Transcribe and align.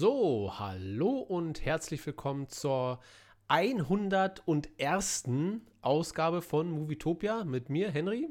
So, 0.00 0.52
hallo 0.56 1.18
und 1.18 1.64
herzlich 1.64 2.06
willkommen 2.06 2.48
zur 2.48 3.00
101. 3.48 5.24
Ausgabe 5.80 6.40
von 6.40 6.70
Movietopia 6.70 7.42
mit 7.42 7.68
mir, 7.68 7.90
Henry. 7.90 8.28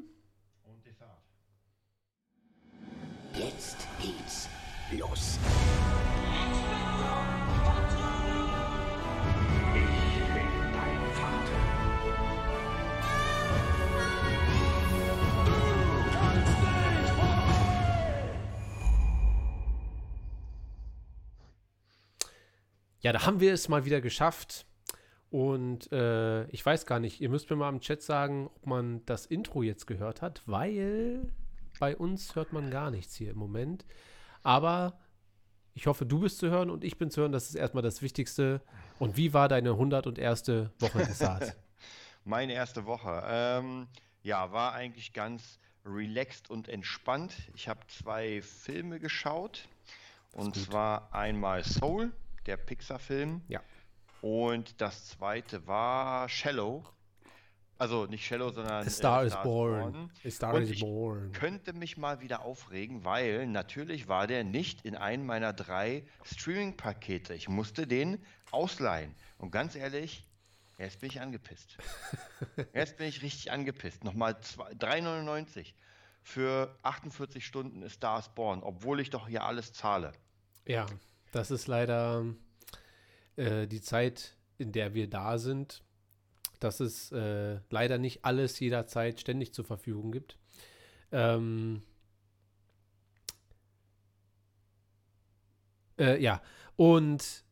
Und 0.64 0.86
Desart. 0.86 1.20
Jetzt 3.34 3.86
geht's 4.00 4.48
los. 4.98 5.38
Ja, 23.00 23.12
da 23.12 23.26
haben 23.26 23.40
wir 23.40 23.52
es 23.52 23.68
mal 23.68 23.84
wieder 23.84 24.00
geschafft. 24.00 24.66
Und 25.30 25.92
äh, 25.92 26.46
ich 26.48 26.64
weiß 26.64 26.86
gar 26.86 27.00
nicht, 27.00 27.20
ihr 27.20 27.28
müsst 27.28 27.50
mir 27.50 27.56
mal 27.56 27.68
im 27.68 27.80
Chat 27.80 28.02
sagen, 28.02 28.48
ob 28.54 28.66
man 28.66 29.04
das 29.04 29.26
Intro 29.26 29.62
jetzt 29.62 29.86
gehört 29.86 30.22
hat, 30.22 30.42
weil 30.46 31.30
bei 31.78 31.96
uns 31.96 32.34
hört 32.34 32.52
man 32.52 32.70
gar 32.70 32.90
nichts 32.90 33.14
hier 33.14 33.30
im 33.32 33.38
Moment. 33.38 33.84
Aber 34.42 34.98
ich 35.74 35.86
hoffe, 35.86 36.06
du 36.06 36.20
bist 36.20 36.38
zu 36.38 36.50
hören 36.50 36.70
und 36.70 36.82
ich 36.82 36.98
bin 36.98 37.10
zu 37.10 37.20
hören. 37.20 37.32
Das 37.32 37.48
ist 37.48 37.54
erstmal 37.54 37.82
das 37.82 38.02
Wichtigste. 38.02 38.62
Und 38.98 39.16
wie 39.16 39.32
war 39.32 39.48
deine 39.48 39.70
101. 39.70 40.48
Woche 40.78 40.98
des 40.98 41.18
Saat? 41.18 41.56
Meine 42.24 42.54
erste 42.54 42.84
Woche. 42.86 43.22
Ähm, 43.26 43.86
ja, 44.22 44.50
war 44.50 44.72
eigentlich 44.72 45.12
ganz 45.12 45.60
relaxed 45.84 46.50
und 46.50 46.68
entspannt. 46.68 47.34
Ich 47.54 47.68
habe 47.68 47.80
zwei 47.86 48.42
Filme 48.42 48.98
geschaut. 48.98 49.68
Und 50.32 50.54
gut. 50.54 50.64
zwar 50.64 51.14
einmal 51.14 51.64
Soul, 51.64 52.12
der 52.48 52.56
Pixar-Film. 52.56 53.42
Ja. 53.46 53.60
Und 54.20 54.80
das 54.80 55.06
zweite 55.08 55.66
war 55.68 56.28
Shallow. 56.28 56.84
Also 57.80 58.06
nicht 58.06 58.26
Shallow, 58.26 58.50
sondern 58.50 58.84
A 58.86 58.90
Star 58.90 59.22
äh, 59.22 59.26
is 59.28 59.36
Born. 59.44 60.10
A 60.24 60.30
Star 60.30 60.54
Und 60.54 60.62
is 60.62 60.70
ich 60.70 60.80
Born. 60.80 61.30
könnte 61.30 61.72
mich 61.72 61.96
mal 61.96 62.20
wieder 62.20 62.42
aufregen, 62.42 63.04
weil 63.04 63.46
natürlich 63.46 64.08
war 64.08 64.26
der 64.26 64.42
nicht 64.42 64.84
in 64.84 64.96
einem 64.96 65.24
meiner 65.26 65.52
drei 65.52 66.04
Streaming-Pakete. 66.24 67.34
Ich 67.34 67.48
musste 67.48 67.86
den 67.86 68.20
ausleihen. 68.50 69.14
Und 69.36 69.52
ganz 69.52 69.76
ehrlich, 69.76 70.26
jetzt 70.78 70.98
bin 71.00 71.10
ich 71.10 71.20
angepisst. 71.20 71.76
Jetzt 72.74 72.96
bin 72.96 73.06
ich 73.06 73.22
richtig 73.22 73.52
angepisst. 73.52 74.02
Nochmal 74.02 74.40
zwei- 74.40 74.72
3,99 74.72 75.74
für 76.24 76.76
48 76.82 77.44
Stunden 77.46 77.84
A 77.84 77.88
Star 77.88 78.18
is 78.18 78.28
Born, 78.30 78.62
obwohl 78.64 78.98
ich 78.98 79.10
doch 79.10 79.28
hier 79.28 79.44
alles 79.44 79.72
zahle. 79.72 80.12
Ja, 80.66 80.86
das 81.32 81.50
ist 81.50 81.66
leider 81.66 82.24
äh, 83.36 83.66
die 83.66 83.80
Zeit, 83.80 84.36
in 84.58 84.72
der 84.72 84.94
wir 84.94 85.08
da 85.08 85.38
sind, 85.38 85.82
dass 86.60 86.80
es 86.80 87.12
äh, 87.12 87.60
leider 87.70 87.98
nicht 87.98 88.24
alles 88.24 88.58
jederzeit 88.60 89.20
ständig 89.20 89.54
zur 89.54 89.64
Verfügung 89.64 90.12
gibt. 90.12 90.38
Ähm, 91.12 91.82
äh, 95.98 96.20
ja, 96.20 96.42
und 96.76 97.44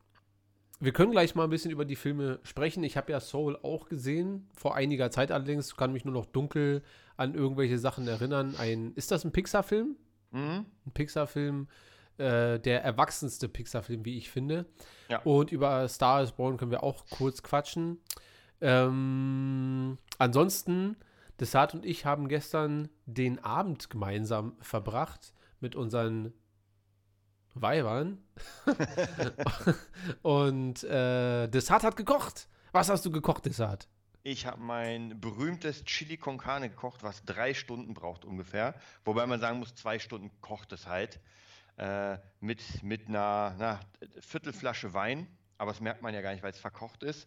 wir 0.79 0.93
können 0.93 1.13
gleich 1.13 1.35
mal 1.35 1.45
ein 1.45 1.51
bisschen 1.51 1.71
über 1.71 1.85
die 1.85 1.97
Filme 1.97 2.39
sprechen. 2.43 2.85
Ich 2.85 2.97
habe 2.97 3.11
ja 3.13 3.21
Soul 3.21 3.57
auch 3.63 3.89
gesehen, 3.89 4.49
vor 4.55 4.75
einiger 4.75 5.11
Zeit 5.11 5.33
allerdings, 5.33 5.77
kann 5.77 5.93
mich 5.93 6.05
nur 6.05 6.15
noch 6.15 6.27
dunkel 6.27 6.83
an 7.17 7.35
irgendwelche 7.35 7.79
Sachen 7.79 8.07
erinnern. 8.07 8.55
Ein, 8.59 8.93
ist 8.95 9.11
das 9.11 9.25
ein 9.25 9.33
Pixar-Film? 9.33 9.97
Mhm. 10.33 10.67
ein 10.85 10.91
Pixar-Film, 10.93 11.69
äh, 12.19 12.59
der 12.59 12.83
erwachsenste 12.83 13.49
Pixar-Film, 13.49 14.05
wie 14.05 14.17
ich 14.19 14.31
finde. 14.31 14.67
Ja. 15.09 15.21
Und 15.23 15.53
über 15.53 15.89
Star 15.89 16.23
is 16.23 16.33
Born 16.33 16.57
können 16.57 16.71
wir 16.71 16.83
auch 16.83 17.05
kurz 17.11 17.43
quatschen. 17.43 17.99
Ähm, 18.61 19.99
ansonsten, 20.19 20.97
Desart 21.41 21.75
und 21.75 21.85
ich 21.85 22.07
haben 22.07 22.29
gestern 22.29 22.89
den 23.05 23.43
Abend 23.45 23.91
gemeinsam 23.91 24.57
verbracht 24.61 25.35
mit 25.61 25.77
unseren 25.77 26.33
Weibern. 27.55 28.19
und 30.23 30.85
äh, 30.85 31.49
Desart 31.49 31.85
hat 31.85 31.97
gekocht. 31.97 32.49
Was 32.73 32.89
hast 32.89 33.05
du 33.07 33.11
gekocht, 33.11 33.47
Desart? 33.47 33.89
Ich 34.23 34.45
habe 34.45 34.61
mein 34.61 35.21
berühmtes 35.21 35.85
Chili 35.85 36.17
con 36.17 36.37
Carne 36.37 36.69
gekocht, 36.69 37.03
was 37.05 37.25
drei 37.25 37.55
Stunden 37.55 37.95
braucht 37.95 38.25
ungefähr. 38.25 38.75
Wobei 39.05 39.25
man 39.27 39.41
sagen 39.41 39.61
muss, 39.61 39.75
zwei 39.77 39.99
Stunden 39.99 40.33
kocht 40.41 40.73
es 40.73 40.87
halt. 40.87 41.21
Äh, 41.77 42.17
mit, 42.41 42.83
mit 42.83 43.09
einer 43.09 43.55
na, 43.59 43.81
Viertelflasche 44.21 44.95
Wein. 44.95 45.27
Aber 45.59 45.73
das 45.73 45.81
merkt 45.81 46.03
man 46.03 46.15
ja 46.15 46.23
gar 46.23 46.33
nicht, 46.33 46.43
weil 46.43 46.53
es 46.53 46.59
verkocht 46.59 47.03
ist. 47.03 47.27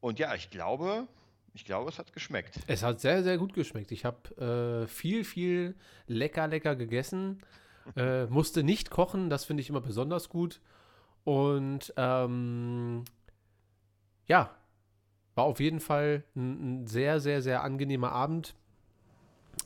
Und 0.00 0.18
ja, 0.18 0.34
ich 0.34 0.50
glaube, 0.50 1.06
ich 1.54 1.64
glaube, 1.64 1.90
es 1.90 1.98
hat 1.98 2.12
geschmeckt. 2.12 2.58
Es 2.66 2.82
hat 2.82 3.00
sehr, 3.00 3.22
sehr 3.22 3.38
gut 3.38 3.54
geschmeckt. 3.54 3.92
Ich 3.92 4.04
habe 4.04 4.84
äh, 4.84 4.86
viel, 4.88 5.24
viel 5.24 5.76
lecker, 6.06 6.48
lecker 6.48 6.76
gegessen. 6.76 7.40
Äh, 7.96 8.26
musste 8.26 8.62
nicht 8.62 8.90
kochen, 8.90 9.28
das 9.28 9.44
finde 9.44 9.60
ich 9.60 9.68
immer 9.68 9.80
besonders 9.80 10.28
gut. 10.28 10.60
Und 11.24 11.92
ähm, 11.96 13.04
ja, 14.26 14.50
war 15.34 15.44
auf 15.44 15.60
jeden 15.60 15.80
Fall 15.80 16.24
ein, 16.34 16.82
ein 16.82 16.86
sehr, 16.86 17.20
sehr, 17.20 17.42
sehr 17.42 17.62
angenehmer 17.62 18.12
Abend. 18.12 18.54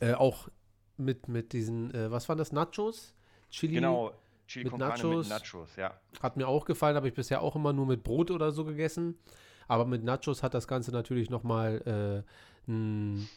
Äh, 0.00 0.14
auch 0.14 0.48
mit, 0.96 1.28
mit 1.28 1.52
diesen, 1.52 1.94
äh, 1.94 2.10
was 2.10 2.28
waren 2.28 2.38
das, 2.38 2.52
Nachos? 2.52 3.15
Chili 3.56 3.76
Genau, 3.76 4.12
Chili 4.46 4.66
mit 4.66 4.78
Nachos. 4.78 5.28
mit 5.28 5.28
Nachos, 5.28 5.76
ja. 5.76 5.98
hat 6.22 6.36
mir 6.36 6.46
auch 6.46 6.66
gefallen, 6.66 6.94
habe 6.94 7.08
ich 7.08 7.14
bisher 7.14 7.40
auch 7.40 7.56
immer 7.56 7.72
nur 7.72 7.86
mit 7.86 8.02
Brot 8.02 8.30
oder 8.30 8.52
so 8.52 8.64
gegessen. 8.64 9.18
Aber 9.66 9.86
mit 9.86 10.04
Nachos 10.04 10.42
hat 10.42 10.52
das 10.52 10.68
Ganze 10.68 10.92
natürlich 10.92 11.30
nochmal 11.30 11.80
äh, 11.86 12.70
einen, 12.70 13.28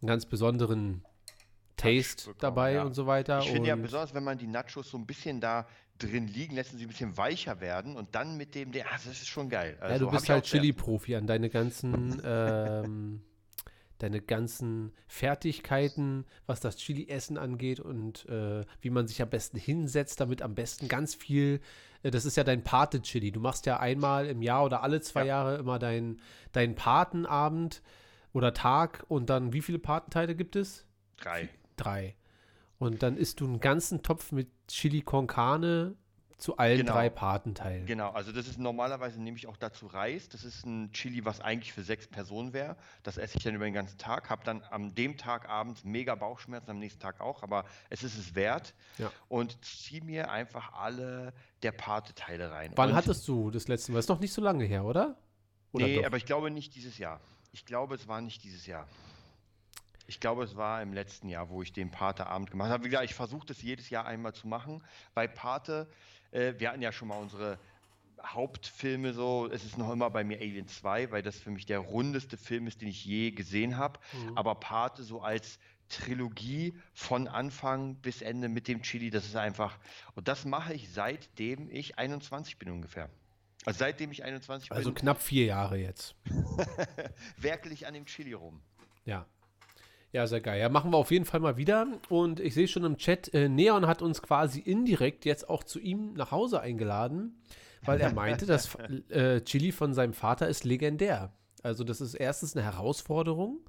einen 0.00 0.06
ganz 0.06 0.26
besonderen 0.26 1.04
Taste 1.76 2.16
bekommen, 2.24 2.36
dabei 2.40 2.72
ja. 2.72 2.82
und 2.82 2.94
so 2.94 3.06
weiter. 3.06 3.38
Ich 3.38 3.50
finde 3.50 3.68
ja 3.68 3.76
besonders, 3.76 4.12
wenn 4.12 4.24
man 4.24 4.38
die 4.38 4.48
Nachos 4.48 4.90
so 4.90 4.98
ein 4.98 5.06
bisschen 5.06 5.40
da 5.40 5.66
drin 5.98 6.26
liegen 6.26 6.56
lässt 6.56 6.72
und 6.72 6.78
sie 6.78 6.84
ein 6.86 6.88
bisschen 6.88 7.16
weicher 7.16 7.60
werden 7.60 7.96
und 7.96 8.14
dann 8.16 8.36
mit 8.36 8.56
dem, 8.56 8.70
ah, 8.70 8.90
das 8.92 9.06
ist 9.06 9.28
schon 9.28 9.48
geil. 9.48 9.76
ja, 9.78 9.86
Also, 9.86 10.06
du 10.06 10.10
hab 10.10 10.18
bist 10.18 10.28
halt 10.28 10.44
Chili-Profi 10.44 11.14
an 11.14 11.28
deine 11.28 11.48
ganzen, 11.48 12.20
ähm, 12.24 13.22
deine 14.02 14.20
ganzen 14.20 14.92
Fertigkeiten, 15.08 16.24
was 16.46 16.60
das 16.60 16.76
Chili-Essen 16.76 17.38
angeht 17.38 17.80
und 17.80 18.28
äh, 18.28 18.64
wie 18.80 18.90
man 18.90 19.06
sich 19.06 19.22
am 19.22 19.30
besten 19.30 19.58
hinsetzt, 19.58 20.20
damit 20.20 20.42
am 20.42 20.54
besten 20.54 20.88
ganz 20.88 21.14
viel, 21.14 21.60
äh, 22.02 22.10
das 22.10 22.24
ist 22.24 22.36
ja 22.36 22.44
dein 22.44 22.64
Pate-Chili. 22.64 23.32
Du 23.32 23.40
machst 23.40 23.66
ja 23.66 23.78
einmal 23.78 24.26
im 24.26 24.42
Jahr 24.42 24.64
oder 24.64 24.82
alle 24.82 25.00
zwei 25.00 25.20
Ja. 25.20 25.26
Jahre 25.26 25.56
immer 25.56 25.78
deinen 25.78 26.20
dein 26.52 26.74
Patenabend 26.74 27.82
oder 28.32 28.52
Tag 28.54 29.04
und 29.08 29.30
dann 29.30 29.52
wie 29.52 29.62
viele 29.62 29.78
Patenteile 29.78 30.34
gibt 30.34 30.56
es? 30.56 30.86
Drei. 31.18 31.48
Drei. 31.76 32.16
Und 32.78 33.02
dann 33.02 33.16
isst 33.16 33.40
du 33.40 33.44
einen 33.46 33.60
ganzen 33.60 34.02
Topf 34.02 34.32
mit 34.32 34.48
Chili 34.66 35.02
con 35.02 35.28
Carne 35.28 35.94
zu 36.42 36.56
allen 36.56 36.78
Genau. 36.78 36.92
drei 36.94 37.08
Patenteilen. 37.08 37.86
Genau, 37.86 38.10
also 38.10 38.32
das 38.32 38.48
ist 38.48 38.58
normalerweise 38.58 39.20
nehme 39.22 39.36
ich 39.36 39.46
auch 39.46 39.56
dazu 39.56 39.86
Reis. 39.86 40.28
Das 40.28 40.42
ist 40.44 40.66
ein 40.66 40.92
Chili, 40.92 41.24
was 41.24 41.40
eigentlich 41.40 41.72
für 41.72 41.82
sechs 41.82 42.06
Personen 42.08 42.52
wäre. 42.52 42.76
Das 43.04 43.16
esse 43.16 43.38
ich 43.38 43.44
dann 43.44 43.54
über 43.54 43.64
den 43.64 43.74
ganzen 43.74 43.96
Tag, 43.96 44.28
habe 44.28 44.42
dann 44.44 44.62
am 44.70 44.94
dem 44.94 45.16
Tag 45.16 45.48
abends 45.48 45.84
mega 45.84 46.14
Bauchschmerzen, 46.16 46.70
am 46.70 46.78
nächsten 46.80 47.00
Tag 47.00 47.20
auch, 47.20 47.42
aber 47.44 47.64
es 47.90 48.02
ist 48.02 48.18
es 48.18 48.34
wert. 48.34 48.74
Ja. 48.98 49.10
Und 49.28 49.64
ziehe 49.64 50.02
mir 50.04 50.30
einfach 50.30 50.72
alle 50.74 51.32
der 51.62 51.72
Pate-Teile 51.72 52.50
rein. 52.50 52.72
Wann 52.74 52.90
Und- 52.90 52.96
hattest 52.96 53.26
du 53.28 53.50
das 53.52 53.68
letzte 53.68 53.92
Mal? 53.92 54.00
Ist 54.00 54.08
noch 54.08 54.20
nicht 54.20 54.32
so 54.32 54.42
lange 54.42 54.64
her, 54.64 54.84
oder? 54.84 55.16
Oder 55.72 55.86
nee, 55.86 55.96
doch? 55.98 56.06
aber 56.06 56.16
ich 56.16 56.26
glaube 56.26 56.50
nicht 56.50 56.74
dieses 56.74 56.98
Jahr. 56.98 57.20
Ich 57.52 57.64
glaube, 57.64 57.94
es 57.94 58.08
war 58.08 58.20
nicht 58.20 58.42
dieses 58.42 58.66
Jahr. 58.66 58.88
Ich 60.08 60.18
glaube, 60.20 60.42
es 60.42 60.56
war 60.56 60.82
im 60.82 60.92
letzten 60.92 61.28
Jahr, 61.28 61.48
wo 61.48 61.62
ich 61.62 61.72
den 61.72 61.90
Pate-Abend 61.90 62.50
gemacht 62.50 62.70
habe. 62.70 62.84
Wie 62.84 62.88
gesagt, 62.88 63.04
ich 63.04 63.14
versuche 63.14 63.46
das 63.46 63.62
jedes 63.62 63.88
Jahr 63.90 64.04
einmal 64.06 64.34
zu 64.34 64.48
machen. 64.48 64.82
Bei 65.14 65.28
Pate, 65.28 65.88
äh, 66.32 66.54
wir 66.58 66.70
hatten 66.70 66.82
ja 66.82 66.92
schon 66.92 67.08
mal 67.08 67.18
unsere 67.18 67.58
Hauptfilme 68.24 69.12
so. 69.12 69.48
Es 69.50 69.64
ist 69.64 69.78
noch 69.78 69.90
immer 69.92 70.10
bei 70.10 70.24
mir 70.24 70.38
Alien 70.38 70.68
2, 70.68 71.10
weil 71.10 71.22
das 71.22 71.38
für 71.38 71.50
mich 71.50 71.66
der 71.66 71.78
rundeste 71.78 72.36
Film 72.36 72.66
ist, 72.66 72.80
den 72.80 72.88
ich 72.88 73.04
je 73.04 73.30
gesehen 73.30 73.76
habe. 73.76 73.98
Mhm. 74.12 74.38
Aber 74.38 74.54
Pate 74.56 75.02
so 75.02 75.20
als 75.20 75.58
Trilogie 75.88 76.74
von 76.94 77.28
Anfang 77.28 77.96
bis 77.96 78.22
Ende 78.22 78.48
mit 78.48 78.66
dem 78.68 78.82
Chili, 78.82 79.10
das 79.10 79.26
ist 79.26 79.36
einfach. 79.36 79.78
Und 80.14 80.28
das 80.28 80.44
mache 80.44 80.72
ich 80.72 80.90
seitdem 80.90 81.68
ich 81.70 81.98
21 81.98 82.58
bin 82.58 82.70
ungefähr. 82.70 83.10
Also 83.64 83.78
seitdem 83.80 84.10
ich 84.10 84.24
21 84.24 84.70
bin. 84.70 84.76
Also 84.76 84.92
knapp 84.92 85.20
vier 85.20 85.46
Jahre 85.46 85.76
jetzt. 85.76 86.14
werkele 87.36 87.74
ich 87.74 87.86
an 87.86 87.94
dem 87.94 88.06
Chili 88.06 88.32
rum. 88.32 88.60
Ja. 89.04 89.26
Ja, 90.12 90.26
sehr 90.26 90.42
geil. 90.42 90.60
Ja, 90.60 90.68
machen 90.68 90.92
wir 90.92 90.98
auf 90.98 91.10
jeden 91.10 91.24
Fall 91.24 91.40
mal 91.40 91.56
wieder. 91.56 91.86
Und 92.10 92.38
ich 92.38 92.52
sehe 92.52 92.68
schon 92.68 92.84
im 92.84 92.98
Chat, 92.98 93.32
äh, 93.32 93.48
Neon 93.48 93.86
hat 93.86 94.02
uns 94.02 94.20
quasi 94.20 94.60
indirekt 94.60 95.24
jetzt 95.24 95.48
auch 95.48 95.64
zu 95.64 95.80
ihm 95.80 96.12
nach 96.12 96.30
Hause 96.30 96.60
eingeladen, 96.60 97.40
weil 97.82 97.98
er 97.98 98.12
meinte, 98.12 98.44
das 98.44 98.74
äh, 99.08 99.40
Chili 99.40 99.72
von 99.72 99.94
seinem 99.94 100.12
Vater 100.12 100.48
ist 100.48 100.64
legendär. 100.64 101.32
Also 101.62 101.84
das 101.84 102.00
ist 102.00 102.14
erstens 102.14 102.56
eine 102.56 102.64
Herausforderung 102.64 103.60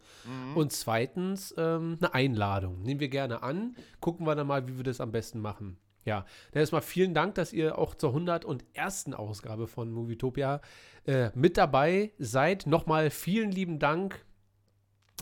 und 0.55 0.71
zweitens 0.71 1.53
ähm, 1.57 1.97
eine 2.01 2.13
Einladung. 2.15 2.81
Nehmen 2.81 2.99
wir 2.99 3.09
gerne 3.09 3.43
an, 3.43 3.75
gucken 3.99 4.25
wir 4.25 4.33
dann 4.35 4.47
mal, 4.47 4.67
wie 4.67 4.77
wir 4.77 4.83
das 4.83 4.99
am 4.99 5.11
besten 5.11 5.39
machen. 5.39 5.77
Ja, 6.03 6.25
dann 6.51 6.59
erstmal 6.59 6.81
vielen 6.81 7.13
Dank, 7.13 7.35
dass 7.35 7.53
ihr 7.53 7.77
auch 7.77 7.95
zur 7.95 8.09
101. 8.09 9.13
Ausgabe 9.13 9.67
von 9.67 9.91
Movietopia 9.91 10.59
äh, 11.05 11.29
mit 11.35 11.55
dabei 11.55 12.11
seid. 12.17 12.65
Nochmal 12.65 13.09
vielen 13.09 13.51
lieben 13.51 13.79
Dank 13.79 14.25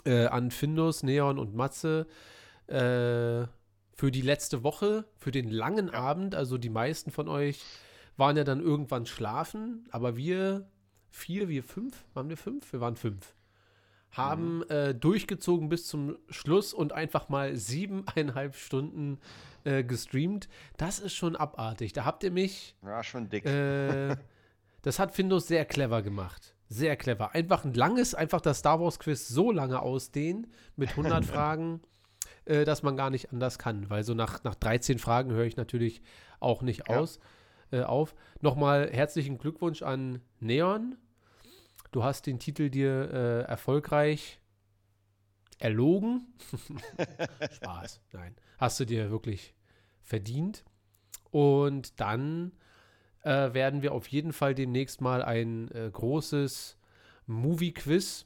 äh, 0.05 0.25
an 0.27 0.51
Findus, 0.51 1.03
Neon 1.03 1.39
und 1.39 1.55
Matze 1.55 2.07
äh, 2.67 3.47
für 3.93 4.11
die 4.11 4.21
letzte 4.21 4.63
Woche, 4.63 5.05
für 5.17 5.31
den 5.31 5.49
langen 5.49 5.89
Abend. 5.89 6.35
Also 6.35 6.57
die 6.57 6.69
meisten 6.69 7.11
von 7.11 7.27
euch 7.27 7.61
waren 8.17 8.37
ja 8.37 8.43
dann 8.43 8.61
irgendwann 8.61 9.05
schlafen, 9.05 9.87
aber 9.91 10.15
wir 10.15 10.67
vier, 11.09 11.49
wir 11.49 11.63
fünf, 11.63 12.05
waren 12.13 12.29
wir 12.29 12.37
fünf? 12.37 12.71
Wir 12.71 12.81
waren 12.81 12.95
fünf. 12.95 13.35
Haben 14.11 14.63
äh, 14.69 14.93
durchgezogen 14.93 15.69
bis 15.69 15.87
zum 15.87 16.17
Schluss 16.29 16.73
und 16.73 16.91
einfach 16.91 17.29
mal 17.29 17.55
siebeneinhalb 17.55 18.55
Stunden 18.55 19.19
äh, 19.63 19.83
gestreamt. 19.83 20.49
Das 20.77 20.99
ist 20.99 21.13
schon 21.13 21.35
abartig. 21.35 21.93
Da 21.93 22.03
habt 22.03 22.23
ihr 22.23 22.31
mich. 22.31 22.75
War 22.81 23.03
schon 23.03 23.29
dick. 23.29 23.45
Äh, 23.45 24.17
das 24.81 24.99
hat 24.99 25.13
Findus 25.13 25.47
sehr 25.47 25.63
clever 25.63 26.01
gemacht. 26.01 26.55
Sehr 26.73 26.95
clever. 26.95 27.35
Einfach 27.35 27.65
ein 27.65 27.73
langes, 27.73 28.15
einfach 28.15 28.39
das 28.39 28.59
Star 28.59 28.79
Wars 28.79 28.97
Quiz 28.97 29.27
so 29.27 29.51
lange 29.51 29.81
ausdehnen 29.81 30.47
mit 30.77 30.91
100 30.91 31.25
Fragen, 31.25 31.81
äh, 32.45 32.63
dass 32.63 32.81
man 32.81 32.95
gar 32.95 33.09
nicht 33.09 33.33
anders 33.33 33.59
kann. 33.59 33.89
Weil 33.89 34.05
so 34.05 34.13
nach, 34.13 34.45
nach 34.45 34.55
13 34.55 34.97
Fragen 34.97 35.31
höre 35.31 35.43
ich 35.43 35.57
natürlich 35.57 36.01
auch 36.39 36.61
nicht 36.61 36.87
Ja. 36.87 36.97
aus, 36.99 37.19
äh, 37.71 37.81
auf. 37.81 38.15
Nochmal 38.39 38.89
herzlichen 38.89 39.37
Glückwunsch 39.37 39.81
an 39.81 40.21
Neon. 40.39 40.95
Du 41.91 42.05
hast 42.05 42.25
den 42.25 42.39
Titel 42.39 42.69
dir 42.69 43.11
äh, 43.11 43.41
erfolgreich 43.51 44.39
erlogen. 45.59 46.33
Spaß, 47.51 47.99
nein. 48.13 48.33
Hast 48.57 48.79
du 48.79 48.85
dir 48.85 49.11
wirklich 49.11 49.53
verdient. 50.01 50.63
Und 51.31 51.99
dann 51.99 52.53
äh, 53.23 53.53
werden 53.53 53.81
wir 53.81 53.93
auf 53.93 54.07
jeden 54.07 54.33
Fall 54.33 54.55
demnächst 54.55 55.01
mal 55.01 55.23
ein 55.23 55.69
äh, 55.71 55.89
großes 55.91 56.77
Movie-Quiz 57.27 58.25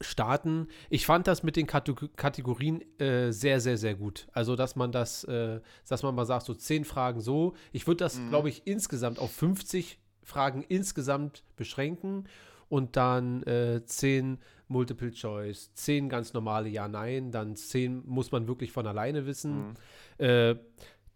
starten. 0.00 0.68
Ich 0.90 1.06
fand 1.06 1.26
das 1.26 1.42
mit 1.42 1.56
den 1.56 1.66
Kategor 1.66 2.08
Kategorien 2.16 2.82
äh, 3.00 3.32
sehr, 3.32 3.60
sehr, 3.60 3.78
sehr 3.78 3.94
gut. 3.94 4.28
Also, 4.32 4.56
dass 4.56 4.76
man 4.76 4.92
das, 4.92 5.24
äh, 5.24 5.60
dass 5.88 6.02
man 6.02 6.14
mal 6.14 6.26
sagt, 6.26 6.44
so 6.46 6.54
zehn 6.54 6.84
Fragen 6.84 7.20
so. 7.20 7.54
Ich 7.72 7.86
würde 7.86 8.04
das, 8.04 8.20
glaube 8.28 8.48
ich, 8.48 8.66
insgesamt 8.66 9.18
auf 9.18 9.32
50 9.32 9.98
Fragen 10.22 10.64
insgesamt 10.68 11.44
beschränken 11.56 12.24
und 12.68 12.96
dann 12.96 13.42
äh, 13.44 13.82
10 13.84 14.38
Multiple 14.68 15.12
Choice, 15.12 15.72
10 15.74 16.08
ganz 16.08 16.32
normale 16.32 16.68
Ja-Nein, 16.68 17.30
dann 17.30 17.54
10 17.54 18.02
muss 18.04 18.32
man 18.32 18.48
wirklich 18.48 18.72
von 18.72 18.86
alleine 18.86 19.24
wissen, 19.24 19.74
äh, 20.18 20.56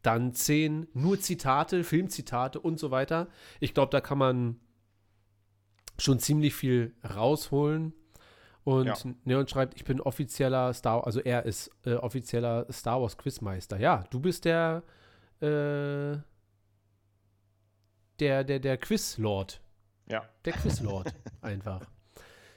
dann 0.03 0.33
10 0.33 0.89
nur 0.95 1.21
Zitate, 1.21 1.85
Filmzitate 1.85 2.59
und 2.61 2.79
so 2.79 2.91
weiter. 2.91 3.29
Ich 3.61 3.75
glaube, 3.75 3.91
da 3.91 4.01
kann 4.01 4.19
man 4.19 4.61
schon 5.99 6.19
ziemlich 6.19 6.55
viel 6.55 6.95
rausholen. 7.05 7.93
Und 8.65 8.87
Ja. 8.87 8.95
Neon 9.25 9.49
schreibt, 9.49 9.75
ich 9.77 9.85
bin 9.85 10.01
offizieller 10.01 10.73
Star, 10.75 11.05
also 11.07 11.21
er 11.21 11.45
ist 11.47 11.71
äh, 11.85 11.95
offizieller 11.95 12.67
Star 12.71 13.01
Wars 13.01 13.17
Quizmeister. 13.19 13.79
Ja, 13.79 14.05
du 14.11 14.21
bist 14.21 14.45
der 14.45 14.83
äh, 15.41 16.17
der 18.19 18.45
der 18.45 18.59
der 18.61 18.77
Quizlord, 18.79 19.61
Ja. 20.09 20.29
der 20.45 20.53
Quizlord 20.53 21.15
einfach. 21.41 21.81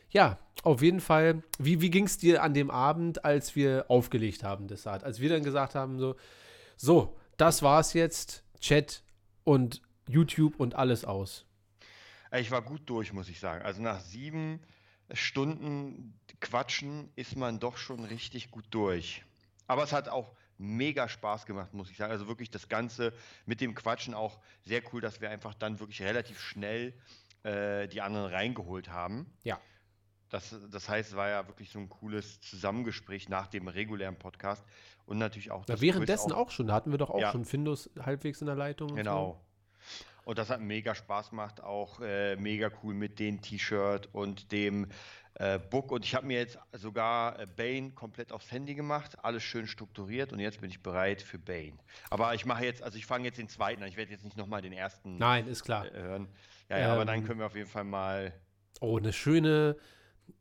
Ja, 0.09 0.37
auf 0.63 0.81
jeden 0.81 0.99
Fall. 0.99 1.41
Wie, 1.57 1.81
wie 1.81 1.89
ging 1.89 2.05
es 2.05 2.17
dir 2.17 2.43
an 2.43 2.53
dem 2.53 2.69
Abend, 2.69 3.25
als 3.25 3.55
wir 3.55 3.85
aufgelegt 3.89 4.43
haben, 4.43 4.67
Desart? 4.67 5.03
Als 5.03 5.19
wir 5.19 5.29
dann 5.29 5.43
gesagt 5.43 5.73
haben, 5.75 5.97
so, 5.99 6.15
so, 6.77 7.17
das 7.37 7.61
war's 7.61 7.93
jetzt, 7.93 8.43
Chat 8.59 9.03
und 9.43 9.81
YouTube 10.07 10.59
und 10.59 10.75
alles 10.75 11.05
aus. 11.05 11.45
Ich 12.31 12.51
war 12.51 12.61
gut 12.61 12.81
durch, 12.85 13.13
muss 13.13 13.29
ich 13.29 13.39
sagen. 13.39 13.63
Also 13.63 13.81
nach 13.81 13.99
sieben 13.99 14.59
Stunden 15.11 16.19
Quatschen 16.39 17.11
ist 17.15 17.35
man 17.35 17.59
doch 17.59 17.77
schon 17.77 18.03
richtig 18.05 18.51
gut 18.51 18.65
durch. 18.71 19.23
Aber 19.67 19.83
es 19.83 19.93
hat 19.93 20.09
auch 20.09 20.35
mega 20.57 21.07
Spaß 21.07 21.45
gemacht, 21.45 21.73
muss 21.73 21.89
ich 21.89 21.97
sagen. 21.97 22.11
Also 22.11 22.27
wirklich 22.27 22.49
das 22.49 22.69
Ganze 22.69 23.13
mit 23.45 23.61
dem 23.61 23.75
Quatschen 23.75 24.13
auch 24.13 24.39
sehr 24.63 24.81
cool, 24.91 25.01
dass 25.01 25.21
wir 25.21 25.29
einfach 25.29 25.53
dann 25.53 25.79
wirklich 25.79 26.01
relativ 26.01 26.39
schnell 26.39 26.93
äh, 27.43 27.87
die 27.87 28.01
anderen 28.01 28.31
reingeholt 28.31 28.89
haben. 28.89 29.31
Ja. 29.43 29.59
Das, 30.33 30.55
das 30.71 30.89
heißt, 30.89 31.11
es 31.11 31.15
war 31.15 31.29
ja 31.29 31.47
wirklich 31.47 31.69
so 31.69 31.77
ein 31.77 31.87
cooles 31.89 32.41
Zusammengespräch 32.41 33.29
nach 33.29 33.45
dem 33.45 33.67
regulären 33.67 34.15
Podcast 34.17 34.63
und 35.05 35.19
natürlich 35.19 35.51
auch 35.51 35.63
das 35.63 35.79
währenddessen 35.79 36.29
Quiz 36.31 36.35
auch, 36.37 36.49
schon, 36.49 36.65
da 36.67 36.73
hatten 36.73 36.89
wir 36.89 36.97
doch 36.97 37.11
auch 37.11 37.19
Ja. 37.21 37.31
schon 37.31 37.45
Findus 37.45 37.87
halbwegs 37.99 38.41
in 38.41 38.47
der 38.47 38.55
Leitung. 38.55 38.95
Genau. 38.95 39.39
Und 40.25 40.37
das 40.39 40.49
hat 40.49 40.59
mega 40.61 40.95
Spaß 40.95 41.29
gemacht, 41.31 41.61
auch 41.61 41.99
äh, 42.01 42.35
mega 42.37 42.71
cool 42.81 42.95
mit 42.95 43.19
dem 43.19 43.41
T-Shirt 43.41 44.09
und 44.13 44.51
dem 44.51 44.87
äh, 45.35 45.59
Book. 45.59 45.91
Und 45.91 46.03
ich 46.03 46.15
habe 46.15 46.25
mir 46.25 46.37
jetzt 46.39 46.57
sogar 46.71 47.37
äh, 47.39 47.45
Bane 47.45 47.91
komplett 47.91 48.31
aufs 48.31 48.49
Handy 48.51 48.73
gemacht, 48.73 49.17
alles 49.23 49.43
schön 49.43 49.67
strukturiert 49.67 50.33
und 50.33 50.39
jetzt 50.39 50.61
bin 50.61 50.69
ich 50.71 50.81
bereit 50.81 51.21
für 51.21 51.37
Bane. 51.37 51.77
Aber 52.09 52.33
ich 52.33 52.45
mache 52.47 52.65
jetzt, 52.65 52.81
also 52.81 52.97
ich 52.97 53.05
fange 53.05 53.25
jetzt 53.25 53.37
den 53.37 53.49
zweiten 53.49 53.83
an. 53.83 53.89
Ich 53.89 53.97
werde 53.97 54.11
jetzt 54.11 54.23
nicht 54.23 54.37
nochmal 54.37 54.63
den 54.63 54.73
ersten 54.73 55.11
So. 55.13 55.19
Nein, 55.19 55.45
ist 55.47 55.63
klar. 55.63 55.85
äh, 55.93 56.01
hören. 56.01 56.27
Ja, 56.69 56.79
ja, 56.79 56.93
aber 56.93 57.05
dann 57.05 57.19
Ähm, 57.19 57.25
können 57.25 57.39
wir 57.39 57.45
auf 57.45 57.55
jeden 57.55 57.69
Fall 57.69 57.83
mal. 57.83 58.33
Oh, 58.79 58.97
eine 58.97 59.13
schöne, 59.13 59.75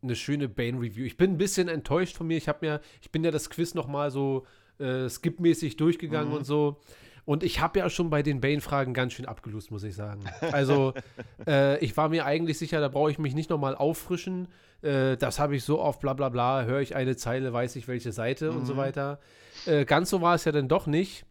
eine 0.03 0.17
schöne 0.17 0.49
Bane-Review. 0.49 1.05
Ich 1.05 1.17
bin 1.17 1.33
ein 1.33 1.39
bisschen 1.39 1.69
enttäuscht 1.69 2.17
von 2.17 2.27
mir. 2.27 2.37
Ich 2.37 2.49
habe 2.49 2.59
mir, 2.67 2.81
ich 3.01 3.11
bin 3.13 3.23
ja 3.25 3.31
das 3.31 3.51
Quiz 3.51 3.75
noch 3.75 3.87
mal 3.87 4.11
so 4.11 4.47
äh, 4.79 5.09
skipmäßig 5.09 5.77
durchgegangen 5.77 6.31
Mhm. 6.31 6.37
und 6.39 6.45
so. 6.45 6.81
Und 7.25 7.45
ich 7.45 7.61
habe 7.61 7.79
ja 7.79 7.89
schon 7.89 8.11
bei 8.11 8.23
den 8.25 8.41
Bane-Fragen 8.41 8.95
ganz 8.95 9.13
schön 9.13 9.27
abgelust, 9.27 9.71
muss 9.71 9.85
ich 9.85 9.95
sagen. 9.95 10.25
Also, 10.51 10.93
äh, 11.47 11.79
ich 11.79 11.97
war 11.97 12.09
mir 12.09 12.27
eigentlich 12.27 12.59
sicher, 12.59 12.81
da 12.81 12.89
brauche 12.89 13.13
ich 13.13 13.19
mich 13.21 13.35
nicht 13.35 13.49
noch 13.51 13.59
mal 13.59 13.77
auffrischen. 13.77 14.49
Äh, 14.83 15.17
das 15.19 15.39
habe 15.39 15.55
ich 15.55 15.63
so 15.63 15.81
oft, 15.81 16.01
bla 16.01 16.15
bla 16.15 16.31
bla, 16.31 16.65
höre 16.65 16.81
ich 16.81 16.97
eine 16.97 17.15
Zeile, 17.17 17.53
weiß 17.53 17.77
ich 17.77 17.87
welche 17.87 18.11
Seite 18.11 18.51
und 18.51 18.67
so 18.67 18.75
Mhm. 18.75 18.79
weiter. 18.79 19.21
Äh, 19.67 19.85
ganz 19.85 20.11
so 20.11 20.21
war 20.21 20.35
es 20.35 20.45
ja 20.45 20.51
dann 20.51 20.67
doch 20.67 20.89
nicht. 20.89 21.25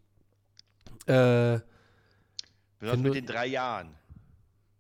Äh, 1.08 1.60
Besonders 2.80 3.04
mit 3.04 3.16
den 3.16 3.26
drei 3.26 3.48
Jahren. 3.48 3.96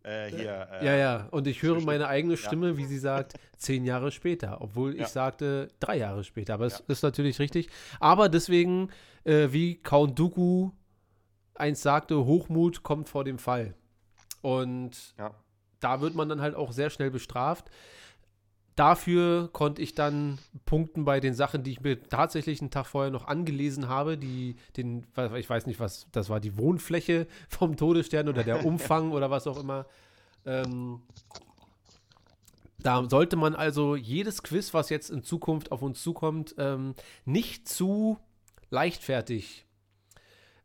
Äh, 0.03 0.29
hier. 0.29 0.67
Äh, 0.71 0.85
Ja, 0.85 0.95
ja. 0.95 1.27
Und 1.31 1.47
ich 1.47 1.61
höre 1.61 1.79
meine 1.81 2.07
eigene 2.07 2.33
ja. 2.33 2.37
Stimme, 2.39 2.77
wie 2.77 2.85
sie 2.85 2.97
sagt, 2.97 3.33
zehn 3.57 3.85
Jahre 3.85 4.11
später, 4.11 4.59
obwohl 4.61 4.93
ich 4.93 5.01
Ja. 5.01 5.07
sagte 5.07 5.67
drei 5.79 5.97
Jahre 5.97 6.23
später. 6.23 6.55
Aber 6.55 6.65
es 6.65 6.79
Ja. 6.79 6.85
ist 6.87 7.03
natürlich 7.03 7.39
richtig. 7.39 7.69
Aber 7.99 8.27
deswegen, 8.29 8.89
äh, 9.25 9.49
wie 9.51 9.75
Count 9.75 10.17
Dooku 10.17 10.71
einst 11.55 11.83
sagte, 11.83 12.25
Hochmut 12.25 12.81
kommt 12.83 13.09
vor 13.09 13.23
dem 13.23 13.37
Fall. 13.37 13.75
Und 14.41 15.13
Ja. 15.19 15.35
da 15.79 16.01
wird 16.01 16.15
man 16.15 16.27
dann 16.29 16.41
halt 16.41 16.55
auch 16.55 16.71
sehr 16.71 16.89
schnell 16.89 17.11
bestraft. 17.11 17.69
Dafür 18.75 19.49
konnte 19.51 19.81
ich 19.81 19.95
dann 19.95 20.39
punkten 20.65 21.03
bei 21.03 21.19
den 21.19 21.33
Sachen, 21.33 21.63
die 21.63 21.71
ich 21.71 21.81
mir 21.81 22.01
tatsächlich 22.03 22.61
einen 22.61 22.71
Tag 22.71 22.85
vorher 22.87 23.11
noch 23.11 23.27
angelesen 23.27 23.89
habe. 23.89 24.17
Die, 24.17 24.55
den, 24.77 25.05
ich 25.35 25.49
weiß 25.49 25.65
nicht, 25.65 25.79
was 25.79 26.07
das 26.11 26.29
war, 26.29 26.39
die 26.39 26.57
Wohnfläche 26.57 27.27
vom 27.49 27.75
Todesstern 27.75 28.29
oder 28.29 28.43
der 28.43 28.65
Umfang 28.65 29.11
oder 29.11 29.29
was 29.29 29.45
auch 29.47 29.59
immer. 29.59 29.85
Ähm, 30.45 31.01
da 32.79 33.07
sollte 33.09 33.35
man 33.35 33.53
also 33.55 33.95
jedes 33.95 34.41
Quiz, 34.41 34.73
was 34.73 34.89
jetzt 34.89 35.09
in 35.11 35.23
Zukunft 35.23 35.71
auf 35.71 35.81
uns 35.81 36.01
zukommt, 36.01 36.55
ähm, 36.57 36.95
nicht 37.25 37.67
zu 37.67 38.17
leichtfertig 38.71 39.65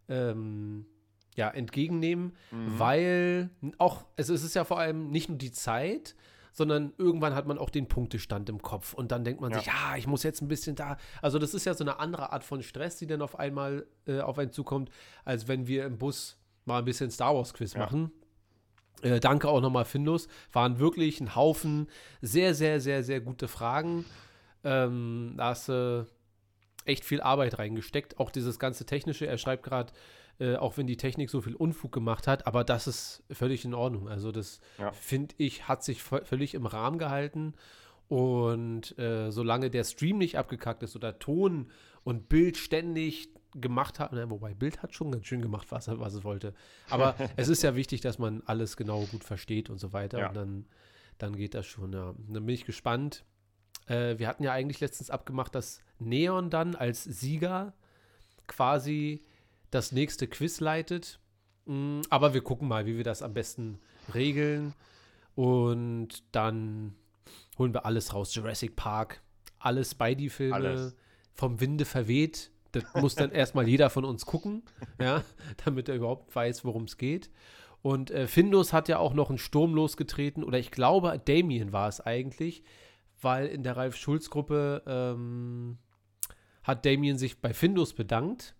ähm, 0.08 0.86
ja, 1.34 1.50
entgegennehmen, 1.50 2.34
Mhm. 2.50 2.78
weil 2.78 3.50
auch, 3.78 4.06
also 4.16 4.32
es 4.32 4.42
ist 4.42 4.54
ja 4.54 4.64
vor 4.64 4.78
allem 4.78 5.10
nicht 5.10 5.28
nur 5.28 5.36
die 5.36 5.52
Zeit, 5.52 6.14
sondern 6.56 6.94
irgendwann 6.96 7.34
hat 7.34 7.46
man 7.46 7.58
auch 7.58 7.68
den 7.68 7.86
Punktestand 7.86 8.48
im 8.48 8.62
Kopf 8.62 8.94
und 8.94 9.12
dann 9.12 9.24
denkt 9.24 9.42
man 9.42 9.52
Ja. 9.52 9.58
sich, 9.58 9.66
ja, 9.66 9.94
ich 9.98 10.06
muss 10.06 10.22
jetzt 10.22 10.40
ein 10.40 10.48
bisschen 10.48 10.74
da. 10.74 10.96
Also 11.20 11.38
das 11.38 11.52
ist 11.52 11.66
ja 11.66 11.74
so 11.74 11.84
eine 11.84 11.98
andere 12.00 12.32
Art 12.32 12.44
von 12.44 12.62
Stress, 12.62 12.96
die 12.96 13.06
dann 13.06 13.20
auf 13.20 13.38
einmal 13.38 13.86
äh, 14.06 14.20
auf 14.20 14.38
einen 14.38 14.50
zukommt, 14.52 14.88
als 15.26 15.48
wenn 15.48 15.66
wir 15.66 15.84
im 15.84 15.98
Bus 15.98 16.38
mal 16.64 16.78
ein 16.78 16.86
bisschen 16.86 17.10
Star 17.10 17.34
Wars 17.36 17.52
Quiz 17.52 17.74
Ja. 17.74 17.80
machen. 17.80 18.10
Äh, 19.02 19.20
danke 19.20 19.48
auch 19.50 19.60
nochmal, 19.60 19.84
Findus. 19.84 20.28
Waren 20.52 20.78
wirklich 20.78 21.20
ein 21.20 21.34
Haufen 21.36 21.88
sehr, 22.22 22.54
sehr, 22.54 22.80
sehr, 22.80 23.04
sehr 23.04 23.20
gute 23.20 23.48
Fragen. 23.48 24.06
Ähm, 24.64 25.34
da 25.36 25.48
hast 25.50 25.68
du 25.68 26.06
echt 26.86 27.04
viel 27.04 27.20
Arbeit 27.20 27.58
reingesteckt. 27.58 28.18
Auch 28.18 28.30
dieses 28.30 28.58
ganze 28.58 28.86
Technische. 28.86 29.26
Er 29.26 29.36
schreibt 29.36 29.62
gerade, 29.64 29.92
äh, 30.38 30.56
auch 30.56 30.76
wenn 30.76 30.86
die 30.86 30.96
Technik 30.96 31.30
so 31.30 31.40
viel 31.40 31.54
Unfug 31.54 31.92
gemacht 31.92 32.26
hat, 32.26 32.46
aber 32.46 32.62
das 32.64 32.86
ist 32.86 33.22
völlig 33.30 33.64
in 33.64 33.74
Ordnung. 33.74 34.08
Also, 34.08 34.32
das 34.32 34.60
Ja. 34.78 34.92
finde 34.92 35.34
ich, 35.38 35.66
hat 35.68 35.82
sich 35.84 36.02
völlig 36.02 36.54
im 36.54 36.66
Rahmen 36.66 36.98
gehalten. 36.98 37.54
Und 38.08 38.96
äh, 38.98 39.30
solange 39.32 39.68
der 39.70 39.82
Stream 39.84 40.18
nicht 40.18 40.38
abgekackt 40.38 40.82
ist 40.84 40.94
oder 40.94 41.18
Ton 41.18 41.70
und 42.04 42.28
Bild 42.28 42.56
ständig 42.56 43.30
gemacht 43.54 43.98
hat, 43.98 44.12
na, 44.12 44.28
wobei 44.30 44.54
Bild 44.54 44.82
hat 44.82 44.94
schon 44.94 45.10
ganz 45.10 45.26
schön 45.26 45.40
gemacht, 45.42 45.68
was, 45.70 45.88
er- 45.88 45.98
was 45.98 46.14
es 46.14 46.22
wollte. 46.22 46.54
Aber 46.90 47.16
es 47.36 47.48
ist 47.48 47.62
ja 47.62 47.74
wichtig, 47.74 48.02
dass 48.02 48.18
man 48.18 48.42
alles 48.46 48.76
genau 48.76 49.00
gut 49.06 49.24
versteht 49.24 49.70
und 49.70 49.78
so 49.78 49.92
weiter. 49.92 50.18
Ja. 50.20 50.28
Und 50.28 50.34
dann, 50.36 50.66
dann 51.18 51.34
geht 51.36 51.54
das 51.54 51.66
schon. 51.66 51.92
Ja. 51.94 52.10
Und 52.10 52.32
dann 52.34 52.46
bin 52.46 52.54
ich 52.54 52.64
gespannt. 52.64 53.24
Äh, 53.88 54.18
wir 54.18 54.28
hatten 54.28 54.44
ja 54.44 54.52
eigentlich 54.52 54.78
letztens 54.80 55.10
abgemacht, 55.10 55.54
dass 55.54 55.80
Neon 55.98 56.48
dann 56.50 56.74
als 56.76 57.02
Sieger 57.02 57.72
quasi 58.46 59.24
das 59.70 59.92
nächste 59.92 60.26
Quiz 60.26 60.60
leitet. 60.60 61.18
Mm, 61.66 62.00
Aber 62.10 62.34
wir 62.34 62.42
gucken 62.42 62.68
mal, 62.68 62.86
wie 62.86 62.96
wir 62.96 63.04
das 63.04 63.22
am 63.22 63.34
besten 63.34 63.78
regeln. 64.14 64.74
Und 65.34 66.22
dann 66.32 66.94
holen 67.58 67.74
wir 67.74 67.84
alles 67.86 68.14
raus. 68.14 68.34
Jurassic 68.34 68.76
Park, 68.76 69.22
alle 69.58 69.84
Spidey-Filme, 69.84 70.94
vom 71.34 71.60
Winde 71.60 71.84
verweht. 71.84 72.50
Das 72.72 72.84
muss 72.94 73.14
dann 73.14 73.30
erstmal 73.32 73.68
jeder 73.68 73.90
von 73.90 74.04
uns 74.04 74.26
gucken, 74.26 74.62
ja, 75.00 75.22
damit 75.64 75.88
er 75.88 75.96
überhaupt 75.96 76.34
weiß, 76.34 76.64
worum 76.64 76.84
es 76.84 76.96
geht. 76.96 77.30
Und 77.82 78.10
äh, 78.10 78.26
Findus 78.26 78.72
hat 78.72 78.88
ja 78.88 78.98
auch 78.98 79.14
noch 79.14 79.28
einen 79.28 79.38
Sturm 79.38 79.74
losgetreten, 79.74 80.42
oder 80.42 80.58
ich 80.58 80.70
glaube, 80.70 81.20
Damien 81.24 81.72
war 81.72 81.88
es 81.88 82.00
eigentlich, 82.00 82.64
weil 83.20 83.46
in 83.46 83.62
der 83.62 83.76
Ralf 83.76 83.96
Schulz-Gruppe 83.96 84.82
ähm, 84.86 85.78
hat 86.62 86.84
Damien 86.84 87.16
sich 87.18 87.40
bei 87.40 87.54
Findus 87.54 87.92
bedankt, 87.92 88.56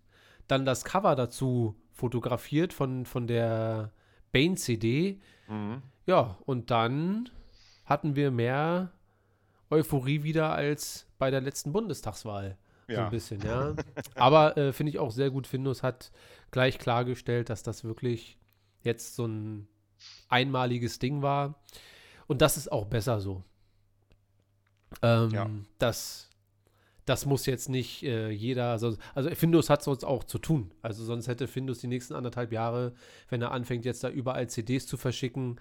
dann 0.47 0.65
das 0.65 0.83
Cover 0.85 1.15
dazu 1.15 1.75
fotografiert 1.91 2.73
von, 2.73 3.05
von 3.05 3.27
der 3.27 3.91
Bane-CD. 4.31 5.19
Mhm. 5.47 5.81
Ja, 6.05 6.37
und 6.45 6.71
dann 6.71 7.29
hatten 7.85 8.15
wir 8.15 8.31
mehr 8.31 8.91
Euphorie 9.69 10.23
wieder 10.23 10.51
als 10.53 11.07
bei 11.17 11.31
der 11.31 11.41
letzten 11.41 11.73
Bundestagswahl. 11.73 12.57
So 12.87 12.93
Ja. 12.93 13.05
ein 13.05 13.11
bisschen, 13.11 13.41
ja. 13.41 13.73
Aber 14.15 14.55
äh, 14.57 14.71
finde 14.71 14.91
ich 14.91 14.99
auch 14.99 15.11
sehr 15.11 15.29
gut. 15.31 15.47
Findus 15.47 15.83
hat 15.83 16.11
gleich 16.51 16.79
klargestellt, 16.79 17.49
dass 17.49 17.63
das 17.63 17.83
wirklich 17.83 18.37
jetzt 18.83 19.15
so 19.15 19.25
ein 19.25 19.67
einmaliges 20.29 20.99
Ding 20.99 21.21
war. 21.21 21.55
Und 22.27 22.41
das 22.41 22.55
ist 22.55 22.71
auch 22.71 22.85
besser 22.85 23.19
so. 23.19 23.43
Ähm, 25.01 25.29
Ja. 25.31 25.49
das, 25.79 26.26
das 27.07 27.25
muss 27.25 27.45
jetzt 27.45 27.69
nicht 27.69 28.03
äh, 28.03 28.29
jeder, 28.29 28.77
sonst, 28.79 28.99
also 29.15 29.29
Findus 29.29 29.69
hat 29.69 29.81
sonst 29.81 30.03
auch 30.03 30.25
zu 30.25 30.39
tun. 30.39 30.71
Also 30.81 31.05
sonst 31.05 31.29
hätte 31.29 31.47
Findus 31.47 31.79
die 31.79 31.87
nächsten 31.87 32.13
anderthalb 32.13 32.51
Jahre, 32.51 32.93
wenn 33.29 33.41
er 33.41 33.51
anfängt 33.51 33.85
jetzt 33.85 34.03
da 34.03 34.09
überall 34.09 34.49
CDs 34.49 34.85
zu 34.85 34.97
verschicken, 34.97 35.57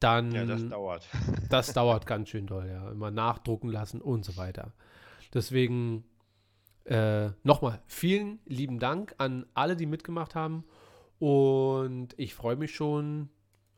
dann 0.00 0.32
Ja, 0.32 0.44
das 0.44 0.68
dauert. 0.68 1.08
das 1.50 1.72
dauert 1.72 2.04
ganz 2.04 2.30
schön 2.30 2.48
doll, 2.48 2.68
ja. 2.68 2.90
Immer 2.90 3.12
nachdrucken 3.12 3.68
lassen 3.68 4.00
und 4.00 4.24
so 4.24 4.36
weiter. 4.36 4.72
Deswegen 5.32 6.02
äh, 6.84 7.30
nochmal 7.44 7.80
vielen 7.86 8.40
lieben 8.44 8.80
Dank 8.80 9.14
an 9.18 9.46
alle, 9.54 9.76
die 9.76 9.86
mitgemacht 9.86 10.34
haben. 10.34 10.64
Und 11.20 12.08
ich 12.16 12.34
freue 12.34 12.56
mich 12.56 12.74
schon 12.74 13.28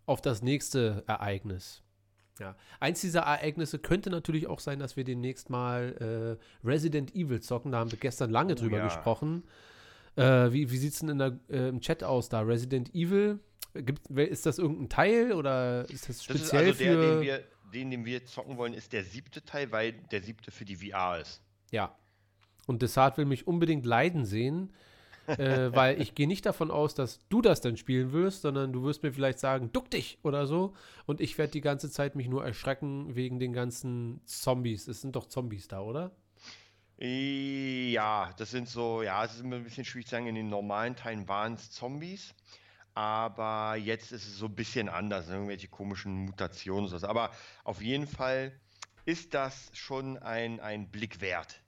auf 0.06 0.22
das 0.22 0.40
nächste 0.40 1.04
Ereignis. 1.06 1.82
Ja. 2.40 2.56
Eins 2.80 3.00
dieser 3.00 3.20
Ereignisse 3.20 3.78
könnte 3.78 4.10
natürlich 4.10 4.46
auch 4.46 4.60
sein, 4.60 4.78
dass 4.78 4.96
wir 4.96 5.04
demnächst 5.04 5.50
mal 5.50 6.38
äh, 6.40 6.66
Resident 6.66 7.14
Evil 7.14 7.40
zocken. 7.40 7.72
Da 7.72 7.78
haben 7.78 7.92
wir 7.92 7.98
gestern 7.98 8.30
lange 8.30 8.54
Oh 8.54 8.56
drüber 8.56 8.78
ja. 8.78 8.84
gesprochen. 8.84 9.44
Äh, 10.16 10.52
wie 10.52 10.70
wie 10.70 10.76
sieht 10.76 10.94
es 10.94 11.00
denn 11.00 11.10
in 11.10 11.18
der, 11.18 11.38
äh, 11.48 11.68
im 11.68 11.80
Chat 11.80 12.02
aus 12.02 12.28
da? 12.28 12.40
Resident 12.40 12.94
Evil? 12.94 13.38
Gibt, 13.74 14.10
ist 14.10 14.46
das 14.46 14.58
irgendein 14.58 14.88
Teil 14.88 15.32
oder 15.32 15.88
ist 15.90 16.08
das 16.08 16.16
Das 16.16 16.24
speziell 16.24 16.68
ist 16.68 16.80
also 16.80 16.84
der, 16.84 17.12
den 17.14 17.20
wir, 17.20 17.44
den, 17.72 17.90
den 17.90 18.04
wir 18.04 18.24
zocken 18.24 18.56
wollen, 18.56 18.74
ist 18.74 18.92
der 18.92 19.04
siebte 19.04 19.44
Teil, 19.44 19.70
weil 19.70 19.92
der 19.92 20.22
siebte 20.22 20.50
für 20.50 20.64
die 20.64 20.76
VR 20.76 21.20
ist. 21.20 21.40
Ja. 21.70 21.94
Und 22.66 22.82
Desart 22.82 23.16
will 23.16 23.26
mich 23.26 23.46
unbedingt 23.46 23.86
leiden 23.86 24.24
sehen, 24.24 24.72
äh, 25.38 25.74
weil 25.74 26.00
ich 26.00 26.14
gehe 26.14 26.26
nicht 26.26 26.46
davon 26.46 26.70
aus, 26.70 26.94
dass 26.94 27.20
du 27.28 27.42
das 27.42 27.60
dann 27.60 27.76
spielen 27.76 28.12
wirst, 28.12 28.42
sondern 28.42 28.72
du 28.72 28.82
wirst 28.82 29.02
mir 29.02 29.12
vielleicht 29.12 29.38
sagen, 29.38 29.72
duck 29.72 29.90
dich 29.90 30.18
oder 30.22 30.46
so. 30.46 30.74
Und 31.06 31.20
ich 31.20 31.38
werde 31.38 31.52
die 31.52 31.60
ganze 31.60 31.90
Zeit 31.90 32.16
mich 32.16 32.28
nur 32.28 32.44
erschrecken 32.44 33.14
wegen 33.14 33.38
den 33.38 33.52
ganzen 33.52 34.20
Zombies. 34.24 34.88
Es 34.88 35.00
sind 35.00 35.16
doch 35.16 35.26
Zombies 35.26 35.68
da, 35.68 35.80
oder? 35.80 36.12
Ja, 37.02 38.30
das 38.36 38.50
sind 38.50 38.68
so, 38.68 39.02
ja, 39.02 39.24
es 39.24 39.34
ist 39.34 39.40
immer 39.40 39.56
ein 39.56 39.64
bisschen 39.64 39.86
schwierig 39.86 40.06
zu 40.06 40.10
sagen, 40.10 40.26
in 40.26 40.34
den 40.34 40.50
normalen 40.50 40.96
Teilen 40.96 41.26
waren 41.28 41.54
es 41.54 41.70
Zombies, 41.70 42.34
aber 42.92 43.76
jetzt 43.76 44.12
ist 44.12 44.26
es 44.26 44.36
so 44.36 44.46
ein 44.46 44.54
bisschen 44.54 44.90
anders, 44.90 45.28
ne, 45.28 45.34
irgendwelche 45.34 45.68
komischen 45.68 46.26
Mutationen. 46.26 46.84
und 46.84 46.90
sowas. 46.90 47.04
Aber 47.04 47.30
auf 47.64 47.80
jeden 47.80 48.06
Fall 48.06 48.52
ist 49.06 49.32
das 49.32 49.70
schon 49.72 50.18
ein, 50.18 50.60
ein 50.60 50.90
Blick 50.90 51.22
wert. 51.22 51.62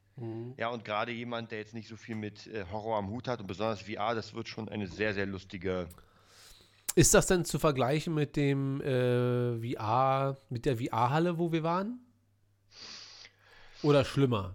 Ja, 0.58 0.68
und 0.68 0.84
gerade 0.84 1.10
jemand, 1.10 1.50
der 1.50 1.58
jetzt 1.58 1.74
nicht 1.74 1.88
so 1.88 1.96
viel 1.96 2.14
mit 2.14 2.46
äh, 2.46 2.64
Horror 2.70 2.98
am 2.98 3.08
Hut 3.08 3.26
hat 3.28 3.40
und 3.40 3.46
besonders 3.46 3.82
VR, 3.82 4.14
das 4.14 4.34
wird 4.34 4.46
schon 4.46 4.68
eine 4.68 4.86
sehr, 4.86 5.14
sehr 5.14 5.26
lustige. 5.26 5.88
Ist 6.94 7.14
das 7.14 7.26
denn 7.26 7.44
zu 7.46 7.58
vergleichen 7.58 8.14
mit 8.14 8.36
dem 8.36 8.80
äh, 8.82 9.74
VR, 9.74 10.36
mit 10.50 10.66
der 10.66 10.76
VR-Halle, 10.76 11.38
wo 11.38 11.50
wir 11.50 11.62
waren? 11.62 11.98
Oder 13.82 14.04
schlimmer? 14.04 14.54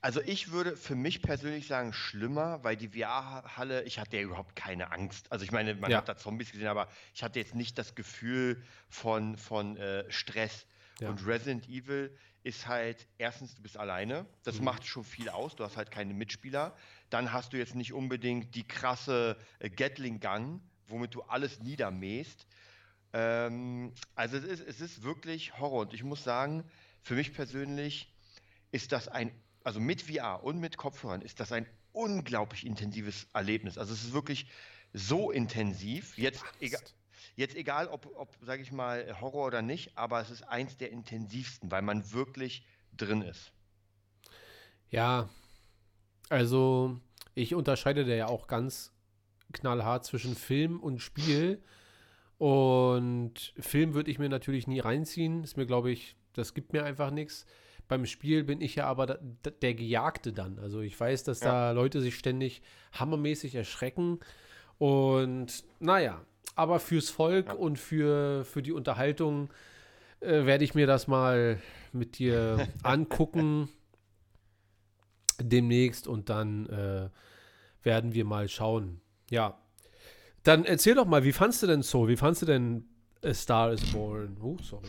Also 0.00 0.20
ich 0.20 0.50
würde 0.50 0.76
für 0.76 0.96
mich 0.96 1.22
persönlich 1.22 1.66
sagen, 1.66 1.94
schlimmer, 1.94 2.62
weil 2.62 2.76
die 2.76 2.88
VR-Halle, 2.88 3.84
ich 3.84 3.98
hatte 3.98 4.18
ja 4.18 4.22
überhaupt 4.22 4.54
keine 4.54 4.92
Angst. 4.92 5.32
Also 5.32 5.44
ich 5.46 5.52
meine, 5.52 5.74
man 5.76 5.90
Ja. 5.90 5.98
hat 5.98 6.08
da 6.08 6.16
Zombies 6.18 6.52
gesehen, 6.52 6.66
aber 6.66 6.88
ich 7.14 7.22
hatte 7.22 7.38
jetzt 7.38 7.54
nicht 7.54 7.78
das 7.78 7.94
Gefühl 7.94 8.62
von, 8.90 9.38
von 9.38 9.78
äh, 9.78 10.04
Stress. 10.10 10.66
Ja. 11.00 11.08
Und 11.08 11.26
Resident 11.26 11.68
Evil 11.68 12.14
ist 12.44 12.68
halt, 12.68 13.08
erstens, 13.18 13.54
du 13.54 13.62
bist 13.62 13.76
alleine, 13.78 14.26
das 14.44 14.58
Mhm. 14.58 14.64
macht 14.66 14.86
schon 14.86 15.02
viel 15.02 15.30
aus, 15.30 15.56
du 15.56 15.64
hast 15.64 15.76
halt 15.76 15.90
keine 15.90 16.12
Mitspieler. 16.12 16.76
Dann 17.10 17.32
hast 17.32 17.52
du 17.52 17.56
jetzt 17.56 17.74
nicht 17.74 17.92
unbedingt 17.92 18.54
die 18.54 18.64
krasse 18.68 19.36
äh, 19.58 19.70
Gatling-Gun, 19.70 20.60
womit 20.86 21.14
du 21.14 21.22
alles 21.22 21.60
niedermähst. 21.60 22.46
Ähm, 23.14 23.92
also 24.14 24.36
es 24.36 24.44
ist, 24.44 24.60
es 24.60 24.80
ist 24.82 25.02
wirklich 25.02 25.58
Horror. 25.58 25.80
Und 25.82 25.94
ich 25.94 26.04
muss 26.04 26.22
sagen, 26.22 26.64
für 27.02 27.14
mich 27.14 27.32
persönlich 27.32 28.12
ist 28.72 28.92
das 28.92 29.08
ein, 29.08 29.32
also 29.62 29.80
mit 29.80 30.02
VR 30.02 30.44
und 30.44 30.60
mit 30.60 30.76
Kopfhörern 30.76 31.22
ist 31.22 31.40
das 31.40 31.50
ein 31.50 31.66
unglaublich 31.92 32.66
intensives 32.66 33.26
Erlebnis. 33.32 33.78
Also 33.78 33.94
es 33.94 34.04
ist 34.04 34.12
wirklich 34.12 34.46
so 34.92 35.30
intensiv. 35.30 36.18
Jetzt, 36.18 36.44
egal, 36.60 36.82
jetzt 37.36 37.56
egal, 37.56 37.88
ob, 37.88 38.10
ob 38.16 38.36
sage 38.42 38.62
ich 38.62 38.72
mal, 38.72 39.20
Horror 39.20 39.46
oder 39.46 39.62
nicht, 39.62 39.96
aber 39.96 40.20
es 40.20 40.30
ist 40.30 40.42
eins 40.42 40.76
der 40.76 40.90
intensivsten, 40.90 41.70
weil 41.70 41.82
man 41.82 42.12
wirklich 42.12 42.66
drin 42.96 43.22
ist. 43.22 43.52
Ja, 44.90 45.28
also 46.28 47.00
ich 47.34 47.54
unterscheide 47.54 48.04
da 48.04 48.14
ja 48.14 48.26
auch 48.26 48.46
ganz 48.46 48.92
knallhart 49.52 50.04
zwischen 50.04 50.34
Film 50.34 50.80
und 50.80 51.00
Spiel. 51.00 51.62
Und 52.38 53.54
Film 53.58 53.94
würde 53.94 54.10
ich 54.10 54.18
mir 54.18 54.28
natürlich 54.28 54.66
nie 54.66 54.80
reinziehen. 54.80 55.44
Ist 55.44 55.56
mir, 55.56 55.66
glaube 55.66 55.90
ich, 55.90 56.16
das 56.32 56.54
gibt 56.54 56.72
mir 56.72 56.84
einfach 56.84 57.10
nichts. 57.10 57.46
Beim 57.88 58.06
Spiel 58.06 58.44
bin 58.44 58.60
ich 58.60 58.76
ja 58.76 58.86
aber 58.86 59.06
da, 59.06 59.18
da, 59.42 59.50
der 59.50 59.74
Gejagte 59.74 60.32
dann. 60.32 60.58
Also 60.58 60.80
ich 60.80 60.98
weiß, 60.98 61.24
dass 61.24 61.40
da 61.40 61.70
Leute 61.72 62.00
sich 62.00 62.16
ständig 62.16 62.62
hammermäßig 62.92 63.54
erschrecken. 63.54 64.20
Und 64.78 65.64
naja, 65.80 66.24
aber 66.56 66.78
fürs 66.80 67.10
Volk 67.10 67.48
Ja. 67.48 67.52
und 67.54 67.78
für, 67.78 68.44
für 68.44 68.62
die 68.62 68.72
Unterhaltung 68.72 69.50
äh, 70.20 70.44
werde 70.46 70.64
ich 70.64 70.74
mir 70.74 70.86
das 70.86 71.06
mal 71.08 71.60
mit 71.92 72.18
dir 72.18 72.68
angucken 72.82 73.68
demnächst 75.40 76.06
und 76.06 76.28
dann 76.28 76.66
äh, 76.68 77.08
werden 77.84 78.14
wir 78.14 78.24
mal 78.24 78.48
schauen. 78.48 79.00
Ja. 79.30 79.58
Dann 80.42 80.64
erzähl 80.64 80.94
doch 80.94 81.06
mal, 81.06 81.24
wie 81.24 81.32
fandst 81.32 81.62
du 81.62 81.66
denn 81.66 81.82
so? 81.82 82.08
Wie 82.08 82.16
fandst 82.16 82.42
du 82.42 82.46
denn 82.46 82.84
A 83.24 83.32
Star 83.34 83.72
is 83.72 83.84
Born? 83.92 84.36
Oh, 84.42 84.56
sorry. 84.62 84.86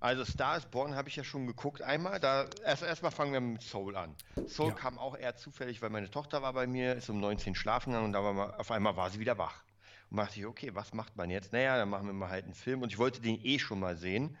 Also 0.00 0.24
Star 0.24 0.56
is 0.56 0.64
Born 0.66 0.96
habe 0.96 1.08
ich 1.08 1.14
ja 1.16 1.22
schon 1.22 1.46
geguckt 1.46 1.80
einmal. 1.80 2.18
Da 2.18 2.46
erst 2.64 2.82
erstmal 2.82 3.12
fangen 3.12 3.32
wir 3.32 3.40
mit 3.40 3.62
Soul 3.62 3.94
an. 3.96 4.16
Soul 4.48 4.70
Ja. 4.70 4.74
kam 4.74 4.98
auch 4.98 5.16
eher 5.16 5.36
zufällig, 5.36 5.80
weil 5.80 5.90
meine 5.90 6.10
Tochter 6.10 6.42
war 6.42 6.52
bei 6.52 6.66
mir, 6.66 6.96
ist 6.96 7.08
um 7.08 7.20
19 7.20 7.54
schlafen 7.54 7.90
gegangen 7.90 8.06
und 8.06 8.12
da 8.12 8.24
war 8.24 8.32
mal, 8.32 8.54
auf 8.54 8.72
einmal 8.72 8.96
war 8.96 9.10
sie 9.10 9.20
wieder 9.20 9.38
wach. 9.38 9.62
Und 10.12 10.18
dachte 10.18 10.40
ich, 10.40 10.44
okay, 10.44 10.74
was 10.74 10.92
macht 10.92 11.16
man 11.16 11.30
jetzt? 11.30 11.54
Naja, 11.54 11.78
dann 11.78 11.88
machen 11.88 12.06
wir 12.06 12.12
mal 12.12 12.28
halt 12.28 12.44
einen 12.44 12.52
Film 12.52 12.82
und 12.82 12.92
ich 12.92 12.98
wollte 12.98 13.22
den 13.22 13.42
eh 13.42 13.58
schon 13.58 13.80
mal 13.80 13.96
sehen. 13.96 14.36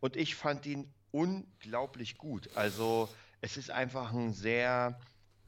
Und 0.00 0.16
ich 0.16 0.34
fand 0.34 0.64
ihn 0.64 0.90
unglaublich 1.10 2.16
gut. 2.16 2.48
Also 2.54 3.10
es 3.42 3.58
ist 3.58 3.70
einfach 3.70 4.14
ein 4.14 4.32
sehr 4.32 4.98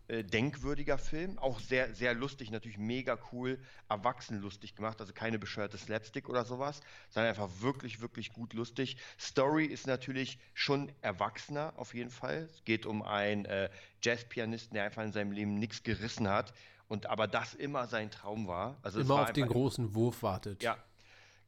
äh, 0.08 0.22
denkwürdiger 0.22 0.98
Film, 0.98 1.38
auch 1.38 1.60
sehr, 1.60 1.94
sehr 1.94 2.12
lustig, 2.12 2.50
natürlich 2.50 2.76
mega 2.76 3.18
cool, 3.32 3.58
erwachsenlustig 3.88 4.76
gemacht, 4.76 5.00
also 5.00 5.14
keine 5.14 5.38
bescheuerte 5.38 5.78
Slapstick 5.78 6.28
oder 6.28 6.44
sowas, 6.44 6.82
sondern 7.08 7.30
einfach 7.30 7.48
wirklich, 7.60 8.02
wirklich 8.02 8.34
gut 8.34 8.52
lustig. 8.52 8.98
Story 9.18 9.64
ist 9.64 9.86
natürlich 9.86 10.38
schon 10.52 10.92
erwachsener 11.00 11.72
auf 11.76 11.94
jeden 11.94 12.10
Fall. 12.10 12.50
Es 12.52 12.64
geht 12.64 12.84
um 12.84 13.00
einen 13.00 13.46
äh, 13.46 13.70
Jazzpianisten, 14.02 14.74
der 14.74 14.84
einfach 14.84 15.04
in 15.04 15.12
seinem 15.12 15.32
Leben 15.32 15.54
nichts 15.54 15.82
gerissen 15.82 16.28
hat 16.28 16.52
und 16.94 17.06
aber 17.06 17.26
das 17.26 17.54
immer 17.54 17.86
sein 17.88 18.10
Traum 18.10 18.46
war. 18.46 18.78
Also 18.82 19.00
Immer 19.00 19.16
war 19.16 19.22
auf 19.24 19.32
den 19.32 19.48
großen 19.48 19.94
Wurf 19.94 20.22
wartet. 20.22 20.62
ja, 20.62 20.78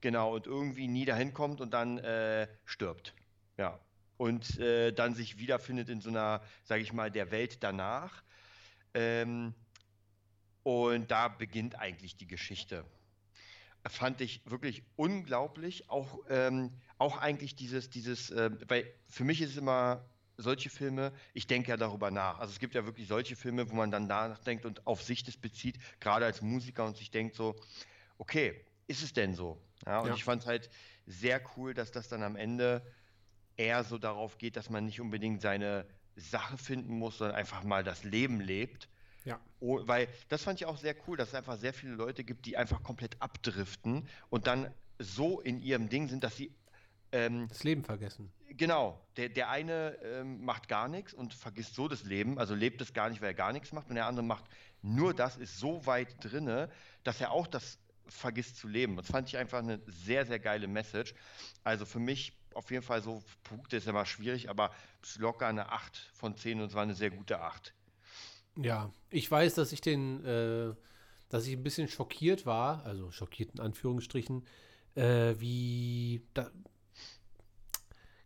genau. 0.00 0.34
Und 0.34 0.46
irgendwie 0.46 0.88
nie 0.88 1.04
dahin 1.04 1.32
kommt 1.32 1.60
und 1.60 1.72
dann 1.72 1.98
äh, 1.98 2.48
stirbt. 2.64 3.14
Ja. 3.56 3.78
Und 4.18 4.58
äh, 4.58 4.92
dann 4.92 5.14
sich 5.14 5.38
wiederfindet 5.38 5.88
in 5.88 6.00
so 6.00 6.10
einer, 6.10 6.42
sage 6.64 6.82
ich 6.82 6.92
mal, 6.92 7.10
der 7.10 7.30
Welt 7.30 7.62
danach. 7.62 8.24
Ähm, 8.92 9.54
und 10.64 11.10
da 11.10 11.28
beginnt 11.28 11.78
eigentlich 11.78 12.16
die 12.16 12.26
Geschichte. 12.26 12.84
Fand 13.86 14.20
ich 14.20 14.42
wirklich 14.50 14.82
unglaublich. 14.96 15.88
Auch, 15.88 16.24
ähm, 16.28 16.72
auch 16.98 17.18
eigentlich 17.18 17.54
dieses, 17.54 17.88
dieses, 17.88 18.30
äh, 18.30 18.50
weil 18.66 18.92
für 19.08 19.22
mich 19.22 19.40
ist 19.42 19.50
es 19.50 19.56
immer 19.58 20.04
solche 20.36 20.70
Filme, 20.70 21.12
ich 21.34 21.46
denke 21.46 21.70
ja 21.70 21.76
darüber 21.76 22.10
nach. 22.10 22.38
Also 22.38 22.52
es 22.52 22.58
gibt 22.58 22.74
ja 22.74 22.84
wirklich 22.84 23.08
solche 23.08 23.36
Filme, 23.36 23.70
wo 23.70 23.74
man 23.74 23.90
dann 23.90 24.06
nachdenkt 24.06 24.64
und 24.66 24.86
auf 24.86 25.02
sich 25.02 25.24
das 25.24 25.36
bezieht, 25.36 25.78
gerade 26.00 26.24
als 26.26 26.42
Musiker 26.42 26.84
und 26.84 26.96
sich 26.96 27.10
denkt 27.10 27.34
so, 27.34 27.56
okay, 28.18 28.66
ist 28.86 29.02
es 29.02 29.12
denn 29.12 29.34
so? 29.34 29.60
Ja, 29.86 30.00
und 30.00 30.08
Ja. 30.08 30.14
ich 30.14 30.24
fand 30.24 30.42
es 30.42 30.48
halt 30.48 30.70
sehr 31.06 31.40
cool, 31.56 31.74
dass 31.74 31.92
das 31.92 32.08
dann 32.08 32.22
am 32.22 32.36
Ende 32.36 32.94
eher 33.56 33.84
so 33.84 33.98
darauf 33.98 34.38
geht, 34.38 34.56
dass 34.56 34.70
man 34.70 34.84
nicht 34.84 35.00
unbedingt 35.00 35.40
seine 35.40 35.86
Sache 36.14 36.58
finden 36.58 36.98
muss, 36.98 37.18
sondern 37.18 37.36
einfach 37.36 37.62
mal 37.64 37.84
das 37.84 38.04
Leben 38.04 38.40
lebt. 38.40 38.88
Ja. 39.24 39.40
Oh, 39.60 39.80
weil 39.86 40.08
das 40.28 40.42
fand 40.42 40.60
ich 40.60 40.66
auch 40.66 40.76
sehr 40.76 40.94
cool, 41.06 41.16
dass 41.16 41.28
es 41.28 41.34
einfach 41.34 41.56
sehr 41.56 41.72
viele 41.72 41.92
Leute 41.92 42.24
gibt, 42.24 42.46
die 42.46 42.56
einfach 42.56 42.82
komplett 42.82 43.20
abdriften 43.20 44.08
und 44.28 44.46
dann 44.46 44.74
so 44.98 45.40
in 45.40 45.60
ihrem 45.60 45.88
Ding 45.88 46.08
sind, 46.08 46.24
dass 46.24 46.36
sie 46.36 46.54
ähm, 47.12 47.48
Das 47.48 47.64
Leben 47.64 47.84
vergessen. 47.84 48.32
Genau, 48.56 49.00
der, 49.16 49.28
der 49.28 49.50
eine 49.50 49.98
ähm, 50.02 50.44
macht 50.44 50.68
gar 50.68 50.88
nichts 50.88 51.12
und 51.12 51.34
vergisst 51.34 51.74
so 51.74 51.88
das 51.88 52.04
Leben, 52.04 52.38
also 52.38 52.54
lebt 52.54 52.80
es 52.80 52.92
gar 52.92 53.10
nicht, 53.10 53.20
weil 53.20 53.28
er 53.28 53.34
gar 53.34 53.52
nichts 53.52 53.72
macht, 53.72 53.88
und 53.88 53.96
der 53.96 54.06
andere 54.06 54.24
macht 54.24 54.44
nur 54.82 55.14
das, 55.14 55.36
ist 55.36 55.58
so 55.58 55.84
weit 55.86 56.16
drinne, 56.20 56.70
dass 57.04 57.20
er 57.20 57.32
auch 57.32 57.46
das 57.46 57.78
vergisst 58.08 58.56
zu 58.56 58.68
leben. 58.68 58.96
Das 58.96 59.06
fand 59.08 59.28
ich 59.28 59.36
einfach 59.36 59.58
eine 59.58 59.80
sehr, 59.86 60.26
sehr 60.26 60.38
geile 60.38 60.68
Message. 60.68 61.14
Also 61.64 61.84
für 61.84 61.98
mich 61.98 62.32
auf 62.54 62.70
jeden 62.70 62.82
Fall 62.82 63.02
so, 63.02 63.22
Punkte 63.44 63.76
ist 63.76 63.86
immer 63.86 64.06
schwierig, 64.06 64.48
aber 64.48 64.70
es 65.02 65.10
ist 65.10 65.18
locker 65.18 65.46
eine 65.46 65.72
8 65.72 66.10
von 66.14 66.36
10 66.36 66.60
und 66.60 66.68
es 66.68 66.74
war 66.74 66.82
eine 66.82 66.94
sehr 66.94 67.10
gute 67.10 67.40
8. 67.40 67.74
Ja, 68.56 68.90
ich 69.10 69.30
weiß, 69.30 69.54
dass 69.54 69.72
ich 69.72 69.82
den, 69.82 70.24
äh, 70.24 70.74
dass 71.28 71.46
ich 71.46 71.54
ein 71.54 71.62
bisschen 71.62 71.88
schockiert 71.88 72.46
war, 72.46 72.84
also 72.86 73.10
schockiert 73.10 73.54
in 73.54 73.60
Anführungsstrichen, 73.60 74.46
äh, 74.94 75.34
wie 75.38 76.26
da, 76.32 76.50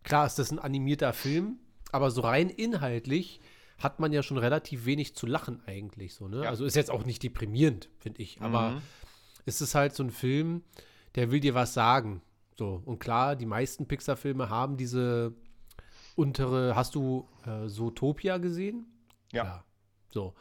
klar 0.03 0.27
ist 0.27 0.39
das 0.39 0.51
ein 0.51 0.59
animierter 0.59 1.13
Film, 1.13 1.59
aber 1.93 2.11
so 2.11 2.21
rein 2.23 2.49
inhaltlich 2.51 3.41
hat 3.79 3.99
man 4.01 4.13
ja 4.13 4.23
schon 4.23 4.37
relativ 4.39 4.85
wenig 4.85 5.15
zu 5.15 5.27
lachen 5.27 5.61
eigentlich 5.67 6.15
so, 6.15 6.29
ne? 6.29 6.45
Ja. 6.45 6.51
Also 6.51 6.65
ist 6.65 6.77
jetzt 6.77 6.91
auch 6.91 7.05
nicht 7.05 7.23
deprimierend, 7.23 7.89
finde 7.99 8.21
ich, 8.23 8.41
aber 8.43 8.71
Mhm. 8.73 8.83
es 9.47 9.61
ist 9.61 9.75
halt 9.75 9.95
so 9.95 10.03
ein 10.03 10.11
Film, 10.11 10.63
der 11.15 11.31
will 11.31 11.41
dir 11.41 11.55
was 11.55 11.73
sagen. 11.75 12.21
So, 12.59 12.83
und 12.85 12.99
klar, 12.99 13.37
die 13.37 13.47
meisten 13.47 13.87
Pixar-Filme 13.87 14.51
haben 14.51 14.77
diese 14.77 15.33
untere, 16.15 16.77
hast 16.77 16.95
du 16.95 17.27
äh, 17.47 17.69
Zootopia 17.69 18.37
gesehen? 18.37 18.85
Ja. 19.33 19.65
So. 20.11 20.35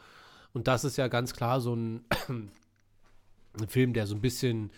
Und 0.52 0.66
das 0.68 0.84
ist 0.84 0.98
ja 0.98 1.08
ganz 1.08 1.32
klar 1.32 1.60
so 1.62 1.74
ein, 1.74 2.04
ein 2.28 3.68
Film, 3.68 3.94
der 3.94 4.06
so 4.06 4.14
ein 4.14 4.20
bisschen 4.20 4.70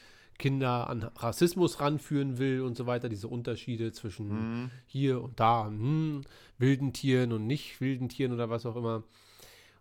Kinder 0.42 0.90
an 0.90 1.04
Rassismus 1.16 1.80
ranführen 1.80 2.36
will 2.38 2.60
und 2.62 2.76
so 2.76 2.86
weiter, 2.86 3.08
diese 3.08 3.28
Unterschiede 3.28 3.92
zwischen 3.92 4.28
Mhm. 4.64 4.70
hier 4.86 5.22
und 5.22 5.38
da, 5.40 5.66
hm, 5.66 6.22
wilden 6.58 6.92
Tieren 6.92 7.32
und 7.32 7.46
nicht 7.46 7.80
wilden 7.80 8.08
Tieren 8.08 8.32
oder 8.32 8.50
was 8.50 8.66
auch 8.66 8.76
immer. 8.76 9.04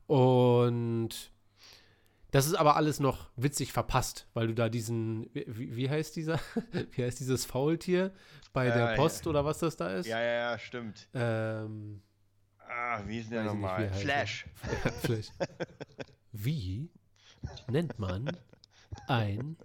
Und 0.08 1.32
das 2.32 2.46
ist 2.46 2.56
aber 2.56 2.76
alles 2.76 3.00
noch 3.00 3.30
witzig 3.36 3.74
verpasst, 3.74 4.28
weil 4.34 4.48
du 4.48 4.54
da 4.54 4.70
diesen, 4.70 5.30
wie, 5.34 5.76
wie 5.76 5.90
heißt 5.90 6.16
dieser, 6.16 6.40
wie 6.92 7.04
heißt 7.04 7.20
dieses 7.20 7.46
Faultier 7.46 8.12
bei 8.54 8.70
der 8.72 8.94
Äh, 8.94 8.96
Post 8.96 9.28
oder 9.28 9.44
was 9.44 9.60
das 9.60 9.76
da 9.78 9.90
ist? 9.90 10.06
Ja, 10.08 10.22
ja, 10.22 10.34
ja, 10.52 10.60
stimmt. 10.60 11.08
Ähm, 11.14 12.02
Ah, 12.74 13.02
wie 13.06 13.20
ist 13.20 13.30
denn 13.30 13.44
der 13.44 13.54
nochmal? 13.54 13.90
Flash. 13.92 14.46
Flash. 15.02 15.28
Wie 16.32 16.90
nennt 17.70 18.00
man 18.00 18.38
ein 19.08 19.58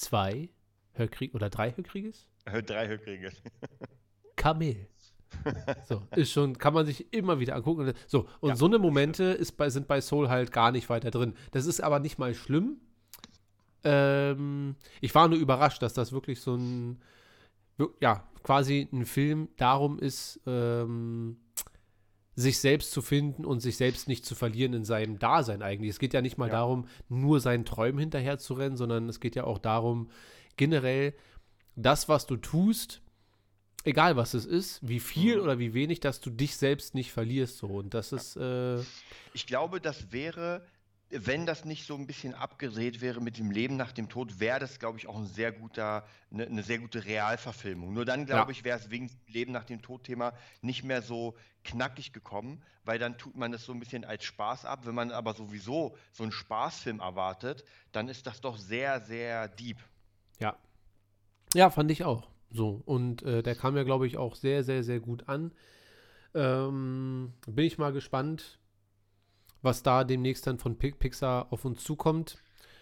zwei 0.00 0.48
Höckrig 0.94 1.34
oder 1.34 1.50
drei 1.50 1.72
Höckriges? 1.76 2.26
Drei 2.66 2.88
Höckrige. 2.88 3.30
Kamel. 4.36 4.88
So, 5.88 6.02
ist 6.16 6.32
schon, 6.32 6.58
kann 6.58 6.74
man 6.74 6.86
sich 6.86 7.12
immer 7.12 7.38
wieder 7.38 7.54
angucken. 7.54 7.92
So, 8.06 8.26
und 8.40 8.50
Ja, 8.50 8.56
so 8.56 8.66
eine 8.66 8.78
Momente 8.78 9.24
ist 9.24 9.52
bei, 9.52 9.70
sind 9.70 9.86
bei 9.86 10.00
Soul 10.00 10.28
halt 10.28 10.50
gar 10.52 10.72
nicht 10.72 10.88
weiter 10.88 11.10
drin. 11.10 11.34
Das 11.52 11.66
ist 11.66 11.80
aber 11.80 12.00
nicht 12.00 12.18
mal 12.18 12.34
schlimm. 12.34 12.80
Ähm, 13.84 14.74
ich 15.00 15.14
war 15.14 15.28
nur 15.28 15.38
überrascht, 15.38 15.82
dass 15.82 15.94
das 15.94 16.12
wirklich 16.12 16.40
so 16.40 16.56
ein, 16.56 17.00
ja, 18.00 18.24
quasi 18.42 18.88
ein 18.92 19.06
Film 19.06 19.48
darum 19.56 19.98
ist, 19.98 20.40
ähm, 20.46 21.36
sich 22.36 22.58
selbst 22.58 22.92
zu 22.92 23.02
finden 23.02 23.44
und 23.44 23.60
sich 23.60 23.76
selbst 23.76 24.08
nicht 24.08 24.24
zu 24.24 24.34
verlieren 24.34 24.72
in 24.72 24.84
seinem 24.84 25.18
Dasein 25.18 25.62
eigentlich. 25.62 25.90
Es 25.90 25.98
geht 25.98 26.14
ja 26.14 26.22
nicht 26.22 26.38
mal 26.38 26.46
Ja. 26.48 26.52
darum, 26.54 26.86
nur 27.08 27.40
seinen 27.40 27.64
Träumen 27.64 27.98
hinterher 27.98 28.38
zu 28.38 28.54
rennen, 28.54 28.76
sondern 28.76 29.08
es 29.08 29.20
geht 29.20 29.34
ja 29.36 29.44
auch 29.44 29.58
darum, 29.58 30.10
generell 30.56 31.14
das, 31.76 32.08
was 32.08 32.26
du 32.26 32.36
tust, 32.36 33.02
egal 33.84 34.16
was 34.16 34.34
es 34.34 34.46
ist, 34.46 34.86
wie 34.86 35.00
viel 35.00 35.36
Mhm. 35.36 35.42
oder 35.42 35.58
wie 35.58 35.74
wenig, 35.74 36.00
dass 36.00 36.20
du 36.20 36.30
dich 36.30 36.56
selbst 36.56 36.94
nicht 36.94 37.12
verlierst. 37.12 37.58
So. 37.58 37.66
Und 37.66 37.94
das 37.94 38.12
ist, 38.12 38.36
äh, 38.36 38.78
Ich 39.32 39.46
glaube, 39.46 39.80
das 39.80 40.12
wäre, 40.12 40.64
wenn 41.10 41.44
das 41.44 41.64
nicht 41.64 41.86
so 41.86 41.96
ein 41.96 42.06
bisschen 42.06 42.34
abgedreht 42.34 43.00
wäre 43.00 43.20
mit 43.20 43.36
dem 43.38 43.50
Leben 43.50 43.76
nach 43.76 43.90
dem 43.92 44.08
Tod, 44.08 44.38
wäre 44.38 44.60
das, 44.60 44.78
glaube 44.78 44.98
ich, 44.98 45.08
auch 45.08 45.16
ein 45.18 45.26
sehr 45.26 45.50
guter, 45.50 46.06
eine, 46.30 46.46
eine 46.46 46.62
sehr 46.62 46.78
gute 46.78 47.04
Realverfilmung. 47.04 47.92
Nur 47.92 48.04
dann, 48.04 48.26
glaube 48.26 48.52
Ja. 48.52 48.56
ich, 48.58 48.62
wäre 48.64 48.78
es 48.78 48.90
wegen 48.90 49.08
dem 49.08 49.16
Leben 49.26 49.52
nach 49.52 49.64
dem 49.64 49.82
Tod-Thema 49.82 50.32
nicht 50.62 50.84
mehr 50.84 51.02
so 51.02 51.36
knackig 51.64 52.12
gekommen, 52.12 52.62
weil 52.84 52.98
dann 52.98 53.18
tut 53.18 53.36
man 53.36 53.50
das 53.50 53.64
so 53.64 53.72
ein 53.72 53.80
bisschen 53.80 54.04
als 54.04 54.24
Spaß 54.24 54.64
ab. 54.64 54.86
Wenn 54.86 54.94
man 54.94 55.10
aber 55.10 55.34
sowieso 55.34 55.96
so 56.12 56.22
einen 56.22 56.32
Spaßfilm 56.32 57.00
erwartet, 57.00 57.64
dann 57.92 58.08
ist 58.08 58.26
das 58.26 58.40
doch 58.40 58.56
sehr, 58.56 59.00
sehr 59.00 59.48
deep. 59.48 59.78
ja. 60.38 60.56
Ja, 61.54 61.68
fand 61.70 61.90
ich 61.90 62.04
auch. 62.04 62.28
So. 62.52 62.80
Und 62.86 63.22
äh, 63.22 63.42
der 63.42 63.56
kam 63.56 63.76
ja, 63.76 63.82
glaube 63.82 64.06
ich, 64.06 64.16
auch 64.16 64.36
sehr, 64.36 64.62
sehr, 64.62 64.84
sehr 64.84 65.00
gut 65.00 65.28
an. 65.28 65.50
Ähm, 66.32 67.32
bin 67.48 67.64
ich 67.64 67.76
mal 67.76 67.92
gespannt, 67.92 68.59
was 69.62 69.82
da 69.82 70.04
demnächst 70.04 70.46
dann 70.46 70.58
von 70.58 70.76
Pi- 70.78 70.92
Pixar 70.92 71.52
auf 71.52 71.64
uns 71.64 71.82
zukommt. 71.84 72.38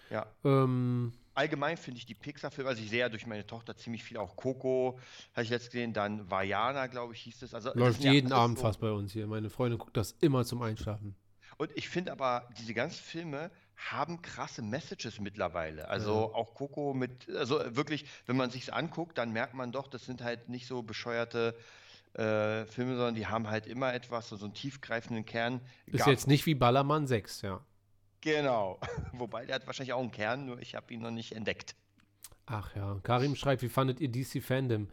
Ja. 0.09 0.25
Ähm, 0.43 1.13
Allgemein 1.35 1.77
finde 1.77 1.99
ich 1.99 2.05
die 2.05 2.15
Pixar-Filme, 2.15 2.69
also 2.69 2.81
ich 2.81 2.89
sehe 2.89 2.99
ja 2.99 3.07
durch 3.09 3.25
meine 3.25 3.47
Tochter 3.47 3.77
ziemlich 3.77 4.03
viel, 4.03 4.17
auch 4.17 4.35
Coco, 4.35 4.99
habe 5.33 5.43
ich 5.43 5.49
jetzt 5.49 5.67
gesehen, 5.67 5.93
dann 5.93 6.29
Vajana, 6.29 6.87
glaube 6.87 7.13
ich, 7.13 7.21
hieß 7.21 7.43
es. 7.43 7.53
Also, 7.53 7.71
läuft 7.75 8.03
ja 8.03 8.11
jeden 8.11 8.31
alles 8.33 8.43
Abend 8.43 8.57
so- 8.57 8.63
fast 8.65 8.81
bei 8.81 8.91
uns 8.91 9.13
hier. 9.13 9.25
Meine 9.27 9.49
Freundin 9.49 9.77
guckt 9.79 9.95
das 9.95 10.11
immer 10.19 10.43
zum 10.43 10.61
Einschlafen. 10.61 11.15
Und 11.57 11.71
ich 11.75 11.87
finde 11.87 12.11
aber, 12.11 12.49
diese 12.57 12.73
ganzen 12.73 13.01
Filme 13.03 13.51
haben 13.77 14.21
krasse 14.21 14.61
Messages 14.61 15.19
mittlerweile. 15.21 15.87
Also 15.87 16.11
Ja. 16.11 16.35
auch 16.35 16.53
Coco 16.55 16.93
mit, 16.93 17.29
also 17.29 17.59
wirklich, 17.75 18.05
wenn 18.25 18.35
man 18.35 18.49
sich's 18.49 18.69
anguckt, 18.69 19.17
dann 19.17 19.31
merkt 19.31 19.53
man 19.53 19.71
doch, 19.71 19.87
das 19.87 20.05
sind 20.05 20.21
halt 20.21 20.49
nicht 20.49 20.67
so 20.67 20.83
bescheuerte 20.83 21.55
äh, 22.13 22.65
Filme, 22.65 22.95
sondern 22.95 23.15
die 23.15 23.27
haben 23.27 23.49
halt 23.49 23.67
immer 23.67 23.93
etwas, 23.93 24.29
so, 24.29 24.35
so 24.35 24.45
einen 24.45 24.53
tiefgreifenden 24.53 25.25
Kern. 25.25 25.61
Ist 25.85 26.07
jetzt 26.07 26.27
nicht 26.27 26.45
wie 26.45 26.55
Ballermann 26.55 27.07
6, 27.07 27.41
ja. 27.43 27.61
Genau. 28.21 28.79
Wobei, 29.13 29.45
der 29.45 29.55
hat 29.55 29.67
wahrscheinlich 29.67 29.93
auch 29.93 30.01
einen 30.01 30.11
Kern, 30.11 30.45
nur 30.45 30.59
ich 30.59 30.75
habe 30.75 30.93
ihn 30.93 31.01
noch 31.01 31.11
nicht 31.11 31.33
entdeckt. 31.33 31.75
Ach 32.45 32.75
ja, 32.75 32.99
Karim 33.03 33.35
schreibt, 33.35 33.61
wie 33.61 33.69
fandet 33.69 33.99
ihr 33.99 34.11
DC 34.11 34.43
Fandom? 34.43 34.87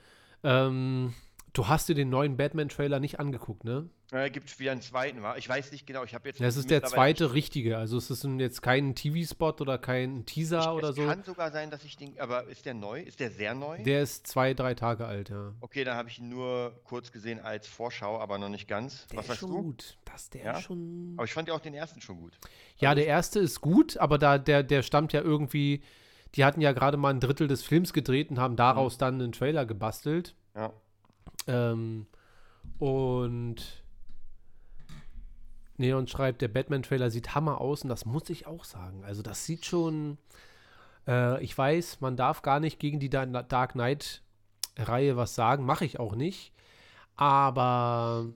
Ähm, 0.45 1.15
du 1.57 1.69
hast 1.69 1.89
dir 1.89 1.95
den 1.95 2.11
neuen 2.11 2.37
Batman-Trailer 2.37 3.01
nicht 3.01 3.19
angeguckt, 3.19 3.65
ne? 3.65 3.89
Äh, 4.13 4.31
gibt 4.31 4.59
wieder 4.61 4.73
einen 4.73 4.83
zweiten, 4.83 5.23
wa? 5.23 5.37
Ich 5.37 5.49
weiß 5.49 5.73
nicht 5.73 5.87
genau, 5.87 6.05
ich 6.05 6.15
habe 6.15 6.29
jetzt 6.29 6.41
Das 6.41 6.57
ist 6.57 6.71
der 6.71 6.85
zweite 6.85 7.33
richtige. 7.33 7.77
Also 7.77 7.97
es 7.97 8.11
ist 8.11 8.25
jetzt 8.25 8.63
kein 8.63 8.95
TV-Spot 8.95 9.55
oder 9.61 9.79
kein 9.79 10.25
Teaser 10.27 10.61
Ich, 10.61 10.67
oder 10.69 10.91
es 10.91 10.97
so. 10.97 11.07
kann 11.07 11.25
sogar 11.25 11.51
sein, 11.51 11.71
dass 11.71 11.83
ich 11.85 11.97
den, 11.97 12.19
aber 12.21 12.45
ist 12.45 12.67
der 12.67 12.75
neu? 12.75 13.01
Ist 13.01 13.19
der 13.19 13.31
sehr 13.31 13.55
neu? 13.55 13.83
Der 13.83 14.03
ist 14.03 14.27
zwei, 14.27 14.55
drei 14.55 14.75
Tage 14.75 15.07
alt, 15.07 15.31
ja. 15.31 15.53
Okay, 15.61 15.83
dann 15.83 15.97
habe 15.97 16.09
ich 16.09 16.19
ihn 16.19 16.29
nur 16.29 16.79
kurz 16.85 17.11
gesehen 17.11 17.41
als 17.41 17.67
Vorschau, 17.67 18.21
aber 18.21 18.39
noch 18.39 18.49
nicht 18.49 18.69
ganz. 18.69 19.07
Der 19.09 19.19
Was 19.19 19.25
ist 19.25 19.29
sagst 19.29 19.41
schon 19.41 19.51
du? 19.51 19.63
gut. 19.63 19.99
Das 20.05 20.31
der 20.31 20.45
Ja? 20.45 20.61
schon. 20.61 21.15
Aber 21.17 21.25
ich 21.25 21.33
fand 21.33 21.49
ja 21.49 21.55
auch 21.55 21.61
den 21.61 21.75
ersten 21.75 22.01
schon 22.01 22.19
gut. 22.19 22.39
Ja, 22.77 22.95
der 22.95 23.07
erste 23.07 23.41
ist 23.41 23.61
gut, 23.61 23.97
aber 23.97 24.19
da 24.19 24.39
der 24.39 24.63
der 24.63 24.83
stammt 24.83 25.13
ja 25.13 25.21
irgendwie. 25.23 25.83
Die 26.35 26.45
hatten 26.45 26.61
ja 26.61 26.73
gerade 26.73 26.97
mal 26.99 27.11
ein 27.15 27.21
Drittel 27.21 27.49
des 27.49 27.63
Films 27.63 27.93
gedreht 27.93 28.31
und 28.31 28.39
haben 28.39 28.57
daraus 28.57 28.99
dann 28.99 29.15
einen 29.15 29.33
Trailer 29.33 29.65
gebastelt. 29.65 30.35
Ja. 30.55 30.73
Ähm, 31.47 32.07
und 32.79 33.57
Neon 35.79 36.07
schreibt, 36.09 36.41
der 36.43 36.49
Batman-Trailer 36.49 37.11
sieht 37.11 37.35
Hammer 37.35 37.61
aus 37.61 37.83
und 37.83 37.89
das 37.91 38.07
muss 38.07 38.31
ich 38.31 38.47
auch 38.47 38.65
sagen. 38.65 39.05
Also 39.05 39.23
das 39.23 39.45
sieht 39.45 39.67
schon, 39.67 40.19
äh, 41.07 41.43
ich 41.45 41.57
weiß, 41.57 42.01
man 42.01 42.17
darf 42.17 42.43
gar 42.43 42.61
nicht 42.61 42.79
gegen 42.79 42.99
die 42.99 43.11
Da- 43.11 43.27
Dark 43.27 43.73
Knight-Reihe 43.73 45.17
was 45.17 45.35
sagen, 45.35 45.65
mache 45.67 45.85
ich 45.85 46.01
auch 46.01 46.15
nicht. 46.15 46.53
Aber 47.15 48.27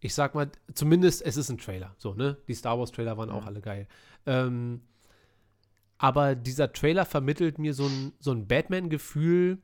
ich 0.00 0.14
sag 0.14 0.34
mal, 0.34 0.50
zumindest 0.74 1.22
es 1.22 1.36
ist 1.36 1.50
ein 1.50 1.58
Trailer. 1.58 1.94
So, 1.98 2.14
ne? 2.14 2.36
Die 2.48 2.54
Star 2.54 2.78
Wars-Trailer 2.78 3.16
waren 3.16 3.30
auch 3.30 3.42
Mhm. 3.42 3.46
alle 3.48 3.60
geil. 3.60 3.88
Ähm, 4.26 4.82
aber 5.98 6.34
dieser 6.34 6.72
Trailer 6.72 7.04
vermittelt 7.06 7.58
mir 7.58 7.74
so 7.74 7.86
ein, 7.86 8.12
so 8.20 8.32
ein 8.32 8.46
Batman-Gefühl, 8.46 9.58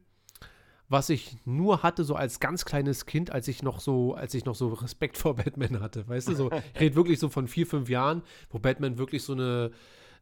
was 0.93 1.09
ich 1.09 1.39
nur 1.47 1.83
hatte, 1.83 2.05
so 2.05 2.15
als 2.15 2.39
ganz 2.39 2.67
kleines 2.67 3.07
Kind, 3.07 3.31
als 3.31 3.49
ich 3.49 3.63
noch 3.63 3.81
so, 3.81 4.15
als 4.15 4.35
ich 4.35 4.45
noch 4.45 4.55
so 4.55 4.69
Respekt 4.69 5.17
vor 5.19 5.37
Batman 5.37 5.81
hatte. 5.81 6.07
Weißt 6.07 6.29
du, 6.29 6.35
so, 6.35 6.51
ich 6.53 6.81
rede 6.81 6.95
wirklich 6.95 7.19
so 7.19 7.31
von 7.31 7.49
vier, 7.49 7.67
fünf 7.67 7.89
Jahren, 7.89 8.23
wo 8.51 8.59
Batman 8.59 8.99
wirklich 8.99 9.25
so 9.25 9.33
eine, 9.33 9.73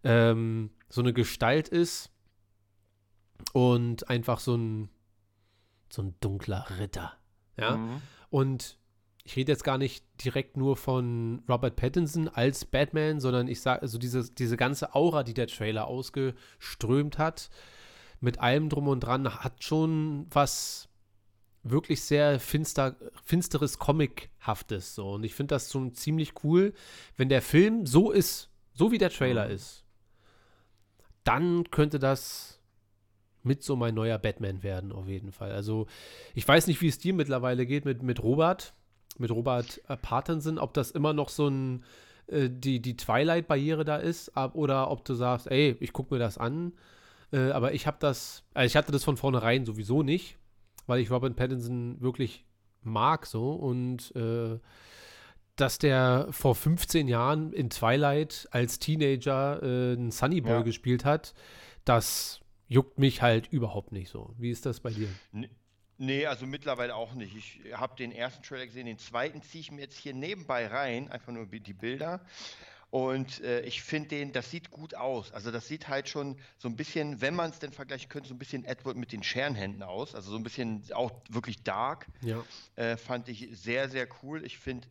ähm, 0.05 0.71
so 0.89 1.01
eine 1.01 1.13
Gestalt 1.13 1.69
ist 1.69 2.11
und 3.53 4.09
einfach 4.09 4.39
so 4.39 4.57
ein, 4.57 4.89
so 5.91 6.03
ein 6.03 6.15
dunkler 6.21 6.67
Ritter. 6.79 7.15
Ja. 7.59 7.77
Mhm. 7.77 8.03
Und 8.31 8.79
ich 9.25 9.37
rede 9.37 9.51
jetzt 9.53 9.65
gar 9.65 9.77
nicht 9.77 10.05
direkt 10.25 10.57
nur 10.57 10.77
von 10.77 11.43
Robert 11.49 11.77
Pattinson 11.77 12.29
als 12.29 12.65
Batman, 12.65 13.21
sondern 13.21 13.49
ich 13.49 13.61
sage, 13.61 13.83
also 13.83 13.99
diese, 13.99 14.31
diese 14.33 14.57
ganze 14.57 14.95
Aura, 14.95 15.25
die 15.25 15.35
der 15.35 15.49
Trailer 15.49 15.89
ausgeströmt 15.89 17.19
hat, 17.19 17.51
mit 18.21 18.39
allem 18.39 18.69
drum 18.69 18.89
und 18.89 19.01
dran, 19.01 19.29
hat 19.29 19.65
schon 19.65 20.27
was 20.31 20.89
wirklich 21.63 22.03
sehr 22.03 22.41
finster, 22.41 22.97
finsteres 23.25 23.79
Comichaftes 23.79 24.95
so. 24.95 25.13
Und 25.13 25.25
ich 25.25 25.35
finde 25.35 25.55
das 25.55 25.71
schon 25.71 25.95
ziemlich 25.95 26.33
cool, 26.45 26.73
wenn 27.17 27.29
der 27.29 27.43
Film 27.43 27.87
so 27.87 28.11
ist, 28.11 28.51
so 28.73 28.93
wie 28.93 28.99
der 28.99 29.11
Trailer 29.11 29.49
mhm. 29.49 29.55
ist. 29.55 29.85
Dann 31.25 31.65
könnte 31.71 31.99
das 31.99 32.61
mit 33.43 33.63
so 33.63 33.77
mein 33.77 33.95
neuer 33.95 34.19
Batman 34.19 34.63
werden, 34.63 34.93
auf 34.93 35.07
jeden 35.07 35.33
Fall. 35.33 35.53
Also, 35.53 35.87
ich 36.35 36.47
weiß 36.47 36.67
nicht, 36.67 36.81
wie 36.83 36.89
es 36.89 36.99
dir 36.99 37.15
mittlerweile 37.15 37.67
geht 37.67 37.85
mit, 37.85 38.03
mit 38.03 38.23
Robert, 38.23 38.75
mit 39.19 39.31
Robert 39.31 39.81
äh, 39.89 39.97
Pattinson, 39.97 40.59
ob 40.59 40.75
das 40.75 40.91
immer 40.91 41.13
noch 41.13 41.29
so 41.29 41.49
ein, 41.49 41.85
äh, 42.27 42.51
die, 42.51 42.81
die 42.81 42.97
Twilight-Barriere 42.97 43.85
da 43.85 43.97
ist, 43.97 44.37
ab, 44.37 44.55
oder 44.55 44.91
ob 44.91 45.05
du 45.05 45.15
sagst, 45.15 45.47
ey, 45.51 45.77
ich 45.81 45.93
gucke 45.93 46.15
mir 46.15 46.21
das 46.21 46.39
an. 46.39 46.73
Äh, 47.33 47.51
aber 47.51 47.75
ich 47.75 47.87
habe 47.87 47.97
das, 48.01 48.45
also 48.55 48.67
ich 48.67 48.77
hatte 48.77 48.93
das 48.93 49.05
von 49.05 49.17
vornherein 49.17 49.65
sowieso 49.65 50.03
nicht, 50.03 50.37
weil 50.87 51.01
ich 51.01 51.11
Robert 51.11 51.37
Pattinson 51.37 52.01
wirklich 52.01 52.45
mag 52.83 53.27
so 53.27 53.53
und 53.53 54.15
äh, 54.17 54.59
dass 55.57 55.79
der 55.79 56.29
vor 56.31 56.55
15 56.55 57.07
Jahren 57.07 57.53
in 57.53 57.71
Twilight 57.71 58.49
als 58.51 58.79
Teenager 58.79 59.63
äh, 59.63 59.93
einen 59.93 60.11
Sunnyboy 60.11 60.53
ja. 60.53 60.63
gespielt 60.63 61.05
hat, 61.05 61.35
das 61.85 62.41
juckt 62.67 62.99
mich 62.99 63.21
halt 63.21 63.49
überhaupt 63.53 63.93
nicht 63.93 64.11
so. 64.11 64.35
Wie 64.39 64.51
ist 64.51 64.65
das 64.65 64.81
bei 64.81 64.91
dir? 64.91 65.09
Nee, 65.99 66.25
also 66.25 66.47
mittlerweile 66.47 66.95
auch 66.95 67.15
nicht. 67.15 67.37
Ich 67.37 67.75
habe 67.75 67.95
den 67.95 68.11
ersten 68.11 68.43
Trailer 68.43 68.65
gesehen, 68.65 68.87
den 68.87 68.97
zweiten 68.97 69.43
ziehe 69.43 69.61
ich 69.61 69.71
mir 69.71 69.83
jetzt 69.83 69.99
hier 69.99 70.15
nebenbei 70.15 70.67
rein, 70.67 71.11
einfach 71.11 71.31
nur 71.31 71.45
die 71.47 71.75
Bilder. 71.75 72.25
Und 72.91 73.41
äh, 73.43 73.61
ich 73.61 73.83
finde 73.83 74.09
den, 74.09 74.33
das 74.33 74.51
sieht 74.51 74.71
gut 74.71 74.95
aus. 74.95 75.33
Also 75.33 75.53
das 75.53 75.69
sieht 75.69 75.87
halt 75.89 76.09
schon 76.09 76.37
so 76.59 76.69
ein 76.69 76.75
bisschen, 76.75 77.21
wenn 77.21 77.35
man 77.35 77.51
es 77.51 77.61
denn 77.61 77.73
vergleichen 77.73 78.09
könnte, 78.09 78.29
so 78.29 78.35
ein 78.35 78.39
bisschen 78.39 78.65
Edward 78.65 78.97
mit 78.97 79.13
den 79.13 79.23
Scherenhänden 79.23 79.83
aus. 79.83 80.15
Also 80.15 80.33
so 80.33 80.37
ein 80.37 80.43
bisschen 80.43 80.83
auch 80.93 81.13
wirklich 81.29 81.63
dark. 81.63 82.07
Ja. 82.21 82.43
Äh, 82.75 82.97
fand 82.97 83.29
ich 83.29 83.49
sehr, 83.53 83.89
sehr 83.89 84.09
cool. 84.23 84.45
Ich 84.45 84.59
finde 84.59 84.89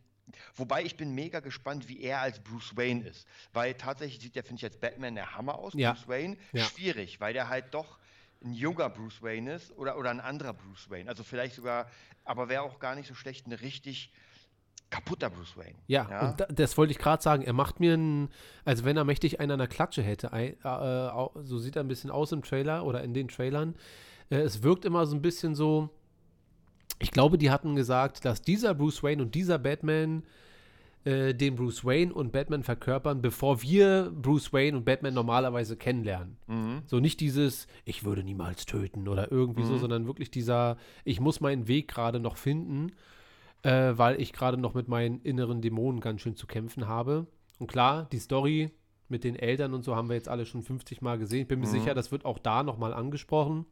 Wobei 0.54 0.84
ich 0.84 0.96
bin 0.96 1.12
mega 1.14 1.40
gespannt, 1.40 1.88
wie 1.88 2.00
er 2.02 2.20
als 2.20 2.38
Bruce 2.38 2.76
Wayne 2.76 3.06
ist. 3.06 3.26
Weil 3.52 3.74
tatsächlich 3.74 4.20
sieht 4.20 4.36
der, 4.36 4.44
finde 4.44 4.60
ich, 4.60 4.64
als 4.64 4.76
Batman 4.76 5.14
der 5.16 5.34
Hammer 5.34 5.56
aus. 5.56 5.74
Ja. 5.74 5.92
Bruce 5.92 6.08
Wayne, 6.08 6.36
ja. 6.52 6.64
schwierig, 6.64 7.20
weil 7.20 7.32
der 7.32 7.48
halt 7.48 7.74
doch 7.74 7.98
ein 8.42 8.52
junger 8.52 8.88
Bruce 8.88 9.22
Wayne 9.22 9.54
ist 9.54 9.76
oder, 9.76 9.98
oder 9.98 10.10
ein 10.10 10.20
anderer 10.20 10.54
Bruce 10.54 10.88
Wayne. 10.88 11.08
Also 11.08 11.24
vielleicht 11.24 11.56
sogar, 11.56 11.90
aber 12.24 12.48
wäre 12.48 12.62
auch 12.62 12.78
gar 12.78 12.94
nicht 12.94 13.08
so 13.08 13.14
schlecht, 13.14 13.46
ein 13.46 13.52
richtig 13.52 14.12
kaputter 14.90 15.30
Bruce 15.30 15.56
Wayne. 15.56 15.76
Ja, 15.86 16.06
ja? 16.10 16.30
und 16.30 16.40
da, 16.40 16.46
das 16.46 16.76
wollte 16.76 16.90
ich 16.92 16.98
gerade 16.98 17.22
sagen. 17.22 17.42
Er 17.42 17.52
macht 17.52 17.80
mir 17.80 17.94
einen, 17.94 18.28
als 18.64 18.84
wenn 18.84 18.96
er 18.96 19.04
mächtig 19.04 19.40
einen 19.40 19.52
an 19.52 19.58
der 19.58 19.68
Klatsche 19.68 20.02
hätte. 20.02 20.32
Ein, 20.32 20.54
äh, 20.62 21.42
so 21.42 21.58
sieht 21.58 21.76
er 21.76 21.82
ein 21.82 21.88
bisschen 21.88 22.10
aus 22.10 22.32
im 22.32 22.42
Trailer 22.42 22.84
oder 22.84 23.02
in 23.02 23.14
den 23.14 23.28
Trailern. 23.28 23.74
Äh, 24.30 24.38
es 24.38 24.62
wirkt 24.62 24.84
immer 24.84 25.06
so 25.06 25.16
ein 25.16 25.22
bisschen 25.22 25.54
so, 25.54 25.90
ich 26.98 27.10
glaube, 27.12 27.38
die 27.38 27.50
hatten 27.50 27.76
gesagt, 27.76 28.24
dass 28.24 28.42
dieser 28.42 28.74
Bruce 28.74 29.02
Wayne 29.02 29.22
und 29.22 29.34
dieser 29.34 29.58
Batman 29.58 30.24
äh, 31.04 31.34
den 31.34 31.56
Bruce 31.56 31.84
Wayne 31.84 32.12
und 32.12 32.30
Batman 32.30 32.62
verkörpern, 32.62 33.22
bevor 33.22 33.62
wir 33.62 34.12
Bruce 34.14 34.52
Wayne 34.52 34.76
und 34.76 34.84
Batman 34.84 35.14
normalerweise 35.14 35.76
kennenlernen. 35.76 36.36
Mhm. 36.46 36.82
So 36.86 37.00
nicht 37.00 37.20
dieses, 37.20 37.68
ich 37.86 38.04
würde 38.04 38.22
niemals 38.22 38.66
töten 38.66 39.08
oder 39.08 39.32
irgendwie 39.32 39.62
mhm. 39.62 39.66
so, 39.66 39.78
sondern 39.78 40.06
wirklich 40.06 40.30
dieser, 40.30 40.76
ich 41.04 41.20
muss 41.20 41.40
meinen 41.40 41.68
Weg 41.68 41.88
gerade 41.88 42.20
noch 42.20 42.36
finden, 42.36 42.92
äh, 43.62 43.92
weil 43.96 44.20
ich 44.20 44.32
gerade 44.32 44.56
noch 44.56 44.74
mit 44.74 44.88
meinen 44.88 45.20
inneren 45.22 45.60
Dämonen 45.60 46.00
ganz 46.00 46.20
schön 46.20 46.36
zu 46.36 46.46
kämpfen 46.46 46.88
habe. 46.88 47.26
Und 47.58 47.66
klar, 47.66 48.06
die 48.10 48.18
Story 48.18 48.70
mit 49.08 49.24
den 49.24 49.36
Eltern 49.36 49.74
und 49.74 49.82
so 49.82 49.96
haben 49.96 50.08
wir 50.08 50.16
jetzt 50.16 50.28
alle 50.28 50.46
schon 50.46 50.62
50 50.62 51.02
Mal 51.02 51.18
gesehen. 51.18 51.42
Ich 51.42 51.48
bin 51.48 51.60
mir 51.60 51.66
mhm. 51.66 51.72
sicher, 51.72 51.94
das 51.94 52.12
wird 52.12 52.24
auch 52.24 52.38
da 52.38 52.62
nochmal 52.62 52.94
angesprochen. 52.94 53.66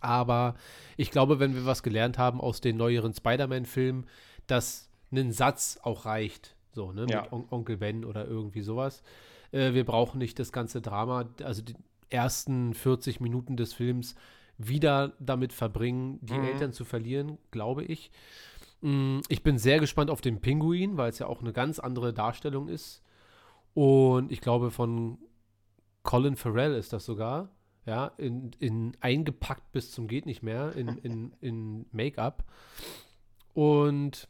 Aber 0.00 0.54
ich 0.96 1.10
glaube, 1.10 1.40
wenn 1.40 1.54
wir 1.54 1.66
was 1.66 1.82
gelernt 1.82 2.16
haben 2.16 2.40
aus 2.40 2.60
den 2.60 2.76
neueren 2.76 3.12
Spider-Man-Filmen, 3.12 4.06
dass 4.46 4.88
ein 5.12 5.32
Satz 5.32 5.78
auch 5.82 6.06
reicht. 6.06 6.56
So, 6.72 6.92
ne? 6.92 7.06
Ja. 7.10 7.22
Mit 7.22 7.32
On 7.32 7.46
Onkel 7.50 7.76
Ben 7.76 8.04
oder 8.04 8.26
irgendwie 8.26 8.62
sowas. 8.62 9.02
Äh, 9.52 9.74
wir 9.74 9.84
brauchen 9.84 10.18
nicht 10.18 10.38
das 10.38 10.52
ganze 10.52 10.80
Drama, 10.80 11.28
also 11.42 11.62
die 11.62 11.74
ersten 12.08 12.74
40 12.74 13.20
Minuten 13.20 13.56
des 13.56 13.74
Films 13.74 14.14
wieder 14.68 15.14
damit 15.18 15.52
verbringen, 15.52 16.18
die 16.22 16.34
mhm. 16.34 16.44
Eltern 16.44 16.72
zu 16.72 16.84
verlieren, 16.84 17.38
glaube 17.50 17.84
ich. 17.84 18.10
Mm, 18.80 19.20
ich 19.28 19.42
bin 19.42 19.58
sehr 19.58 19.80
gespannt 19.80 20.10
auf 20.10 20.20
den 20.20 20.40
Pinguin, 20.40 20.96
weil 20.96 21.10
es 21.10 21.18
ja 21.18 21.26
auch 21.26 21.40
eine 21.40 21.52
ganz 21.52 21.78
andere 21.78 22.12
Darstellung 22.12 22.68
ist. 22.68 23.02
Und 23.74 24.32
ich 24.32 24.40
glaube, 24.40 24.70
von 24.70 25.18
Colin 26.02 26.36
Farrell 26.36 26.74
ist 26.74 26.92
das 26.92 27.04
sogar 27.04 27.50
ja, 27.86 28.12
in, 28.18 28.52
in 28.58 28.96
eingepackt 29.00 29.72
bis 29.72 29.90
zum 29.90 30.06
geht 30.06 30.26
nicht 30.26 30.42
mehr 30.42 30.74
in, 30.76 30.88
in, 31.02 31.32
in 31.40 31.86
Make-up. 31.92 32.44
Und 33.54 34.28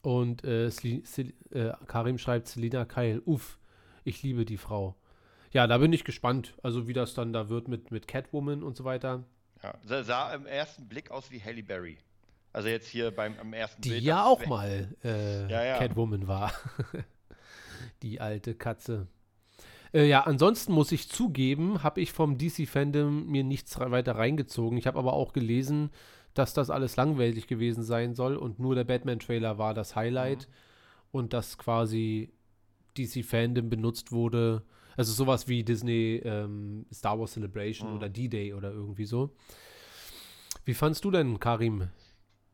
und 0.00 0.44
äh, 0.44 0.70
Sli, 0.70 1.02
Sli, 1.04 1.34
äh, 1.50 1.72
Karim 1.86 2.18
schreibt 2.18 2.46
Selina 2.46 2.84
Keil, 2.84 3.20
uff, 3.26 3.58
ich 4.04 4.22
liebe 4.22 4.44
die 4.44 4.56
Frau. 4.56 4.96
Ja, 5.52 5.66
da 5.66 5.78
bin 5.78 5.92
ich 5.92 6.04
gespannt, 6.04 6.54
also 6.62 6.86
wie 6.88 6.92
das 6.92 7.14
dann 7.14 7.32
da 7.32 7.48
wird 7.48 7.68
mit, 7.68 7.90
mit 7.90 8.06
Catwoman 8.06 8.62
und 8.62 8.76
so 8.76 8.84
weiter. 8.84 9.24
Ja, 9.62 10.04
sah, 10.04 10.32
im 10.34 10.46
ersten 10.46 10.88
Blick 10.88 11.10
aus 11.10 11.30
wie 11.30 11.42
Halle 11.42 11.62
Berry. 11.62 11.98
Also 12.52 12.68
jetzt 12.68 12.88
hier 12.88 13.10
beim 13.10 13.38
am 13.38 13.52
ersten 13.52 13.82
Die 13.82 13.90
Bild. 13.90 14.02
ja 14.02 14.24
auch 14.24 14.44
mal 14.46 14.88
äh, 15.04 15.50
ja, 15.50 15.64
ja. 15.64 15.78
Catwoman 15.78 16.26
war. 16.26 16.52
die 18.02 18.20
alte 18.20 18.54
Katze. 18.54 19.06
Äh, 19.92 20.06
ja, 20.06 20.22
ansonsten 20.22 20.72
muss 20.72 20.92
ich 20.92 21.08
zugeben, 21.08 21.82
habe 21.82 22.00
ich 22.00 22.12
vom 22.12 22.38
DC-Fandom 22.38 23.26
mir 23.26 23.44
nichts 23.44 23.78
weiter 23.78 24.16
reingezogen. 24.16 24.78
Ich 24.78 24.86
habe 24.86 24.98
aber 24.98 25.12
auch 25.14 25.32
gelesen, 25.32 25.90
dass 26.34 26.54
das 26.54 26.70
alles 26.70 26.96
langweilig 26.96 27.46
gewesen 27.46 27.82
sein 27.82 28.14
soll 28.14 28.36
und 28.36 28.58
nur 28.58 28.74
der 28.74 28.84
Batman-Trailer 28.84 29.58
war 29.58 29.74
das 29.74 29.96
Highlight 29.96 30.46
mhm. 30.46 30.52
und 31.12 31.32
dass 31.32 31.58
quasi 31.58 32.32
DC-Fandom 32.96 33.70
benutzt 33.70 34.12
wurde. 34.12 34.62
Also 34.98 35.12
sowas 35.12 35.46
wie 35.46 35.62
Disney 35.62 36.20
ähm, 36.24 36.84
Star 36.92 37.20
Wars 37.20 37.34
Celebration 37.34 37.90
mhm. 37.90 37.96
oder 37.96 38.08
D-Day 38.08 38.52
oder 38.52 38.72
irgendwie 38.72 39.04
so. 39.04 39.30
Wie 40.64 40.74
fandst 40.74 41.04
du 41.04 41.12
denn, 41.12 41.38
Karim, 41.38 41.88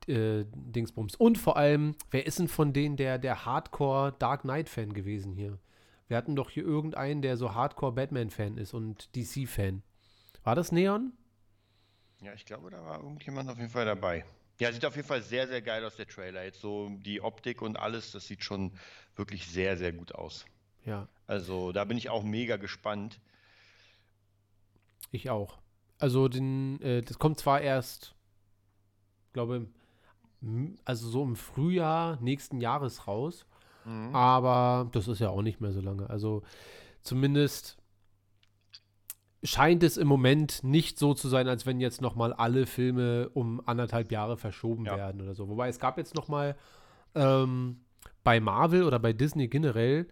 äh, 0.06 0.44
Dingsbums? 0.54 1.16
Und 1.16 1.38
vor 1.38 1.56
allem, 1.56 1.96
wer 2.10 2.26
ist 2.26 2.38
denn 2.38 2.48
von 2.48 2.74
denen 2.74 2.98
der, 2.98 3.16
der 3.16 3.46
Hardcore 3.46 4.14
Dark 4.18 4.42
Knight-Fan 4.42 4.92
gewesen 4.92 5.32
hier? 5.32 5.58
Wir 6.06 6.18
hatten 6.18 6.36
doch 6.36 6.50
hier 6.50 6.64
irgendeinen, 6.64 7.22
der 7.22 7.38
so 7.38 7.54
Hardcore 7.54 7.92
Batman-Fan 7.92 8.58
ist 8.58 8.74
und 8.74 9.16
DC-Fan. 9.16 9.82
War 10.42 10.54
das 10.54 10.70
Neon? 10.70 11.14
Ja, 12.20 12.34
ich 12.34 12.44
glaube, 12.44 12.70
da 12.70 12.84
war 12.84 13.02
irgendjemand 13.02 13.48
auf 13.48 13.56
jeden 13.56 13.70
Fall 13.70 13.86
dabei. 13.86 14.26
Ja, 14.60 14.70
sieht 14.70 14.84
auf 14.84 14.96
jeden 14.96 15.08
Fall 15.08 15.22
sehr, 15.22 15.48
sehr 15.48 15.62
geil 15.62 15.82
aus, 15.82 15.96
der 15.96 16.06
Trailer. 16.06 16.44
Jetzt 16.44 16.60
so 16.60 16.90
die 16.98 17.22
Optik 17.22 17.62
und 17.62 17.78
alles, 17.78 18.12
das 18.12 18.26
sieht 18.26 18.44
schon 18.44 18.78
wirklich 19.16 19.46
sehr, 19.46 19.78
sehr 19.78 19.94
gut 19.94 20.14
aus. 20.14 20.44
Ja. 20.84 21.08
Also 21.26 21.72
da 21.72 21.84
bin 21.84 21.96
ich 21.96 22.10
auch 22.10 22.22
mega 22.22 22.56
gespannt. 22.56 23.20
Ich 25.10 25.30
auch. 25.30 25.58
Also 25.98 26.28
den, 26.28 26.80
äh, 26.82 27.02
das 27.02 27.18
kommt 27.18 27.38
zwar 27.38 27.60
erst, 27.60 28.14
glaube 29.32 29.68
also 30.84 31.08
so 31.08 31.22
im 31.22 31.36
Frühjahr 31.36 32.18
nächsten 32.20 32.60
Jahres 32.60 33.06
raus. 33.06 33.46
Mhm. 33.84 34.14
Aber 34.14 34.88
das 34.92 35.08
ist 35.08 35.20
ja 35.20 35.30
auch 35.30 35.42
nicht 35.42 35.60
mehr 35.60 35.72
so 35.72 35.80
lange. 35.80 36.08
Also 36.10 36.42
zumindest 37.02 37.78
scheint 39.42 39.82
es 39.82 39.96
im 39.96 40.08
Moment 40.08 40.64
nicht 40.64 40.98
so 40.98 41.14
zu 41.14 41.28
sein, 41.28 41.48
als 41.48 41.66
wenn 41.66 41.80
jetzt 41.80 42.00
noch 42.00 42.14
mal 42.14 42.32
alle 42.32 42.66
Filme 42.66 43.28
um 43.34 43.66
anderthalb 43.66 44.10
Jahre 44.10 44.36
verschoben 44.36 44.86
ja. 44.86 44.96
werden 44.96 45.20
oder 45.20 45.34
so. 45.34 45.48
Wobei 45.48 45.68
es 45.68 45.78
gab 45.78 45.98
jetzt 45.98 46.14
noch 46.14 46.28
mal 46.28 46.56
ähm, 47.14 47.80
bei 48.22 48.40
Marvel 48.40 48.84
oder 48.84 48.98
bei 48.98 49.12
Disney 49.12 49.48
generell 49.48 50.08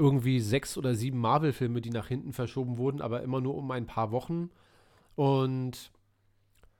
irgendwie 0.00 0.40
sechs 0.40 0.78
oder 0.78 0.94
sieben 0.94 1.18
Marvel-Filme, 1.18 1.82
die 1.82 1.90
nach 1.90 2.08
hinten 2.08 2.32
verschoben 2.32 2.78
wurden, 2.78 3.02
aber 3.02 3.22
immer 3.22 3.42
nur 3.42 3.54
um 3.54 3.70
ein 3.70 3.86
paar 3.86 4.10
Wochen. 4.12 4.50
Und 5.14 5.92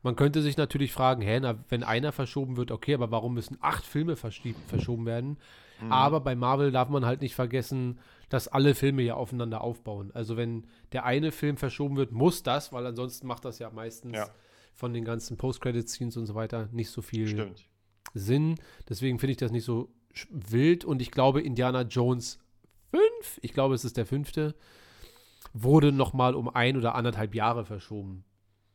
man 0.02 0.16
könnte 0.16 0.40
sich 0.40 0.56
natürlich 0.56 0.92
fragen, 0.92 1.20
hä, 1.20 1.38
na, 1.40 1.62
wenn 1.68 1.85
einer 1.85 2.12
verschoben 2.12 2.56
wird, 2.56 2.70
okay, 2.70 2.94
aber 2.94 3.11
warum 3.11 3.35
müssen 3.35 3.59
acht 3.61 3.85
Filme 3.85 4.16
verschoben 4.16 5.04
werden? 5.04 5.37
Mhm. 5.83 5.92
Aber 5.92 6.20
bei 6.20 6.35
Marvel 6.35 6.72
darf 6.72 6.88
man 6.88 7.04
halt 7.04 7.20
nicht 7.20 7.35
vergessen, 7.35 7.98
dass 8.30 8.48
alle 8.48 8.74
Filme 8.74 9.02
ja 9.02 9.14
aufeinander 9.14 9.61
aufbauen. 9.61 10.11
Also 10.14 10.38
wenn 10.38 10.66
der 10.92 11.04
eine 11.04 11.30
Film 11.30 11.59
verschoben 11.59 11.96
wird, 11.96 12.12
muss 12.12 12.42
das, 12.42 12.72
weil 12.72 12.87
ansonsten 12.87 13.26
macht 13.26 13.44
das 13.44 13.59
ja 13.59 13.70
meistens 13.70 14.16
ja. 14.16 14.30
von 14.74 14.94
den 14.94 15.04
ganzen 15.04 15.37
Post-Credit-Scenes 15.37 16.16
und 16.16 16.24
so 16.24 16.35
weiter 16.35 16.70
nicht 16.72 16.90
so 16.90 17.02
viel 17.02 17.28
Stimmt. 17.28 17.66
Sinn. 18.14 18.54
Deswegen 18.88 19.18
finde 19.18 19.33
ich 19.33 19.37
das 19.37 19.52
nicht 19.52 19.64
so 19.64 19.92
wild. 20.30 20.87
Und 20.87 21.02
ich 21.02 21.11
glaube, 21.11 21.42
Indiana 21.42 21.83
Jones 21.83 22.38
5, 22.90 23.38
ich 23.42 23.53
glaube, 23.53 23.74
es 23.74 23.85
ist 23.85 23.96
der 23.96 24.07
fünfte, 24.07 24.55
wurde 25.53 25.92
noch 25.92 26.12
mal 26.12 26.35
um 26.35 26.48
ein 26.48 26.76
oder 26.76 26.94
anderthalb 26.94 27.35
Jahre 27.35 27.64
verschoben. 27.64 28.24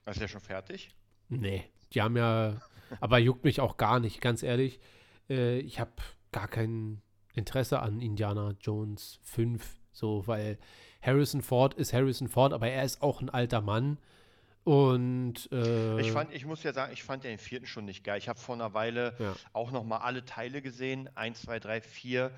Ist 0.06 0.22
der 0.22 0.28
schon 0.28 0.42
fertig? 0.42 0.90
Nee, 1.30 1.64
die 1.94 2.02
haben 2.02 2.16
ja 2.18 2.62
Aber 3.00 3.18
juckt 3.18 3.44
mich 3.44 3.60
auch 3.62 3.78
gar 3.78 4.00
nicht, 4.00 4.22
ganz 4.22 4.44
ehrlich. 4.44 4.80
Äh, 5.30 5.60
ich 5.60 5.80
habe 5.80 5.92
gar 6.32 6.48
kein 6.48 7.02
Interesse 7.34 7.80
an 7.80 8.00
Indiana 8.02 8.54
Jones 8.62 9.20
5, 9.24 9.80
so, 9.92 10.28
weil 10.28 10.58
Harrison 11.02 11.42
Ford 11.42 11.74
ist 11.74 11.94
Harrison 11.94 12.28
Ford, 12.28 12.54
aber 12.54 12.68
er 12.70 12.84
ist 12.84 13.02
auch 13.02 13.22
ein 13.22 13.30
alter 13.30 13.62
Mann. 13.62 13.98
Und 14.64 15.48
äh, 15.52 16.00
Ich 16.02 16.12
fand, 16.12 16.34
ich 16.34 16.46
muss 16.46 16.64
ja 16.64 16.74
sagen, 16.74 16.92
ich 16.94 17.04
fand 17.04 17.24
den 17.24 17.38
vierten 17.38 17.68
schon 17.68 17.86
nicht 17.86 18.04
geil. 18.04 18.18
Ich 18.18 18.28
habe 18.28 18.40
vor 18.40 18.56
einer 18.56 18.74
Weile 18.74 19.16
Ja. 19.20 19.36
auch 19.54 19.72
noch 19.72 19.84
mal 19.84 19.98
alle 19.98 20.26
Teile 20.26 20.62
gesehen, 20.62 21.10
eins, 21.16 21.42
zwei, 21.44 21.60
drei, 21.60 21.82
vier. 21.82 22.32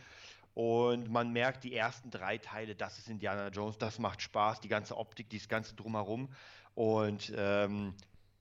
Und 0.58 1.12
man 1.12 1.32
merkt, 1.32 1.66
die 1.66 1.76
ersten 1.76 2.10
drei 2.10 2.40
Teile, 2.40 2.74
das 2.74 2.98
ist 2.98 3.10
Indiana 3.10 3.50
Jones, 3.50 3.78
das 3.78 4.00
macht 4.00 4.24
Spaß, 4.24 4.60
die 4.60 4.68
ganze 4.68 4.98
Optik, 4.98 5.30
dieses 5.30 5.48
ganze 5.48 5.76
Drumherum. 5.76 6.30
Und 6.74 7.32
ähm, 7.38 7.94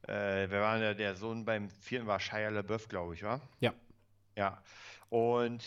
äh, 0.08 0.48
wer 0.48 0.62
war 0.62 0.78
der, 0.78 0.94
der 0.94 1.14
Sohn 1.14 1.44
beim 1.44 1.68
vierten 1.68 2.06
war 2.06 2.18
Shia 2.18 2.48
LaBeouf, 2.48 2.88
glaube 2.88 3.12
ich, 3.12 3.22
war? 3.22 3.42
ja. 3.60 3.74
Ja. 4.34 4.62
Und 5.10 5.62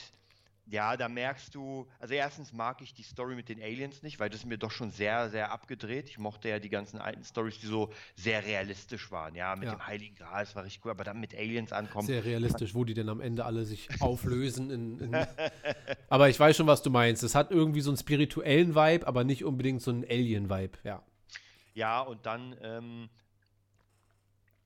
ja, 0.71 0.95
da 0.97 1.09
merkst 1.09 1.55
du, 1.55 1.87
also 1.99 2.13
erstens 2.13 2.53
mag 2.53 2.81
ich 2.81 2.93
die 2.93 3.01
Story 3.03 3.35
mit 3.35 3.49
den 3.49 3.59
Aliens 3.61 4.03
nicht, 4.03 4.19
weil 4.19 4.29
das 4.29 4.41
ist 4.41 4.45
mir 4.45 4.57
doch 4.59 4.69
schon 4.69 4.91
sehr, 4.91 5.29
sehr 5.29 5.51
abgedreht. 5.51 6.09
Ich 6.09 6.19
mochte 6.19 6.47
ja 6.47 6.59
die 6.59 6.69
ganzen 6.69 6.99
alten 6.99 7.23
Stories, 7.23 7.59
die 7.59 7.65
so 7.65 7.91
sehr 8.15 8.45
realistisch 8.45 9.09
waren. 9.11 9.33
Ja, 9.33 9.55
mit 9.55 9.65
Ja. 9.69 9.75
dem 9.75 9.87
Heiligen 9.87 10.15
Gral, 10.15 10.43
das 10.45 10.55
war 10.55 10.63
richtig 10.63 10.85
cool, 10.85 10.91
aber 10.91 11.03
dann 11.03 11.19
mit 11.19 11.33
Aliens 11.33 11.73
ankommen. 11.73 12.05
Sehr 12.05 12.23
realistisch, 12.23 12.75
wo 12.75 12.85
die 12.85 12.93
denn 12.93 13.09
am 13.09 13.19
Ende 13.19 13.45
alle 13.45 13.65
sich 13.65 13.89
auflösen. 14.01 14.69
In, 14.69 14.99
in 14.99 15.27
aber 16.09 16.29
ich 16.29 16.39
weiß 16.39 16.55
schon, 16.55 16.67
was 16.67 16.83
du 16.83 16.91
meinst. 16.91 17.23
Es 17.23 17.33
hat 17.33 17.49
irgendwie 17.49 17.81
so 17.81 17.89
einen 17.89 17.97
spirituellen 17.97 18.75
Vibe, 18.75 19.07
aber 19.07 19.23
nicht 19.23 19.43
unbedingt 19.43 19.81
so 19.81 19.89
einen 19.91 20.03
Alien-Vibe. 20.03 20.77
Ja. 20.83 21.01
Ja, 21.73 22.01
und 22.01 22.25
dann, 22.25 22.55
ähm, 22.61 23.09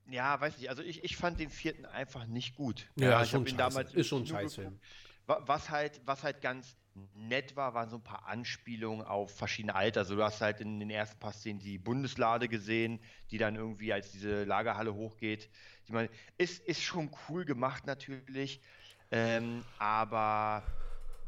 ja, 0.09 0.39
weiß 0.39 0.57
nicht, 0.57 0.69
also 0.69 0.83
ich, 0.83 1.03
ich 1.03 1.15
fand 1.15 1.39
den 1.39 1.49
vierten 1.49 1.85
einfach 1.85 2.25
nicht 2.25 2.55
gut. 2.55 2.87
Ja, 2.97 3.23
ich 3.23 3.29
schon 3.29 3.41
hab 3.41 3.47
ihn 3.47 3.57
scheiße. 3.57 3.57
damals 3.57 3.93
Ist 3.93 4.07
schon 4.07 4.23
ein 4.23 4.27
Scheißfilm. 4.27 4.67
geguckt. 4.71 4.85
Wa- 5.25 5.41
Was 5.45 5.69
halt, 5.69 6.01
was 6.05 6.23
halt 6.23 6.41
ganz 6.41 6.75
nett 7.15 7.55
war, 7.55 7.73
waren 7.73 7.89
so 7.89 7.97
ein 7.97 8.03
paar 8.03 8.27
Anspielungen 8.27 9.05
auf 9.05 9.35
verschiedene 9.35 9.73
Alter. 9.73 10.01
Also 10.01 10.15
du 10.15 10.23
hast 10.23 10.41
halt 10.41 10.61
in 10.61 10.79
den 10.79 10.89
ersten 10.89 11.19
paar 11.19 11.33
Szenen 11.33 11.59
die 11.59 11.79
Bundeslade 11.79 12.47
gesehen, 12.47 12.99
die 13.31 13.37
dann 13.37 13.55
irgendwie 13.55 13.91
als 13.91 14.11
diese 14.11 14.43
Lagerhalle 14.43 14.93
hochgeht. 14.93 15.49
Ich 15.85 15.91
meine, 15.91 16.09
ist, 16.37 16.63
ist 16.67 16.83
schon 16.83 17.09
cool 17.27 17.45
gemacht 17.45 17.87
natürlich, 17.87 18.61
ähm, 19.11 19.63
aber 19.79 20.63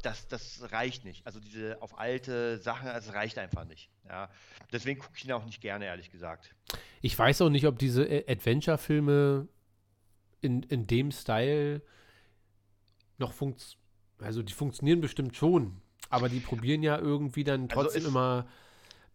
das, 0.02 0.28
das 0.28 0.70
reicht 0.70 1.04
nicht. 1.04 1.26
Also 1.26 1.40
diese 1.40 1.82
auf 1.82 1.98
alte 1.98 2.58
Sachen, 2.58 2.86
das 2.86 3.12
reicht 3.12 3.38
einfach 3.38 3.64
nicht. 3.64 3.90
Ja. 4.08 4.30
Deswegen 4.72 5.00
gucke 5.00 5.14
ich 5.16 5.24
ihn 5.24 5.32
auch 5.32 5.44
nicht 5.44 5.60
gerne, 5.60 5.86
ehrlich 5.86 6.12
gesagt. 6.12 6.54
Ich 7.02 7.18
weiß 7.18 7.42
auch 7.42 7.50
nicht, 7.50 7.66
ob 7.66 7.78
diese 7.78 8.04
äh, 8.04 8.30
Adventure-Filme 8.30 9.48
in, 10.42 10.62
in 10.64 10.86
dem 10.86 11.10
Style 11.10 11.82
noch 13.18 13.32
funktionieren. 13.32 13.85
Also 14.20 14.42
die 14.42 14.52
funktionieren 14.52 15.00
bestimmt 15.00 15.36
schon, 15.36 15.80
aber 16.10 16.28
die 16.28 16.40
probieren 16.40 16.82
ja 16.82 16.98
irgendwie 16.98 17.44
dann 17.44 17.62
Also 17.70 17.74
trotzdem 17.82 18.02
es- 18.02 18.08
immer. 18.08 18.46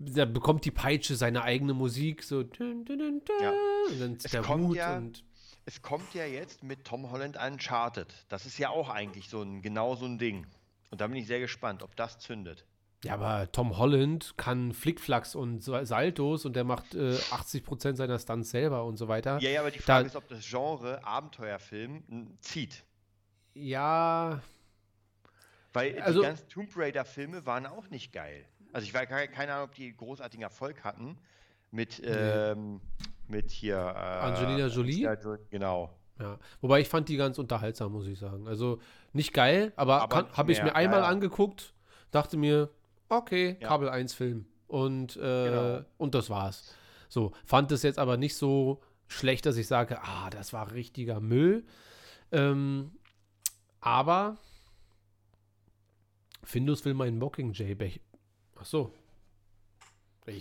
Da 0.04 0.26
bekommt 0.26 0.66
die 0.66 0.72
Peitsche 0.72 1.16
seine 1.16 1.44
eigene 1.44 1.74
Musik, 1.76 2.24
so. 2.24 2.42
dün, 2.42 2.86
dün, 2.86 2.98
dün, 2.98 3.22
Ja. 3.40 3.52
Und 3.90 4.00
dann 4.02 4.16
ist 4.16 4.26
Es 4.26 4.32
der 4.32 4.42
kommt 4.42 4.66
Hut 4.68 4.78
ja- 4.78 4.98
und. 4.98 5.24
Es 5.66 5.84
kommt 5.84 6.16
ja 6.16 6.26
jetzt 6.26 6.64
mit 6.64 6.86
Tom 6.86 7.12
Holland 7.12 7.38
Uncharted. 7.38 8.08
Das 8.30 8.48
ist 8.48 8.58
ja 8.58 8.70
auch 8.72 8.90
eigentlich 8.90 9.30
so 9.30 9.44
ein 9.44 9.62
genau 9.62 9.96
so 9.96 10.06
ein 10.06 10.18
Ding. 10.18 10.48
Und 10.90 11.02
da 11.02 11.08
bin 11.08 11.18
ich 11.18 11.28
sehr 11.28 11.40
gespannt, 11.40 11.84
ob 11.84 11.96
das 11.96 12.18
zündet. 12.18 12.66
Ja, 13.04 13.14
aber 13.14 13.52
Tom 13.52 13.78
Holland 13.78 14.34
kann 14.38 14.74
Flickflacks 14.74 15.36
und 15.36 15.64
Sa- 15.64 15.86
Saltos 15.86 16.46
und 16.46 16.56
der 16.56 16.64
macht 16.64 16.96
äh, 16.96 17.16
80% 17.32 17.96
seiner 17.96 18.18
Stunts 18.18 18.50
selber 18.50 18.86
und 18.86 18.98
so 18.98 19.08
weiter. 19.08 19.40
Ja, 19.40 19.50
ja, 19.52 19.60
aber 19.62 19.70
die 19.72 19.78
Da- 19.80 19.84
Frage 19.86 20.08
ist, 20.08 20.16
ob 20.16 20.28
das 20.30 20.48
Genre 20.48 21.04
Abenteuerfilm 21.06 22.04
m, 22.10 22.38
zieht. 22.42 22.84
Ja, 23.54 24.42
Weil 25.74 26.00
Also- 26.02 26.22
die 26.22 26.28
ganzen 26.28 26.48
Tomb 26.50 26.70
Raider-Filme 26.76 27.46
waren 27.46 27.66
auch 27.66 27.90
nicht 27.90 28.12
geil. 28.12 28.46
Also 28.74 28.86
ich 28.86 28.94
weiß 28.94 29.08
keine, 29.08 29.54
Ahnung, 29.54 29.66
ob 29.70 29.76
die 29.76 29.96
großartigen 29.96 30.44
Erfolg 30.44 30.84
hatten 30.84 31.18
mit, 31.72 32.02
ähm, 32.06 32.82
mit 33.28 33.52
hier. 33.52 33.76
Äh, 33.78 33.80
Angelina 33.80 34.68
Jolie? 34.68 35.04
Jo- 35.24 35.38
Genau. 35.50 35.90
Ja, 36.20 36.38
wobei 36.62 36.82
ich 36.82 36.88
fand 36.90 37.10
die 37.10 37.18
ganz 37.18 37.38
unterhaltsam, 37.40 37.92
muss 37.94 38.06
ich 38.08 38.20
sagen. 38.20 38.48
Also 38.48 38.80
nicht 39.14 39.34
geil, 39.34 39.74
aber, 39.76 40.02
Aber 40.04 40.30
habe 40.34 40.52
ich 40.52 40.62
mir 40.62 40.76
einmal 40.76 41.00
ja. 41.02 41.08
angeguckt, 41.08 41.74
dachte 42.12 42.38
mir, 42.38 42.70
okay, 43.10 43.58
Ja. 43.60 43.68
Kabel 43.70 43.90
1 43.90 44.14
Film. 44.14 44.46
Und, 44.68 45.18
äh, 45.18 45.20
Genau. 45.20 45.82
und 45.98 46.14
das 46.16 46.30
war's. 46.30 46.76
So, 47.10 47.34
fand 47.46 47.72
es 47.72 47.84
jetzt 47.84 47.98
aber 48.00 48.16
nicht 48.18 48.36
so 48.36 48.82
schlecht, 49.08 49.46
dass 49.46 49.58
ich 49.58 49.68
sage, 49.68 50.00
ah, 50.02 50.30
das 50.30 50.54
war 50.54 50.72
richtiger 50.74 51.20
Müll. 51.20 51.66
Ähm, 52.32 52.92
aber 53.82 54.38
Findus 56.44 56.84
will 56.86 56.94
meinen 56.94 57.20
Mockingjay-Becher. 57.20 58.00
Ach 58.60 58.66
so. 58.66 58.94
Ich, 60.28 60.40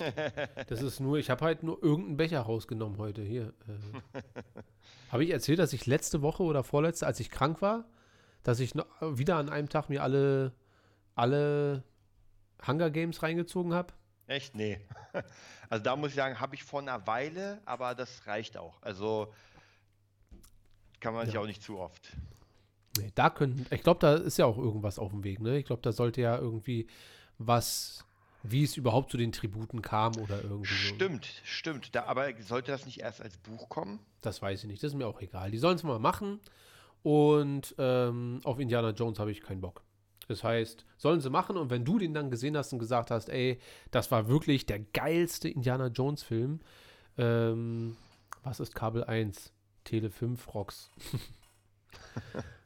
das 0.69 0.83
ist 0.83 1.01
nur, 1.01 1.17
ich 1.19 1.31
habe 1.31 1.45
halt 1.45 1.63
nur 1.63 1.83
irgendeinen 1.83 2.17
Becher 2.19 2.41
rausgenommen 2.41 2.99
heute 2.99 3.23
hier. 3.23 3.55
Äh, 3.67 4.21
habe 5.11 5.25
ich 5.25 5.31
erzählt, 5.31 5.59
dass 5.59 5.73
ich 5.73 5.87
letzte 5.87 6.21
Woche 6.23 6.43
oder 6.43 6.63
vorletzte, 6.63 7.07
als 7.07 7.19
ich 7.19 7.31
krank 7.31 7.63
war, 7.63 7.87
dass 8.43 8.61
ich 8.61 8.75
noch 8.75 8.87
wieder 9.01 9.37
an 9.37 9.49
einem 9.49 9.69
Tag 9.71 9.89
mir 9.89 10.03
alle, 10.03 10.53
alle 11.15 11.83
Hunger 12.67 12.91
Games 12.91 13.23
reingezogen 13.23 13.73
habe? 13.73 13.93
Echt? 14.27 14.55
Nee. 14.55 14.81
Also 15.71 15.83
da 15.83 15.97
muss 15.97 16.11
ich 16.11 16.17
sagen, 16.17 16.39
habe 16.41 16.55
ich 16.55 16.63
vor 16.63 16.81
einer 16.81 17.07
Weile, 17.07 17.61
aber 17.65 17.95
das 17.95 18.27
reicht 18.27 18.57
auch. 18.57 18.83
Also 18.83 19.33
kann 21.01 21.15
man 21.15 21.25
sich 21.27 21.35
Ja. 21.35 21.41
auch 21.41 21.47
nicht 21.47 21.63
zu 21.63 21.79
oft. 21.79 22.17
Nee, 22.99 23.13
da 23.15 23.31
können, 23.31 23.67
ich 23.71 23.83
glaube, 23.83 24.01
da 24.01 24.15
ist 24.15 24.39
ja 24.39 24.47
auch 24.47 24.59
irgendwas 24.59 24.99
auf 24.99 25.13
dem 25.13 25.23
Weg, 25.23 25.41
ne? 25.41 25.59
Ich 25.59 25.67
glaube, 25.67 25.83
da 25.83 25.93
sollte 25.93 26.21
ja 26.21 26.37
irgendwie 26.37 26.89
was, 27.39 28.05
wie 28.43 28.65
es 28.65 28.77
überhaupt 28.77 29.11
zu 29.11 29.17
den 29.17 29.33
Tributen 29.33 29.81
kam 29.81 30.17
oder 30.17 30.43
irgendwie 30.43 30.75
so. 30.75 30.95
Stimmt, 30.95 31.27
stimmt. 31.45 31.95
Da, 31.95 32.05
aber 32.05 32.31
sollte 32.43 32.73
das 32.73 32.87
nicht 32.87 33.01
erst 33.01 33.21
als 33.23 33.37
Buch 33.39 33.69
kommen? 33.69 34.01
Das 34.23 34.43
weiß 34.43 34.65
ich 34.65 34.69
nicht, 34.69 34.83
das 34.83 34.93
ist 34.93 34.99
mir 34.99 35.07
auch 35.07 35.21
egal. 35.21 35.51
Die 35.51 35.59
sollen 35.59 35.77
es 35.77 35.85
mal 35.85 36.01
machen 36.01 36.41
und 37.03 37.75
ähm, 37.79 38.41
auf 38.45 38.59
Indiana 38.59 38.91
Jones 38.91 39.19
habe 39.19 39.31
ich 39.31 39.41
keinen 39.41 39.61
Bock. 39.61 39.83
Das 40.27 40.45
heißt, 40.45 40.85
sollen 40.97 41.21
sie 41.21 41.31
machen 41.31 41.57
und 41.57 41.71
wenn 41.71 41.85
du 41.85 41.99
den 41.99 42.15
dann 42.15 42.31
gesehen 42.31 42.57
hast 42.57 42.73
und 42.73 42.81
gesagt 42.81 43.11
hast, 43.11 43.29
ey, 43.29 43.61
das 43.91 44.11
war 44.11 44.29
wirklich 44.29 44.67
der 44.67 44.81
geilste 44.81 45.49
Indiana 45.49 45.89
Jones 45.89 46.23
Film, 46.23 46.61
ähm, 47.19 47.97
was 48.43 48.61
ist 48.61 48.75
Kabel 48.75 49.05
1? 49.05 49.53
Tele 49.85 50.11
5 50.11 50.55
Rocks. 50.55 50.91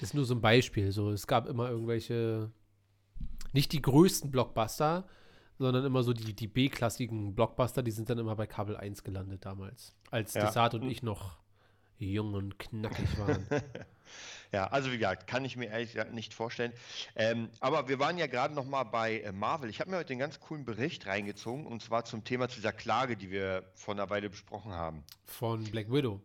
ist 0.00 0.14
nur 0.14 0.24
so 0.24 0.34
ein 0.34 0.40
Beispiel. 0.40 0.92
So, 0.92 1.10
es 1.10 1.26
gab 1.26 1.46
immer 1.46 1.68
irgendwelche, 1.70 2.50
nicht 3.52 3.72
die 3.72 3.82
größten 3.82 4.30
Blockbuster, 4.30 5.06
sondern 5.58 5.84
immer 5.84 6.02
so 6.02 6.12
die, 6.12 6.34
die 6.34 6.46
B-klassigen 6.46 7.34
Blockbuster, 7.34 7.82
die 7.82 7.90
sind 7.90 8.08
dann 8.08 8.18
immer 8.18 8.36
bei 8.36 8.46
Kabel 8.46 8.76
1 8.76 9.02
gelandet 9.02 9.44
damals. 9.44 9.94
Als 10.10 10.34
Ja. 10.34 10.46
Desart 10.46 10.74
und 10.74 10.88
ich 10.88 11.02
noch 11.02 11.38
jung 11.98 12.34
und 12.34 12.58
knackig 12.58 13.18
waren. 13.18 13.46
Ja, 14.52 14.68
also 14.68 14.90
wie 14.90 14.96
gesagt, 14.96 15.26
kann 15.26 15.44
ich 15.44 15.56
mir 15.56 15.66
ehrlich 15.66 15.92
gesagt 15.92 16.14
nicht 16.14 16.32
vorstellen. 16.32 16.72
Ähm, 17.14 17.50
aber 17.60 17.88
wir 17.88 17.98
waren 17.98 18.16
ja 18.16 18.26
gerade 18.26 18.54
noch 18.54 18.64
mal 18.64 18.84
bei 18.84 19.20
äh, 19.20 19.32
Marvel. 19.32 19.68
Ich 19.68 19.80
habe 19.80 19.90
mir 19.90 19.98
heute 19.98 20.14
einen 20.14 20.20
ganz 20.20 20.40
coolen 20.40 20.64
Bericht 20.64 21.06
reingezogen 21.06 21.66
und 21.66 21.82
zwar 21.82 22.06
zum 22.06 22.24
Thema 22.24 22.48
zu 22.48 22.56
dieser 22.56 22.72
Klage, 22.72 23.16
die 23.16 23.30
wir 23.30 23.70
vor 23.74 23.92
einer 23.94 24.08
Weile 24.08 24.30
besprochen 24.30 24.72
haben. 24.72 25.04
Von 25.26 25.64
Black 25.64 25.92
Widow. 25.92 26.22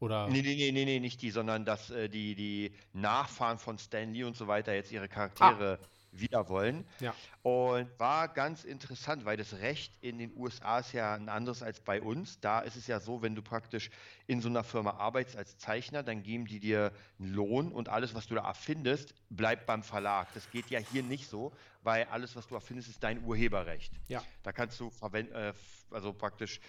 Oder? 0.00 0.28
Nee, 0.28 0.42
nee, 0.42 0.54
nee, 0.54 0.72
nee, 0.72 0.84
nee, 0.84 1.00
nicht 1.00 1.22
die, 1.22 1.30
sondern 1.30 1.64
dass 1.64 1.90
äh, 1.90 2.08
die, 2.08 2.34
die 2.34 2.72
Nachfahren 2.92 3.58
von 3.58 3.78
Stan 3.78 4.12
Lee 4.12 4.24
und 4.24 4.36
so 4.36 4.46
weiter 4.46 4.74
jetzt 4.74 4.92
ihre 4.92 5.08
Charaktere 5.08 5.78
wieder 6.20 6.48
wollen. 6.48 6.86
Ja. 7.00 7.14
Und 7.42 7.88
war 7.98 8.28
ganz 8.28 8.64
interessant, 8.64 9.24
weil 9.24 9.36
das 9.36 9.54
Recht 9.54 9.92
in 10.00 10.18
den 10.18 10.32
USA 10.36 10.80
ist 10.80 10.92
ja 10.92 11.14
ein 11.14 11.28
anderes 11.28 11.62
als 11.62 11.80
bei 11.80 12.00
uns. 12.00 12.40
Da 12.40 12.60
ist 12.60 12.76
es 12.76 12.86
ja 12.86 13.00
so, 13.00 13.22
wenn 13.22 13.34
du 13.34 13.42
praktisch 13.42 13.90
in 14.26 14.40
so 14.40 14.48
einer 14.48 14.64
Firma 14.64 14.92
arbeitest 14.92 15.36
als 15.36 15.58
Zeichner, 15.58 16.02
dann 16.02 16.22
geben 16.22 16.46
die 16.46 16.60
dir 16.60 16.92
einen 17.18 17.34
Lohn 17.34 17.72
und 17.72 17.88
alles, 17.88 18.14
was 18.14 18.26
du 18.26 18.34
da 18.34 18.46
erfindest, 18.46 19.14
bleibt 19.30 19.66
beim 19.66 19.82
Verlag. 19.82 20.32
Das 20.34 20.50
geht 20.50 20.68
ja 20.70 20.78
hier 20.78 21.02
nicht 21.02 21.28
so, 21.28 21.52
weil 21.82 22.04
alles, 22.04 22.36
was 22.36 22.46
du 22.46 22.54
erfindest, 22.54 22.88
ist 22.88 23.02
dein 23.02 23.22
Urheberrecht. 23.24 23.92
Ja. 24.08 24.22
Da 24.42 24.52
kannst 24.52 24.78
du 24.80 24.90
verwenden, 24.90 25.34
äh, 25.34 25.52
also 25.90 26.12
praktisch 26.12 26.60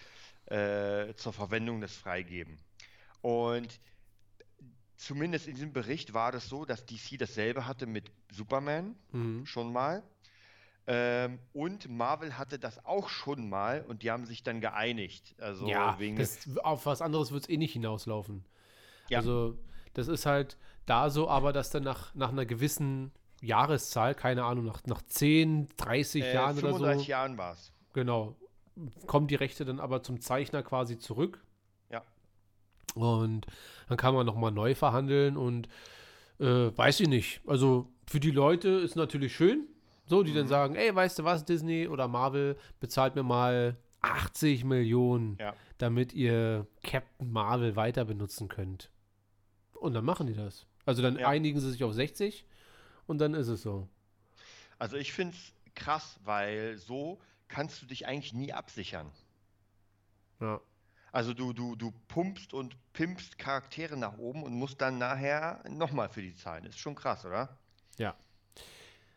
äh, 0.46 1.14
zur 1.14 1.32
Verwendung 1.32 1.80
das 1.80 1.94
freigeben. 1.94 2.58
Und 3.22 3.80
zumindest 4.96 5.46
in 5.46 5.54
diesem 5.54 5.72
Bericht 5.72 6.14
war 6.14 6.32
das 6.32 6.48
so, 6.48 6.64
dass 6.64 6.84
DC 6.86 7.18
dasselbe 7.18 7.66
hatte 7.66 7.86
mit 7.86 8.10
Superman 8.32 8.96
Mhm. 9.12 9.46
schon 9.46 9.72
mal. 9.72 10.02
Ähm, 10.90 11.38
und 11.52 11.88
Marvel 11.90 12.38
hatte 12.38 12.58
das 12.58 12.84
auch 12.86 13.10
schon 13.10 13.50
mal 13.50 13.84
und 13.86 14.02
die 14.02 14.10
haben 14.10 14.24
sich 14.24 14.42
dann 14.42 14.62
geeinigt. 14.62 15.34
Also 15.38 15.68
ja, 15.68 15.98
das, 16.16 16.48
auf 16.62 16.86
was 16.86 17.02
anderes 17.02 17.30
wird 17.30 17.42
es 17.44 17.48
eh 17.50 17.58
nicht 17.58 17.74
hinauslaufen. 17.74 18.44
Ja. 19.08 19.18
Also, 19.18 19.58
das 19.92 20.08
ist 20.08 20.24
halt 20.24 20.56
da 20.86 21.10
so, 21.10 21.28
aber 21.28 21.52
dass 21.52 21.68
dann 21.70 21.82
nach, 21.82 22.14
nach 22.14 22.30
einer 22.30 22.46
gewissen 22.46 23.12
Jahreszahl, 23.42 24.14
keine 24.14 24.44
Ahnung, 24.44 24.64
nach, 24.64 24.82
nach 24.86 25.02
10, 25.02 25.68
30 25.76 26.24
äh, 26.24 26.34
Jahren 26.34 26.58
oder 26.58 26.68
35 26.68 27.06
so, 27.06 27.10
Jahren 27.10 27.38
war 27.38 27.52
es. 27.52 27.72
genau, 27.92 28.36
kommen 29.06 29.26
die 29.26 29.34
Rechte 29.34 29.66
dann 29.66 29.80
aber 29.80 30.02
zum 30.02 30.20
Zeichner 30.20 30.62
quasi 30.62 30.98
zurück. 30.98 31.44
Und 33.02 33.46
dann 33.88 33.96
kann 33.96 34.14
man 34.14 34.26
nochmal 34.26 34.52
neu 34.52 34.74
verhandeln 34.74 35.36
und 35.36 35.68
äh, 36.40 36.70
weiß 36.76 37.00
ich 37.00 37.08
nicht. 37.08 37.40
Also 37.46 37.88
für 38.06 38.20
die 38.20 38.30
Leute 38.30 38.68
ist 38.68 38.96
natürlich 38.96 39.34
schön, 39.34 39.66
so, 40.06 40.22
die 40.22 40.32
dann 40.32 40.44
Mhm. 40.44 40.48
sagen, 40.48 40.74
ey, 40.76 40.94
weißt 40.94 41.18
du 41.18 41.24
was, 41.24 41.44
Disney 41.44 41.88
oder 41.88 42.08
Marvel, 42.08 42.56
bezahlt 42.80 43.14
mir 43.16 43.22
mal 43.22 43.76
80 44.00 44.64
Millionen, 44.64 45.36
Ja. 45.40 45.54
damit 45.78 46.12
ihr 46.14 46.66
Captain 46.84 47.30
Marvel 47.30 47.74
weiter 47.76 48.04
benutzen 48.04 48.48
könnt. 48.48 48.90
Und 49.74 49.94
dann 49.94 50.04
machen 50.04 50.26
die 50.26 50.34
das. 50.34 50.66
Also 50.86 51.02
dann 51.02 51.18
Ja. 51.18 51.28
einigen 51.28 51.60
sie 51.60 51.70
sich 51.70 51.82
auf 51.84 51.92
60 51.92 52.44
und 53.06 53.18
dann 53.18 53.34
ist 53.34 53.48
es 53.48 53.62
so. 53.62 53.88
Also 54.78 54.96
ich 54.96 55.12
finde 55.12 55.34
es 55.34 55.52
krass, 55.74 56.18
weil 56.24 56.78
so 56.78 57.18
kannst 57.48 57.82
du 57.82 57.86
dich 57.86 58.06
eigentlich 58.06 58.32
nie 58.32 58.52
absichern. 58.52 59.10
Ja. 60.40 60.60
Also 61.12 61.32
du, 61.34 61.52
du, 61.52 61.74
du 61.76 61.92
pumpst 62.08 62.52
und 62.52 62.76
pimpst 62.92 63.38
Charaktere 63.38 63.96
nach 63.96 64.18
oben 64.18 64.42
und 64.42 64.52
musst 64.54 64.80
dann 64.80 64.98
nachher 64.98 65.62
nochmal 65.68 66.08
für 66.08 66.22
die 66.22 66.34
zahlen. 66.34 66.64
Ist 66.64 66.78
schon 66.78 66.94
krass, 66.94 67.24
oder? 67.24 67.56
Ja. 67.96 68.14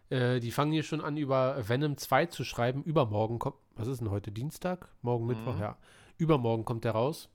Äh, 0.09 0.39
die 0.39 0.51
fangen 0.51 0.71
hier 0.71 0.83
schon 0.83 1.01
an, 1.01 1.17
über 1.17 1.67
Venom 1.67 1.97
2 1.97 2.27
zu 2.27 2.43
schreiben. 2.43 2.83
Übermorgen 2.83 3.39
kommt. 3.39 3.57
Was 3.75 3.87
ist 3.87 3.99
denn 4.01 4.09
heute? 4.11 4.31
Dienstag? 4.31 4.89
Morgen 5.01 5.25
Mittwoch, 5.25 5.55
Mhm. 5.55 5.61
ja. 5.61 5.77
Übermorgen 6.17 6.65
kommt 6.65 6.83
der 6.83 6.91
raus. 6.91 7.29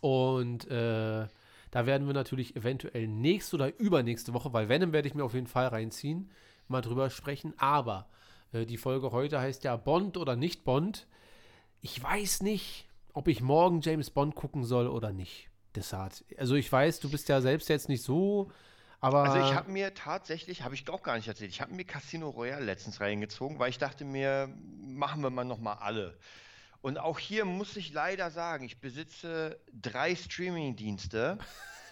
Und 0.00 0.68
äh, 0.70 1.26
da 1.70 1.86
werden 1.86 2.06
wir 2.06 2.14
natürlich 2.14 2.56
eventuell 2.56 3.06
nächste 3.08 3.56
oder 3.56 3.78
übernächste 3.78 4.34
Woche, 4.34 4.52
weil 4.52 4.68
Venom 4.68 4.92
werde 4.92 5.08
ich 5.08 5.14
mir 5.14 5.24
auf 5.24 5.34
jeden 5.34 5.46
Fall 5.46 5.68
reinziehen, 5.68 6.30
mal 6.68 6.80
drüber 6.82 7.10
sprechen. 7.10 7.54
Aber 7.58 8.08
äh, 8.52 8.66
die 8.66 8.76
Folge 8.76 9.12
heute 9.12 9.40
heißt 9.40 9.64
ja 9.64 9.76
Bond 9.76 10.16
oder 10.16 10.36
nicht 10.36 10.64
Bond. 10.64 11.06
Ich 11.80 12.02
weiß 12.02 12.42
nicht, 12.42 12.88
ob 13.12 13.28
ich 13.28 13.40
morgen 13.40 13.80
James 13.80 14.10
Bond 14.10 14.34
gucken 14.34 14.64
soll 14.64 14.88
oder 14.88 15.12
nicht. 15.12 15.48
Desart. 15.74 16.24
Also 16.36 16.54
ich 16.54 16.70
weiß, 16.70 17.00
du 17.00 17.10
bist 17.10 17.28
ja 17.28 17.40
selbst 17.40 17.68
jetzt 17.68 17.88
nicht 17.88 18.02
so, 18.02 18.50
aber 19.00 19.24
Also 19.24 19.48
ich 19.48 19.54
habe 19.56 19.70
mir 19.70 19.94
tatsächlich, 19.94 20.62
habe 20.62 20.74
ich 20.74 20.88
auch 20.88 21.02
gar 21.02 21.16
nicht 21.16 21.26
erzählt, 21.26 21.50
ich 21.50 21.60
habe 21.60 21.74
mir 21.74 21.84
Casino 21.84 22.28
Royale 22.28 22.64
letztens 22.64 23.00
reingezogen, 23.00 23.58
weil 23.58 23.70
ich 23.70 23.78
dachte 23.78 24.04
mir, 24.04 24.48
machen 24.80 25.22
wir 25.22 25.30
mal 25.30 25.44
nochmal 25.44 25.78
alle. 25.80 26.16
Und 26.82 26.98
auch 26.98 27.18
hier 27.18 27.44
muss 27.44 27.76
ich 27.76 27.92
leider 27.92 28.30
sagen, 28.30 28.64
ich 28.64 28.80
besitze 28.80 29.58
drei 29.72 30.14
Streaming-Dienste. 30.14 31.38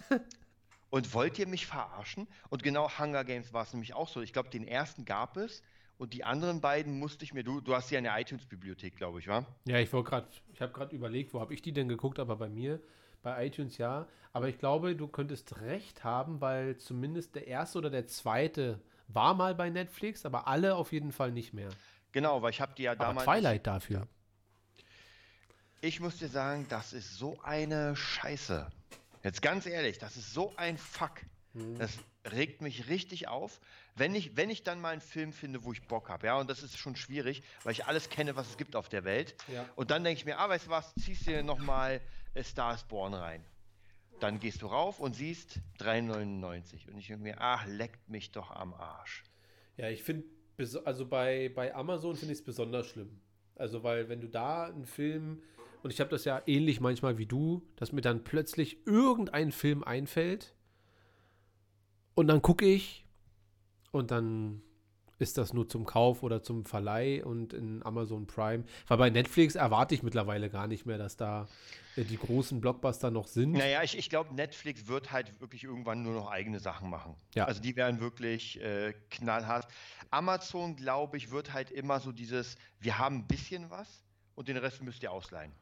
Und 0.91 1.15
wollt 1.15 1.39
ihr 1.39 1.47
mich 1.47 1.67
verarschen? 1.67 2.27
Und 2.49 2.65
genau 2.65 2.91
Hunger 2.99 3.25
Games 3.25 3.53
war 3.53 3.63
es 3.63 3.73
nämlich 3.73 3.95
auch 3.95 4.09
so. 4.09 4.21
Ich 4.23 4.33
glaube, 4.33 4.51
den 4.51 4.67
ersten 4.67 5.05
gab 5.05 5.37
es 5.37 5.63
und 6.01 6.15
die 6.15 6.25
anderen 6.25 6.63
beiden 6.63 6.99
musste 6.99 7.27
ich 7.27 7.35
mir, 7.35 7.45
du, 7.45 7.61
du 7.61 7.75
hast 7.75 7.91
ja 7.91 7.99
eine 7.99 8.19
iTunes-Bibliothek, 8.19 8.97
glaube 8.97 9.19
ich, 9.19 9.29
wa? 9.29 9.45
Ja, 9.67 9.79
ich 9.81 9.93
wollte 9.93 10.09
gerade, 10.09 10.29
ich 10.51 10.63
habe 10.63 10.73
gerade 10.73 10.97
überlegt, 10.97 11.35
wo 11.35 11.41
habe 11.41 11.53
ich 11.53 11.61
die 11.61 11.73
denn 11.73 11.89
geguckt, 11.89 12.19
aber 12.19 12.37
bei 12.37 12.49
mir, 12.49 12.81
bei 13.23 13.47
iTunes 13.47 13.77
ja. 13.77 14.09
Aber 14.33 14.49
ich 14.49 14.59
glaube, 14.59 14.97
du 14.97 15.09
könntest 15.09 15.61
recht 15.61 16.03
haben, 16.03 16.41
weil 16.41 16.79
zumindest 16.79 17.35
der 17.35 17.47
erste 17.47 17.77
oder 17.77 17.91
der 17.91 18.07
zweite 18.07 18.81
war 19.09 19.35
mal 19.35 19.55
bei 19.55 19.69
Netflix, 19.69 20.25
aber 20.25 20.49
alle 20.49 20.75
auf 20.75 20.91
jeden 20.91 21.13
Fall 21.13 21.33
nicht 21.33 21.53
mehr. 21.53 21.69
Genau, 22.13 22.41
weil 22.41 22.51
ich 22.51 22.63
habe 22.63 22.73
die 22.75 22.85
ja 22.85 22.93
Aber 22.93 23.05
damals. 23.05 23.27
Twilight 23.27 23.67
dafür. 23.67 24.09
Ich 25.83 26.01
muss 26.01 26.17
dir 26.17 26.29
sagen, 26.29 26.65
das 26.71 26.95
ist 26.95 27.19
so 27.19 27.39
eine 27.43 27.95
Scheiße. 27.95 28.71
Jetzt 29.23 29.43
ganz 29.43 29.67
ehrlich, 29.67 29.99
das 29.99 30.17
ist 30.17 30.33
so 30.33 30.55
ein 30.57 30.79
Fuck. 30.79 31.27
Das 31.77 31.99
regt 32.25 32.61
mich 32.61 32.89
richtig 32.89 33.29
auf, 33.29 33.61
wenn 33.97 34.15
ich, 34.15 34.37
wenn 34.37 34.51
ich 34.51 34.63
dann 34.63 34.81
mal 34.81 34.91
einen 34.91 35.01
Film 35.01 35.33
finde, 35.33 35.65
wo 35.65 35.73
ich 35.73 35.87
Bock 35.87 36.09
habe. 36.09 36.27
Ja, 36.27 36.39
und 36.39 36.51
das 36.51 36.63
ist 36.63 36.77
schon 36.77 36.97
schwierig, 36.97 37.43
weil 37.65 37.73
ich 37.73 37.87
alles 37.87 38.11
kenne, 38.11 38.37
was 38.37 38.51
es 38.51 38.57
gibt 38.57 38.77
auf 38.77 38.89
der 38.89 39.05
Welt. 39.05 39.35
Ja. 39.53 39.67
Und 39.77 39.91
dann 39.91 40.05
denke 40.05 40.19
ich 40.19 40.25
mir, 40.25 40.39
ah, 40.39 40.49
weißt 40.49 40.67
du 40.67 40.71
was, 40.71 40.95
ziehst 40.97 41.27
dir 41.27 41.43
nochmal 41.43 42.01
Star 42.43 42.75
is 42.75 42.85
Born 42.85 43.15
rein. 43.15 43.45
Dann 44.21 44.39
gehst 44.39 44.61
du 44.61 44.67
rauf 44.67 45.01
und 45.01 45.15
siehst 45.15 45.61
3,99. 45.79 46.91
Und 46.91 46.99
ich 46.99 47.07
denke 47.07 47.23
mir, 47.23 47.37
ach, 47.39 47.67
leckt 47.67 48.09
mich 48.11 48.33
doch 48.33 48.51
am 48.51 48.75
Arsch. 48.75 49.25
Ja, 49.79 49.89
ich 49.89 50.03
finde, 50.03 50.27
also 50.85 51.07
bei, 51.07 51.51
bei 51.55 51.75
Amazon 51.75 52.17
finde 52.17 52.35
ich 52.35 52.41
es 52.41 52.45
besonders 52.45 52.87
schlimm. 52.87 53.21
Also, 53.57 53.83
weil 53.83 54.09
wenn 54.11 54.21
du 54.21 54.29
da 54.29 54.65
einen 54.65 54.85
Film, 54.85 55.43
und 55.83 55.91
ich 55.91 56.01
habe 56.01 56.11
das 56.11 56.27
ja 56.27 56.43
ähnlich 56.47 56.81
manchmal 56.81 57.17
wie 57.17 57.27
du, 57.27 57.67
dass 57.77 57.93
mir 57.93 58.03
dann 58.03 58.25
plötzlich 58.25 58.87
irgendein 58.87 59.53
Film 59.53 59.83
einfällt 59.83 60.55
und 62.21 62.29
dann 62.29 62.43
gucke 62.43 62.67
ich 62.67 63.07
und 63.93 64.11
dann 64.11 64.63
ist 65.19 65.39
das 65.39 65.53
nur 65.53 65.69
zum 65.69 65.87
Kauf 65.87 66.23
oder 66.23 66.43
zum 66.43 66.67
Verleih 66.67 67.23
und 67.25 67.53
in 67.53 67.83
Amazon 67.83 68.27
Prime. 68.27 68.65
Weil 68.89 68.99
bei 68.99 69.11
Netflix 69.11 69.55
erwarte 69.55 69.95
ich 69.95 70.03
mittlerweile 70.03 70.51
gar 70.51 70.67
nicht 70.67 70.85
mehr, 70.85 70.99
dass 70.99 71.17
da 71.17 71.49
äh, 71.97 72.05
die 72.05 72.19
großen 72.19 72.61
Blockbuster 72.61 73.11
noch 73.11 73.27
sind. 73.27 73.53
Naja, 73.53 73.83
ich, 73.83 73.97
ich 73.97 74.11
glaube, 74.11 74.35
Netflix 74.35 74.87
wird 74.87 75.13
halt 75.13 75.41
wirklich 75.41 75.65
irgendwann 75.65 76.03
nur 76.03 76.15
noch 76.15 76.31
eigene 76.31 76.61
Sachen 76.61 76.91
machen. 76.91 77.17
Ja. 77.35 77.47
Also 77.47 77.61
die 77.61 77.75
werden 77.75 78.01
wirklich 78.01 78.61
äh, 78.61 78.95
knallhart. 79.11 79.67
Amazon, 80.11 80.77
glaube 80.77 81.17
ich, 81.17 81.31
wird 81.31 81.55
halt 81.55 81.71
immer 81.71 82.01
so 82.01 82.13
dieses, 82.13 82.57
wir 82.81 82.99
haben 82.99 83.17
ein 83.17 83.27
bisschen 83.27 83.71
was 83.71 84.05
und 84.35 84.49
den 84.49 84.59
Rest 84.59 84.83
müsst 84.83 85.03
ihr 85.03 85.13
ausleihen. 85.13 85.53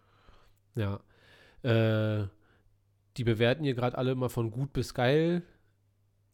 Ja. 0.74 1.00
Äh, 1.62 2.28
die 3.16 3.24
bewerten 3.24 3.64
hier 3.64 3.74
gerade 3.74 3.98
alle 3.98 4.12
immer 4.12 4.28
von 4.28 4.50
gut 4.50 4.72
bis 4.72 4.94
geil. 4.94 5.42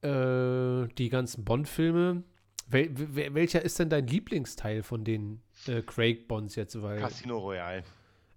Äh, 0.04 0.88
die 0.98 1.08
ganzen 1.08 1.44
Bond-Filme. 1.44 2.22
Wel 2.68 2.90
wel 3.14 3.34
welcher 3.34 3.62
ist 3.62 3.78
denn 3.78 3.90
dein 3.90 4.06
Lieblingsteil 4.06 4.82
von 4.82 5.04
den 5.04 5.42
äh, 5.66 5.82
Craig 5.82 6.28
Bonds 6.28 6.54
jetzt? 6.56 6.80
Weil, 6.80 6.98
Casino 7.00 7.38
Royale. 7.38 7.84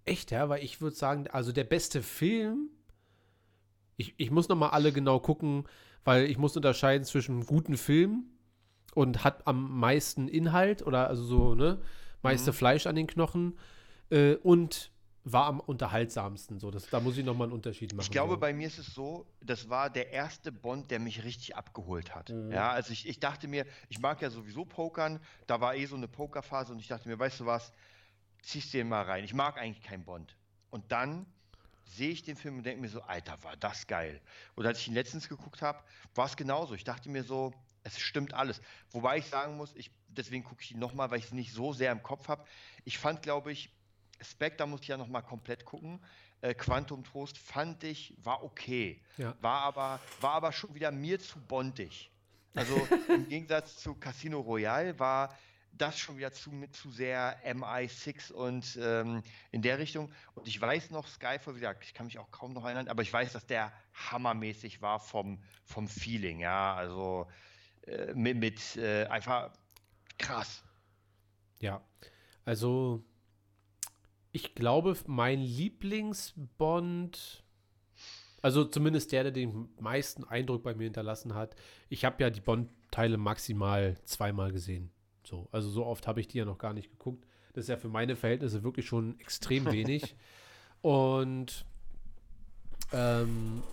echt, 0.05 0.31
ja, 0.31 0.49
weil 0.49 0.63
ich 0.63 0.81
würde 0.81 0.95
sagen, 0.95 1.27
also 1.27 1.51
der 1.51 1.63
beste 1.65 2.01
Film. 2.01 2.69
Ich, 3.97 4.13
ich 4.17 4.29
muss 4.31 4.47
noch 4.47 4.55
mal 4.57 4.69
alle 4.69 4.91
genau 4.91 5.19
gucken, 5.19 5.63
weil 6.03 6.25
ich 6.25 6.37
muss 6.37 6.55
unterscheiden 6.55 7.03
zwischen 7.03 7.37
einem 7.37 7.45
guten 7.47 7.77
Film 7.77 8.25
und 8.93 9.23
hat 9.23 9.47
am 9.47 9.79
meisten 9.79 10.27
Inhalt 10.27 10.85
oder 10.85 11.07
also 11.07 11.23
so, 11.23 11.55
ne, 11.55 11.79
meiste 12.21 12.51
Mhm. 12.51 12.55
Fleisch 12.55 12.85
an 12.85 12.95
den 12.95 13.07
Knochen 13.07 13.57
äh, 14.11 14.35
und 14.35 14.91
war 15.31 15.45
am 15.45 15.59
unterhaltsamsten. 15.59 16.59
So, 16.59 16.71
das, 16.71 16.89
da 16.89 16.99
muss 16.99 17.17
ich 17.17 17.25
noch 17.25 17.35
mal 17.35 17.45
einen 17.45 17.53
Unterschied 17.53 17.93
machen. 17.93 18.03
Ich 18.03 18.11
glaube, 18.11 18.33
so. 18.33 18.39
bei 18.39 18.53
mir 18.53 18.67
ist 18.67 18.77
es 18.77 18.93
so, 18.93 19.27
das 19.41 19.69
war 19.69 19.89
der 19.89 20.11
erste 20.11 20.51
Bond, 20.51 20.89
der 20.89 20.99
mich 20.99 21.23
richtig 21.23 21.55
abgeholt 21.55 22.15
hat. 22.15 22.29
Mhm. 22.29 22.51
Ja, 22.51 22.71
also 22.71 22.93
ich, 22.93 23.07
ich 23.07 23.19
dachte 23.19 23.47
mir, 23.47 23.65
ich 23.89 23.99
mag 23.99 24.21
ja 24.21 24.29
sowieso 24.29 24.65
Pokern, 24.65 25.19
da 25.45 25.59
war 25.59 25.75
eh 25.75 25.85
so 25.85 25.95
eine 25.95 26.07
Pokerphase 26.07 26.71
und 26.71 26.79
ich 26.79 26.87
dachte 26.87 27.09
mir, 27.09 27.19
weißt 27.19 27.41
du 27.41 27.45
was, 27.45 27.73
ziehst 28.41 28.73
den 28.73 28.87
mal 28.87 29.03
rein. 29.03 29.23
Ich 29.23 29.33
mag 29.33 29.57
eigentlich 29.57 29.83
keinen 29.83 30.05
Bond. 30.05 30.35
Und 30.69 30.91
dann 30.91 31.25
sehe 31.85 32.09
ich 32.09 32.23
den 32.23 32.35
Film 32.35 32.57
und 32.57 32.65
denke 32.65 32.81
mir 32.81 32.89
so, 32.89 33.01
Alter, 33.01 33.41
war 33.43 33.57
das 33.57 33.87
geil. 33.87 34.21
Und 34.55 34.65
als 34.65 34.79
ich 34.79 34.87
ihn 34.87 34.93
letztens 34.93 35.29
geguckt 35.29 35.61
habe, 35.61 35.79
war 36.15 36.25
es 36.25 36.35
genauso. 36.35 36.73
Ich 36.73 36.83
dachte 36.83 37.09
mir 37.09 37.23
so, 37.23 37.53
es 37.83 37.99
stimmt 37.99 38.33
alles. 38.33 38.61
Wobei 38.91 39.17
ich 39.17 39.25
sagen 39.25 39.57
muss, 39.57 39.73
ich, 39.75 39.91
deswegen 40.07 40.43
gucke 40.43 40.61
ich 40.61 40.71
ihn 40.71 40.79
nochmal, 40.79 41.09
weil 41.11 41.19
ich 41.19 41.25
es 41.25 41.31
nicht 41.31 41.53
so 41.53 41.73
sehr 41.73 41.91
im 41.91 42.03
Kopf 42.03 42.27
habe. 42.27 42.45
Ich 42.83 42.97
fand, 42.97 43.21
glaube 43.21 43.51
ich, 43.51 43.71
Spectre 44.21 44.67
musste 44.67 44.85
ich 44.85 44.89
ja 44.89 44.97
nochmal 44.97 45.23
komplett 45.23 45.65
gucken. 45.65 45.99
Äh, 46.41 46.53
Quantum 46.53 47.03
Trost 47.03 47.37
fand 47.37 47.83
ich, 47.83 48.13
war 48.17 48.43
okay. 48.43 49.01
Ja. 49.17 49.35
War, 49.41 49.61
aber, 49.61 49.99
war 50.21 50.33
aber 50.33 50.51
schon 50.51 50.73
wieder 50.75 50.91
mir 50.91 51.19
zu 51.19 51.39
bondig. 51.39 52.11
Also 52.53 52.75
im 53.09 53.27
Gegensatz 53.27 53.77
zu 53.77 53.95
Casino 53.95 54.39
Royale 54.39 54.97
war 54.99 55.35
das 55.77 55.99
schon 55.99 56.17
wieder 56.17 56.31
zu, 56.31 56.51
mit 56.51 56.75
zu 56.75 56.91
sehr 56.91 57.37
MI6 57.45 58.31
und 58.31 58.77
ähm, 58.81 59.21
in 59.51 59.61
der 59.61 59.77
Richtung. 59.77 60.11
Und 60.33 60.47
ich 60.47 60.59
weiß 60.59 60.89
noch, 60.91 61.07
Skyfall, 61.07 61.55
wie 61.55 61.59
gesagt, 61.59 61.83
ich 61.83 61.93
kann 61.93 62.07
mich 62.07 62.17
auch 62.17 62.31
kaum 62.31 62.53
noch 62.53 62.65
erinnern, 62.65 62.87
aber 62.87 63.03
ich 63.03 63.13
weiß, 63.13 63.33
dass 63.33 63.45
der 63.45 63.71
hammermäßig 63.93 64.81
war 64.81 64.99
vom, 64.99 65.41
vom 65.65 65.87
Feeling, 65.87 66.39
ja, 66.39 66.73
also 66.75 67.27
äh, 67.85 68.13
mit, 68.13 68.37
mit 68.37 68.77
äh, 68.77 69.05
einfach 69.05 69.51
krass. 70.17 70.63
Ja, 71.59 71.81
also 72.45 73.03
ich 74.37 74.53
glaube, 74.53 74.95
mein 75.07 75.41
Lieblingsbond, 75.41 77.43
also 78.43 78.65
zumindest 78.65 79.11
der, 79.11 79.23
der 79.23 79.31
den 79.31 79.67
meisten 79.79 80.25
Eindruck 80.25 80.61
bei 80.61 80.75
mir 80.75 80.83
hinterlassen 80.83 81.33
hat. 81.33 81.55
Ich 81.89 82.05
habe 82.05 82.21
ja 82.21 82.29
die 82.29 82.41
Bond-Teile 82.41 83.17
maximal 83.17 83.97
zweimal 84.03 84.51
gesehen. 84.51 84.91
So, 85.23 85.47
also 85.51 85.71
so 85.71 85.87
oft 85.87 86.05
habe 86.05 86.19
ich 86.19 86.27
die 86.27 86.37
ja 86.37 86.45
noch 86.45 86.59
gar 86.59 86.73
nicht 86.73 86.91
geguckt. 86.91 87.25
Das 87.53 87.63
ist 87.63 87.69
ja 87.69 87.77
für 87.77 87.89
meine 87.89 88.15
Verhältnisse 88.15 88.61
wirklich 88.61 88.85
schon 88.85 89.19
extrem 89.19 89.65
wenig. 89.71 90.15
Und 90.83 91.65
ähm, 92.93 93.63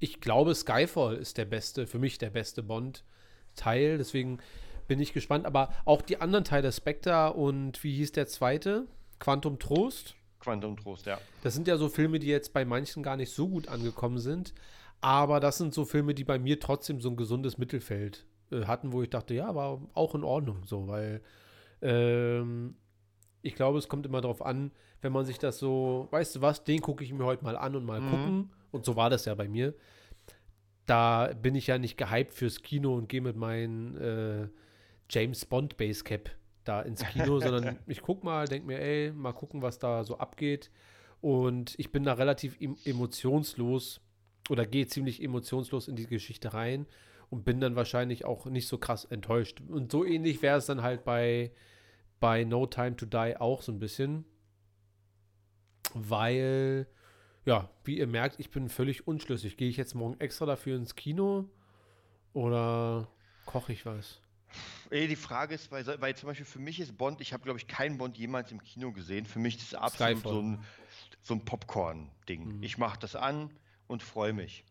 ich 0.00 0.20
glaube, 0.20 0.52
Skyfall 0.56 1.14
ist 1.14 1.38
der 1.38 1.44
beste, 1.44 1.86
für 1.86 2.00
mich 2.00 2.18
der 2.18 2.30
beste 2.30 2.64
Bond-Teil. 2.64 3.98
Deswegen 3.98 4.40
bin 4.88 4.98
ich 4.98 5.12
gespannt. 5.12 5.46
Aber 5.46 5.72
auch 5.84 6.02
die 6.02 6.20
anderen 6.20 6.44
Teile, 6.44 6.72
Spectre 6.72 7.34
und 7.34 7.84
wie 7.84 7.94
hieß 7.94 8.10
der 8.10 8.26
zweite? 8.26 8.88
Quantum 9.24 9.58
Trost. 9.58 10.14
Quantum 10.38 10.76
Trost, 10.76 11.06
ja. 11.06 11.18
Das 11.42 11.54
sind 11.54 11.66
ja 11.66 11.78
so 11.78 11.88
Filme, 11.88 12.18
die 12.18 12.26
jetzt 12.26 12.52
bei 12.52 12.64
manchen 12.66 13.02
gar 13.02 13.16
nicht 13.16 13.32
so 13.32 13.48
gut 13.48 13.68
angekommen 13.68 14.18
sind. 14.18 14.52
Aber 15.00 15.40
das 15.40 15.56
sind 15.58 15.72
so 15.72 15.84
Filme, 15.86 16.12
die 16.14 16.24
bei 16.24 16.38
mir 16.38 16.60
trotzdem 16.60 17.00
so 17.00 17.08
ein 17.08 17.16
gesundes 17.16 17.56
Mittelfeld 17.56 18.26
äh, 18.52 18.64
hatten, 18.66 18.92
wo 18.92 19.02
ich 19.02 19.08
dachte, 19.10 19.32
ja, 19.34 19.54
war 19.54 19.80
auch 19.94 20.14
in 20.14 20.24
Ordnung 20.24 20.64
so, 20.66 20.86
weil 20.88 21.22
ähm, 21.82 22.76
ich 23.42 23.54
glaube, 23.54 23.78
es 23.78 23.88
kommt 23.88 24.04
immer 24.06 24.20
darauf 24.20 24.44
an, 24.44 24.70
wenn 25.02 25.12
man 25.12 25.24
sich 25.24 25.38
das 25.38 25.58
so, 25.58 26.08
weißt 26.10 26.36
du 26.36 26.40
was, 26.42 26.64
den 26.64 26.80
gucke 26.80 27.04
ich 27.04 27.12
mir 27.12 27.24
heute 27.24 27.44
mal 27.44 27.56
an 27.56 27.76
und 27.76 27.84
mal 27.84 28.00
Mhm. 28.00 28.10
gucken. 28.10 28.50
Und 28.72 28.84
so 28.84 28.96
war 28.96 29.08
das 29.10 29.24
ja 29.24 29.34
bei 29.34 29.48
mir. 29.48 29.74
Da 30.86 31.32
bin 31.40 31.54
ich 31.54 31.66
ja 31.66 31.78
nicht 31.78 31.96
gehypt 31.96 32.34
fürs 32.34 32.60
Kino 32.62 32.94
und 32.94 33.08
gehe 33.08 33.20
mit 33.22 33.36
meinem 33.36 33.96
äh, 33.96 34.48
James 35.10 35.44
Bond 35.46 35.76
Basecap 35.78 36.30
da 36.64 36.82
ins 36.82 37.04
Kino, 37.04 37.38
sondern 37.40 37.78
ich 37.86 38.02
gucke 38.02 38.24
mal, 38.24 38.46
denke 38.46 38.66
mir, 38.66 38.80
ey, 38.80 39.12
mal 39.12 39.32
gucken, 39.32 39.62
was 39.62 39.78
da 39.78 40.04
so 40.04 40.18
abgeht. 40.18 40.70
Und 41.20 41.74
ich 41.78 41.90
bin 41.90 42.04
da 42.04 42.14
relativ 42.14 42.60
em 42.60 42.76
emotionslos 42.84 44.00
oder 44.50 44.66
gehe 44.66 44.86
ziemlich 44.86 45.22
emotionslos 45.22 45.88
in 45.88 45.96
die 45.96 46.06
Geschichte 46.06 46.52
rein 46.52 46.86
und 47.30 47.44
bin 47.44 47.60
dann 47.60 47.76
wahrscheinlich 47.76 48.24
auch 48.24 48.46
nicht 48.46 48.68
so 48.68 48.78
krass 48.78 49.04
enttäuscht. 49.04 49.62
Und 49.68 49.90
so 49.90 50.04
ähnlich 50.04 50.42
wäre 50.42 50.58
es 50.58 50.66
dann 50.66 50.82
halt 50.82 51.04
bei, 51.04 51.52
bei 52.20 52.44
No 52.44 52.66
Time 52.66 52.96
to 52.96 53.06
Die 53.06 53.36
auch 53.38 53.62
so 53.62 53.72
ein 53.72 53.78
bisschen. 53.78 54.24
Weil, 55.94 56.86
ja, 57.44 57.70
wie 57.84 57.98
ihr 57.98 58.06
merkt, 58.06 58.38
ich 58.38 58.50
bin 58.50 58.68
völlig 58.68 59.06
unschlüssig. 59.06 59.56
Gehe 59.56 59.68
ich 59.68 59.76
jetzt 59.76 59.94
morgen 59.94 60.20
extra 60.20 60.44
dafür 60.44 60.76
ins 60.76 60.94
Kino 60.94 61.48
oder 62.32 63.08
koche 63.46 63.72
ich 63.72 63.86
was? 63.86 64.20
Ey, 64.90 65.08
die 65.08 65.16
Frage 65.16 65.54
ist, 65.54 65.70
weil, 65.72 65.86
weil 66.00 66.14
zum 66.16 66.28
Beispiel 66.28 66.46
für 66.46 66.58
mich 66.58 66.80
ist 66.80 66.96
Bond, 66.96 67.20
ich 67.20 67.32
habe 67.32 67.42
glaube 67.42 67.58
ich 67.58 67.66
keinen 67.66 67.98
Bond 67.98 68.16
jemals 68.18 68.52
im 68.52 68.62
Kino 68.62 68.92
gesehen. 68.92 69.26
Für 69.26 69.38
mich 69.38 69.56
ist 69.56 69.68
es 69.68 69.74
absolut 69.74 70.18
Skyfall. 70.18 70.32
so 70.32 70.42
ein, 70.42 70.64
so 71.22 71.34
ein 71.34 71.44
Popcorn-Ding. 71.44 72.56
Mhm. 72.58 72.62
Ich 72.62 72.78
mache 72.78 72.98
das 72.98 73.16
an 73.16 73.50
und 73.86 74.02
freue 74.02 74.32
mich. 74.32 74.64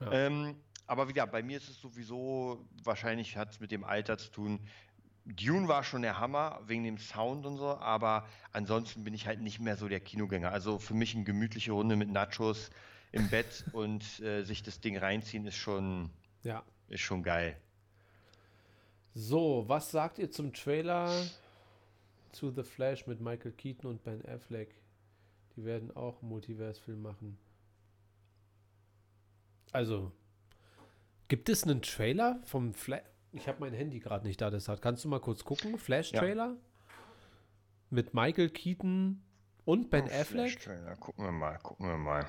Ja. 0.00 0.12
Ähm, 0.12 0.56
aber 0.86 1.08
wieder, 1.08 1.26
bei 1.26 1.42
mir 1.42 1.56
ist 1.56 1.68
es 1.68 1.80
sowieso, 1.80 2.64
wahrscheinlich 2.84 3.36
hat 3.36 3.50
es 3.50 3.60
mit 3.60 3.72
dem 3.72 3.82
Alter 3.84 4.18
zu 4.18 4.30
tun. 4.30 4.60
Dune 5.24 5.66
war 5.66 5.82
schon 5.82 6.02
der 6.02 6.20
Hammer 6.20 6.60
wegen 6.66 6.84
dem 6.84 6.98
Sound 6.98 7.46
und 7.46 7.56
so, 7.56 7.76
aber 7.78 8.28
ansonsten 8.52 9.02
bin 9.02 9.12
ich 9.12 9.26
halt 9.26 9.40
nicht 9.40 9.58
mehr 9.58 9.76
so 9.76 9.88
der 9.88 9.98
Kinogänger. 9.98 10.52
Also 10.52 10.78
für 10.78 10.94
mich 10.94 11.16
eine 11.16 11.24
gemütliche 11.24 11.72
Runde 11.72 11.96
mit 11.96 12.10
Nachos 12.10 12.70
im 13.10 13.28
Bett 13.28 13.64
und 13.72 14.20
äh, 14.20 14.44
sich 14.44 14.62
das 14.62 14.80
Ding 14.80 14.96
reinziehen 14.96 15.44
ist 15.46 15.56
schon, 15.56 16.10
Ja. 16.44 16.62
ist 16.88 17.00
schon 17.00 17.24
geil. 17.24 17.60
So, 19.18 19.64
was 19.66 19.90
sagt 19.90 20.18
ihr 20.18 20.30
zum 20.30 20.52
Trailer 20.52 21.10
zu 22.32 22.50
The 22.50 22.62
Flash 22.62 23.06
mit 23.06 23.18
Michael 23.18 23.52
Keaton 23.52 23.88
und 23.88 24.04
Ben 24.04 24.22
Affleck? 24.26 24.74
Die 25.56 25.64
werden 25.64 25.90
auch 25.96 26.20
einen 26.20 26.28
Multiverse-Film 26.28 27.00
machen. 27.00 27.38
Also, 29.72 30.12
gibt 31.28 31.48
es 31.48 31.64
einen 31.64 31.80
Trailer 31.80 32.40
vom 32.44 32.74
Flash? 32.74 33.04
Ich 33.32 33.48
habe 33.48 33.60
mein 33.60 33.72
Handy 33.72 34.00
gerade 34.00 34.26
nicht 34.26 34.38
da, 34.42 34.50
deshalb 34.50 34.82
kannst 34.82 35.02
du 35.02 35.08
mal 35.08 35.20
kurz 35.20 35.44
gucken. 35.44 35.78
Flash-Trailer 35.78 36.54
mit 37.88 38.12
Michael 38.12 38.50
Keaton 38.50 39.22
und 39.64 39.88
Ben 39.88 40.04
Oh, 40.04 40.12
Affleck? 40.12 40.50
Flash-Trailer. 40.60 40.96
Gucken 40.96 41.24
wir 41.24 41.32
mal, 41.32 41.56
gucken 41.60 41.88
wir 41.88 41.96
mal. 41.96 42.26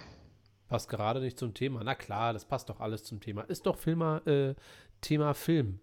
Passt 0.70 0.88
gerade 0.88 1.20
nicht 1.20 1.38
zum 1.38 1.54
Thema. 1.54 1.84
Na 1.84 1.96
klar, 1.96 2.32
das 2.32 2.46
passt 2.46 2.70
doch 2.70 2.80
alles 2.80 3.04
zum 3.04 3.20
Thema. 3.20 3.42
Ist 3.42 3.66
doch 3.66 3.78
Filmer, 3.78 4.26
äh, 4.26 4.56
Thema 5.02 5.34
Film. 5.34 5.82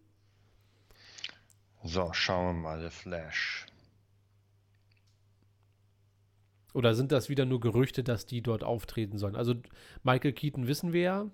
So, 1.84 2.12
schauen 2.12 2.56
wir 2.56 2.62
mal, 2.62 2.80
The 2.82 2.90
Flash. 2.90 3.66
Oder 6.72 6.94
sind 6.94 7.12
das 7.12 7.28
wieder 7.28 7.44
nur 7.44 7.60
Gerüchte, 7.60 8.02
dass 8.02 8.26
die 8.26 8.42
dort 8.42 8.64
auftreten 8.64 9.18
sollen? 9.18 9.36
Also 9.36 9.54
Michael 10.02 10.32
Keaton 10.32 10.66
wissen 10.66 10.92
wir 10.92 11.02
ja, 11.02 11.30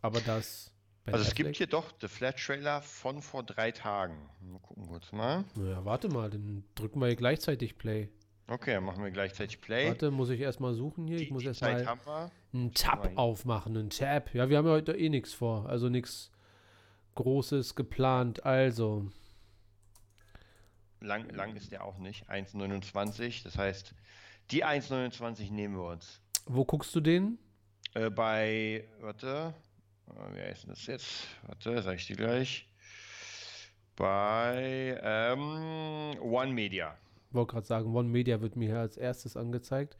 aber 0.00 0.20
das. 0.20 0.70
Ben 1.04 1.14
Also 1.14 1.24
es 1.26 1.32
Affleck- 1.32 1.36
gibt 1.36 1.56
hier 1.56 1.66
doch 1.66 1.92
The 2.00 2.08
Flash-Trailer 2.08 2.80
von 2.82 3.20
vor 3.20 3.42
drei 3.42 3.72
Tagen. 3.72 4.30
Mal 4.40 4.60
gucken 4.60 4.86
kurz 4.86 5.10
mal. 5.12 5.44
Naja, 5.56 5.84
warte 5.84 6.08
mal, 6.08 6.30
dann 6.30 6.64
drücken 6.76 7.00
wir 7.00 7.08
hier 7.08 7.16
gleichzeitig 7.16 7.76
Play. 7.76 8.08
Okay, 8.46 8.74
dann 8.74 8.84
machen 8.84 9.02
wir 9.02 9.10
gleichzeitig 9.10 9.60
Play. 9.60 9.88
Warte, 9.88 10.10
muss 10.10 10.30
ich 10.30 10.40
erstmal 10.40 10.72
suchen 10.74 11.06
hier? 11.06 11.16
die, 11.18 11.24
Ich 11.24 11.30
muss 11.30 11.44
erstmal 11.44 11.80
wir. 11.84 12.30
einen 12.52 12.72
Tab 12.74 13.10
aufmachen, 13.16 13.76
einen 13.76 13.90
Tab. 13.90 14.32
Ja, 14.34 14.48
wir 14.48 14.56
haben 14.58 14.66
ja 14.66 14.72
heute 14.72 14.92
eh 14.92 15.08
nichts 15.08 15.32
vor, 15.34 15.68
also 15.68 15.88
nichts 15.88 16.30
Großes 17.16 17.74
geplant. 17.74 18.44
Also, 18.46 19.10
Lang, 21.04 21.28
lang 21.30 21.54
ist 21.54 21.70
der 21.70 21.84
auch 21.84 21.98
nicht. 21.98 22.28
1,29. 22.30 23.44
Das 23.44 23.58
heißt, 23.58 23.94
die 24.50 24.64
1,29 24.64 25.52
nehmen 25.52 25.76
wir 25.76 25.84
uns. 25.84 26.20
wo 26.46 26.64
guckst 26.64 26.94
du 26.94 27.00
den? 27.00 27.38
Äh, 27.94 28.10
bei, 28.10 28.88
warte, 29.00 29.54
äh, 30.08 30.36
wie 30.36 30.40
heißt 30.40 30.64
denn 30.64 30.70
das 30.70 30.86
jetzt? 30.86 31.28
Warte, 31.46 31.82
sag 31.82 31.96
ich 31.96 32.06
dir 32.06 32.16
gleich. 32.16 32.66
Bei 33.96 34.98
ähm, 35.02 36.18
One 36.20 36.52
Media. 36.52 36.96
wollte 37.30 37.52
gerade 37.52 37.66
sagen, 37.66 37.94
One 37.94 38.08
Media 38.08 38.40
wird 38.40 38.56
mir 38.56 38.70
hier 38.70 38.80
als 38.80 38.96
erstes 38.96 39.36
angezeigt. 39.36 39.96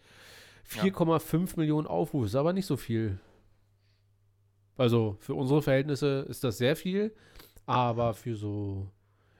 4,5 0.68 1.59
Millionen 1.59 1.86
Aufrufe, 1.86 2.26
ist 2.26 2.34
aber 2.34 2.52
nicht 2.52 2.66
so 2.66 2.76
viel. 2.76 3.20
Also 4.76 5.16
für 5.20 5.34
unsere 5.34 5.62
Verhältnisse 5.62 6.26
ist 6.28 6.42
das 6.42 6.59
sehr 6.59 6.74
viel, 6.74 7.14
aber 7.66 8.14
für 8.14 8.34
so, 8.34 8.90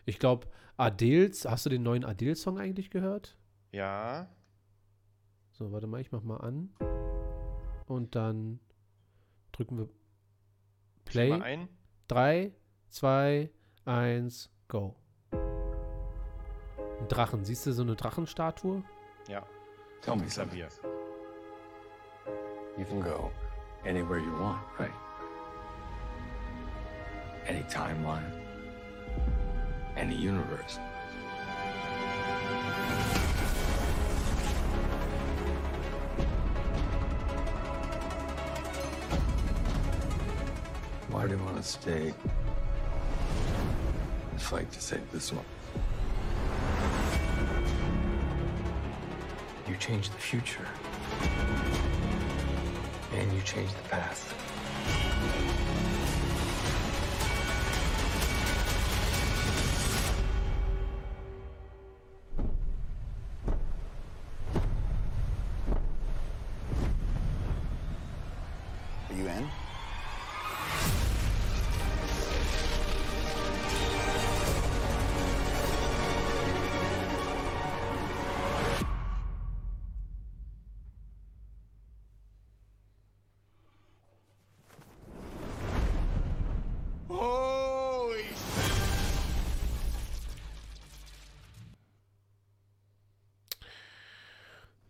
ich 0.05 0.19
glaube, 0.19 0.47
Adels, 0.77 1.45
hast 1.45 1.67
du 1.67 1.71
den 1.71 1.83
neuen 1.83 2.05
Adele-Song 2.05 2.59
eigentlich 2.59 2.91
gehört? 2.91 3.39
Ja. 3.73 4.29
So, 5.53 5.71
warte 5.71 5.87
mal, 5.87 6.01
ich 6.01 6.11
mach 6.11 6.23
mal 6.23 6.39
an. 6.39 6.75
Und 7.87 8.17
dann 8.17 8.61
drücken 9.53 9.79
wir 9.79 9.89
Play. 11.05 11.31
Mal 11.31 11.43
ein. 11.43 11.69
3, 12.09 12.53
2, 12.89 13.51
1, 13.85 14.51
go. 14.69 14.97
Ein 15.33 17.09
Drachen, 17.09 17.45
siehst 17.45 17.67
du 17.67 17.73
so 17.73 17.83
eine 17.83 17.95
Drachenstatue? 17.95 18.83
Ja. 19.29 19.47
Tell 20.01 20.17
me 20.17 20.29
something. 20.29 20.61
Klavier. 20.61 20.69
You 22.77 22.85
can 22.85 23.01
go 23.01 23.31
anywhere 23.85 24.19
you 24.19 24.33
want, 24.41 24.61
right? 24.79 24.91
Any 27.47 27.63
timeline, 27.69 28.25
any 29.97 30.15
universe. 30.15 30.79
Why 41.09 41.27
do 41.27 41.37
you 41.37 41.43
want 41.45 41.57
to 41.57 41.63
stay 41.63 42.13
and 44.31 44.43
fight 44.43 44.71
to 44.73 44.81
save 44.81 45.11
this 45.13 45.33
one? 45.33 45.45
You 49.69 49.77
change 49.77 50.11
the 50.11 50.19
future. 50.19 50.67
And 53.15 53.33
you 53.33 53.41
change 53.43 53.71
the 53.71 53.89
past. 53.89 55.54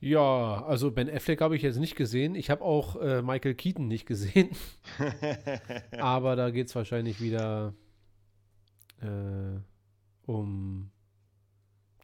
Ja, 0.05 0.63
also 0.67 0.91
Ben 0.91 1.09
Affleck 1.09 1.41
habe 1.41 1.57
ich 1.57 1.63
jetzt 1.63 1.79
nicht 1.79 1.97
gesehen. 1.97 2.35
Ich 2.35 2.51
habe 2.51 2.63
auch 2.63 2.97
äh, 3.01 3.23
Michael 3.23 3.55
Keaton 3.55 3.89
nicht 3.89 4.05
gesehen. 4.05 4.51
Aber 5.99 6.37
da 6.37 6.51
geht 6.51 6.69
es 6.69 6.75
wahrscheinlich 6.75 7.23
wieder 7.23 7.73
äh, 9.01 9.59
um 10.27 10.91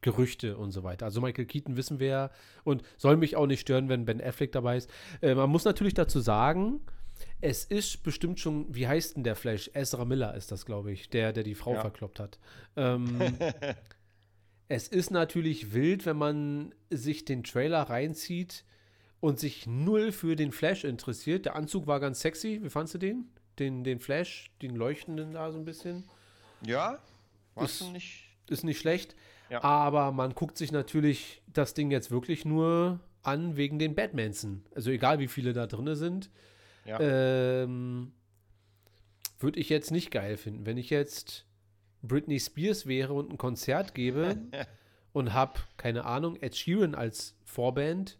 Gerüchte 0.00 0.56
und 0.56 0.70
so 0.70 0.82
weiter. 0.82 1.04
Also 1.04 1.20
Michael 1.20 1.44
Keaton 1.44 1.76
wissen 1.76 2.00
wir 2.00 2.06
ja 2.06 2.30
und 2.64 2.82
soll 2.96 3.18
mich 3.18 3.36
auch 3.36 3.46
nicht 3.46 3.60
stören, 3.60 3.90
wenn 3.90 4.06
Ben 4.06 4.22
Affleck 4.22 4.52
dabei 4.52 4.78
ist. 4.78 4.90
Äh, 5.20 5.34
man 5.34 5.50
muss 5.50 5.64
natürlich 5.66 5.92
dazu 5.92 6.20
sagen, 6.20 6.80
es 7.42 7.66
ist 7.66 8.02
bestimmt 8.02 8.40
schon, 8.40 8.74
wie 8.74 8.88
heißt 8.88 9.16
denn 9.16 9.24
der 9.24 9.36
Flash? 9.36 9.70
Ezra 9.74 10.06
Miller 10.06 10.34
ist 10.34 10.50
das, 10.52 10.64
glaube 10.64 10.90
ich, 10.90 11.10
der, 11.10 11.34
der 11.34 11.42
die 11.42 11.54
Frau 11.54 11.74
Ja. 11.74 11.82
verkloppt 11.82 12.18
hat. 12.18 12.38
Ähm, 12.76 13.18
es 14.70 14.86
ist 14.86 15.10
natürlich 15.10 15.74
wild, 15.74 16.06
wenn 16.06 16.16
man 16.16 16.72
sich 16.90 17.24
den 17.24 17.42
Trailer 17.42 17.82
reinzieht 17.82 18.64
und 19.18 19.40
sich 19.40 19.66
null 19.66 20.12
für 20.12 20.36
den 20.36 20.52
Flash 20.52 20.84
interessiert. 20.84 21.44
Der 21.44 21.56
Anzug 21.56 21.88
war 21.88 21.98
ganz 21.98 22.20
sexy. 22.20 22.60
Wie 22.62 22.70
fandst 22.70 22.94
du 22.94 22.98
den? 22.98 23.28
Den, 23.58 23.82
den 23.82 23.98
Flash, 23.98 24.52
den 24.62 24.76
leuchtenden 24.76 25.32
da 25.32 25.50
so 25.50 25.58
ein 25.58 25.64
bisschen. 25.64 26.04
Ja? 26.64 27.00
Ist- 27.56 27.82
nicht? 27.92 28.28
Ist 28.48 28.62
nicht 28.62 28.78
schlecht. 28.78 29.16
Ja. 29.50 29.64
Aber 29.64 30.12
man 30.12 30.34
guckt 30.36 30.56
sich 30.56 30.70
natürlich 30.70 31.42
das 31.52 31.74
Ding 31.74 31.90
jetzt 31.90 32.12
wirklich 32.12 32.44
nur 32.44 33.00
an 33.22 33.56
wegen 33.56 33.80
den 33.80 33.96
Batmansen. 33.96 34.64
Also 34.72 34.92
egal 34.92 35.18
wie 35.18 35.26
viele 35.26 35.52
da 35.52 35.66
drin 35.66 35.96
sind. 35.96 36.30
Ja. 36.84 37.00
Ähm, 37.00 38.12
Würde 39.40 39.58
ich 39.58 39.68
jetzt 39.68 39.90
nicht 39.90 40.12
geil 40.12 40.36
finden. 40.36 40.64
Wenn 40.64 40.78
ich 40.78 40.90
jetzt 40.90 41.44
Britney 42.02 42.40
Spears 42.40 42.86
wäre 42.86 43.12
und 43.12 43.30
ein 43.30 43.38
Konzert 43.38 43.94
gebe 43.94 44.36
und 45.12 45.34
hab, 45.34 45.66
keine 45.76 46.04
Ahnung, 46.04 46.36
Ed 46.36 46.56
Sheeran 46.56 46.94
als 46.94 47.36
Vorband, 47.44 48.18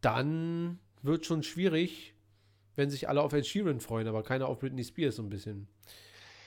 dann 0.00 0.78
wird 1.02 1.26
schon 1.26 1.42
schwierig, 1.42 2.14
wenn 2.76 2.90
sich 2.90 3.08
alle 3.08 3.22
auf 3.22 3.32
Ed 3.32 3.46
Sheeran 3.46 3.80
freuen, 3.80 4.08
aber 4.08 4.22
keiner 4.22 4.48
auf 4.48 4.58
Britney 4.58 4.84
Spears 4.84 5.16
so 5.16 5.22
ein 5.22 5.28
bisschen. 5.28 5.68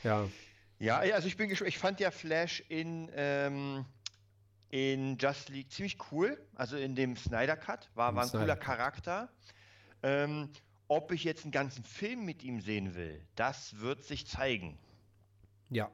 Ja. 0.04 0.28
Ja, 0.80 1.00
also 1.00 1.28
ich 1.28 1.38
bin 1.38 1.50
gespannt. 1.50 1.70
Ich 1.70 1.78
fand 1.80 2.00
ja 2.00 2.12
Flash 2.12 2.64
in, 2.70 3.10
ähm, 3.16 3.86
in 4.70 5.18
Just 5.18 5.50
League 5.50 5.72
ziemlich 5.72 5.98
cool. 6.12 6.40
Also 6.54 6.78
in 6.78 6.96
dem 6.96 7.16
Snyder 7.16 7.58
Cut. 7.58 7.90
War, 7.96 8.14
war 8.16 8.24
ein 8.24 8.30
Snyder 8.30 8.56
cooler. 8.56 8.56
Charakter. 8.58 9.30
Ähm, 10.04 10.50
ob 10.88 11.12
ich 11.12 11.24
jetzt 11.24 11.44
einen 11.44 11.52
ganzen 11.52 11.84
Film 11.84 12.26
mit 12.26 12.44
ihm 12.44 12.62
sehen 12.62 12.96
will, 12.96 13.22
das 13.36 13.80
wird 13.80 14.04
sich 14.04 14.28
zeigen. 14.28 14.78
Ja. 15.70 15.92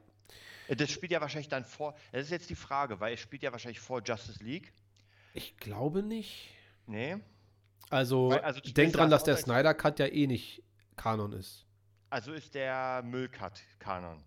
Äh, 0.68 0.76
Das 0.76 0.90
spielt 0.90 1.12
ja 1.12 1.20
wahrscheinlich 1.20 1.48
dann 1.48 1.64
vor. 1.64 1.94
Das 2.12 2.22
ist 2.22 2.30
jetzt 2.30 2.50
die 2.50 2.54
Frage, 2.54 3.00
weil 3.00 3.14
es 3.14 3.20
spielt 3.20 3.42
ja 3.42 3.52
wahrscheinlich 3.52 3.80
vor 3.80 4.02
Justice 4.04 4.42
League. 4.42 4.72
Ich 5.32 5.56
glaube 5.56 6.02
nicht. 6.02 6.50
Nee. 6.86 7.16
Also, 7.90 8.30
Weil- 8.30 8.40
also 8.40 8.60
denk 8.60 8.92
dran, 8.92 9.10
dass 9.10 9.24
der 9.24 9.36
Snyder 9.36 9.74
Cut 9.74 9.98
ja 9.98 10.06
eh 10.06 10.26
nicht 10.26 10.62
Kanon 10.96 11.32
ist. 11.32 11.66
Also 12.10 12.32
ist 12.32 12.54
der 12.54 13.02
Müllcut 13.04 13.60
Kanon. 13.78 14.22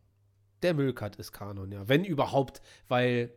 Der 0.62 0.74
Müllcut 0.74 1.16
ist 1.18 1.32
Kanon, 1.32 1.72
ja. 1.72 1.88
Wenn 1.88 2.04
überhaupt, 2.04 2.62
weil 2.88 3.32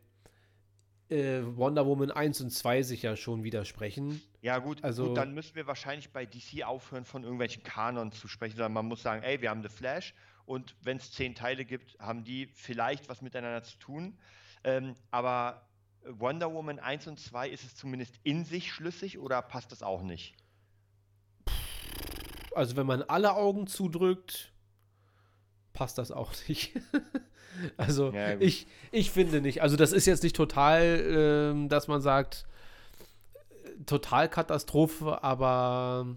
äh, 1.11 1.41
Wonder 1.57 1.87
Woman 1.87 2.11
1 2.11 2.41
und 2.41 2.51
2 2.51 2.83
sich 2.83 3.03
ja 3.03 3.17
schon 3.17 3.43
widersprechen. 3.45 4.23
Ja, 4.43 4.59
gut, 4.59 4.83
Also- 4.85 5.09
gut, 5.09 5.17
dann 5.17 5.35
müssen 5.35 5.55
wir 5.57 5.67
wahrscheinlich 5.67 6.11
bei 6.11 6.25
DC 6.25 6.63
aufhören, 6.65 7.05
von 7.05 7.23
irgendwelchen 7.25 7.63
Kanon 7.63 8.13
zu 8.13 8.29
sprechen, 8.29 8.57
sondern 8.57 8.73
man 8.73 8.87
muss 8.87 9.03
sagen, 9.03 9.23
ey, 9.23 9.41
wir 9.41 9.51
haben 9.51 9.63
The 9.63 9.69
Flash 9.69 10.15
und 10.51 10.75
wenn 10.83 10.97
es 10.97 11.13
zehn 11.13 11.37
Teile 11.37 11.65
gibt, 11.65 11.97
haben 12.01 12.25
die 12.25 12.49
vielleicht 12.49 13.09
was 13.09 13.23
miteinander 13.23 13.63
zu 13.63 13.79
tun. 13.79 14.19
Ähm, 14.65 14.97
aber 15.13 15.69
Wonder 16.03 16.53
Woman 16.53 16.81
1 16.81 17.07
und 17.07 17.21
2, 17.21 17.49
ist 17.49 17.63
es 17.63 17.77
zumindest 17.77 18.19
in 18.25 18.45
sich 18.45 18.73
schlüssig 18.73 19.21
oder 19.21 19.43
passt 19.43 19.71
das 19.71 19.85
auch 19.85 20.03
nicht? 20.03 20.35
Also, 22.53 22.75
wenn 22.75 22.85
man 22.85 23.05
alle 23.05 23.35
Augen 23.35 23.69
zudrückt, 23.69 24.53
passt 25.73 25.99
das 25.99 26.11
auch 26.11 26.35
nicht. 26.49 26.73
also, 27.77 28.11
Ja, 28.11 28.37
ich, 28.41 28.67
ich 28.91 29.13
finde 29.13 29.41
nicht. 29.41 29.63
Also, 29.63 29.77
das 29.77 29.93
ist 29.93 30.07
jetzt 30.07 30.25
nicht 30.25 30.35
total, 30.35 31.53
ähm, 31.55 31.69
dass 31.69 31.87
man 31.87 32.01
sagt, 32.01 32.45
äh, 33.39 33.85
total 33.85 34.29
Katastrophe, 34.29 35.23
aber 35.23 36.17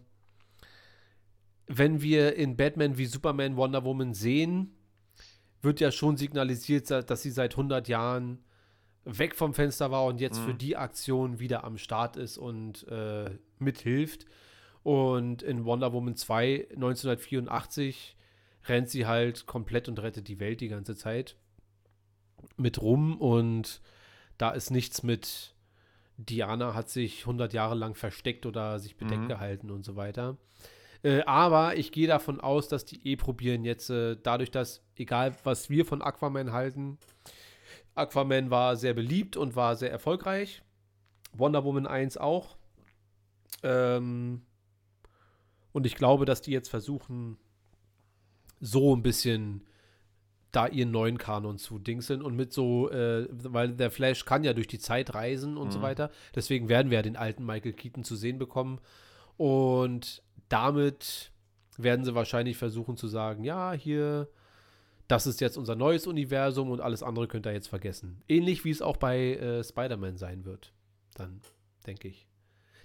wenn 1.68 2.02
wir 2.02 2.36
in 2.36 2.56
Batman 2.58 2.98
wie 2.98 3.06
Superman 3.06 3.56
Wonder 3.56 3.84
Woman 3.84 4.14
sehen, 4.14 4.76
wird 5.62 5.80
ja 5.80 5.92
schon 5.92 6.18
signalisiert, 6.18 6.90
dass 6.92 7.22
sie 7.22 7.32
seit 7.32 7.54
100 7.54 7.88
Jahren 7.88 8.44
weg 9.06 9.36
vom 9.36 9.54
Fenster 9.54 9.92
war 9.92 10.06
und 10.06 10.20
jetzt 10.22 10.40
Mhm. 10.42 10.46
für 10.46 10.54
die 10.54 10.76
Aktion 10.78 11.40
wieder 11.40 11.64
am 11.64 11.78
Start 11.78 12.16
ist 12.18 12.38
und 12.38 12.88
äh, 12.88 13.30
mithilft. 13.60 14.26
Und 14.84 15.42
in 15.42 15.64
Wonder 15.66 15.94
Woman 15.94 16.16
2 16.16 16.68
1984 16.76 18.18
rennt 18.66 18.90
sie 18.90 19.06
halt 19.06 19.46
komplett 19.46 19.88
und 19.88 20.00
rettet 20.02 20.28
die 20.28 20.40
Welt 20.40 20.62
die 20.62 20.68
ganze 20.70 20.96
Zeit 20.96 21.38
mit 22.58 22.82
rum 22.82 23.18
und 23.20 23.82
da 24.38 24.52
ist 24.52 24.70
nichts 24.72 25.04
mit 25.04 25.56
Diana 26.18 26.74
hat 26.76 26.90
sich 26.90 27.22
100 27.22 27.54
Jahre 27.54 27.76
lang 27.76 27.96
versteckt 27.96 28.46
oder 28.46 28.80
sich 28.80 28.96
bedeckt 28.98 29.24
Mhm. 29.24 29.28
gehalten 29.28 29.72
und 29.72 29.84
so 29.84 29.96
weiter. 29.96 30.38
Äh, 31.04 31.22
aber 31.24 31.76
ich 31.78 31.92
gehe 31.92 32.08
davon 32.08 32.40
aus, 32.42 32.68
dass 32.70 32.86
die 32.86 33.06
eh 33.08 33.16
probieren 33.16 33.66
jetzt, 33.66 33.90
äh, 33.90 34.16
dadurch, 34.22 34.52
dass, 34.52 34.82
egal 34.96 35.36
was 35.44 35.70
wir 35.70 35.86
von 35.86 36.02
Aquaman 36.02 36.52
halten, 36.54 36.98
Aquaman 37.96 38.50
war 38.50 38.76
sehr 38.76 38.94
beliebt 38.94 39.38
und 39.38 39.56
war 39.56 39.76
sehr 39.76 39.92
erfolgreich. 39.92 40.64
Wonder 41.34 41.64
Woman 41.64 41.86
1 41.88 42.18
auch. 42.18 42.56
Ähm, 43.64 44.42
und 45.74 45.86
ich 45.86 45.96
glaube, 45.96 46.26
dass 46.26 46.42
die 46.42 46.52
jetzt 46.52 46.70
versuchen, 46.70 47.38
so 48.60 48.96
ein 48.96 49.04
bisschen 49.04 49.64
da 50.52 50.68
ihren 50.68 50.92
neuen 50.92 51.18
Kanon 51.18 51.58
zu 51.58 51.80
dingseln 51.80 52.22
und 52.22 52.36
mit 52.36 52.54
so, 52.54 52.90
äh, 52.92 53.28
weil 53.30 53.74
der 53.74 53.90
Flash 53.90 54.24
kann 54.26 54.44
ja 54.44 54.54
durch 54.54 54.68
die 54.68 54.78
Zeit 54.80 55.14
reisen 55.16 55.58
und 55.58 55.72
so 55.72 55.80
Mhm. 55.80 55.84
weiter. 55.84 56.12
Deswegen 56.36 56.70
werden 56.70 56.92
wir 56.92 57.00
ja 57.00 57.02
den 57.02 57.16
alten 57.18 57.44
Michael 57.46 57.74
Keaton 57.74 58.04
zu 58.04 58.16
sehen 58.16 58.38
bekommen. 58.38 58.80
Und 59.38 60.22
damit 60.54 61.32
werden 61.78 62.06
sie 62.06 62.14
wahrscheinlich 62.14 62.58
versuchen 62.58 62.96
zu 62.96 63.08
sagen, 63.08 63.44
ja, 63.44 63.74
hier, 63.74 64.30
das 65.08 65.26
ist 65.26 65.42
jetzt 65.42 65.58
unser 65.58 65.76
neues 65.76 66.06
Universum 66.06 66.70
und 66.70 66.80
alles 66.80 67.02
andere 67.02 67.28
könnt 67.28 67.48
ihr 67.48 67.54
jetzt 67.54 67.70
vergessen. 67.70 68.22
Ähnlich 68.28 68.64
wie 68.64 68.70
es 68.70 68.84
auch 68.84 68.98
bei 68.98 69.34
äh, 69.34 69.64
Spider-Man 69.64 70.18
sein 70.18 70.46
wird. 70.46 70.72
Dann, 71.16 71.42
denke 71.88 72.08
ich. 72.08 72.28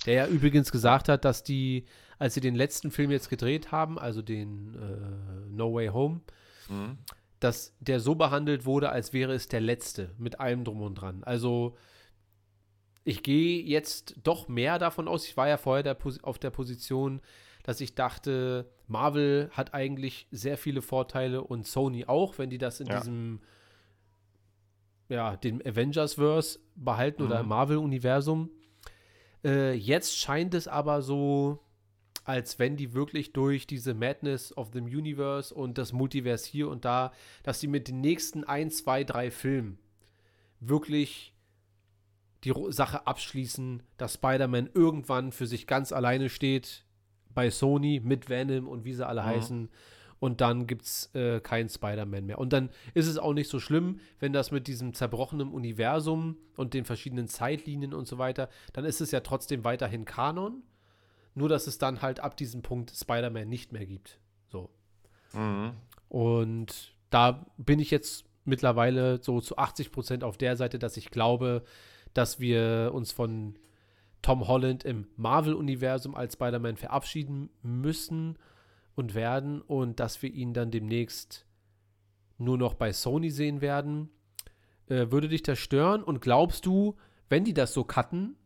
Der 0.07 0.15
ja 0.15 0.27
übrigens 0.29 0.73
gesagt 0.73 1.11
hat, 1.11 1.27
dass 1.27 1.43
die, 1.43 1.85
als 2.19 2.33
sie 2.33 2.41
den 2.41 2.55
letzten 2.55 2.91
Film 2.91 3.11
jetzt 3.11 3.29
gedreht 3.29 3.71
haben, 3.71 3.99
also 3.99 4.23
den 4.23 4.75
äh, 4.75 5.51
No 5.51 5.75
Way 5.75 5.89
Home, 5.89 6.23
dass 7.41 7.75
der 7.81 8.01
so 8.01 8.15
behandelt 8.15 8.65
wurde, 8.65 8.89
als 8.89 9.13
wäre 9.13 9.35
es 9.35 9.49
der 9.49 9.61
letzte, 9.61 10.15
mit 10.17 10.41
allem 10.41 10.65
drum 10.65 10.81
und 10.81 10.95
dran. 10.95 11.23
Also 11.25 11.77
ich 13.05 13.23
gehe 13.23 13.63
jetzt 13.63 14.17
doch 14.23 14.49
mehr 14.49 14.79
davon 14.79 15.09
aus, 15.09 15.27
ich 15.27 15.37
war 15.37 15.49
ja 15.49 15.57
vorher 15.59 15.83
der, 15.83 15.99
auf 16.23 16.39
der 16.39 16.51
Position, 16.51 17.21
dass 17.69 17.83
ich 17.83 17.95
dachte, 17.95 18.67
Marvel 18.87 19.51
hat 19.53 19.75
eigentlich 19.75 20.27
sehr 20.31 20.57
viele 20.57 20.81
Vorteile 20.81 21.43
und 21.45 21.67
Sony 21.67 22.07
auch, 22.07 22.39
wenn 22.39 22.49
die 22.49 22.57
das 22.57 22.81
in 22.81 22.87
Ja. 22.87 22.97
diesem, 22.97 23.41
ja, 25.11 25.37
dem 25.37 25.61
Avengers-Verse 25.61 26.61
behalten 26.77 27.21
oder 27.23 27.37
Mhm. 27.37 27.43
im 27.43 27.49
Marvel-Universum. 27.49 28.49
Äh, 29.45 29.75
jetzt 29.75 30.17
scheint 30.17 30.55
es 30.55 30.67
aber 30.67 31.03
so, 31.03 31.59
als 32.25 32.59
wenn 32.59 32.79
die 32.79 32.95
wirklich 32.95 33.35
durch 33.35 33.67
diese 33.67 33.93
Madness 33.93 34.57
of 34.57 34.71
the 34.73 34.81
Universe 34.81 35.55
und 35.55 35.77
das 35.77 35.93
Multiverse 35.93 36.49
hier 36.49 36.71
und 36.71 36.87
da, 36.87 37.13
dass 37.43 37.61
die 37.61 37.69
mit 37.69 37.89
den 37.89 38.01
nächsten 38.01 38.45
ein, 38.45 38.71
zwei, 38.71 39.05
drei 39.05 39.31
Filmen 39.31 39.79
wirklich 40.59 41.35
die 42.45 42.55
Sache 42.71 43.07
abschließen, 43.07 43.83
dass 43.99 44.15
Spider-Man 44.15 44.71
irgendwann 44.73 45.33
für 45.33 45.47
sich 45.47 45.67
ganz 45.67 45.93
alleine 45.93 46.31
steht 46.31 46.87
bei 47.35 47.51
Sony 47.51 48.01
mit 48.03 48.29
Venom 48.29 48.67
und 48.69 48.85
wie 48.85 48.95
sie 48.95 49.07
alle 49.07 49.23
Mhm. 49.23 49.27
heißen. 49.27 49.69
Und 50.21 50.41
dann 50.41 50.67
gibt 50.67 50.83
es 50.83 51.15
äh, 51.15 51.41
keinen 51.41 51.69
Spider-Man 51.69 52.27
mehr. 52.27 52.39
Und 52.39 52.53
dann 52.53 52.71
ist 52.93 53.07
es 53.07 53.19
auch 53.19 53.35
nicht 53.35 53.49
so 53.49 53.61
schlimm, 53.61 54.01
wenn 54.19 54.33
das 54.33 54.51
mit 54.51 54.67
diesem 54.67 54.93
zerbrochenen 54.93 55.53
Universum 55.53 56.37
und 56.57 56.75
den 56.75 56.85
verschiedenen 56.85 57.29
Zeitlinien 57.29 57.95
und 57.95 58.09
so 58.09 58.19
weiter, 58.19 58.49
dann 58.73 58.85
ist 58.85 59.01
es 59.01 59.13
ja 59.13 59.21
trotzdem 59.21 59.63
weiterhin 59.63 60.05
Kanon. 60.05 60.63
Nur, 61.35 61.49
dass 61.49 61.69
es 61.69 61.79
dann 61.79 62.03
halt 62.03 62.19
ab 62.19 62.37
diesem 62.37 62.63
Punkt 62.63 62.91
Spider-Man 62.91 63.49
nicht 63.49 63.73
mehr 63.73 63.87
gibt. 63.87 64.19
So. 64.49 64.71
Mhm. 65.35 65.75
Und 66.09 66.97
da 67.11 67.47
bin 67.57 67.79
ich 67.79 67.93
jetzt 67.93 68.25
mittlerweile 68.45 69.23
so 69.23 69.41
zu 69.41 69.57
80 69.57 69.93
Prozent 69.93 70.25
auf 70.25 70.37
der 70.37 70.57
Seite, 70.57 70.81
dass 70.81 70.97
ich 70.97 71.11
glaube, 71.11 71.63
dass 72.13 72.41
wir 72.41 72.91
uns 72.93 73.13
von 73.13 73.57
Tom 74.23 74.47
Holland 74.49 74.85
im 74.85 75.07
Marvel-Universum 75.17 76.15
als 76.15 76.35
Spider-Man 76.35 76.77
verabschieden 76.77 77.51
müssen 77.63 78.39
und 78.95 79.15
werden 79.15 79.61
und 79.63 80.01
dass 80.01 80.23
wir 80.23 80.33
ihn 80.33 80.55
dann 80.55 80.71
demnächst 80.71 81.47
nur 82.39 82.59
noch 82.59 82.75
bei 82.75 82.93
Sony 82.93 83.31
sehen 83.31 83.61
werden. 83.61 84.11
Äh, 84.87 85.11
würde 85.11 85.29
dich 85.29 85.43
das 85.43 85.59
stören? 85.59 86.03
Und 86.03 86.21
glaubst 86.21 86.67
du, 86.67 86.97
wenn 87.29 87.45
die 87.45 87.55
das 87.55 87.73
so 87.73 87.85
cutten, 87.85 88.37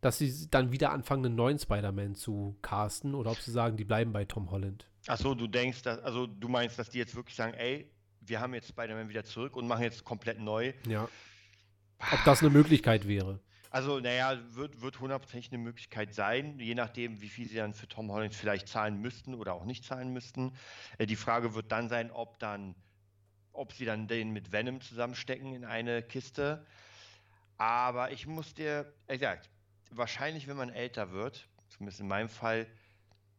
dass 0.00 0.18
sie 0.18 0.48
dann 0.50 0.72
wieder 0.72 0.92
anfangen, 0.92 1.26
einen 1.26 1.36
neuen 1.36 1.58
Spider-Man 1.58 2.14
zu 2.14 2.56
casten? 2.62 3.14
Oder 3.14 3.32
ob 3.32 3.38
sie 3.38 3.50
sagen, 3.50 3.76
die 3.76 3.84
bleiben 3.84 4.12
bei 4.12 4.24
Tom 4.24 4.50
Holland? 4.50 4.88
Achso, 5.06 5.34
du 5.34 5.46
denkst, 5.46 5.82
dass, 5.82 6.00
also 6.00 6.26
du 6.26 6.48
meinst, 6.48 6.78
dass 6.78 6.90
die 6.90 6.98
jetzt 6.98 7.14
wirklich 7.14 7.36
sagen, 7.36 7.54
ey, 7.54 7.90
wir 8.20 8.40
haben 8.40 8.54
jetzt 8.54 8.68
Spider-Man 8.68 9.08
wieder 9.08 9.24
zurück 9.24 9.56
und 9.56 9.68
machen 9.68 9.82
jetzt 9.82 10.04
komplett 10.04 10.40
neu. 10.40 10.72
Ja. 10.88 11.08
Ob 12.12 12.24
das 12.24 12.40
eine 12.40 12.50
Möglichkeit 12.50 13.06
wäre. 13.06 13.40
Also, 13.70 14.00
naja, 14.00 14.38
wird, 14.54 14.80
wird 14.80 15.00
hundertprozentig 15.00 15.52
eine 15.52 15.62
Möglichkeit 15.62 16.14
sein, 16.14 16.58
je 16.58 16.74
nachdem, 16.74 17.20
wie 17.20 17.28
viel 17.28 17.48
sie 17.48 17.56
dann 17.56 17.74
für 17.74 17.88
Tom 17.88 18.10
Holland 18.10 18.34
vielleicht 18.34 18.68
zahlen 18.68 19.00
müssten 19.00 19.34
oder 19.34 19.54
auch 19.54 19.64
nicht 19.64 19.84
zahlen 19.84 20.12
müssten. 20.12 20.56
Äh, 20.98 21.06
die 21.06 21.16
Frage 21.16 21.54
wird 21.54 21.72
dann 21.72 21.88
sein, 21.88 22.10
ob 22.10 22.38
dann, 22.38 22.74
ob 23.52 23.72
sie 23.72 23.84
dann 23.84 24.08
den 24.08 24.32
mit 24.32 24.52
Venom 24.52 24.80
zusammenstecken 24.80 25.54
in 25.54 25.64
eine 25.64 26.02
Kiste. 26.02 26.64
Aber 27.58 28.12
ich 28.12 28.26
muss 28.26 28.54
dir, 28.54 28.92
wie 29.08 29.14
gesagt, 29.14 29.50
wahrscheinlich, 29.90 30.46
wenn 30.46 30.56
man 30.56 30.70
älter 30.70 31.10
wird, 31.12 31.48
zumindest 31.68 32.00
in 32.00 32.08
meinem 32.08 32.28
Fall, 32.28 32.66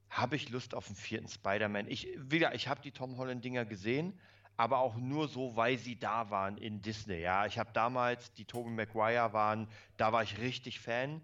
habe 0.10 0.36
ich 0.36 0.50
Lust 0.50 0.74
auf 0.74 0.88
einen 0.88 0.96
vierten 0.96 1.28
Spider-Man. 1.28 1.88
Ich, 1.88 2.08
wieder, 2.18 2.56
ich 2.56 2.68
habe 2.68 2.82
die 2.82 2.92
Tom 2.92 3.18
Holland-Dinger 3.18 3.66
gesehen, 3.66 4.20
aber 4.58 4.80
auch 4.80 4.96
nur 4.98 5.28
so, 5.28 5.56
weil 5.56 5.78
sie 5.78 5.98
da 5.98 6.30
waren 6.30 6.58
in 6.58 6.82
Disney. 6.82 7.20
Ja, 7.20 7.46
ich 7.46 7.60
habe 7.60 7.70
damals, 7.74 8.34
die 8.34 8.46
Tobey 8.46 8.72
Maguire 8.72 9.32
waren, 9.32 9.68
da 9.98 10.12
war 10.12 10.24
ich 10.24 10.40
richtig 10.40 10.80
Fan. 10.80 11.22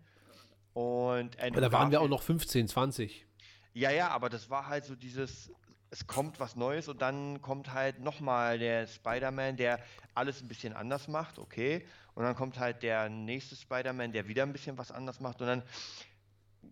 Und 0.73 1.39
Andrew 1.39 1.61
da 1.61 1.71
waren 1.71 1.91
wir 1.91 2.01
auch 2.01 2.07
noch 2.07 2.21
15, 2.21 2.67
20. 2.67 3.25
Ja, 3.73 3.89
ja, 3.89 4.09
aber 4.09 4.29
das 4.29 4.49
war 4.49 4.67
halt 4.67 4.85
so 4.85 4.95
dieses, 4.95 5.51
es 5.89 6.07
kommt 6.07 6.39
was 6.39 6.55
Neues 6.55 6.87
und 6.87 7.01
dann 7.01 7.41
kommt 7.41 7.73
halt 7.73 7.99
nochmal 7.99 8.59
der 8.59 8.87
Spider-Man, 8.87 9.57
der 9.57 9.79
alles 10.13 10.41
ein 10.41 10.47
bisschen 10.47 10.73
anders 10.73 11.07
macht, 11.07 11.39
okay. 11.39 11.85
Und 12.15 12.23
dann 12.23 12.35
kommt 12.35 12.59
halt 12.59 12.83
der 12.83 13.09
nächste 13.09 13.55
Spider-Man, 13.55 14.11
der 14.11 14.27
wieder 14.27 14.43
ein 14.43 14.53
bisschen 14.53 14.77
was 14.77 14.91
anders 14.91 15.19
macht 15.19 15.41
und 15.41 15.47
dann, 15.47 15.63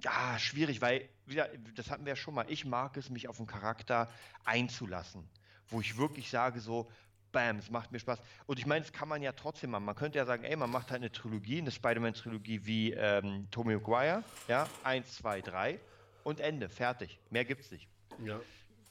ja, 0.04 0.38
schwierig, 0.40 0.82
weil, 0.82 1.08
wieder, 1.26 1.50
das 1.76 1.90
hatten 1.90 2.06
wir 2.06 2.12
ja 2.12 2.16
schon 2.16 2.34
mal, 2.34 2.46
ich 2.50 2.66
mag 2.66 2.98
es, 2.98 3.10
mich 3.10 3.28
auf 3.28 3.40
einen 3.40 3.48
Charakter 3.48 4.10
einzulassen, 4.44 5.28
wo 5.72 5.82
ich 5.82 5.98
wirklich 5.98 6.30
sage 6.30 6.60
so, 6.60 6.88
bam, 7.32 7.58
es 7.58 7.72
macht 7.72 7.92
mir 7.92 8.00
Spaß. 8.00 8.20
Und 8.46 8.60
ich 8.60 8.66
meine, 8.66 8.82
das 8.82 8.92
kann 8.92 9.08
man 9.08 9.22
ja 9.22 9.32
trotzdem 9.32 9.72
machen. 9.72 9.86
Man 9.86 9.96
könnte 9.96 10.18
ja 10.18 10.26
sagen, 10.26 10.44
ey, 10.44 10.56
man 10.56 10.70
macht 10.70 10.92
halt 10.92 11.02
eine 11.02 11.12
Trilogie, 11.12 11.60
eine 11.60 11.72
Spider-Man-Trilogie 11.72 12.66
wie 12.66 12.92
ähm, 12.92 13.48
Tommy 13.52 13.74
Maguire, 13.74 14.24
ja, 14.48 14.68
eins, 14.84 15.16
zwei, 15.16 15.42
drei 15.42 15.80
und 16.24 16.40
Ende, 16.40 16.70
fertig. 16.70 17.20
Mehr 17.30 17.46
gibt's 17.46 17.72
nicht. 17.72 17.88
Ja. 18.24 18.40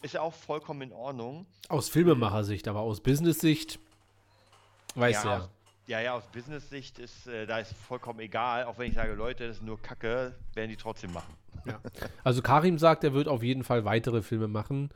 Ist 0.02 0.14
ja 0.14 0.22
auch 0.22 0.34
vollkommen 0.34 0.82
in 0.82 0.92
Ordnung. 0.92 1.46
Aus 1.68 1.90
Filmemacher-Sicht, 1.90 2.66
aber 2.68 2.80
aus 2.80 3.00
Business-Sicht, 3.02 3.78
weiß 4.94 5.24
ja. 5.24 5.38
ja. 5.38 5.48
ja, 5.86 6.00
ja, 6.00 6.14
aus 6.14 6.24
Business-Sicht 6.32 6.98
ist, 6.98 7.26
äh, 7.26 7.46
da 7.46 7.58
ist 7.58 7.74
vollkommen 7.74 8.20
egal, 8.20 8.64
auch 8.64 8.78
wenn 8.78 8.88
ich 8.88 8.94
sage, 8.94 9.12
Leute, 9.12 9.46
das 9.46 9.58
ist 9.58 9.62
nur 9.62 9.80
Kacke, 9.80 10.34
werden 10.54 10.70
die 10.70 10.76
trotzdem 10.76 11.12
machen. 11.12 11.34
Ja. 11.66 11.78
Also 12.24 12.40
Karim 12.40 12.78
sagt, 12.78 13.04
er 13.04 13.12
wird 13.12 13.28
auf 13.28 13.42
jeden 13.42 13.64
Fall 13.64 13.84
weitere 13.84 14.22
Filme 14.22 14.48
machen. 14.48 14.90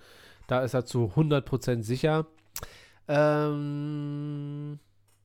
Da 0.46 0.62
ist 0.62 0.74
er 0.74 0.84
zu 0.84 1.12
100% 1.16 1.82
sicher. 1.82 2.26
Ähm, 3.08 4.78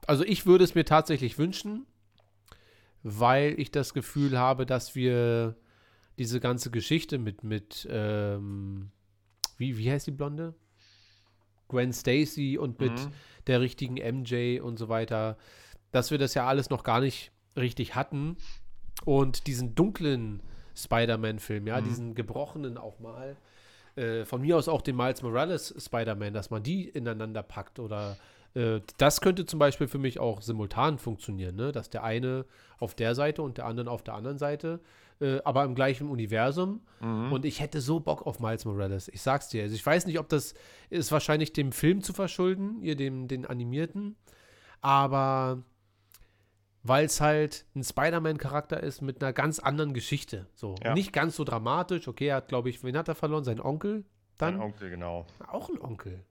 also 0.08 0.24
ich 0.24 0.46
würde 0.46 0.64
es 0.64 0.76
mir 0.76 0.86
tatsächlich 0.86 1.38
wünschen, 1.38 1.86
weil 3.04 3.60
ich 3.60 3.72
das 3.72 3.94
Gefühl 3.94 4.38
habe, 4.38 4.66
dass 4.66 4.96
wir 4.96 5.56
diese 6.18 6.40
ganze 6.40 6.72
Geschichte 6.72 7.18
mit, 7.18 7.44
mit 7.44 7.88
ähm, 7.90 8.92
wie, 9.58 9.78
wie 9.78 9.92
heißt 9.92 10.08
die 10.08 10.12
Blonde? 10.12 10.56
Gwen 11.68 11.94
Stacy 11.94 12.58
und 12.58 12.80
mit 12.80 12.92
mhm. 12.92 13.12
der 13.48 13.62
richtigen 13.62 13.96
MJ 13.96 14.60
und 14.60 14.78
so 14.78 14.90
weiter, 14.90 15.38
dass 15.92 16.12
wir 16.12 16.18
das 16.18 16.34
ja 16.34 16.48
alles 16.48 16.70
noch 16.70 16.84
gar 16.84 17.00
nicht 17.00 17.32
richtig 17.56 17.96
hatten. 17.96 18.38
Und 19.06 19.48
diesen 19.48 19.76
dunklen 19.76 20.42
Spider-Man-Film, 20.76 21.68
ja, 21.68 21.80
mhm. 21.80 21.86
diesen 21.86 22.16
gebrochenen 22.16 22.78
auch 22.78 23.00
mal, 23.00 23.38
äh, 24.00 24.26
von 24.26 24.42
mir 24.42 24.58
aus 24.58 24.68
auch 24.68 24.82
den 24.82 24.96
Miles 24.96 25.22
Morales 25.22 25.74
Spider-Man, 25.78 26.34
dass 26.34 26.50
man 26.50 26.64
die 26.64 26.88
ineinander 26.88 27.44
packt 27.44 27.80
oder 27.80 28.18
äh, 28.54 28.80
das 28.98 29.22
könnte 29.22 29.46
zum 29.46 29.60
Beispiel 29.60 29.88
für 29.88 29.98
mich 29.98 30.20
auch 30.20 30.42
simultan 30.42 30.98
funktionieren, 30.98 31.56
ne? 31.56 31.72
dass 31.72 31.90
der 31.90 32.04
eine 32.04 32.46
auf 32.80 32.96
der 32.96 33.14
Seite 33.14 33.42
und 33.42 33.58
der 33.58 33.66
andere 33.66 33.90
auf 33.90 34.04
der 34.04 34.16
anderen 34.16 34.38
Seite, 34.38 34.80
äh, 35.20 35.40
aber 35.44 35.66
im 35.66 35.76
gleichen 35.76 36.10
Universum. 36.10 36.82
Mhm. 37.02 37.32
Und 37.34 37.46
ich 37.46 37.60
hätte 37.60 37.82
so 37.82 38.00
Bock 38.00 38.26
auf 38.26 38.40
Miles 38.40 38.66
Morales. 38.66 39.10
Ich 39.10 39.22
sag's 39.22 39.50
dir. 39.50 39.64
Also 39.64 39.76
ich 39.76 39.86
weiß 39.86 40.06
nicht, 40.06 40.20
ob 40.20 40.30
das 40.30 40.54
ist 40.90 41.12
wahrscheinlich 41.12 41.54
dem 41.54 41.72
Film 41.72 42.02
zu 42.02 42.14
verschulden, 42.14 42.82
ihr 42.82 42.96
dem 42.96 43.28
den 43.28 43.46
animierten, 43.46 44.16
aber 44.82 45.62
weil 46.84 47.06
es 47.06 47.22
halt 47.22 47.66
ein 47.76 47.84
Spider-Man-Charakter 47.84 48.82
ist 48.82 49.02
mit 49.02 49.22
einer 49.22 49.34
ganz 49.34 49.60
anderen 49.60 49.94
Geschichte. 49.94 50.48
So 50.56 50.76
ja. 50.84 50.94
nicht 50.94 51.14
ganz 51.14 51.36
so 51.36 51.44
dramatisch. 51.44 52.08
Okay, 52.08 52.28
er 52.28 52.38
hat, 52.38 52.48
glaube 52.48 52.70
ich, 52.70 52.84
wen 52.84 52.98
hat 52.98 53.08
er 53.08 53.16
verloren? 53.16 53.44
Sein 53.44 53.60
Onkel? 53.60 54.06
Dann? 54.38 54.56
Sein 54.56 54.62
Onkel, 54.62 54.90
genau. 54.90 55.26
Auch 55.48 55.70
ein 55.70 55.80
Onkel. 55.80 56.24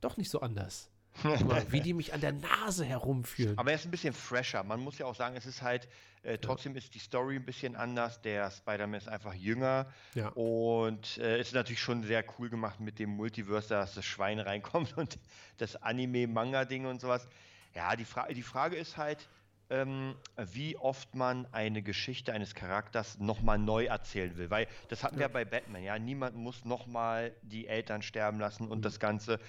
Doch 0.00 0.16
nicht 0.16 0.30
so 0.30 0.40
anders. 0.40 0.90
wie 1.70 1.80
die 1.80 1.94
mich 1.94 2.12
an 2.12 2.20
der 2.20 2.32
Nase 2.32 2.84
herumführen. 2.84 3.58
Aber 3.58 3.70
er 3.70 3.76
ist 3.76 3.86
ein 3.86 3.90
bisschen 3.90 4.12
fresher. 4.12 4.62
Man 4.62 4.80
muss 4.80 4.98
ja 4.98 5.06
auch 5.06 5.14
sagen, 5.14 5.34
es 5.36 5.46
ist 5.46 5.62
halt, 5.62 5.88
äh, 6.22 6.38
trotzdem 6.38 6.72
ja. 6.72 6.78
ist 6.78 6.94
die 6.94 6.98
Story 6.98 7.36
ein 7.36 7.44
bisschen 7.44 7.74
anders. 7.74 8.20
Der 8.20 8.50
Spider-Man 8.50 8.98
ist 8.98 9.08
einfach 9.08 9.34
jünger. 9.34 9.86
Ja. 10.14 10.28
Und 10.30 11.18
äh, 11.18 11.40
ist 11.40 11.54
natürlich 11.54 11.80
schon 11.80 12.02
sehr 12.02 12.24
cool 12.38 12.50
gemacht 12.50 12.80
mit 12.80 12.98
dem 12.98 13.10
Multiverse, 13.10 13.70
dass 13.70 13.94
das 13.94 14.04
Schwein 14.04 14.38
reinkommt 14.40 14.96
und 14.96 15.18
das 15.56 15.76
Anime-Manga-Ding 15.76 16.86
und 16.86 17.00
sowas. 17.00 17.26
Ja, 17.74 17.96
die, 17.96 18.04
Fra 18.04 18.28
die 18.28 18.42
Frage 18.42 18.76
ist 18.76 18.96
halt, 18.96 19.28
ähm, 19.70 20.14
wie 20.36 20.76
oft 20.76 21.14
man 21.14 21.46
eine 21.52 21.82
Geschichte 21.82 22.32
eines 22.32 22.54
Charakters 22.54 23.18
nochmal 23.18 23.58
neu 23.58 23.86
erzählen 23.86 24.36
will. 24.36 24.50
Weil 24.50 24.68
das 24.88 25.02
hatten 25.02 25.16
ja. 25.16 25.22
wir 25.22 25.28
bei 25.28 25.44
Batman, 25.44 25.82
ja. 25.82 25.98
Niemand 25.98 26.36
muss 26.36 26.64
nochmal 26.64 27.34
die 27.42 27.66
Eltern 27.66 28.02
sterben 28.02 28.38
lassen 28.38 28.68
und 28.68 28.78
mhm. 28.78 28.82
das 28.82 29.00
Ganze. 29.00 29.40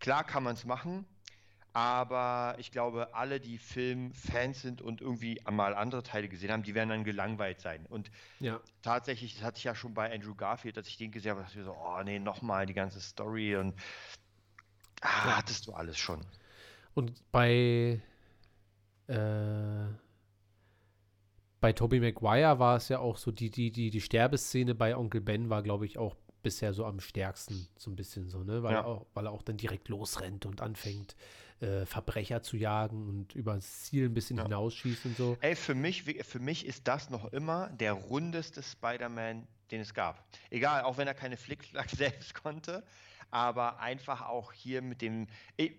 Klar 0.00 0.24
kann 0.24 0.42
man 0.42 0.54
es 0.54 0.64
machen, 0.64 1.06
aber 1.72 2.56
ich 2.58 2.70
glaube, 2.70 3.14
alle, 3.14 3.40
die 3.40 3.56
Filmfans 3.56 4.60
sind 4.60 4.82
und 4.82 5.00
irgendwie 5.00 5.40
mal 5.50 5.74
andere 5.74 6.02
Teile 6.02 6.28
gesehen 6.28 6.50
haben, 6.50 6.64
die 6.64 6.74
werden 6.74 6.90
dann 6.90 7.04
gelangweilt 7.04 7.60
sein. 7.60 7.86
Und 7.88 8.10
ja. 8.40 8.60
tatsächlich, 8.82 9.34
das 9.34 9.44
hatte 9.44 9.58
ich 9.58 9.64
ja 9.64 9.74
schon 9.74 9.94
bei 9.94 10.12
Andrew 10.12 10.34
Garfield, 10.34 10.76
als 10.76 10.88
ich 10.88 10.98
den 10.98 11.12
gesehen 11.12 11.30
habe, 11.30 11.42
dachte 11.42 11.58
ich 11.58 11.64
so, 11.64 11.74
oh 11.74 12.02
nee, 12.02 12.18
nochmal 12.18 12.66
die 12.66 12.74
ganze 12.74 13.00
Story 13.00 13.56
und 13.56 13.74
ah, 15.00 15.28
ja. 15.28 15.36
hattest 15.38 15.66
du 15.66 15.72
alles 15.72 15.98
schon. 15.98 16.20
Und 16.94 17.22
bei 17.32 18.02
äh, 19.12 19.94
bei 21.60 21.72
Tobey 21.72 22.00
Maguire 22.00 22.58
war 22.58 22.76
es 22.76 22.88
ja 22.88 22.98
auch 22.98 23.16
so, 23.16 23.30
die, 23.30 23.50
die, 23.50 23.70
die, 23.70 23.90
die 23.90 24.00
Sterbeszene 24.00 24.74
bei 24.74 24.96
Onkel 24.96 25.20
Ben 25.20 25.48
war, 25.48 25.62
glaube 25.62 25.86
ich, 25.86 25.98
auch 25.98 26.16
bisher 26.42 26.72
so 26.72 26.84
am 26.84 26.98
stärksten, 27.00 27.68
so 27.76 27.90
ein 27.90 27.96
bisschen 27.96 28.28
so, 28.28 28.42
ne? 28.42 28.62
Weil, 28.62 28.72
ja. 28.72 28.80
er, 28.80 28.86
auch, 28.86 29.06
weil 29.14 29.26
er 29.26 29.32
auch 29.32 29.42
dann 29.42 29.56
direkt 29.56 29.88
losrennt 29.88 30.44
und 30.44 30.60
anfängt, 30.60 31.14
äh, 31.60 31.86
Verbrecher 31.86 32.42
zu 32.42 32.56
jagen 32.56 33.08
und 33.08 33.34
über 33.34 33.54
das 33.54 33.84
Ziel 33.84 34.06
ein 34.06 34.14
bisschen 34.14 34.38
ja. 34.38 34.42
hinausschießt 34.42 35.06
und 35.06 35.16
so. 35.16 35.36
Ey, 35.40 35.54
für 35.54 35.76
mich, 35.76 36.02
für 36.02 36.40
mich 36.40 36.66
ist 36.66 36.88
das 36.88 37.10
noch 37.10 37.32
immer 37.32 37.68
der 37.70 37.92
rundeste 37.92 38.62
Spider-Man, 38.62 39.46
den 39.70 39.80
es 39.80 39.94
gab. 39.94 40.26
Egal, 40.50 40.82
auch 40.82 40.98
wenn 40.98 41.06
er 41.06 41.14
keine 41.14 41.36
Flickflack 41.36 41.90
selbst 41.96 42.34
konnte, 42.34 42.82
aber 43.30 43.78
einfach 43.78 44.22
auch 44.22 44.52
hier 44.52 44.82
mit 44.82 45.00
dem. 45.00 45.28
Ich, 45.56 45.72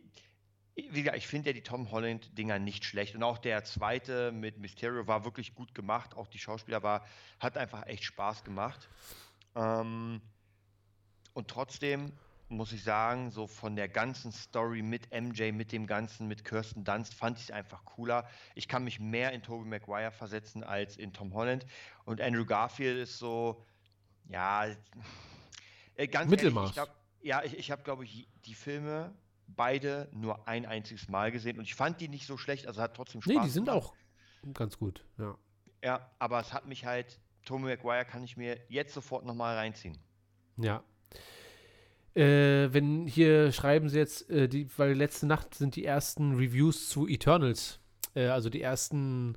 wie 0.76 1.04
gesagt, 1.04 1.18
ich 1.18 1.28
finde 1.28 1.50
ja 1.50 1.54
die 1.54 1.62
Tom 1.62 1.92
Holland-Dinger 1.92 2.60
nicht 2.60 2.84
schlecht. 2.86 3.16
Und 3.16 3.24
auch 3.24 3.38
der 3.38 3.64
zweite 3.64 4.32
mit 4.32 4.58
Mysterio 4.58 5.08
war 5.08 5.24
wirklich 5.24 5.54
gut 5.54 5.76
gemacht. 5.76 6.16
Auch 6.16 6.28
die 6.28 6.40
Schauspieler 6.40 6.82
war, 6.82 7.06
hat 7.40 7.58
einfach 7.58 7.86
echt 7.86 8.04
Spaß 8.04 8.44
gemacht. 8.44 8.90
Ähm, 9.56 10.22
und 11.34 11.48
trotzdem 11.48 12.12
muss 12.50 12.72
ich 12.72 12.84
sagen, 12.84 13.32
so 13.32 13.48
von 13.48 13.76
der 13.76 13.88
ganzen 13.88 14.32
Story 14.32 14.82
mit 14.82 15.12
MJ, 15.12 15.52
mit 15.52 15.72
dem 15.72 15.88
Ganzen, 15.88 16.28
mit 16.28 16.44
Kirsten 16.44 16.84
Dunst, 16.84 17.14
fand 17.14 17.38
ich 17.38 17.46
es 17.46 17.52
einfach 17.52 17.84
cooler. 17.86 18.28
Ich 18.56 18.68
kann 18.68 18.84
mich 18.84 19.00
mehr 19.00 19.32
in 19.32 19.42
Tobey 19.42 19.68
Maguire 19.68 20.12
versetzen 20.12 20.64
als 20.64 20.98
in 20.98 21.14
Tom 21.14 21.34
Holland. 21.34 21.66
Und 22.06 22.22
Andrew 22.22 22.46
Garfield 22.46 22.98
ist 22.98 23.18
so, 23.18 23.64
ja, 24.30 24.68
äh, 25.96 26.08
ganz 26.08 26.30
Mittelmaß. 26.30 26.56
Ehrlich, 26.56 26.70
ich 26.70 26.76
glaub, 26.76 26.90
ja, 27.22 27.44
ich, 27.44 27.58
ich 27.58 27.72
habe, 27.72 27.84
glaube 27.84 28.04
ich, 28.06 28.28
die 28.46 28.56
Filme 28.56 29.14
beide 29.56 30.10
nur 30.12 30.48
ein 30.48 30.66
einziges 30.66 31.08
Mal 31.10 31.32
gesehen 31.32 31.58
und 31.58 31.64
ich 31.64 31.76
fand 31.76 32.02
die 32.02 32.08
nicht 32.08 32.26
so 32.28 32.38
schlecht, 32.38 32.68
also 32.68 32.82
hat 32.82 32.96
trotzdem 32.96 33.22
Spaß 33.22 33.34
Nee, 33.34 33.42
die 33.42 33.50
sind 33.50 33.66
gemacht. 33.66 33.94
auch 34.46 34.54
ganz 34.54 34.78
gut, 34.78 35.06
ja. 35.18 35.38
Ja, 35.84 36.12
aber 36.20 36.40
es 36.40 36.54
hat 36.54 36.66
mich 36.66 36.86
halt, 36.86 37.20
Tommy 37.46 37.66
McGuire 37.66 38.06
kann 38.06 38.24
ich 38.24 38.38
mir 38.38 38.58
jetzt 38.70 38.94
sofort 38.94 39.26
nochmal 39.26 39.56
reinziehen. 39.58 39.98
Ja. 40.58 40.84
Äh, 42.16 42.72
wenn 42.72 43.08
hier 43.08 43.52
schreiben 43.52 43.90
sie 43.90 43.98
jetzt, 43.98 44.30
äh, 44.30 44.48
die, 44.48 44.68
weil 44.78 44.94
letzte 44.94 45.26
Nacht 45.26 45.56
sind 45.56 45.76
die 45.76 45.84
ersten 45.84 46.36
Reviews 46.36 46.90
zu 46.90 47.08
Eternals. 47.08 47.80
Äh, 48.14 48.28
also 48.28 48.50
die 48.50 48.62
ersten 48.62 49.36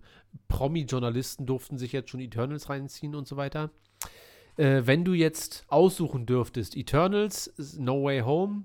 Promi-Journalisten 0.49 1.47
durften 1.47 1.79
sich 1.79 1.93
jetzt 1.93 2.11
schon 2.11 2.21
Eternals 2.21 2.69
reinziehen 2.69 3.14
und 3.14 3.27
so 3.27 3.37
weiter. 3.37 3.71
Äh, 4.57 4.83
wenn 4.85 5.05
du 5.05 5.14
jetzt 5.14 5.64
aussuchen 5.69 6.27
dürftest, 6.27 6.77
Eternals, 6.77 7.53
No 7.79 8.05
Way 8.05 8.21
Home, 8.21 8.64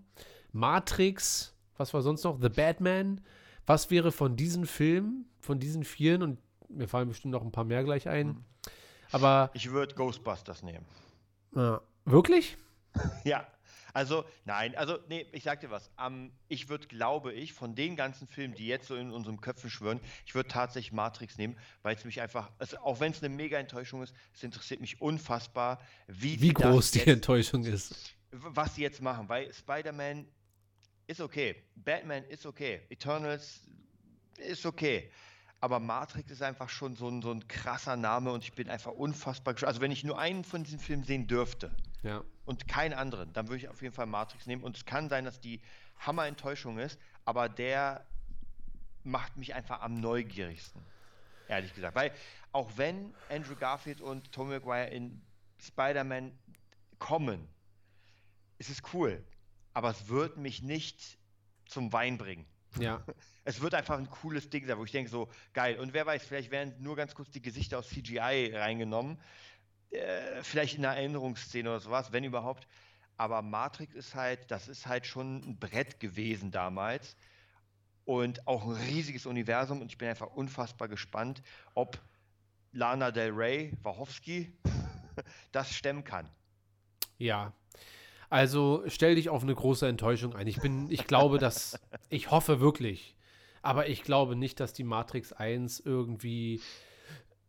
Matrix, 0.52 1.56
was 1.78 1.94
war 1.94 2.02
sonst 2.02 2.24
noch? 2.24 2.40
The 2.42 2.50
Batman. 2.50 3.22
Was 3.66 3.90
wäre 3.90 4.12
von 4.12 4.36
diesen 4.36 4.66
Filmen, 4.66 5.30
von 5.40 5.60
diesen 5.60 5.84
vieren, 5.84 6.24
und 6.24 6.40
mir 6.70 6.88
fallen 6.88 7.08
bestimmt 7.08 7.32
noch 7.32 7.44
ein 7.44 7.52
paar 7.52 7.64
mehr 7.64 7.84
gleich 7.84 8.08
ein. 8.08 8.28
Mhm. 8.28 8.46
Aber. 9.12 9.52
Ich 9.54 9.72
würde 9.72 9.96
Ghostbusters 9.96 10.64
nehmen. 10.64 10.86
Äh, 11.56 11.78
wirklich? 12.06 12.58
ja. 13.24 13.48
Also, 13.94 14.24
nein, 14.46 14.74
also, 14.76 15.00
nee, 15.10 15.26
ich 15.34 15.44
sag 15.44 15.60
dir 15.60 15.70
was. 15.70 15.92
Um, 15.98 16.32
ich 16.48 16.70
würde, 16.70 16.88
glaube 16.88 17.34
ich, 17.34 17.52
von 17.52 17.76
den 17.76 17.98
ganzen 17.98 18.26
Filmen, 18.26 18.56
die 18.56 18.68
jetzt 18.68 18.88
so 18.88 18.96
in 18.96 19.12
unserem 19.12 19.42
Köpfen 19.42 19.70
schwören, 19.70 20.00
ich 20.26 20.34
würde 20.34 20.48
tatsächlich 20.48 20.94
Matrix 20.94 21.38
nehmen, 21.38 21.58
weil 21.82 21.96
es 21.96 22.06
mich 22.06 22.22
einfach, 22.22 22.52
also 22.58 22.78
auch 22.78 23.02
wenn 23.02 23.12
es 23.12 23.22
eine 23.22 23.34
mega 23.34 23.58
Enttäuschung 23.58 24.02
ist, 24.02 24.14
es 24.34 24.44
interessiert 24.44 24.80
mich 24.80 25.02
unfassbar, 25.02 25.82
wie, 26.08 26.40
wie 26.40 26.54
groß 26.54 26.92
die 26.92 27.00
jetzt, 27.00 27.08
Enttäuschung 27.10 27.66
ist. 27.66 28.16
Was 28.32 28.76
sie 28.76 28.82
jetzt 28.82 29.02
machen, 29.02 29.28
weil 29.28 29.54
Spider-Man 29.54 30.26
ist 31.12 31.22
okay. 31.22 31.56
Batman 31.76 32.24
ist 32.26 32.46
okay. 32.46 32.82
Eternals 32.90 33.62
ist 34.38 34.66
okay. 34.66 35.12
Aber 35.60 35.80
Matrix 35.80 36.32
ist 36.32 36.42
einfach 36.42 36.70
schon 36.70 36.96
so 36.96 37.08
ein, 37.08 37.22
so 37.22 37.32
ein 37.32 37.48
krasser 37.48 37.96
Name 37.96 38.32
und 38.32 38.44
ich 38.44 38.54
bin 38.54 38.70
einfach 38.70 38.92
unfassbar 38.94 39.54
gespannt. 39.54 39.68
Also 39.70 39.82
wenn 39.82 39.92
ich 39.92 40.04
nur 40.04 40.18
einen 40.18 40.44
von 40.44 40.64
diesen 40.64 40.80
Filmen 40.80 41.04
sehen 41.04 41.28
dürfte, 41.28 41.72
Ja. 42.02 42.24
und 42.46 42.68
keinen 42.68 42.94
anderen, 42.94 43.32
dann 43.34 43.48
würde 43.48 43.58
ich 43.58 43.70
auf 43.70 43.82
jeden 43.82 43.94
Fall 43.94 44.08
Matrix 44.08 44.48
nehmen. 44.48 44.64
Und 44.64 44.76
es 44.78 44.86
kann 44.86 45.08
sein, 45.10 45.24
dass 45.26 45.40
die 45.40 45.62
Hammer-Enttäuschung 46.00 46.80
ist, 46.80 46.98
aber 47.26 47.48
der 47.48 48.06
macht 49.04 49.38
mich 49.38 49.54
einfach 49.54 49.82
am 49.82 49.94
neugierigsten. 50.00 50.82
Ehrlich 51.48 51.74
gesagt. 51.76 51.96
Weil 51.96 52.12
auch 52.54 52.72
wenn 52.78 53.14
Andrew 53.30 53.56
Garfield 53.56 54.02
und 54.02 54.32
Tobey 54.32 54.54
Maguire 54.54 54.88
in 54.88 55.22
Spider-Man 55.62 56.32
kommen, 56.98 57.48
ist 58.58 58.70
es 58.70 58.82
cool. 58.94 59.24
Aber 59.74 59.90
es 59.90 60.08
wird 60.08 60.38
mich 60.38 60.62
nicht 60.62 61.18
zum 61.66 61.94
Wein 61.94 62.18
bringen. 62.18 62.46
Ja. 62.80 63.04
Es 63.44 63.60
wird 63.60 63.74
einfach 63.74 63.98
ein 63.98 64.08
cooles 64.08 64.52
Ding 64.52 64.68
sein, 64.68 64.78
wo 64.78 64.86
ich 64.86 64.92
denke, 64.92 65.10
so 65.10 65.28
geil. 65.54 65.80
Und 65.80 65.94
wer 65.94 66.06
weiß, 66.06 66.24
vielleicht 66.24 66.52
werden 66.52 66.76
nur 66.78 66.96
ganz 66.96 67.16
kurz 67.16 67.32
die 67.32 67.42
Gesichter 67.42 67.80
aus 67.80 67.90
CGI 67.90 68.52
reingenommen. 68.54 69.20
Äh, 69.90 70.44
vielleicht 70.44 70.78
in 70.78 70.86
einer 70.86 70.96
Erinnerungsszene 70.96 71.68
oder 71.68 71.80
sowas, 71.80 72.12
wenn 72.12 72.24
überhaupt. 72.24 72.68
Aber 73.18 73.42
Matrix 73.42 73.96
ist 73.96 74.14
halt, 74.14 74.52
das 74.52 74.68
ist 74.68 74.86
halt 74.86 75.08
schon 75.08 75.38
ein 75.38 75.58
Brett 75.58 76.00
gewesen 76.00 76.52
damals. 76.52 77.16
Und 78.06 78.48
auch 78.48 78.64
ein 78.64 78.74
riesiges 78.74 79.26
Universum. 79.26 79.82
Und 79.82 79.92
ich 79.92 79.98
bin 79.98 80.08
einfach 80.08 80.28
unfassbar 80.28 80.88
gespannt, 80.88 81.42
ob 81.74 82.00
Lana 82.74 83.10
Del 83.10 83.32
Rey, 83.32 83.76
Wachowski, 83.82 84.54
das 85.52 85.74
stemmen 85.74 86.04
kann. 86.04 86.30
Ja. 87.18 87.54
Also 88.32 88.82
stell 88.88 89.16
dich 89.16 89.30
auf 89.30 89.44
eine 89.44 89.54
große 89.54 89.88
Enttäuschung 89.88 90.36
ein. 90.36 90.48
Ich 90.48 90.62
bin, 90.62 90.90
ich 90.90 91.06
glaube, 91.06 91.38
dass, 91.38 91.78
ich 92.10 92.32
hoffe 92.32 92.60
wirklich, 92.62 93.16
aber 93.62 93.90
ich 93.90 94.04
glaube 94.04 94.36
nicht, 94.36 94.60
dass 94.60 94.72
die 94.74 94.86
Matrix 94.86 95.34
1 95.34 95.82
irgendwie, 95.82 96.62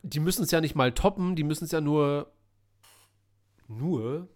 die 0.02 0.20
müssen 0.20 0.42
es 0.42 0.50
ja 0.50 0.60
nicht 0.60 0.74
mal 0.74 0.92
toppen, 0.92 1.36
die 1.36 1.44
müssen 1.44 1.64
es 1.64 1.70
ja 1.70 1.80
nur, 1.80 2.32
nur 3.68 4.28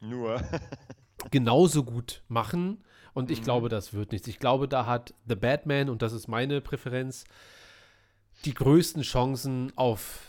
Nur. 0.00 0.40
genauso 1.30 1.82
gut 1.84 2.22
machen. 2.28 2.84
Und 3.12 3.30
ich 3.32 3.40
Mhm. 3.40 3.44
glaube, 3.44 3.68
das 3.68 3.92
wird 3.92 4.12
nichts. 4.12 4.28
Ich 4.28 4.38
glaube, 4.38 4.68
da 4.68 4.86
hat 4.86 5.14
The 5.26 5.34
Batman, 5.34 5.88
und 5.88 6.02
das 6.02 6.12
ist 6.12 6.28
meine 6.28 6.60
Präferenz, 6.60 7.24
die 8.44 8.54
größten 8.54 9.02
Chancen 9.02 9.72
auf 9.76 10.27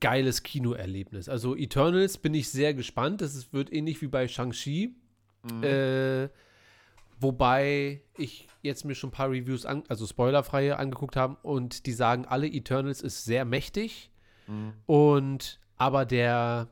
geiles 0.00 0.42
Kinoerlebnis. 0.42 1.28
Also 1.28 1.56
Eternals 1.56 2.18
bin 2.18 2.34
ich 2.34 2.50
sehr 2.50 2.74
gespannt. 2.74 3.20
Das 3.20 3.52
wird 3.52 3.72
ähnlich 3.72 4.02
wie 4.02 4.08
bei 4.08 4.26
Shang-Chi. 4.26 4.94
Mhm. 5.42 5.62
Äh, 5.62 6.28
wobei 7.20 8.02
ich 8.16 8.48
jetzt 8.62 8.84
mir 8.84 8.94
schon 8.94 9.10
ein 9.10 9.12
paar 9.12 9.30
Reviews, 9.30 9.66
an, 9.66 9.84
also 9.88 10.06
spoilerfreie, 10.06 10.78
angeguckt 10.78 11.16
habe 11.16 11.36
und 11.42 11.86
die 11.86 11.92
sagen, 11.92 12.24
alle 12.26 12.48
Eternals 12.48 13.02
ist 13.02 13.24
sehr 13.24 13.44
mächtig. 13.44 14.10
Mhm. 14.46 14.72
Und 14.86 15.60
aber 15.76 16.04
der 16.04 16.68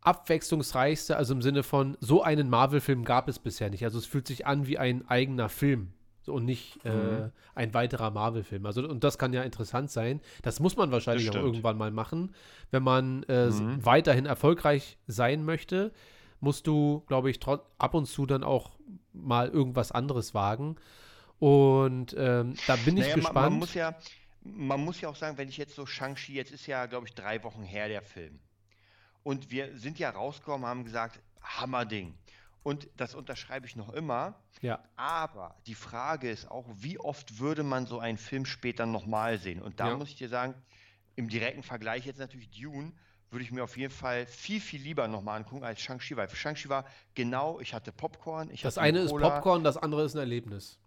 abwechslungsreichste, 0.00 1.16
also 1.16 1.34
im 1.34 1.42
Sinne 1.42 1.62
von, 1.62 1.98
so 2.00 2.22
einen 2.22 2.48
Marvel-Film 2.48 3.04
gab 3.04 3.28
es 3.28 3.38
bisher 3.38 3.68
nicht. 3.68 3.84
Also 3.84 3.98
es 3.98 4.06
fühlt 4.06 4.26
sich 4.26 4.46
an 4.46 4.66
wie 4.66 4.78
ein 4.78 5.06
eigener 5.08 5.50
Film 5.50 5.92
so, 6.28 6.34
und 6.34 6.44
nicht 6.44 6.84
äh, 6.84 7.22
Mhm. 7.22 7.32
ein 7.54 7.74
weiterer 7.74 8.10
Marvel-Film. 8.10 8.64
Also, 8.66 8.88
und 8.88 9.02
das 9.02 9.18
kann 9.18 9.32
ja 9.32 9.42
interessant 9.42 9.90
sein. 9.90 10.20
Das 10.42 10.60
muss 10.60 10.76
man 10.76 10.90
wahrscheinlich 10.92 11.28
auch 11.30 11.34
irgendwann 11.34 11.76
mal 11.76 11.90
machen. 11.90 12.34
Wenn 12.70 12.82
man 12.82 13.22
äh, 13.24 13.48
Mhm. 13.48 13.84
weiterhin 13.84 14.26
erfolgreich 14.26 14.98
sein 15.06 15.44
möchte, 15.44 15.92
musst 16.40 16.66
du, 16.66 17.02
glaube 17.08 17.30
ich, 17.30 17.40
ab 17.46 17.94
und 17.94 18.06
zu 18.06 18.24
dann 18.26 18.44
auch 18.44 18.70
mal 19.12 19.48
irgendwas 19.48 19.90
anderes 19.90 20.34
wagen. 20.34 20.76
Und 21.40 22.14
ähm, 22.18 22.54
da 22.66 22.76
bin 22.76 22.96
ich 22.96 23.04
Naja, 23.04 23.16
man, 23.16 23.22
gespannt. 23.22 23.50
man 23.50 23.58
muss 23.58 23.74
ja, 23.74 23.94
man 24.42 24.80
muss 24.84 25.00
ja 25.00 25.08
auch 25.08 25.16
sagen, 25.16 25.38
wenn 25.38 25.48
ich 25.48 25.56
jetzt 25.56 25.74
so 25.74 25.86
Shang-Chi, 25.86 26.34
jetzt 26.34 26.52
ist 26.52 26.66
ja, 26.66 26.86
glaube 26.86 27.06
ich, 27.06 27.14
drei 27.14 27.42
Wochen 27.44 27.62
her 27.62 27.88
der 27.88 28.02
Film. 28.02 28.38
Und 29.22 29.50
wir 29.50 29.76
sind 29.78 29.98
ja 29.98 30.10
rausgekommen, 30.10 30.66
haben 30.66 30.84
gesagt, 30.84 31.20
Hammerding. 31.42 32.14
Und 32.68 32.86
das 32.98 33.14
unterschreibe 33.14 33.64
ich 33.66 33.76
noch 33.76 33.88
immer. 33.94 34.34
ja, 34.60 34.78
Aber 34.94 35.56
die 35.66 35.74
Frage 35.74 36.30
ist 36.30 36.50
auch, 36.50 36.66
wie 36.74 36.98
oft 37.00 37.38
würde 37.38 37.62
man 37.62 37.86
so 37.86 37.98
einen 37.98 38.18
Film 38.18 38.44
später 38.44 38.84
nochmal 38.84 39.38
sehen? 39.38 39.62
Und 39.62 39.80
da 39.80 39.86
Ja. 39.88 39.96
muss 39.96 40.10
ich 40.10 40.16
dir 40.16 40.28
sagen, 40.28 40.54
im 41.16 41.30
direkten 41.30 41.62
Vergleich 41.62 42.04
jetzt 42.04 42.18
natürlich 42.18 42.50
Dune, 42.50 42.92
würde 43.30 43.42
ich 43.42 43.52
mir 43.52 43.64
auf 43.64 43.78
jeden 43.78 43.90
Fall 43.92 44.26
viel, 44.26 44.60
viel 44.60 44.82
lieber 44.82 45.08
nochmal 45.08 45.38
angucken 45.38 45.64
als 45.64 45.80
Shang-Chi, 45.80 46.14
weil 46.18 46.28
Shang-Chi 46.28 46.68
war 46.68 46.84
genau, 47.14 47.58
ich 47.58 47.72
hatte 47.72 47.90
Popcorn, 47.90 48.50
ich 48.50 48.60
das 48.60 48.76
hatte 48.76 48.82
eine 48.82 48.98
ist 49.00 49.10
Cola. 49.12 49.30
Popcorn, 49.30 49.64
das 49.64 49.78
andere 49.78 50.04
ist 50.04 50.14
ein 50.14 50.18
Erlebnis. 50.18 50.78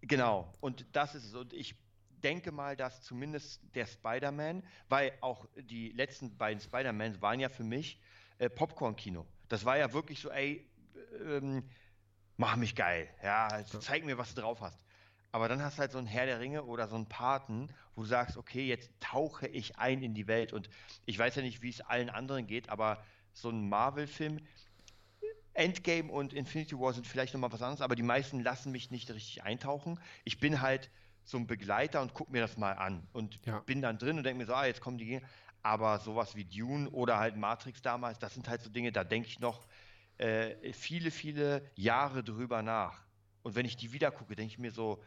Genau, 0.00 0.52
und 0.60 0.84
das 0.92 1.14
ist 1.14 1.26
es. 1.26 1.34
Und 1.34 1.52
ich 1.52 1.76
denke 2.08 2.50
mal, 2.52 2.76
dass 2.76 3.02
zumindest 3.02 3.60
der 3.74 3.86
Spider-Man, 3.86 4.64
weil 4.88 5.12
auch 5.20 5.46
die 5.56 5.90
letzten 5.92 6.36
beiden 6.36 6.60
Spider-Mans 6.60 7.22
waren 7.22 7.38
ja 7.38 7.48
für 7.48 7.64
mich 7.64 8.00
äh, 8.38 8.50
Popcorn-Kino. 8.50 9.26
Das 9.48 9.64
war 9.64 9.76
ja 9.78 9.92
wirklich 9.92 10.20
so, 10.20 10.30
ey, 10.30 10.69
ähm, 11.12 11.70
mach 12.36 12.56
mich 12.56 12.74
geil, 12.74 13.08
ja, 13.22 13.64
zeig 13.64 14.04
mir, 14.04 14.18
was 14.18 14.34
du 14.34 14.40
drauf 14.40 14.60
hast. 14.60 14.84
Aber 15.32 15.48
dann 15.48 15.62
hast 15.62 15.78
du 15.78 15.80
halt 15.82 15.92
so 15.92 15.98
ein 15.98 16.06
Herr 16.06 16.26
der 16.26 16.40
Ringe 16.40 16.64
oder 16.64 16.88
so 16.88 16.96
einen 16.96 17.08
Paten, 17.08 17.68
wo 17.94 18.02
du 18.02 18.08
sagst, 18.08 18.36
okay, 18.36 18.66
jetzt 18.66 18.92
tauche 19.00 19.46
ich 19.46 19.78
ein 19.78 20.02
in 20.02 20.14
die 20.14 20.26
Welt. 20.26 20.52
Und 20.52 20.70
ich 21.06 21.18
weiß 21.18 21.36
ja 21.36 21.42
nicht, 21.42 21.62
wie 21.62 21.70
es 21.70 21.80
allen 21.80 22.10
anderen 22.10 22.46
geht, 22.46 22.68
aber 22.68 23.04
so 23.32 23.50
ein 23.50 23.68
Marvel-Film, 23.68 24.40
Endgame 25.52 26.10
und 26.10 26.32
Infinity 26.32 26.78
War 26.78 26.92
sind 26.94 27.06
vielleicht 27.06 27.34
nochmal 27.34 27.52
was 27.52 27.62
anderes, 27.62 27.80
aber 27.80 27.96
die 27.96 28.02
meisten 28.02 28.40
lassen 28.40 28.72
mich 28.72 28.90
nicht 28.90 29.10
richtig 29.10 29.42
eintauchen. 29.42 30.00
Ich 30.24 30.40
bin 30.40 30.60
halt 30.60 30.90
so 31.24 31.38
ein 31.38 31.46
Begleiter 31.46 32.00
und 32.02 32.14
gucke 32.14 32.32
mir 32.32 32.40
das 32.40 32.56
mal 32.56 32.72
an 32.72 33.08
und 33.12 33.44
Ja. 33.46 33.60
bin 33.60 33.82
dann 33.82 33.98
drin 33.98 34.16
und 34.18 34.24
denke 34.24 34.38
mir 34.38 34.46
so, 34.46 34.54
ah, 34.54 34.66
jetzt 34.66 34.80
kommen 34.80 34.98
die 34.98 35.06
Gegner. 35.06 35.28
Aber 35.62 35.98
sowas 35.98 36.34
wie 36.36 36.44
Dune 36.44 36.88
oder 36.90 37.18
halt 37.18 37.36
Matrix 37.36 37.82
damals, 37.82 38.18
das 38.18 38.34
sind 38.34 38.48
halt 38.48 38.62
so 38.62 38.70
Dinge, 38.70 38.92
da 38.92 39.04
denke 39.04 39.28
ich 39.28 39.40
noch 39.40 39.66
äh, 40.20 40.72
viele, 40.72 41.10
viele 41.10 41.70
Jahre 41.74 42.22
drüber 42.22 42.62
nach. 42.62 43.06
Und 43.42 43.54
wenn 43.54 43.64
ich 43.64 43.76
die 43.76 43.92
wieder 43.92 44.10
gucke, 44.10 44.36
denke 44.36 44.52
ich 44.52 44.58
mir 44.58 44.70
so, 44.70 45.02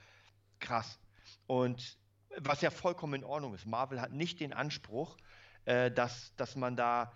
krass. 0.59 0.99
Und 1.45 1.97
was 2.38 2.61
ja 2.61 2.72
vollkommen 2.72 3.14
in 3.22 3.24
Ordnung 3.24 3.53
ist. 3.53 3.66
Marvel 3.66 4.01
hat 4.01 4.11
nicht 4.11 4.39
den 4.39 4.53
Anspruch, 4.53 5.18
äh, 5.66 5.91
dass, 5.91 6.36
dass 6.36 6.55
man 6.55 6.76
da 6.76 7.14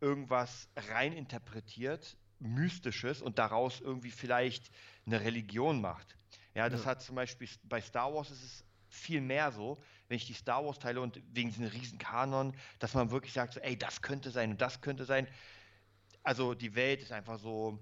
irgendwas 0.00 0.68
reininterpretiert, 0.76 2.16
Mystisches 2.38 3.22
und 3.22 3.38
daraus 3.38 3.80
irgendwie 3.80 4.10
vielleicht 4.10 4.70
eine 5.06 5.20
Religion 5.20 5.80
macht. 5.80 6.16
Ja, 6.54 6.68
das 6.68 6.82
Ja. 6.82 6.86
hat 6.90 7.02
zum 7.02 7.16
Beispiel 7.16 7.48
bei 7.64 7.80
Star 7.80 8.12
Wars 8.14 8.30
ist 8.30 8.42
es 8.42 8.64
viel 8.88 9.20
mehr 9.20 9.52
so, 9.52 9.82
wenn 10.08 10.16
ich 10.16 10.26
die 10.26 10.34
Star 10.34 10.64
Wars 10.64 10.78
teile 10.78 11.00
und 11.00 11.20
wegen 11.34 11.50
diesem 11.50 11.66
riesen 11.66 11.98
Kanon, 11.98 12.54
dass 12.78 12.94
man 12.94 13.10
wirklich 13.10 13.32
sagt, 13.32 13.54
so, 13.54 13.60
ey, 13.60 13.76
das 13.76 14.00
könnte 14.00 14.30
sein 14.30 14.52
und 14.52 14.60
das 14.60 14.80
könnte 14.80 15.04
sein. 15.04 15.28
Also 16.26 16.54
die 16.54 16.74
Welt 16.74 17.00
ist 17.02 17.12
einfach 17.12 17.38
so. 17.38 17.78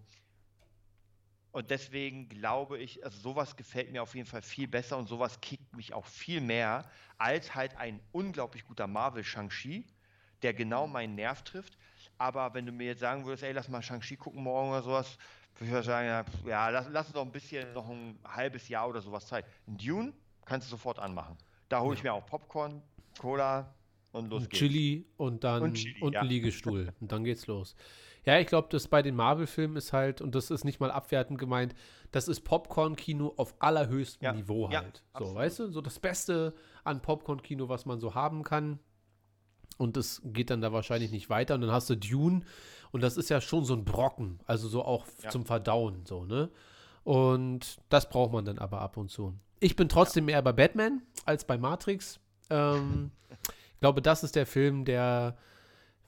Und 1.51 1.71
deswegen 1.71 2.29
glaube 2.29 2.79
ich, 2.79 3.03
also 3.03 3.19
sowas 3.19 3.57
gefällt 3.57 3.91
mir 3.91 4.03
auf 4.03 4.15
jeden 4.15 4.27
Fall 4.27 4.43
viel 4.43 4.69
besser 4.69 4.99
und 4.99 5.09
sowas 5.09 5.41
kickt 5.41 5.75
mich 5.75 5.95
auch 5.95 6.05
viel 6.05 6.43
mehr 6.43 6.85
als 7.17 7.55
halt 7.55 7.75
ein 7.79 8.01
unglaublich 8.13 8.67
guter 8.67 8.87
Marvel 8.87 9.25
Shang-Chi, 9.25 9.87
der 10.43 10.53
genau 10.53 10.87
meinen 10.87 11.15
Nerv 11.15 11.43
trifft. 11.43 11.79
Aber 12.19 12.53
wenn 12.53 12.67
du 12.67 12.73
mir 12.73 12.89
jetzt 12.89 13.01
sagen 13.01 13.25
würdest, 13.25 13.45
ey, 13.45 13.53
lass 13.53 13.71
mal 13.71 13.81
Shang-Chi 13.81 14.17
gucken 14.17 14.43
morgen 14.43 14.71
oder 14.73 14.83
sowas, 14.83 15.17
würde 15.59 15.79
ich 15.79 15.87
sagen, 15.87 16.31
ja, 16.47 16.69
lass, 16.69 16.87
lass 16.91 17.07
uns 17.07 17.15
doch 17.15 17.25
ein 17.25 17.33
bisschen, 17.33 17.73
noch 17.73 17.89
ein 17.89 18.19
halbes 18.25 18.69
Jahr 18.69 18.91
oder 18.91 19.01
sowas 19.01 19.27
Zeit. 19.27 19.47
Ein 19.67 19.79
Dune 19.79 20.13
kannst 20.45 20.67
du 20.67 20.73
sofort 20.73 20.99
anmachen. 20.99 21.39
Da 21.71 21.81
hole 21.81 21.97
ich 21.97 22.03
mir 22.03 22.13
auch 22.13 22.27
Popcorn, 22.27 22.83
Cola 23.19 23.75
und 24.13 24.29
los 24.29 24.43
Ein 24.43 24.49
geht's. 24.51 24.59
Chili 24.59 25.07
und 25.17 25.45
dann 25.45 25.63
Und 25.63 25.69
und, 25.71 25.75
Chili, 25.77 26.05
ein 26.05 26.13
ja. 26.13 26.23
Liegestuhl. 26.23 26.93
Und 27.01 27.11
dann 27.11 27.25
geht's 27.25 27.47
los. 27.47 27.75
Ja, 28.27 28.39
ich 28.39 28.47
glaube, 28.47 28.69
das 28.71 28.89
bei 28.89 29.03
den 29.03 29.17
Marvel-Filmen 29.17 29.77
ist 29.77 29.93
halt, 29.93 30.21
und 30.23 30.35
das 30.35 30.51
ist 30.51 30.65
nicht 30.65 30.81
mal 30.81 30.91
abwertend 30.91 31.39
gemeint, 31.39 31.75
das 32.11 32.27
ist 32.29 32.41
Popcorn-Kino 32.43 33.35
auf 33.37 33.55
allerhöchstem 33.59 34.25
Ja, 34.25 34.33
Niveau 34.33 34.69
ja, 34.71 34.81
halt. 34.83 34.97
so, 34.99 35.19
absolut. 35.19 35.35
weißt 35.37 35.59
du? 35.59 35.69
So 35.71 35.81
das 35.83 35.99
Beste 35.99 36.55
an 36.85 37.03
Popcorn-Kino, 37.03 37.69
was 37.69 37.85
man 37.87 38.01
so 38.01 38.15
haben 38.15 38.43
kann. 38.43 38.79
Und 39.77 39.97
das 39.97 40.23
geht 40.25 40.51
dann 40.51 40.61
da 40.61 40.73
wahrscheinlich 40.73 41.11
nicht 41.11 41.29
weiter. 41.29 41.55
Und 41.57 41.63
dann 41.63 41.73
hast 41.73 41.91
du 41.91 41.97
Dune. 41.97 42.43
Und 42.93 43.03
das 43.03 43.17
ist 43.17 43.29
ja 43.29 43.41
schon 43.41 43.65
so 43.65 43.75
ein 43.75 43.85
Brocken. 43.85 44.39
Also 44.47 44.69
so 44.69 44.85
auch 44.85 45.05
Ja. 45.23 45.31
zum 45.31 45.45
Verdauen, 45.45 46.07
so, 46.07 46.25
ne? 46.25 46.49
Und 47.03 47.77
das 47.91 48.09
braucht 48.09 48.33
man 48.33 48.45
dann 48.45 48.59
aber 48.59 48.81
ab 48.81 48.97
und 48.97 49.11
zu. 49.11 49.35
Ich 49.61 49.77
bin 49.77 49.89
trotzdem 49.89 50.27
mehr 50.27 50.41
bei 50.43 50.53
Batman 50.53 51.03
als 51.27 51.45
bei 51.45 51.59
Matrix. 51.59 52.21
Ähm, 52.51 53.11
ich 53.75 53.81
glaube, 53.81 54.01
das 54.01 54.23
ist 54.25 54.37
der 54.37 54.47
Film, 54.47 54.85
der, 54.85 55.37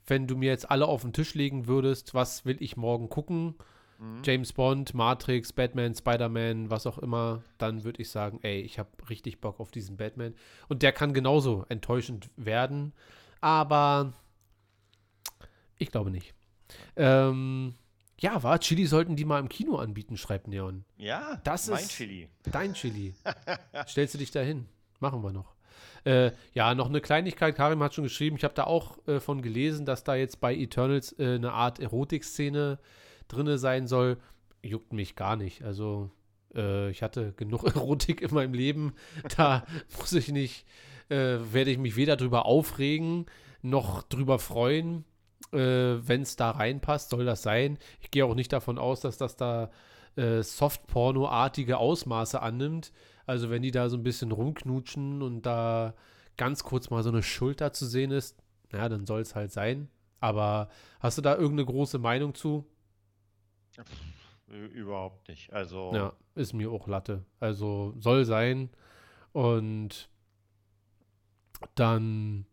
wenn 0.07 0.27
du 0.27 0.37
mir 0.37 0.51
jetzt 0.51 0.71
alle 0.71 0.87
auf 0.87 1.03
den 1.03 1.13
Tisch 1.13 1.35
legen 1.35 1.67
würdest, 1.67 2.15
was 2.15 2.45
will 2.45 2.57
ich 2.61 2.77
morgen 2.77 3.09
gucken? 3.09 3.55
Mhm. 3.99 4.23
James 4.25 4.53
Bond, 4.53 4.95
Matrix, 4.95 5.53
Batman, 5.53 5.95
Spider-Man, 5.95 6.71
was 6.71 6.87
auch 6.87 6.99
immer, 6.99 7.43
dann 7.59 7.83
würde 7.85 8.03
ich 8.03 8.11
sagen, 8.11 8.39
ey, 8.43 8.61
ich 8.61 8.79
habe 8.79 8.91
richtig 9.09 9.41
Bock 9.41 9.59
auf 9.59 9.71
diesen 9.71 9.97
Batman. 9.97 10.35
Und 10.69 10.83
der 10.83 10.93
kann 10.93 11.15
genauso 11.15 11.65
enttäuschend 11.71 12.29
werden, 12.37 12.93
aber 13.41 14.13
ich 15.79 15.91
glaube 15.91 16.11
nicht. 16.11 16.35
Ähm, 16.97 17.75
ja, 18.19 18.43
war, 18.43 18.59
Chili 18.61 18.87
sollten 18.87 19.17
die 19.17 19.25
mal 19.25 19.41
im 19.41 19.49
Kino 19.49 19.77
anbieten, 19.77 20.17
schreibt 20.17 20.49
Neon. 20.49 20.85
Ja, 20.97 21.37
Das 21.45 21.69
mein 21.69 21.81
ist- 21.81 21.91
Chili. 21.93 22.29
Dein 22.51 22.75
Chili. 22.75 23.15
Stellst 23.89 24.15
du 24.15 24.19
dich 24.19 24.31
da 24.31 24.41
hin? 24.41 24.69
Machen 25.01 25.23
wir 25.23 25.33
noch. 25.33 25.55
Äh, 26.07 26.31
ja, 26.53 26.75
noch 26.77 26.89
eine 26.89 27.01
Kleinigkeit. 27.01 27.57
Karim 27.57 27.83
hat 27.83 27.95
schon 27.95 28.05
geschrieben, 28.05 28.37
ich 28.37 28.45
habe 28.45 28.55
da 28.55 28.65
auch 28.65 28.97
äh, 29.09 29.19
von 29.19 29.43
gelesen, 29.43 29.85
dass 29.85 30.05
da 30.05 30.15
jetzt 30.15 30.41
bei 30.41 30.55
Eternals 30.55 31.13
äh, 31.19 31.35
eine 31.35 31.53
Art 31.53 31.81
Erotikszene 31.81 32.79
drinne 33.27 33.59
sein 33.59 33.89
soll. 33.89 34.19
Juckt 34.63 34.93
mich 34.93 35.17
gar 35.17 35.35
nicht. 35.35 35.63
Also, 35.65 36.13
äh, 36.55 36.91
ich 36.91 37.03
hatte 37.03 37.33
genug 37.37 37.65
Erotik 37.75 38.23
in 38.23 38.33
meinem 38.33 38.55
Leben. 38.55 38.95
Da 39.37 39.67
muss 39.99 40.13
ich 40.13 40.29
nicht, 40.29 40.65
äh, 41.09 41.39
werde 41.53 41.73
ich 41.73 41.79
mich 41.79 41.97
weder 41.97 42.17
drüber 42.17 42.47
aufregen, 42.47 43.27
noch 43.63 44.05
drüber 44.05 44.39
freuen. 44.39 45.05
Äh, 45.53 45.59
Wenn 45.59 46.23
es 46.23 46.37
da 46.37 46.53
reinpasst, 46.53 47.11
soll 47.11 47.25
das 47.25 47.43
sein. 47.43 47.79
Ich 48.01 48.13
gehe 48.13 48.25
auch 48.25 48.37
nicht 48.37 48.53
davon 48.53 48.79
aus, 48.79 49.01
dass 49.01 49.19
das 49.19 49.35
da 49.35 49.73
äh, 50.15 50.45
Softporno-artige 50.45 51.79
Ausmaße 51.79 52.41
annimmt. 52.41 52.93
Also 53.27 53.51
wenn 53.51 53.63
die 53.63 53.73
da 53.73 53.89
so 53.89 53.97
ein 53.97 54.03
bisschen 54.03 54.33
rumknutschen 54.33 55.21
und 55.23 55.43
da 55.43 55.95
ganz 56.37 56.65
kurz 56.65 56.91
mal 56.91 57.03
so 57.03 57.11
eine 57.11 57.23
Schulter 57.23 57.73
zu 57.73 57.87
sehen 57.87 58.11
ist, 58.13 58.37
ja, 58.73 58.89
dann 58.89 59.07
soll 59.07 59.21
es 59.21 59.35
halt 59.35 59.53
sein. 59.53 59.89
Aber 60.21 60.69
hast 61.01 61.19
du 61.19 61.23
da 61.23 61.35
irgendeine 61.35 61.67
große 61.67 61.99
Meinung 61.99 62.35
zu? 62.35 62.65
Überhaupt 64.49 65.29
nicht. 65.29 65.53
Also, 65.53 65.93
Ja, 65.93 66.13
ist 66.35 66.53
mir 66.53 66.71
auch 66.71 66.87
Latte. 66.87 67.25
Also 67.41 67.95
soll 67.99 68.25
sein. 68.25 68.71
Und 69.33 70.09
dann 71.75 72.47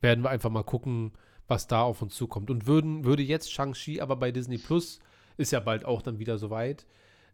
werden 0.00 0.24
wir 0.24 0.30
einfach 0.30 0.50
mal 0.50 0.64
gucken, 0.64 1.12
was 1.46 1.66
da 1.66 1.82
auf 1.82 2.02
uns 2.02 2.14
zukommt. 2.14 2.50
Und 2.50 2.66
würden, 2.66 3.04
würde 3.04 3.22
jetzt 3.22 3.52
Shang-Chi 3.52 4.00
aber 4.00 4.16
bei 4.16 4.32
Disney 4.32 4.58
Plus, 4.58 5.00
ist 5.36 5.52
ja 5.52 5.60
bald 5.60 5.84
auch 5.84 6.02
dann 6.02 6.18
wieder 6.18 6.38
soweit, 6.38 6.86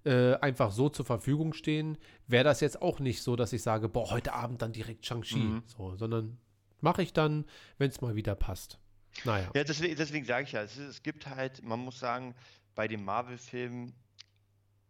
äh, 0.05 0.34
einfach 0.36 0.70
so 0.70 0.88
zur 0.88 1.05
Verfügung 1.05 1.55
stehen, 1.55 1.98
wäre 2.26 2.44
das 2.44 2.61
jetzt 2.61 2.82
auch 2.82 3.00
nicht 3.00 3.22
so, 3.22 3.36
dass 3.36 3.52
ich 3.52 3.62
sage, 3.62 3.88
boah, 3.88 4.11
heute 4.11 4.34
Abend 4.34 4.62
dann 4.62 4.72
direkt 4.72 5.07
Shang-Chi. 5.07 5.36
Mhm. 5.36 5.62
So, 5.66 5.96
sondern 5.96 6.38
mache 6.80 7.02
ich 7.02 7.12
dann, 7.12 7.46
wenn 7.78 7.90
es 7.90 8.00
mal 8.00 8.14
wieder 8.14 8.34
passt. 8.34 8.78
Naja. 9.24 9.50
Ja, 9.55 9.64
deswegen, 9.64 9.96
deswegen 9.96 10.24
sage 10.24 10.44
ich 10.44 10.52
ja, 10.52 10.62
es, 10.62 10.76
ist, 10.76 10.88
es 10.88 11.02
gibt 11.02 11.26
halt, 11.26 11.62
man 11.62 11.80
muss 11.80 11.98
sagen, 11.98 12.34
bei 12.74 12.88
den 12.88 13.05
Marvel-Filmen 13.05 13.94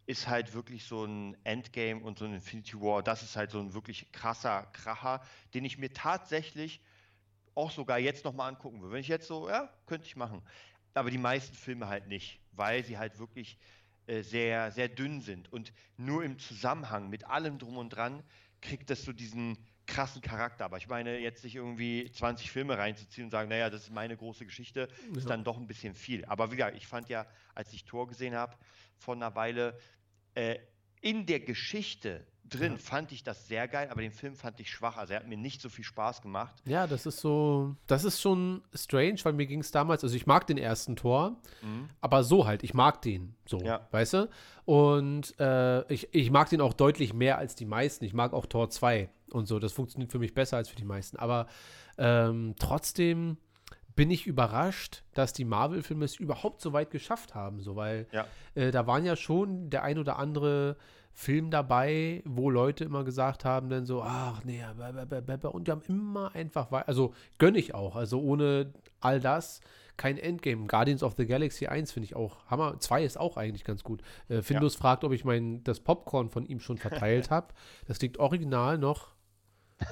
ist 0.07 0.29
halt 0.29 0.55
wirklich 0.55 0.85
so 0.85 1.05
ein 1.05 1.37
Endgame 1.45 2.03
und 2.03 2.19
so 2.19 2.25
ein 2.25 2.35
Infinity 2.35 2.81
War, 2.81 3.03
das 3.03 3.23
ist 3.23 3.37
halt 3.37 3.51
so 3.51 3.59
ein 3.59 3.73
wirklich 3.73 4.11
krasser 4.13 4.67
Kracher, 4.73 5.23
den 5.55 5.65
ich 5.65 5.79
mir 5.79 5.93
tatsächlich 5.93 6.81
auch 7.55 7.71
sogar 7.71 7.99
jetzt 7.99 8.25
nochmal 8.25 8.51
angucken 8.51 8.81
würde. 8.81 8.95
Wenn 8.95 9.01
ich 9.01 9.09
jetzt 9.09 9.29
so, 9.29 9.49
ja, 9.49 9.71
könnte 9.87 10.07
ich 10.07 10.17
machen. 10.17 10.43
Aber 10.93 11.11
die 11.11 11.19
meisten 11.19 11.55
Filme 11.55 11.89
halt 11.89 12.09
nicht, 12.09 12.41
weil 12.53 12.85
sie 12.85 12.99
halt 12.99 13.19
wirklich 13.19 13.59
sehr, 14.07 14.71
sehr 14.73 14.89
dünn 14.89 15.21
sind. 15.21 15.53
Und 15.53 15.73
nur 15.97 16.25
im 16.25 16.39
Zusammenhang 16.39 17.09
mit 17.09 17.25
allem 17.27 17.59
drum 17.59 17.77
und 17.77 17.91
dran 17.91 18.23
kriegt 18.61 18.91
das 18.91 19.03
so 19.03 19.13
diesen 19.13 19.59
krassen 19.87 20.23
Charakter. 20.23 20.65
Aber 20.65 20.79
ich 20.79 20.89
meine, 20.89 21.19
jetzt 21.19 21.43
sich 21.43 21.57
irgendwie 21.57 22.11
20 22.11 22.51
Filme 22.51 22.79
reinzuziehen 22.79 23.27
und 23.27 23.31
sagen, 23.31 23.51
naja, 23.51 23.69
das 23.69 23.83
ist 23.83 23.91
meine 23.91 24.17
große 24.17 24.47
Geschichte, 24.47 24.89
ist 25.15 25.25
Ja. 25.25 25.29
dann 25.31 25.45
doch 25.45 25.59
ein 25.59 25.67
bisschen 25.67 25.95
viel. 25.95 26.25
Aber 26.25 26.51
wie 26.51 26.57
gesagt, 26.57 26.77
ich 26.77 26.87
fand 26.87 27.09
ja, 27.09 27.27
als 27.55 27.73
ich 27.73 27.85
Tor 27.85 28.07
gesehen 28.09 28.35
habe, 28.35 28.57
vor 28.97 29.15
einer 29.15 29.35
Weile, 29.35 29.79
äh, 30.35 30.59
in 31.03 31.27
der 31.27 31.41
Geschichte 31.41 32.27
drin 32.49 32.73
Ja. 32.73 32.79
fand 32.79 33.11
ich 33.13 33.23
das 33.25 33.49
sehr 33.49 33.67
geil, 33.69 33.89
aber 33.91 34.01
den 34.03 34.11
Film 34.13 34.35
fand 34.37 34.61
ich 34.61 34.71
schwach. 34.71 34.97
Also 34.97 35.15
er 35.15 35.21
hat 35.21 35.27
mir 35.29 35.37
nicht 35.37 35.61
so 35.61 35.69
viel 35.69 35.85
Spaß 35.85 36.23
gemacht. 36.23 36.55
Ja, 36.67 36.87
das 36.87 37.07
ist 37.07 37.19
so, 37.21 37.75
das 37.87 38.05
ist 38.05 38.21
schon 38.21 38.63
strange, 38.75 39.17
weil 39.23 39.33
mir 39.33 39.47
ging 39.47 39.61
es 39.61 39.71
damals, 39.71 40.03
also 40.05 40.15
ich 40.15 40.27
mag 40.27 40.47
den 40.47 40.59
ersten 40.59 40.95
Tor, 40.97 41.37
aber 42.01 42.23
so 42.23 42.47
halt, 42.47 42.63
ich 42.63 42.75
mag 42.75 43.01
den, 43.03 43.35
so, 43.47 43.59
Ja. 43.61 43.87
weißt 43.91 44.13
du? 44.15 44.29
Und 44.67 45.39
äh, 45.41 45.93
ich, 45.93 46.15
ich 46.15 46.31
mag 46.31 46.49
den 46.51 46.61
auch 46.61 46.75
deutlich 46.75 47.13
mehr 47.15 47.39
als 47.39 47.55
die 47.55 47.67
meisten. 47.67 48.05
Ich 48.05 48.15
mag 48.15 48.33
auch 48.33 48.47
Tor 48.47 48.71
2 48.71 49.09
und 49.31 49.47
so, 49.47 49.59
das 49.59 49.73
funktioniert 49.73 50.13
für 50.13 50.19
mich 50.19 50.35
besser 50.35 50.57
als 50.59 50.69
für 50.69 50.77
die 50.77 50.85
meisten. 50.85 51.17
Aber 51.19 51.47
ähm, 51.99 52.55
trotzdem 52.59 53.37
bin 53.97 54.11
ich 54.11 54.27
überrascht, 54.27 55.03
dass 55.15 55.33
die 55.33 55.45
Marvel-Filme 55.45 56.05
es 56.05 56.17
überhaupt 56.17 56.61
so 56.61 56.73
weit 56.73 56.91
geschafft 56.91 57.35
haben, 57.35 57.61
so, 57.61 57.77
weil 57.77 58.07
Ja. 58.13 58.27
äh, 58.55 58.71
da 58.71 58.87
waren 58.87 59.05
ja 59.05 59.15
schon 59.17 59.71
der 59.71 59.85
ein 59.85 59.99
oder 59.99 60.19
andere 60.19 60.77
Film 61.13 61.51
dabei, 61.53 62.23
wo 62.25 62.51
Leute 62.51 62.83
immer 62.85 63.05
gesagt 63.05 63.45
haben, 63.45 63.69
dann 63.69 63.87
so, 63.87 64.03
ach 64.03 64.43
nee, 64.45 64.59
ja, 64.59 64.73
und 65.49 65.69
die 65.69 65.71
haben 65.71 65.83
immer 65.87 66.35
einfach, 66.35 66.73
wei- 66.73 66.83
also 66.83 67.15
gönne 67.39 67.59
ich 67.59 67.73
auch, 67.73 67.95
also 67.95 68.21
ohne 68.21 68.73
all 69.01 69.21
das 69.21 69.61
kein 69.97 70.19
Endgame. 70.19 70.67
Guardians 70.67 71.05
of 71.05 71.15
the 71.17 71.25
Galaxy 71.25 71.69
1 71.69 71.93
finde 71.93 72.07
ich 72.07 72.17
auch 72.17 72.45
Hammer. 72.47 72.81
2 72.81 73.05
ist 73.05 73.17
auch 73.17 73.37
eigentlich 73.37 73.63
ganz 73.63 73.85
gut. 73.85 74.03
Äh, 74.29 74.43
Findus 74.43 74.75
fragt, 74.75 75.05
ob 75.05 75.13
ich 75.13 75.25
mein, 75.25 75.63
das 75.63 75.79
Popcorn 75.79 76.31
von 76.31 76.45
ihm 76.47 76.59
schon 76.59 76.79
verteilt 76.79 77.31
habe. 77.31 77.55
Das 77.87 78.01
liegt 78.01 78.19
original 78.19 78.77
noch 78.77 79.15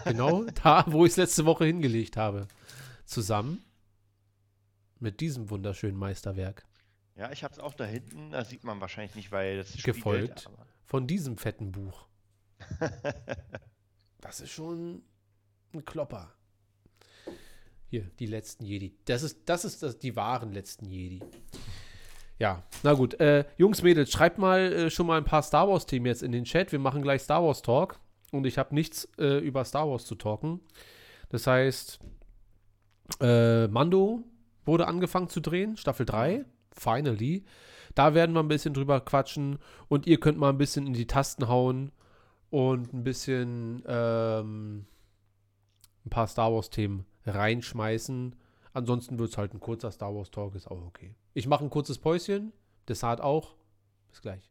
genau 0.04 0.42
da, 0.64 0.84
wo 0.88 1.04
ich 1.04 1.12
es 1.12 1.18
letzte 1.18 1.44
Woche 1.44 1.66
hingelegt 1.66 2.16
habe. 2.16 2.48
Zusammen 3.04 3.62
mit 5.02 5.20
diesem 5.20 5.50
wunderschönen 5.50 5.98
Meisterwerk. 5.98 6.64
Ja, 7.16 7.30
ich 7.30 7.44
habe 7.44 7.52
es 7.52 7.58
auch 7.58 7.74
da 7.74 7.84
hinten, 7.84 8.30
das 8.30 8.48
sieht 8.48 8.64
man 8.64 8.80
wahrscheinlich 8.80 9.14
nicht, 9.14 9.32
weil 9.32 9.58
das 9.58 9.74
Gefolgt. 9.82 10.40
spiegelt, 10.40 10.58
von 10.84 11.06
diesem 11.06 11.36
fetten 11.36 11.72
Buch. 11.72 12.06
Das 14.22 14.40
ist 14.40 14.52
schon 14.52 15.02
ein 15.74 15.84
Klopper. 15.84 16.32
Hier, 17.88 18.08
die 18.20 18.26
letzten 18.26 18.64
Jedi. 18.64 18.96
Das 19.04 19.24
ist, 19.24 19.40
das 19.46 19.64
ist 19.64 19.82
das, 19.82 19.98
die 19.98 20.14
wahren 20.14 20.52
letzten 20.52 20.86
Jedi. 20.86 21.20
Ja, 22.38 22.62
na 22.84 22.94
gut. 22.94 23.14
Äh, 23.20 23.44
Jungs, 23.58 23.82
Mädels, 23.82 24.12
schreibt 24.12 24.38
mal 24.38 24.72
äh, 24.72 24.90
schon 24.90 25.08
mal 25.08 25.18
ein 25.18 25.24
paar 25.24 25.42
Star 25.42 25.68
Wars-Themen 25.68 26.06
jetzt 26.06 26.22
in 26.22 26.30
den 26.30 26.44
Chat. 26.44 26.70
Wir 26.70 26.78
machen 26.78 27.02
gleich 27.02 27.22
Star 27.22 27.42
Wars 27.42 27.62
Talk. 27.62 27.98
Und 28.30 28.46
ich 28.46 28.58
habe 28.58 28.74
nichts 28.74 29.08
äh, 29.18 29.38
über 29.38 29.64
Star 29.64 29.88
Wars 29.90 30.06
zu 30.06 30.14
talken. 30.14 30.60
Das 31.28 31.48
heißt, 31.48 31.98
äh, 33.20 33.66
Mando 33.66 34.22
wurde 34.64 34.86
angefangen 34.86 35.28
zu 35.28 35.40
drehen, 35.40 35.76
Staffel 35.76 36.06
3. 36.06 36.44
Finally. 36.72 37.44
Da 37.94 38.14
werden 38.14 38.34
wir 38.34 38.40
ein 38.40 38.48
bisschen 38.48 38.74
drüber 38.74 39.00
quatschen 39.00 39.58
und 39.88 40.06
ihr 40.06 40.18
könnt 40.18 40.38
mal 40.38 40.48
ein 40.48 40.58
bisschen 40.58 40.86
in 40.86 40.94
die 40.94 41.06
Tasten 41.06 41.48
hauen 41.48 41.92
und 42.50 42.92
ein 42.92 43.04
bisschen 43.04 43.82
ähm, 43.86 44.86
ein 46.06 46.10
paar 46.10 46.26
Star 46.26 46.52
Wars-Themen 46.52 47.04
reinschmeißen. 47.26 48.34
Ansonsten 48.72 49.18
wird 49.18 49.30
es 49.30 49.38
halt 49.38 49.52
ein 49.52 49.60
kurzer 49.60 49.90
Star 49.90 50.14
Wars-Talk, 50.14 50.54
ist 50.54 50.70
auch 50.70 50.86
okay. 50.86 51.14
Ich 51.34 51.46
mache 51.46 51.64
ein 51.64 51.70
kurzes 51.70 51.98
Päuschen, 51.98 52.52
Desart 52.88 53.20
auch. 53.20 53.54
Bis 54.10 54.22
gleich. 54.22 54.50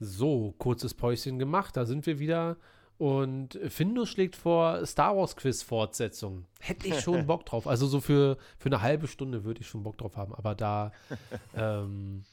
So, 0.00 0.54
kurzes 0.58 0.94
Päuschen 0.94 1.38
gemacht, 1.38 1.76
da 1.76 1.84
sind 1.84 2.06
wir 2.06 2.18
wieder. 2.18 2.56
Und 2.98 3.58
Findus 3.68 4.08
schlägt 4.08 4.34
vor 4.34 4.84
Star 4.84 5.16
Wars 5.16 5.36
Quiz 5.36 5.62
Fortsetzung. 5.62 6.46
Hätte 6.58 6.88
ich 6.88 7.00
schon 7.00 7.26
Bock 7.26 7.46
drauf. 7.46 7.68
Also 7.68 7.86
so 7.86 8.00
für, 8.00 8.38
für 8.58 8.66
eine 8.68 8.82
halbe 8.82 9.06
Stunde 9.06 9.44
würde 9.44 9.60
ich 9.60 9.68
schon 9.68 9.84
Bock 9.84 9.96
drauf 9.98 10.16
haben. 10.16 10.34
Aber 10.34 10.56
da 10.56 10.90
ähm, 11.56 12.24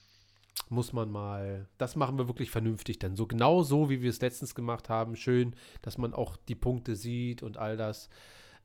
muss 0.69 0.91
man 0.91 1.11
mal, 1.11 1.67
das 1.77 1.95
machen 1.95 2.17
wir 2.17 2.27
wirklich 2.27 2.49
vernünftig 2.49 2.97
dann. 2.97 3.15
So 3.15 3.27
genau 3.27 3.61
so, 3.61 3.91
wie 3.91 4.01
wir 4.01 4.09
es 4.09 4.21
letztens 4.21 4.55
gemacht 4.55 4.89
haben. 4.89 5.15
Schön, 5.15 5.55
dass 5.83 5.99
man 5.99 6.15
auch 6.15 6.35
die 6.35 6.55
Punkte 6.55 6.95
sieht 6.95 7.43
und 7.43 7.57
all 7.57 7.77
das. 7.77 8.09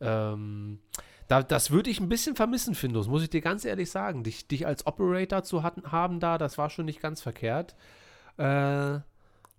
Ähm, 0.01 0.79
da, 1.29 1.43
das 1.43 1.71
würde 1.71 1.91
ich 1.91 2.01
ein 2.01 2.09
bisschen 2.09 2.35
vermissen, 2.35 2.75
Findus, 2.75 3.09
muss 3.09 3.23
ich 3.23 3.31
dir 3.31 3.43
ganz 3.43 3.67
ehrlich 3.67 3.91
sagen. 3.91 4.25
Dich, 4.25 4.49
dich 4.49 4.67
als 4.67 4.87
Operator 4.87 5.43
zu 5.43 5.63
hatten, 5.63 5.93
haben 5.93 6.19
da, 6.19 6.39
das 6.39 6.57
war 6.57 6.71
schon 6.71 6.87
nicht 6.87 7.03
ganz 7.03 7.21
verkehrt. 7.21 7.77
Äh, 8.41 9.01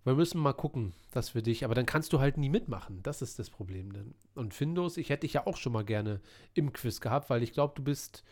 wir 0.03 0.15
müssen 0.15 0.41
mal 0.41 0.53
gucken, 0.53 0.93
dass 1.11 1.35
wir 1.35 1.43
dich, 1.43 1.63
aber 1.63 1.75
dann 1.75 1.85
kannst 1.85 2.11
du 2.13 2.19
halt 2.19 2.37
nie 2.37 2.49
mitmachen. 2.49 3.03
Das 3.03 3.21
ist 3.21 3.37
das 3.37 3.51
Problem. 3.51 3.93
Dann. 3.93 4.15
Und 4.33 4.55
Findus, 4.55 4.97
ich 4.97 5.09
hätte 5.09 5.21
dich 5.21 5.33
ja 5.33 5.45
auch 5.45 5.57
schon 5.57 5.73
mal 5.73 5.85
gerne 5.85 6.19
im 6.55 6.73
Quiz 6.73 6.99
gehabt, 6.99 7.29
weil 7.29 7.43
ich 7.43 7.53
glaube, 7.53 7.73
du 7.75 7.83
bist 7.83 8.23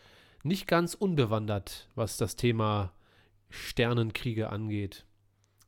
nicht 0.42 0.66
ganz 0.66 0.94
unbewandert, 0.94 1.88
was 1.94 2.16
das 2.16 2.34
Thema 2.34 2.92
Sternenkriege 3.48 4.50
angeht. 4.50 5.06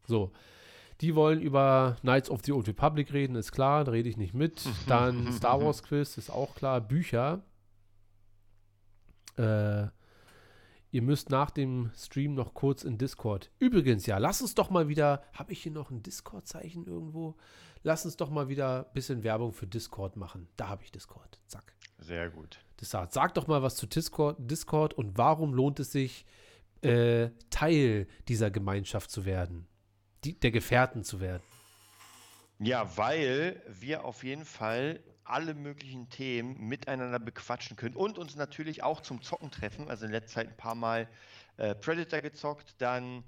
So. 0.06 0.32
Die 1.00 1.14
wollen 1.14 1.40
über 1.40 1.96
Knights 2.00 2.30
of 2.30 2.40
the 2.44 2.52
Old 2.52 2.66
Republic 2.66 3.12
reden, 3.12 3.36
ist 3.36 3.52
klar, 3.52 3.84
da 3.84 3.92
rede 3.92 4.08
ich 4.08 4.16
nicht 4.16 4.34
mit. 4.34 4.62
Dann 4.88 5.32
Star 5.32 5.62
Wars 5.62 5.84
Quiz, 5.84 6.16
ist 6.18 6.30
auch 6.30 6.56
klar. 6.56 6.80
Bücher. 6.80 7.42
Äh, 9.36 9.86
ihr 10.92 11.02
müsst 11.02 11.30
nach 11.30 11.50
dem 11.50 11.90
Stream 11.96 12.34
noch 12.34 12.54
kurz 12.54 12.84
in 12.84 12.98
Discord. 12.98 13.50
Übrigens, 13.58 14.06
ja, 14.06 14.18
lass 14.18 14.40
uns 14.40 14.54
doch 14.54 14.70
mal 14.70 14.88
wieder. 14.88 15.24
Habe 15.32 15.52
ich 15.52 15.62
hier 15.62 15.72
noch 15.72 15.90
ein 15.90 16.02
Discord-Zeichen 16.02 16.86
irgendwo? 16.86 17.34
Lass 17.82 18.04
uns 18.04 18.16
doch 18.16 18.30
mal 18.30 18.48
wieder 18.48 18.86
ein 18.86 18.92
bisschen 18.94 19.24
Werbung 19.24 19.52
für 19.52 19.66
Discord 19.66 20.16
machen. 20.16 20.48
Da 20.56 20.68
habe 20.68 20.84
ich 20.84 20.92
Discord. 20.92 21.40
Zack. 21.48 21.74
Sehr 21.98 22.30
gut. 22.30 22.60
Das 22.76 22.90
sagt, 22.90 23.12
sag 23.12 23.34
doch 23.34 23.48
mal 23.48 23.62
was 23.62 23.76
zu 23.76 23.86
Discord, 23.86 24.36
Discord 24.38 24.94
und 24.94 25.18
warum 25.18 25.54
lohnt 25.54 25.80
es 25.80 25.90
sich, 25.90 26.26
äh, 26.82 27.30
Teil 27.50 28.06
dieser 28.28 28.50
Gemeinschaft 28.50 29.10
zu 29.10 29.24
werden? 29.24 29.66
Die, 30.24 30.38
der 30.38 30.50
Gefährten 30.50 31.04
zu 31.04 31.20
werden. 31.20 31.42
Ja, 32.58 32.96
weil 32.96 33.60
wir 33.68 34.04
auf 34.04 34.22
jeden 34.22 34.44
Fall 34.44 35.00
alle 35.32 35.54
möglichen 35.54 36.08
Themen 36.10 36.68
miteinander 36.68 37.18
bequatschen 37.18 37.76
können 37.76 37.96
und 37.96 38.18
uns 38.18 38.36
natürlich 38.36 38.82
auch 38.82 39.00
zum 39.00 39.22
Zocken 39.22 39.50
treffen. 39.50 39.88
Also 39.88 40.06
in 40.06 40.12
letzter 40.12 40.34
Zeit 40.34 40.48
ein 40.48 40.56
paar 40.56 40.74
Mal 40.74 41.08
äh, 41.56 41.74
Predator 41.74 42.20
gezockt, 42.20 42.74
dann 42.78 43.24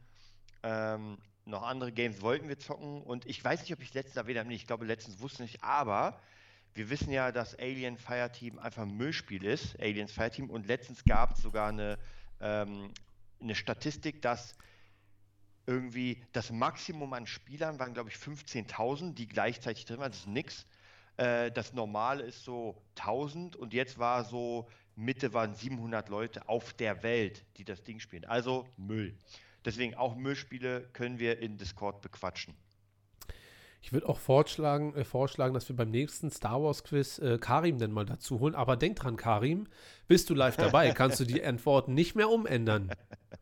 ähm, 0.63 1.19
noch 1.47 1.63
andere 1.63 1.93
Games 1.93 2.23
wollten 2.23 2.49
wir 2.49 2.59
zocken 2.59 3.03
und 3.03 3.27
ich 3.27 3.43
weiß 3.45 3.61
nicht, 3.61 3.73
ob 3.73 3.83
ich 3.83 3.93
letztens 3.93 4.17
erwähnt 4.17 4.39
habe, 4.39 4.53
ich 4.53 4.67
glaube 4.67 4.87
letztens 4.87 5.21
wusste 5.21 5.43
nicht, 5.43 5.63
aber 5.63 6.21
wir 6.73 6.91
wissen 6.91 7.13
ja, 7.13 7.33
dass 7.33 7.59
Alien 7.59 7.99
Fireteam 7.99 8.59
einfach 8.59 8.83
ein 8.83 8.97
Müllspiel 8.97 9.45
ist, 9.45 9.79
Aliens 9.81 10.13
Fireteam 10.13 10.51
und 10.51 10.67
letztens 10.67 11.05
gab 11.05 11.33
es 11.33 11.43
sogar 11.43 11.69
eine, 11.69 11.99
ähm, 12.41 12.93
eine 13.41 13.55
Statistik, 13.55 14.23
dass 14.23 14.57
irgendwie 15.67 16.23
das 16.33 16.51
Maximum 16.51 17.13
an 17.13 17.27
Spielern 17.27 17.79
waren, 17.79 17.95
glaube 17.95 18.11
ich, 18.11 18.17
15.000, 18.17 19.15
die 19.15 19.29
gleichzeitig 19.29 19.85
drin 19.85 19.99
waren, 19.99 20.11
das 20.11 20.21
ist 20.21 20.27
nix. 20.27 20.67
Äh, 21.17 21.51
das 21.53 21.73
Normale 21.73 22.25
ist 22.25 22.45
so 22.45 22.83
1000 22.99 23.57
und 23.57 23.73
jetzt 23.73 23.99
war 23.99 24.25
so, 24.25 24.69
Mitte 24.97 25.33
waren 25.33 25.55
700 25.55 26.09
Leute 26.09 26.49
auf 26.49 26.73
der 26.73 27.03
Welt, 27.03 27.45
die 27.57 27.65
das 27.65 27.83
Ding 27.83 28.01
spielen. 28.01 28.25
Also 28.25 28.67
Müll. 28.77 29.17
Deswegen 29.65 29.95
auch 29.95 30.15
Müllspiele 30.15 30.89
können 30.93 31.19
wir 31.19 31.39
in 31.39 31.57
Discord 31.57 32.03
bequatschen. 32.03 32.55
Ich 33.81 33.93
würde 33.93 34.09
auch 34.09 34.19
vorschlagen, 34.19 34.95
äh, 34.95 35.05
vorschlagen, 35.05 35.53
dass 35.53 35.69
wir 35.69 35.77
beim 35.77 35.91
nächsten 35.91 36.31
Star 36.31 36.63
Wars 36.63 36.85
Quiz 36.85 37.19
äh, 37.19 37.39
Karim 37.39 37.79
denn 37.79 37.93
mal 37.93 38.07
dazu 38.07 38.41
holen. 38.41 38.55
Aber 38.55 38.77
denk 38.77 38.97
dran, 38.97 39.17
Karim, 39.17 39.67
bist 40.09 40.31
du 40.31 40.35
live 40.35 40.57
dabei, 40.57 40.91
kannst 40.95 41.21
du 41.21 41.25
die 41.25 41.45
Antworten 41.45 41.93
nicht 41.93 42.15
mehr 42.15 42.31
umändern 42.31 42.91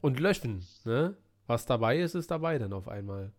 und 0.00 0.18
löschen. 0.18 0.66
Ne? 0.84 1.16
Was 1.46 1.64
dabei 1.64 1.98
ist, 1.98 2.14
ist 2.14 2.30
dabei 2.30 2.58
dann 2.58 2.72
auf 2.72 2.88
einmal. 2.88 3.32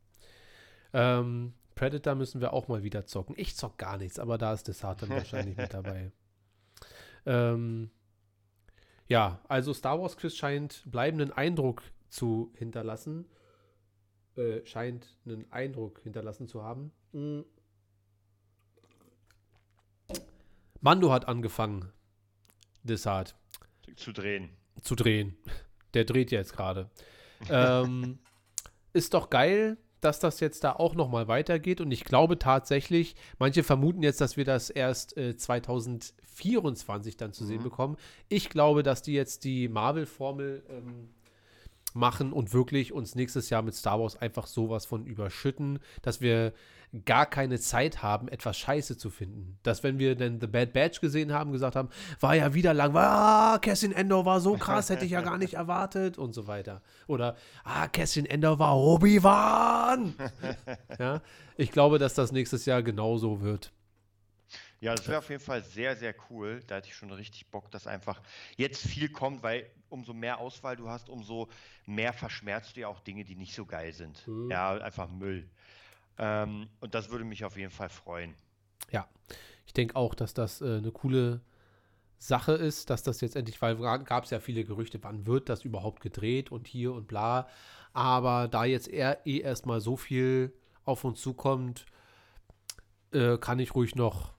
Ähm, 0.93 1.53
Predator 1.75 2.15
müssen 2.15 2.41
wir 2.41 2.53
auch 2.53 2.67
mal 2.67 2.83
wieder 2.83 3.05
zocken. 3.05 3.35
Ich 3.37 3.55
zock 3.55 3.77
gar 3.77 3.97
nichts, 3.97 4.19
aber 4.19 4.37
da 4.37 4.53
ist 4.53 4.67
Desart 4.67 5.01
dann 5.01 5.09
wahrscheinlich 5.09 5.57
mit 5.57 5.73
dabei. 5.73 6.11
Ähm, 7.25 7.89
ja, 9.07 9.39
also 9.47 9.73
Star 9.73 9.99
Wars 10.01 10.17
Quiz 10.17 10.35
scheint 10.35 10.83
bleibenden 10.85 11.31
Eindruck 11.31 11.83
zu 12.09 12.51
hinterlassen. 12.55 13.25
Äh, 14.35 14.65
scheint 14.65 15.17
einen 15.25 15.51
Eindruck 15.51 16.01
hinterlassen 16.01 16.47
zu 16.47 16.63
haben. 16.63 16.91
Mhm. 17.11 17.45
Mando 20.81 21.11
hat 21.11 21.27
angefangen, 21.27 21.91
Desart. 22.83 23.35
Zu 23.95 24.11
drehen. 24.11 24.49
Zu 24.81 24.95
drehen. 24.95 25.37
Der 25.93 26.03
dreht 26.03 26.31
jetzt 26.31 26.53
gerade. 26.53 26.89
ähm, 27.49 28.19
ist 28.91 29.13
doch 29.13 29.29
geil, 29.29 29.77
dass 30.03 30.19
das 30.19 30.39
jetzt 30.39 30.63
da 30.63 30.73
auch 30.73 30.95
noch 30.95 31.09
mal 31.09 31.27
weitergeht. 31.27 31.81
Und 31.81 31.91
ich 31.91 32.03
glaube 32.03 32.39
tatsächlich, 32.39 33.15
manche 33.39 33.63
vermuten 33.63 34.03
jetzt, 34.03 34.21
dass 34.21 34.37
wir 34.37 34.45
das 34.45 34.69
erst 34.69 35.17
äh, 35.17 35.35
2024 35.35 37.17
dann 37.17 37.33
zu 37.33 37.43
mhm. 37.43 37.47
sehen 37.47 37.63
bekommen. 37.63 37.97
Ich 38.29 38.49
glaube, 38.49 38.83
dass 38.83 39.01
die 39.01 39.13
jetzt 39.13 39.43
die 39.43 39.67
Marvel-Formel 39.67 40.63
ähm, 40.69 41.09
machen 41.93 42.33
und 42.33 42.53
wirklich 42.53 42.91
uns 42.91 43.15
nächstes 43.15 43.49
Jahr 43.49 43.61
mit 43.61 43.75
Star 43.75 43.99
Wars 43.99 44.15
einfach 44.15 44.47
sowas 44.47 44.85
von 44.85 45.05
überschütten, 45.05 45.79
dass 46.01 46.21
wir 46.21 46.53
gar 47.05 47.25
keine 47.25 47.59
Zeit 47.59 48.03
haben, 48.03 48.27
etwas 48.27 48.57
Scheiße 48.57 48.97
zu 48.97 49.09
finden. 49.09 49.57
Dass 49.63 49.83
wenn 49.83 49.97
wir 49.97 50.15
dann 50.15 50.39
The 50.39 50.47
Bad 50.47 50.73
Batch 50.73 51.01
gesehen 51.01 51.33
haben, 51.33 51.51
gesagt 51.51 51.75
haben, 51.75 51.89
war 52.19 52.35
ja 52.35 52.53
wieder 52.53 52.73
lang, 52.73 52.95
ah, 52.95 53.57
Cassian 53.59 53.91
Endor 53.91 54.25
war 54.25 54.39
so 54.39 54.57
krass, 54.57 54.89
hätte 54.89 55.05
ich 55.05 55.11
ja 55.11 55.21
gar 55.21 55.37
nicht 55.37 55.53
erwartet 55.55 56.17
und 56.17 56.33
so 56.33 56.47
weiter. 56.47 56.81
Oder, 57.07 57.35
ah, 57.63 57.87
Cassian 57.87 58.25
Endor 58.25 58.59
war 58.59 58.77
Obi-Wan. 58.77 60.13
ja, 60.99 61.21
ich 61.57 61.71
glaube, 61.71 61.97
dass 61.97 62.13
das 62.13 62.31
nächstes 62.31 62.65
Jahr 62.65 62.83
genauso 62.83 63.41
wird. 63.41 63.71
Ja, 64.83 64.93
das 64.93 65.07
wäre 65.07 65.19
auf 65.19 65.29
jeden 65.29 65.41
Fall 65.41 65.63
sehr, 65.63 65.95
sehr 65.95 66.13
cool. 66.29 66.61
Da 66.67 66.75
hätte 66.75 66.89
ich 66.89 66.95
schon 66.95 67.09
richtig 67.09 67.49
Bock, 67.49 67.71
dass 67.71 67.87
einfach 67.87 68.21
jetzt 68.57 68.85
viel 68.85 69.07
kommt, 69.09 69.41
weil 69.41 69.71
umso 69.87 70.13
mehr 70.13 70.39
Auswahl 70.39 70.75
du 70.75 70.89
hast, 70.89 71.07
umso 71.07 71.47
mehr 71.85 72.11
verschmerzt 72.11 72.75
du 72.75 72.81
ja 72.81 72.89
auch 72.89 72.99
Dinge, 72.99 73.23
die 73.23 73.37
nicht 73.37 73.55
so 73.55 73.65
geil 73.65 73.93
sind. 73.93 74.27
Mhm. 74.27 74.51
Ja, 74.51 74.73
einfach 74.73 75.07
Müll. 75.09 75.49
Ähm, 76.17 76.67
und 76.79 76.95
das 76.95 77.09
würde 77.09 77.25
mich 77.25 77.45
auf 77.45 77.57
jeden 77.57 77.71
Fall 77.71 77.89
freuen. 77.89 78.35
Ja, 78.91 79.07
ich 79.65 79.73
denke 79.73 79.95
auch, 79.95 80.13
dass 80.13 80.33
das 80.33 80.61
äh, 80.61 80.77
eine 80.77 80.91
coole 80.91 81.41
Sache 82.17 82.53
ist, 82.53 82.89
dass 82.89 83.03
das 83.03 83.19
jetzt 83.21 83.35
endlich, 83.35 83.61
weil 83.61 83.75
gab 83.77 84.23
es 84.23 84.29
ja 84.29 84.39
viele 84.39 84.63
Gerüchte, 84.63 84.99
wann 85.03 85.25
wird 85.25 85.49
das 85.49 85.65
überhaupt 85.65 86.01
gedreht 86.01 86.51
und 86.51 86.67
hier 86.67 86.93
und 86.93 87.07
bla. 87.07 87.47
Aber 87.91 88.47
da 88.47 88.65
jetzt 88.65 88.87
eher 88.87 89.25
eh 89.25 89.39
erstmal 89.39 89.81
so 89.81 89.97
viel 89.97 90.53
auf 90.85 91.03
uns 91.03 91.21
zukommt, 91.21 91.85
äh, 93.11 93.37
kann 93.37 93.59
ich 93.59 93.75
ruhig 93.75 93.95
noch 93.95 94.33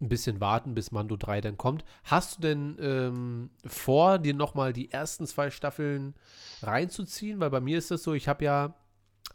ein 0.00 0.08
bisschen 0.08 0.40
warten, 0.40 0.74
bis 0.74 0.92
Mando 0.92 1.16
3 1.16 1.40
dann 1.40 1.56
kommt. 1.56 1.84
Hast 2.04 2.36
du 2.36 2.42
denn 2.42 2.76
ähm, 2.80 3.50
vor, 3.66 4.18
dir 4.18 4.34
nochmal 4.34 4.72
die 4.72 4.90
ersten 4.90 5.26
zwei 5.26 5.50
Staffeln 5.50 6.14
reinzuziehen? 6.62 7.40
Weil 7.40 7.50
bei 7.50 7.60
mir 7.60 7.78
ist 7.78 7.90
das 7.90 8.02
so, 8.02 8.12
ich 8.12 8.28
habe 8.28 8.44
ja 8.44 8.74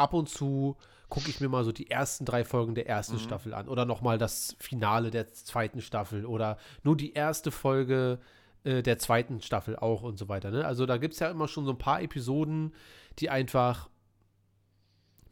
ab 0.01 0.13
und 0.13 0.29
zu 0.29 0.75
gucke 1.09 1.29
ich 1.29 1.41
mir 1.41 1.49
mal 1.49 1.63
so 1.63 1.71
die 1.71 1.91
ersten 1.91 2.25
drei 2.25 2.43
Folgen 2.43 2.73
der 2.73 2.87
ersten 2.87 3.15
mhm. 3.15 3.19
Staffel 3.19 3.53
an 3.53 3.67
oder 3.67 3.85
nochmal 3.85 4.17
das 4.17 4.55
Finale 4.59 5.11
der 5.11 5.27
zweiten 5.27 5.81
Staffel 5.81 6.25
oder 6.25 6.57
nur 6.83 6.95
die 6.95 7.13
erste 7.13 7.51
Folge 7.51 8.19
äh, 8.63 8.81
der 8.81 8.97
zweiten 8.97 9.41
Staffel 9.41 9.75
auch 9.75 10.03
und 10.03 10.17
so 10.17 10.29
weiter. 10.29 10.51
Ne? 10.51 10.65
Also 10.65 10.85
da 10.85 10.97
gibt 10.97 11.13
es 11.13 11.19
ja 11.19 11.29
immer 11.29 11.47
schon 11.47 11.65
so 11.65 11.71
ein 11.71 11.77
paar 11.77 12.01
Episoden, 12.01 12.73
die 13.19 13.29
einfach 13.29 13.89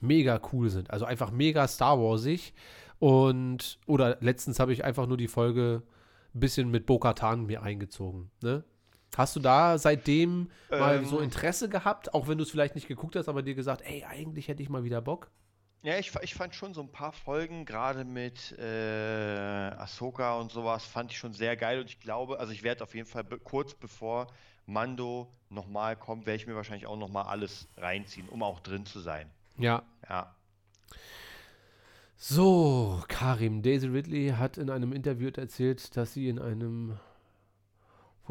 mega 0.02 0.42
cool 0.52 0.70
sind. 0.70 0.92
Also 0.92 1.06
einfach 1.06 1.32
mega 1.32 1.68
Star 1.68 2.00
Warsig. 2.00 2.54
Und, 3.00 3.80
oder 3.86 4.18
letztens 4.20 4.60
habe 4.60 4.74
ich 4.74 4.84
einfach 4.84 5.08
nur 5.08 5.18
die 5.18 5.28
Folge 5.28 5.84
ein 6.36 6.40
bisschen 6.40 6.70
mit 6.70 6.86
Bo-Katan 6.86 7.46
mir 7.46 7.64
eingezogen. 7.64 8.30
Ne? 8.42 8.64
Hast 9.18 9.36
du 9.36 9.40
da 9.40 9.78
seitdem 9.78 10.50
ähm, 10.72 10.80
mal 10.80 11.06
so 11.06 11.20
Interesse 11.20 11.70
gehabt, 11.70 12.14
auch 12.14 12.28
wenn 12.28 12.38
du 12.38 12.44
es 12.44 12.52
vielleicht 12.52 12.76
nicht 12.76 12.88
geguckt 12.88 13.16
hast, 13.16 13.28
aber 13.28 13.42
dir 13.42 13.56
gesagt, 13.56 13.82
ey, 13.86 14.06
eigentlich 14.06 14.48
hätte 14.48 14.62
ich 14.64 14.70
mal 14.70 14.84
wieder 14.84 15.02
Bock? 15.02 15.30
Ja, 15.82 15.98
ich, 15.98 16.14
ich 16.22 16.34
fand 16.34 16.54
schon 16.56 16.74
so 16.74 16.82
ein 16.82 16.92
paar 16.92 17.14
Folgen, 17.14 17.66
gerade 17.66 18.04
mit 18.04 18.54
äh, 18.60 19.72
Ahsoka 19.78 20.38
und 20.38 20.52
sowas, 20.52 20.86
fand 20.86 21.12
ich 21.12 21.18
schon 21.18 21.34
sehr 21.34 21.56
geil 21.56 21.80
und 21.80 21.90
ich 21.90 22.02
glaube, 22.02 22.40
also 22.40 22.52
ich 22.52 22.64
werde 22.64 22.84
auf 22.84 22.94
jeden 22.94 23.08
Fall 23.08 23.24
be 23.24 23.40
kurz 23.40 23.74
bevor 23.74 24.28
Mando 24.66 25.32
nochmal 25.50 25.96
kommt, 25.96 26.26
werde 26.26 26.36
ich 26.36 26.48
mir 26.48 26.56
wahrscheinlich 26.56 26.86
auch 26.86 26.98
nochmal 26.98 27.26
alles 27.26 27.68
reinziehen, 27.78 28.28
um 28.28 28.44
auch 28.44 28.60
drin 28.60 28.86
zu 28.86 29.00
sein. 29.00 29.30
Ja. 29.58 29.84
Ja. 30.08 30.36
So, 32.18 33.02
Karim, 33.08 33.62
Daisy 33.62 33.88
Ridley 33.88 34.34
hat 34.38 34.58
in 34.58 34.70
einem 34.70 34.92
Interview 34.92 35.30
erzählt, 35.30 35.96
dass 35.96 36.14
sie 36.14 36.28
in 36.28 36.40
einem 36.40 37.00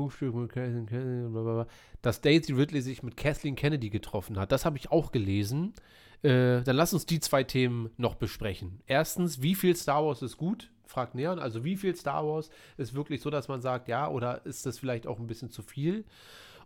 Frühstück 0.07 0.35
mit 0.35 0.53
Kathleen 0.53 0.87
Kennedy, 0.87 1.29
blablabla, 1.29 1.67
dass 2.03 2.21
Daisy 2.21 2.53
Ridley 2.53 2.81
sich 2.81 3.03
mit 3.03 3.17
Kathleen 3.17 3.57
Kennedy 3.57 3.91
getroffen 3.91 4.39
hat. 4.39 4.53
Das 4.53 4.65
habe 4.65 4.79
ich 4.79 4.91
auch 4.91 5.11
gelesen. 5.11 5.75
Äh, 6.23 6.63
dann 6.63 6.77
lass 6.77 6.93
uns 6.93 7.07
die 7.07 7.21
zwei 7.21 7.45
Themen 7.45 7.91
noch 7.97 8.15
besprechen. 8.15 8.81
Erstens, 8.87 9.43
wie 9.43 9.55
viel 9.55 9.77
Star 9.77 10.05
Wars 10.05 10.23
ist 10.23 10.37
gut? 10.37 10.71
Fragt 10.85 11.15
Neon. 11.15 11.39
Also, 11.39 11.65
wie 11.65 11.77
viel 11.77 11.95
Star 11.95 12.27
Wars 12.27 12.51
ist 12.77 12.95
wirklich 12.95 13.21
so, 13.21 13.31
dass 13.31 13.49
man 13.49 13.61
sagt, 13.61 13.89
ja, 13.89 14.09
oder 14.09 14.45
ist 14.47 14.67
das 14.67 14.79
vielleicht 14.79 15.07
auch 15.07 15.19
ein 15.19 15.27
bisschen 15.27 15.51
zu 15.51 15.63
viel? 15.63 16.05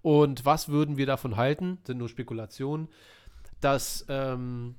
Und 0.00 0.44
was 0.44 0.68
würden 0.68 0.96
wir 0.96 1.06
davon 1.06 1.36
halten? 1.36 1.78
Sind 1.84 1.98
nur 1.98 2.08
Spekulationen, 2.08 2.88
dass 3.60 4.04
ähm, 4.08 4.74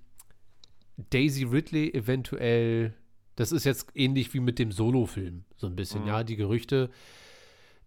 Daisy 1.10 1.44
Ridley 1.44 1.94
eventuell, 1.94 2.94
das 3.36 3.52
ist 3.52 3.64
jetzt 3.64 3.88
ähnlich 3.96 4.34
wie 4.34 4.40
mit 4.40 4.60
dem 4.60 4.72
Solo-Film, 4.72 5.44
so 5.56 5.68
ein 5.68 5.76
bisschen, 5.76 6.02
mhm. 6.02 6.08
ja, 6.08 6.24
die 6.24 6.36
Gerüchte. 6.36 6.90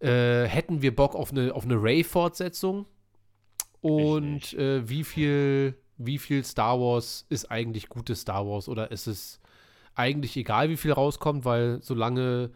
Äh, 0.01 0.45
hätten 0.45 0.83
wir 0.83 0.95
Bock 0.95 1.15
auf 1.15 1.33
eine, 1.33 1.55
auf 1.55 1.65
eine 1.65 1.83
Ray-Fortsetzung? 1.83 2.87
Und 3.81 4.55
äh, 4.55 4.89
wie 4.89 5.05
viel, 5.05 5.79
wie 5.97 6.19
viel 6.19 6.45
Star 6.45 6.79
Wars 6.81 7.27
ist 7.29 7.51
eigentlich 7.51 7.89
gutes 7.89 8.23
Star 8.23 8.47
Wars? 8.47 8.69
Oder 8.69 8.91
ist 8.91 9.07
es 9.07 9.41
eigentlich 9.95 10.37
egal, 10.37 10.69
wie 10.69 10.77
viel 10.77 10.93
rauskommt, 10.93 11.45
weil 11.45 11.83
solange 11.83 12.51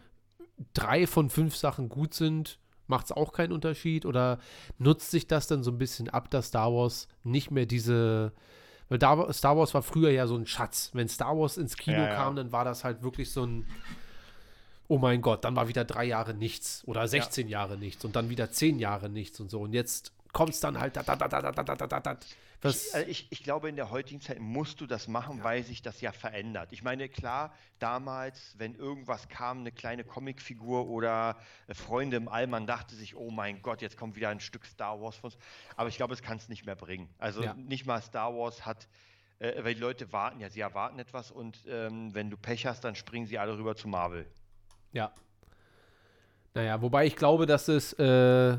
drei 0.73 1.07
von 1.07 1.29
fünf 1.29 1.55
Sachen 1.55 1.89
gut 1.89 2.13
sind, 2.13 2.59
macht 2.87 3.05
es 3.05 3.11
auch 3.11 3.31
keinen 3.31 3.53
Unterschied? 3.53 4.05
Oder 4.05 4.39
nutzt 4.77 5.11
sich 5.11 5.27
das 5.27 5.47
dann 5.47 5.63
so 5.63 5.71
ein 5.71 5.77
bisschen 5.77 6.09
ab, 6.09 6.29
dass 6.29 6.47
Star 6.47 6.71
Wars 6.73 7.07
nicht 7.23 7.49
mehr 7.49 7.65
diese 7.65 8.33
weil 8.91 8.99
Star 9.33 9.55
Wars 9.57 9.73
war 9.73 9.83
früher 9.83 10.11
ja 10.11 10.27
so 10.27 10.35
ein 10.35 10.45
Schatz. 10.45 10.91
Wenn 10.93 11.07
Star 11.07 11.37
Wars 11.37 11.55
ins 11.55 11.77
Kino 11.77 11.99
ja, 11.99 12.09
ja. 12.09 12.15
kam, 12.15 12.35
dann 12.35 12.51
war 12.51 12.65
das 12.65 12.83
halt 12.83 13.03
wirklich 13.03 13.31
so 13.31 13.45
ein, 13.45 13.65
oh 14.91 14.97
mein 14.97 15.21
Gott, 15.21 15.45
dann 15.45 15.55
war 15.55 15.69
wieder 15.69 15.85
drei 15.85 16.03
Jahre 16.03 16.33
nichts 16.33 16.83
oder 16.85 17.07
16 17.07 17.47
ja. 17.47 17.59
Jahre 17.59 17.77
nichts 17.77 18.03
und 18.03 18.13
dann 18.17 18.29
wieder 18.29 18.51
zehn 18.51 18.77
Jahre 18.77 19.09
nichts 19.09 19.39
und 19.39 19.49
so. 19.49 19.61
Und 19.61 19.71
jetzt 19.71 20.11
kommt 20.33 20.53
es 20.53 20.59
dann 20.59 20.81
halt. 20.81 20.97
Da, 20.97 21.03
da, 21.03 21.15
da, 21.15 21.29
da, 21.29 21.51
da, 21.51 21.63
da, 21.63 21.87
da, 21.87 21.99
da. 22.01 22.17
Ich, 22.63 22.93
also 22.93 23.07
ich, 23.07 23.31
ich, 23.31 23.41
glaube, 23.41 23.69
in 23.69 23.77
der 23.77 23.89
heutigen 23.89 24.19
Zeit 24.19 24.39
musst 24.39 24.81
du 24.81 24.85
das 24.85 25.07
machen, 25.07 25.37
ja. 25.37 25.43
weil 25.45 25.63
sich 25.63 25.81
das 25.81 26.01
ja 26.01 26.11
verändert. 26.11 26.73
Ich 26.73 26.83
meine, 26.83 27.07
klar, 27.07 27.55
damals, 27.79 28.53
wenn 28.57 28.75
irgendwas 28.75 29.29
kam, 29.29 29.61
eine 29.61 29.71
kleine 29.71 30.03
Comicfigur 30.03 30.87
oder 30.89 31.37
äh, 31.67 31.73
Freunde 31.73 32.17
im 32.17 32.27
All, 32.27 32.47
man 32.47 32.67
dachte 32.67 32.93
sich, 32.93 33.15
oh 33.15 33.31
mein 33.31 33.61
Gott, 33.61 33.81
jetzt 33.81 33.95
kommt 33.95 34.17
wieder 34.17 34.27
ein 34.27 34.41
Stück 34.41 34.65
Star 34.65 35.01
Wars 35.01 35.15
von 35.15 35.31
uns. 35.31 35.39
Aber 35.77 35.87
ich 35.87 35.95
glaube, 35.95 36.13
es 36.13 36.21
kann 36.21 36.35
es 36.35 36.49
nicht 36.49 36.65
mehr 36.65 36.75
bringen. 36.75 37.07
Also 37.17 37.41
ja. 37.43 37.53
nicht 37.53 37.85
mal 37.85 38.01
Star 38.01 38.35
Wars 38.35 38.65
hat 38.65 38.89
äh, 39.39 39.63
weil 39.63 39.73
die 39.73 39.81
Leute 39.81 40.11
warten 40.11 40.41
ja, 40.41 40.49
sie 40.49 40.59
erwarten 40.59 40.99
etwas 40.99 41.31
und 41.31 41.63
ähm, 41.67 42.13
wenn 42.13 42.29
du 42.29 42.37
Pech 42.37 42.67
hast, 42.67 42.83
dann 42.83 42.93
springen 42.93 43.25
sie 43.25 43.39
alle 43.39 43.57
rüber 43.57 43.75
zu 43.75 43.87
Marvel. 43.87 44.27
Ja. 44.93 45.13
Naja, 46.53 46.81
wobei 46.81 47.05
ich 47.05 47.15
glaube, 47.15 47.45
dass 47.45 47.67
es 47.67 47.93
äh, 47.93 48.57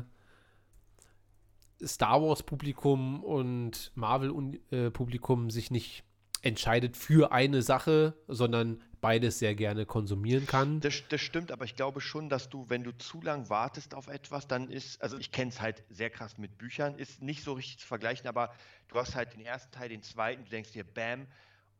Star 1.85 2.21
Wars-Publikum 2.21 3.23
und 3.23 3.91
Marvel-Publikum 3.95 5.49
sich 5.49 5.69
nicht 5.69 6.03
entscheidet 6.41 6.97
für 6.97 7.31
eine 7.31 7.61
Sache, 7.61 8.15
sondern 8.27 8.81
beides 8.99 9.39
sehr 9.39 9.55
gerne 9.55 9.85
konsumieren 9.85 10.45
kann. 10.45 10.79
Das, 10.81 11.03
das 11.09 11.21
stimmt, 11.21 11.51
aber 11.51 11.65
ich 11.65 11.75
glaube 11.75 12.01
schon, 12.01 12.29
dass 12.29 12.49
du, 12.49 12.69
wenn 12.69 12.83
du 12.83 12.91
zu 12.97 13.21
lang 13.21 13.49
wartest 13.49 13.95
auf 13.95 14.07
etwas, 14.07 14.47
dann 14.47 14.69
ist, 14.69 15.01
also 15.01 15.17
ich 15.17 15.31
kenne 15.31 15.49
es 15.49 15.61
halt 15.61 15.83
sehr 15.89 16.09
krass 16.09 16.37
mit 16.37 16.57
Büchern, 16.57 16.97
ist 16.97 17.21
nicht 17.21 17.43
so 17.43 17.53
richtig 17.53 17.79
zu 17.79 17.87
vergleichen, 17.87 18.27
aber 18.27 18.53
du 18.89 18.95
hast 18.95 19.15
halt 19.15 19.33
den 19.33 19.41
ersten 19.41 19.71
Teil, 19.71 19.89
den 19.89 20.03
zweiten, 20.03 20.43
du 20.45 20.49
denkst 20.49 20.71
dir, 20.71 20.83
bam, 20.83 21.27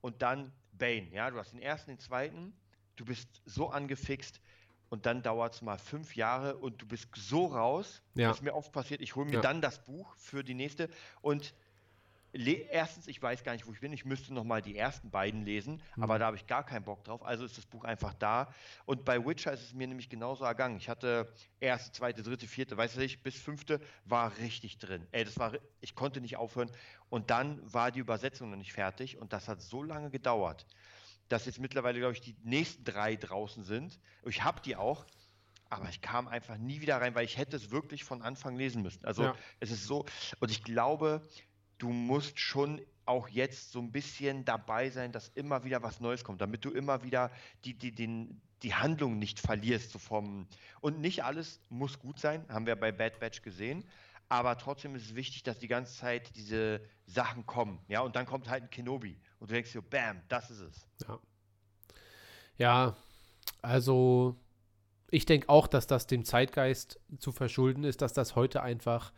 und 0.02 0.22
dann 0.22 0.52
Bane, 0.74 1.08
ja, 1.14 1.30
du 1.30 1.38
hast 1.38 1.54
den 1.54 1.62
ersten, 1.62 1.92
den 1.92 2.00
zweiten, 2.00 2.54
du 2.96 3.06
bist 3.06 3.28
so 3.46 3.70
angefixt, 3.70 4.40
und 4.90 5.08
dann 5.08 5.24
dauert 5.24 5.56
es 5.56 5.62
mal 5.64 5.80
fünf 5.80 6.16
Jahre 6.16 6.56
und 6.58 6.80
du 6.80 6.86
bist 6.86 7.08
so 7.16 7.48
raus. 7.48 8.04
Ja. 8.14 8.30
Ist 8.30 8.44
mir 8.44 8.54
oft 8.54 8.72
passiert. 8.72 9.02
Ich 9.02 9.16
hole 9.16 9.26
mir 9.26 9.36
Ja. 9.38 9.42
dann 9.42 9.60
das 9.60 9.84
Buch 9.84 10.14
für 10.18 10.44
die 10.44 10.54
nächste 10.54 10.88
und 11.22 11.56
erstens, 12.32 13.08
ich 13.08 13.22
weiß 13.22 13.44
gar 13.44 13.54
nicht, 13.54 13.66
wo 13.68 13.74
ich 13.74 13.80
bin. 13.80 13.94
Ich 13.94 14.06
müsste 14.06 14.34
noch 14.34 14.44
mal 14.44 14.62
die 14.62 14.76
ersten 14.78 15.10
beiden 15.12 15.46
lesen, 15.46 15.82
Mhm. 15.96 16.04
aber 16.04 16.20
da 16.20 16.28
habe 16.28 16.38
ich 16.38 16.48
gar 16.48 16.64
keinen 16.66 16.84
Bock 16.84 17.04
drauf. 17.04 17.24
Also 17.24 17.44
ist 17.46 17.58
das 17.58 17.66
Buch 17.66 17.84
einfach 17.86 18.14
da. 18.14 18.54
Und 18.86 19.04
bei 19.06 19.24
Witcher 19.26 19.52
ist 19.54 19.62
es 19.64 19.74
mir 19.74 19.88
nämlich 19.88 20.10
genauso 20.10 20.44
ergangen. 20.46 20.78
Ich 20.78 20.90
hatte 20.90 21.32
erste, 21.60 21.92
zweite, 21.92 22.22
dritte, 22.24 22.48
vierte, 22.48 22.78
weiß 22.78 22.98
ich, 22.98 23.22
bis 23.24 23.36
fünfte 23.40 23.80
war 24.06 24.36
richtig 24.38 24.78
drin. 24.80 25.08
Ey, 25.12 25.26
das 25.26 25.38
war, 25.38 25.54
ich 25.82 25.96
konnte 25.96 26.22
nicht 26.22 26.38
aufhören. 26.38 26.72
Und 27.10 27.30
dann 27.30 27.62
war 27.72 27.92
die 27.92 28.00
Übersetzung 28.00 28.50
noch 28.52 28.58
nicht 28.58 28.74
fertig 28.74 29.18
und 29.18 29.34
das 29.34 29.48
hat 29.48 29.62
so 29.62 29.84
lange 29.84 30.10
gedauert, 30.10 30.66
dass 31.30 31.46
jetzt 31.46 31.60
mittlerweile, 31.60 32.00
glaube 32.00 32.14
ich, 32.14 32.22
die 32.22 32.36
nächsten 32.44 32.84
drei 32.84 33.16
draußen 33.16 33.64
sind. 33.64 34.00
Ich 34.26 34.44
habe 34.44 34.62
die 34.62 34.76
auch, 34.76 35.06
aber 35.70 35.90
ich 35.90 36.02
kam 36.02 36.28
einfach 36.28 36.58
nie 36.58 36.82
wieder 36.82 37.02
rein, 37.02 37.16
weil 37.16 37.26
ich 37.26 37.38
hätte 37.38 37.56
es 37.56 37.72
wirklich 37.72 38.04
von 38.04 38.22
Anfang 38.22 38.56
lesen 38.56 38.82
müssen. 38.84 39.04
Also 39.06 39.24
Ja. 39.24 39.36
es 39.60 39.72
ist 39.72 39.86
so, 39.86 40.06
und 40.40 40.52
ich 40.52 40.64
glaube, 40.64 41.28
du 41.78 41.90
musst 41.90 42.40
schon 42.40 42.82
auch 43.06 43.28
jetzt 43.28 43.72
so 43.72 43.80
ein 43.80 43.92
bisschen 43.92 44.46
dabei 44.46 44.90
sein, 44.90 45.12
dass 45.12 45.28
immer 45.30 45.64
wieder 45.64 45.82
was 45.84 46.00
Neues 46.00 46.24
kommt, 46.24 46.42
damit 46.42 46.64
du 46.64 46.70
immer 46.72 47.04
wieder 47.04 47.32
die, 47.66 47.74
die, 47.74 47.92
den, 47.92 48.42
die 48.62 48.74
Handlung 48.76 49.20
nicht 49.20 49.40
verlierst. 49.40 49.92
So 49.92 50.00
vom, 50.00 50.48
und 50.80 51.00
nicht 51.02 51.24
alles 51.24 51.60
muss 51.70 52.00
gut 52.00 52.20
sein, 52.20 52.46
haben 52.50 52.66
wir 52.66 52.76
bei 52.76 52.92
Bad 52.92 53.20
Batch 53.20 53.42
gesehen. 53.42 53.84
Aber 54.30 54.58
trotzdem 54.58 54.96
ist 54.96 55.04
es 55.06 55.16
wichtig, 55.16 55.44
dass 55.44 55.60
die 55.60 55.68
ganze 55.68 55.96
Zeit 55.96 56.36
diese 56.36 56.82
Sachen 57.06 57.46
kommen. 57.46 57.80
Ja, 57.88 58.02
und 58.02 58.16
dann 58.16 58.26
kommt 58.26 58.50
halt 58.50 58.64
ein 58.64 58.70
Kenobi. 58.70 59.20
Und 59.44 59.52
du 59.52 59.56
denkst 59.56 59.74
dir, 59.74 59.82
bam, 59.82 60.22
das 60.30 60.50
ist 60.52 60.62
es. 60.62 60.88
Ja. 61.06 61.20
Ja, 62.58 62.96
also 63.62 64.38
ich 65.12 65.26
denke 65.26 65.50
auch, 65.50 65.68
dass 65.68 65.86
das 65.86 66.08
dem 66.08 66.24
Zeitgeist 66.24 66.98
zu 67.18 67.34
verschulden 67.34 67.84
ist, 67.84 68.02
dass 68.02 68.14
das 68.14 68.38
heute 68.38 68.64
einfach 68.64 69.12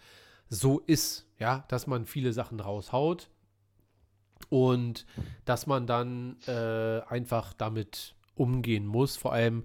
so 0.50 0.80
ist, 0.80 1.28
ja, 1.38 1.64
dass 1.68 1.86
man 1.86 2.08
viele 2.08 2.34
Sachen 2.34 2.60
raushaut 2.60 3.30
und 4.50 5.06
dass 5.46 5.68
man 5.68 5.86
dann 5.86 6.38
äh, 6.48 7.02
einfach 7.08 7.54
damit 7.54 8.16
umgehen 8.34 8.88
muss. 8.88 9.18
Vor 9.18 9.32
allem 9.32 9.64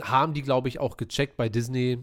haben 0.00 0.32
die, 0.32 0.40
glaube 0.40 0.68
ich, 0.68 0.80
auch 0.80 0.96
gecheckt 0.96 1.36
bei 1.36 1.50
Disney, 1.50 2.02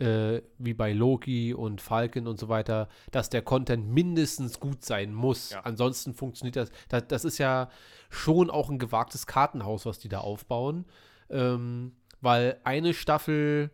äh, 0.00 0.42
wie 0.58 0.74
bei 0.74 0.92
Loki 0.92 1.52
und 1.54 1.80
Falcon 1.80 2.26
und 2.26 2.38
so 2.38 2.48
weiter, 2.48 2.88
dass 3.10 3.28
der 3.28 3.42
Content 3.42 3.88
mindestens 3.88 4.58
gut 4.58 4.84
sein 4.84 5.12
muss. 5.12 5.50
Ja. 5.50 5.60
Ansonsten 5.60 6.14
funktioniert 6.14 6.56
das, 6.56 6.70
das. 6.88 7.06
Das 7.08 7.24
ist 7.24 7.38
ja 7.38 7.68
schon 8.08 8.50
auch 8.50 8.70
ein 8.70 8.78
gewagtes 8.78 9.26
Kartenhaus, 9.26 9.86
was 9.86 9.98
die 9.98 10.08
da 10.08 10.20
aufbauen. 10.20 10.86
Ähm, 11.28 11.92
weil 12.20 12.58
eine 12.64 12.94
Staffel, 12.94 13.70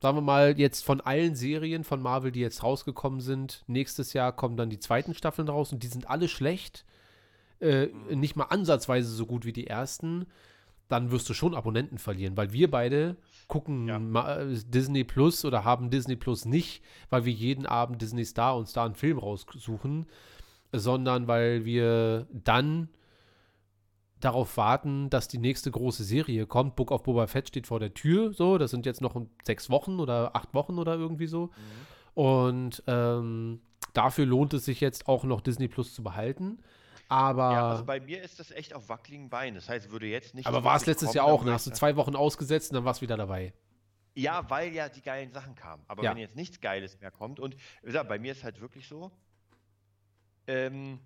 sagen 0.00 0.16
wir 0.16 0.22
mal, 0.22 0.58
jetzt 0.58 0.84
von 0.84 1.00
allen 1.00 1.36
Serien 1.36 1.84
von 1.84 2.02
Marvel, 2.02 2.32
die 2.32 2.40
jetzt 2.40 2.62
rausgekommen 2.62 3.20
sind, 3.20 3.62
nächstes 3.66 4.12
Jahr 4.12 4.32
kommen 4.32 4.56
dann 4.56 4.70
die 4.70 4.80
zweiten 4.80 5.14
Staffeln 5.14 5.48
raus 5.48 5.72
und 5.72 5.82
die 5.82 5.88
sind 5.88 6.10
alle 6.10 6.28
schlecht. 6.28 6.84
Äh, 7.60 7.88
nicht 8.10 8.34
mal 8.34 8.46
ansatzweise 8.46 9.08
so 9.08 9.24
gut 9.26 9.44
wie 9.44 9.52
die 9.52 9.68
ersten. 9.68 10.26
Dann 10.88 11.10
wirst 11.10 11.28
du 11.28 11.34
schon 11.34 11.54
Abonnenten 11.54 11.98
verlieren, 11.98 12.36
weil 12.36 12.52
wir 12.52 12.70
beide 12.70 13.16
gucken 13.48 13.88
Ja. 13.88 14.40
äh, 14.40 14.54
Disney 14.66 15.04
Plus 15.04 15.44
oder 15.44 15.64
haben 15.64 15.90
Disney 15.90 16.16
Plus 16.16 16.44
nicht, 16.44 16.82
weil 17.10 17.24
wir 17.24 17.32
jeden 17.32 17.66
Abend 17.66 18.02
Disney 18.02 18.24
Star 18.24 18.56
und 18.56 18.68
Star 18.68 18.86
einen 18.86 18.94
Film 18.94 19.18
raussuchen, 19.18 20.06
sondern 20.72 21.28
weil 21.28 21.64
wir 21.64 22.26
dann 22.32 22.88
darauf 24.20 24.56
warten, 24.56 25.10
dass 25.10 25.28
die 25.28 25.38
nächste 25.38 25.70
große 25.70 26.04
Serie 26.04 26.46
kommt. 26.46 26.76
Book 26.76 26.90
of 26.90 27.02
Boba 27.02 27.26
Fett 27.26 27.48
steht 27.48 27.66
vor 27.66 27.80
der 27.80 27.92
Tür, 27.94 28.32
so, 28.32 28.56
das 28.56 28.70
sind 28.70 28.86
jetzt 28.86 29.00
noch 29.00 29.20
sechs 29.44 29.68
Wochen 29.68 29.98
oder 29.98 30.36
acht 30.36 30.54
Wochen 30.54 30.78
oder 30.78 30.94
irgendwie 30.94 31.26
so. 31.26 31.50
Und 32.14 32.82
ähm, 32.86 33.60
dafür 33.94 34.26
lohnt 34.26 34.54
es 34.54 34.64
sich 34.64 34.80
jetzt 34.80 35.08
auch 35.08 35.24
noch 35.24 35.40
Disney 35.40 35.68
Plus 35.68 35.94
zu 35.94 36.02
behalten. 36.02 36.58
Aber, 37.12 37.52
Ja, 37.52 37.70
also 37.72 37.84
bei 37.84 38.00
mir 38.00 38.22
ist 38.22 38.38
das 38.40 38.50
echt 38.52 38.72
auf 38.74 38.88
wackeligen 38.88 39.28
Beinen. 39.28 39.54
Das 39.56 39.68
heißt, 39.68 39.90
würde 39.90 40.06
jetzt 40.06 40.34
nicht. 40.34 40.46
aber 40.46 40.64
war 40.64 40.76
es 40.76 40.86
letztes 40.86 41.08
kommen, 41.08 41.16
Jahr 41.16 41.26
auch. 41.26 41.42
Würde 41.42 41.52
hast 41.52 41.66
du 41.66 41.70
zwei 41.72 41.94
Wochen 41.96 42.16
ausgesetzt 42.16 42.70
und 42.70 42.76
dann 42.76 42.84
war 42.86 42.92
es 42.92 43.02
wieder 43.02 43.18
dabei. 43.18 43.52
Ja, 44.14 44.48
weil 44.48 44.72
ja 44.72 44.88
die 44.88 45.02
geilen 45.02 45.30
Sachen 45.30 45.54
kamen. 45.54 45.82
Aber 45.88 46.02
Ja. 46.02 46.10
wenn 46.10 46.18
jetzt 46.18 46.36
nichts 46.36 46.60
Geiles 46.60 46.98
mehr 47.00 47.10
kommt, 47.10 47.38
und 47.38 47.54
wie 47.82 47.86
gesagt, 47.86 48.08
bei 48.08 48.18
mir 48.18 48.32
ist 48.32 48.44
halt 48.44 48.62
wirklich 48.62 48.88
so, 48.88 49.12
ähm, 50.46 51.00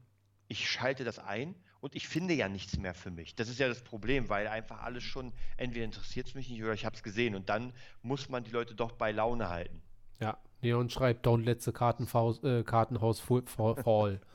ich 0.46 0.70
schalte 0.70 1.02
das 1.02 1.18
ein 1.18 1.56
und 1.80 1.96
ich 1.96 2.06
finde 2.06 2.34
ja 2.34 2.48
nichts 2.48 2.78
mehr 2.78 2.94
für 2.94 3.10
mich. 3.10 3.34
Das 3.34 3.48
ist 3.48 3.58
ja 3.58 3.66
das 3.66 3.82
Problem, 3.82 4.28
weil 4.28 4.46
einfach 4.46 4.82
alles 4.82 5.02
schon, 5.02 5.32
entweder 5.56 5.84
interessiert 5.84 6.28
es 6.28 6.34
mich 6.34 6.48
nicht 6.48 6.62
oder 6.62 6.72
ich 6.72 6.84
habe 6.84 6.94
es 6.94 7.02
gesehen. 7.02 7.34
Und 7.34 7.48
dann 7.48 7.72
muss 8.02 8.28
man 8.28 8.44
die 8.44 8.52
Leute 8.52 8.76
doch 8.76 8.92
bei 8.92 9.10
Laune 9.10 9.48
halten. 9.48 9.82
Ja, 10.20 10.38
Neon 10.62 10.88
schreibt, 10.88 11.26
don't 11.26 11.42
let 11.44 11.62
the 11.62 11.72
Kartenfaus, 11.72 12.42
äh, 12.44 12.62
Kartenhaus 12.62 13.18
fall. 13.20 14.20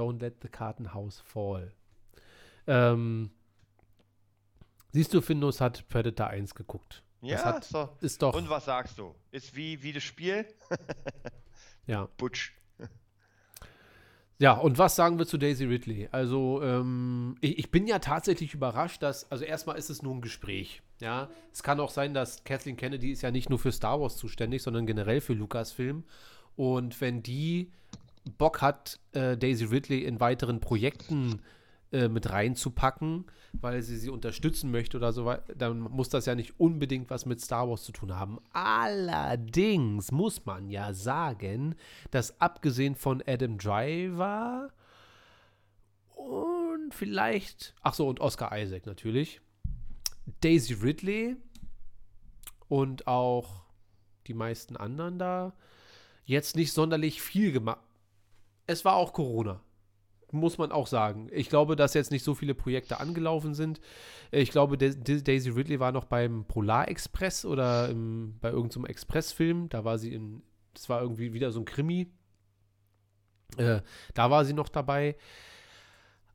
don't 0.00 0.20
let 0.20 0.36
the 0.42 0.48
Kartenhaus 0.48 1.20
fall. 1.20 1.72
Ähm, 2.66 3.30
siehst 4.92 5.12
du, 5.14 5.20
Findus 5.20 5.60
hat 5.60 5.88
Predator 5.88 6.28
1 6.28 6.54
geguckt. 6.54 7.02
Ja, 7.22 7.44
hat- 7.44 7.64
ist 7.64 7.74
doch. 7.74 8.00
Ist 8.02 8.22
doch, 8.22 8.34
Und 8.34 8.48
was 8.48 8.64
sagst 8.64 8.98
du? 8.98 9.14
Ist 9.30 9.54
wie, 9.54 9.82
wie 9.82 9.92
das 9.92 10.02
Spiel? 10.02 10.46
ja. 11.86 12.08
Butsch. 12.16 12.52
Ja, 14.38 14.54
und 14.54 14.78
was 14.78 14.96
sagen 14.96 15.18
wir 15.18 15.26
zu 15.26 15.36
Daisy 15.36 15.66
Ridley? 15.66 16.08
Also, 16.12 16.62
ähm, 16.62 17.36
ich, 17.42 17.58
ich 17.58 17.70
bin 17.70 17.86
ja 17.86 17.98
tatsächlich 17.98 18.54
überrascht, 18.54 19.02
dass, 19.02 19.30
also 19.30 19.44
erstmal 19.44 19.76
ist 19.76 19.90
es 19.90 20.00
nur 20.00 20.14
ein 20.14 20.22
Gespräch. 20.22 20.80
Ja, 20.98 21.28
es 21.52 21.62
kann 21.62 21.78
auch 21.78 21.90
sein, 21.90 22.14
dass 22.14 22.42
Kathleen 22.44 22.78
Kennedy 22.78 23.12
ist 23.12 23.20
ja 23.20 23.30
nicht 23.30 23.50
nur 23.50 23.58
für 23.58 23.70
Star 23.70 24.00
Wars 24.00 24.16
zuständig, 24.16 24.62
sondern 24.62 24.86
generell 24.86 25.20
für 25.20 25.34
Lucasfilm. 25.34 26.04
Und 26.56 26.98
wenn 27.02 27.22
die 27.22 27.70
Bock 28.38 28.60
hat, 28.60 28.98
äh, 29.12 29.36
Daisy 29.36 29.64
Ridley 29.64 30.04
in 30.04 30.20
weiteren 30.20 30.60
Projekten 30.60 31.40
äh, 31.92 32.08
mit 32.08 32.30
reinzupacken, 32.30 33.24
weil 33.52 33.82
sie 33.82 33.96
sie 33.96 34.10
unterstützen 34.10 34.70
möchte 34.70 34.96
oder 34.96 35.12
so 35.12 35.34
dann 35.56 35.80
muss 35.80 36.08
das 36.08 36.26
ja 36.26 36.36
nicht 36.36 36.60
unbedingt 36.60 37.10
was 37.10 37.26
mit 37.26 37.40
Star 37.40 37.68
Wars 37.68 37.82
zu 37.82 37.92
tun 37.92 38.14
haben. 38.14 38.38
Allerdings 38.52 40.12
muss 40.12 40.46
man 40.46 40.70
ja 40.70 40.92
sagen, 40.92 41.74
dass 42.10 42.40
abgesehen 42.40 42.94
von 42.94 43.22
Adam 43.26 43.58
Driver 43.58 44.70
und 46.14 46.94
vielleicht, 46.94 47.74
ach 47.82 47.94
so, 47.94 48.08
und 48.08 48.20
Oscar 48.20 48.56
Isaac 48.56 48.86
natürlich, 48.86 49.40
Daisy 50.42 50.74
Ridley 50.74 51.36
und 52.68 53.08
auch 53.08 53.64
die 54.28 54.34
meisten 54.34 54.76
anderen 54.76 55.18
da 55.18 55.54
jetzt 56.24 56.54
nicht 56.54 56.72
sonderlich 56.72 57.20
viel 57.20 57.50
gemacht. 57.50 57.80
Es 58.70 58.84
war 58.84 58.94
auch 58.94 59.12
Corona 59.12 59.60
muss 60.32 60.58
man 60.58 60.70
auch 60.70 60.86
sagen. 60.86 61.28
Ich 61.32 61.48
glaube, 61.48 61.74
dass 61.74 61.92
jetzt 61.94 62.12
nicht 62.12 62.22
so 62.22 62.36
viele 62.36 62.54
Projekte 62.54 63.00
angelaufen 63.00 63.52
sind. 63.52 63.80
Ich 64.30 64.52
glaube, 64.52 64.78
Da- 64.78 64.90
Da- 64.90 65.20
Daisy 65.20 65.50
Ridley 65.50 65.80
war 65.80 65.90
noch 65.90 66.04
beim 66.04 66.44
Polar 66.44 66.86
Express 66.86 67.44
oder 67.44 67.88
im, 67.88 68.38
bei 68.40 68.50
irgendeinem 68.50 68.84
Expressfilm. 68.84 69.68
Da 69.70 69.84
war 69.84 69.98
sie 69.98 70.14
in, 70.14 70.44
das 70.72 70.88
war 70.88 71.02
irgendwie 71.02 71.32
wieder 71.32 71.50
so 71.50 71.58
ein 71.58 71.64
Krimi. 71.64 72.12
Äh, 73.56 73.80
da 74.14 74.30
war 74.30 74.44
sie 74.44 74.52
noch 74.52 74.68
dabei. 74.68 75.16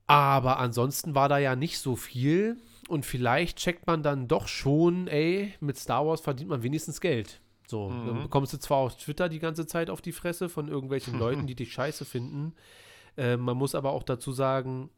Aber 0.08 0.60
ansonsten 0.60 1.16
war 1.16 1.30
da 1.30 1.38
ja 1.38 1.56
nicht 1.56 1.80
so 1.80 1.96
viel. 1.96 2.58
Und 2.90 3.06
vielleicht 3.06 3.58
checkt 3.60 3.88
man 3.88 4.04
dann 4.04 4.28
doch 4.28 4.50
schon, 4.50 5.08
ey, 5.08 5.54
mit 5.62 5.78
Star 5.78 6.06
Wars 6.06 6.20
verdient 6.20 6.50
man 6.50 6.64
wenigstens 6.64 7.00
Geld. 7.00 7.40
So, 7.68 7.90
Mhm. 7.90 8.06
dann 8.06 8.24
bekommst 8.24 8.54
du 8.54 8.58
zwar 8.58 8.78
auf 8.78 8.96
Twitter 8.98 9.30
die 9.30 9.40
ganze 9.40 9.66
Zeit 9.66 9.90
auf 9.90 10.02
die 10.02 10.12
Fresse 10.12 10.50
von 10.50 10.68
irgendwelchen 10.68 11.18
Leuten, 11.20 11.48
die 11.48 11.56
dich 11.56 11.74
scheiße 11.74 12.06
finden. 12.06 12.54
Äh, 13.18 13.38
man 13.38 13.58
muss 13.58 13.76
aber 13.76 13.92
auch 13.92 14.04
dazu 14.04 14.32
sagen, 14.32 14.90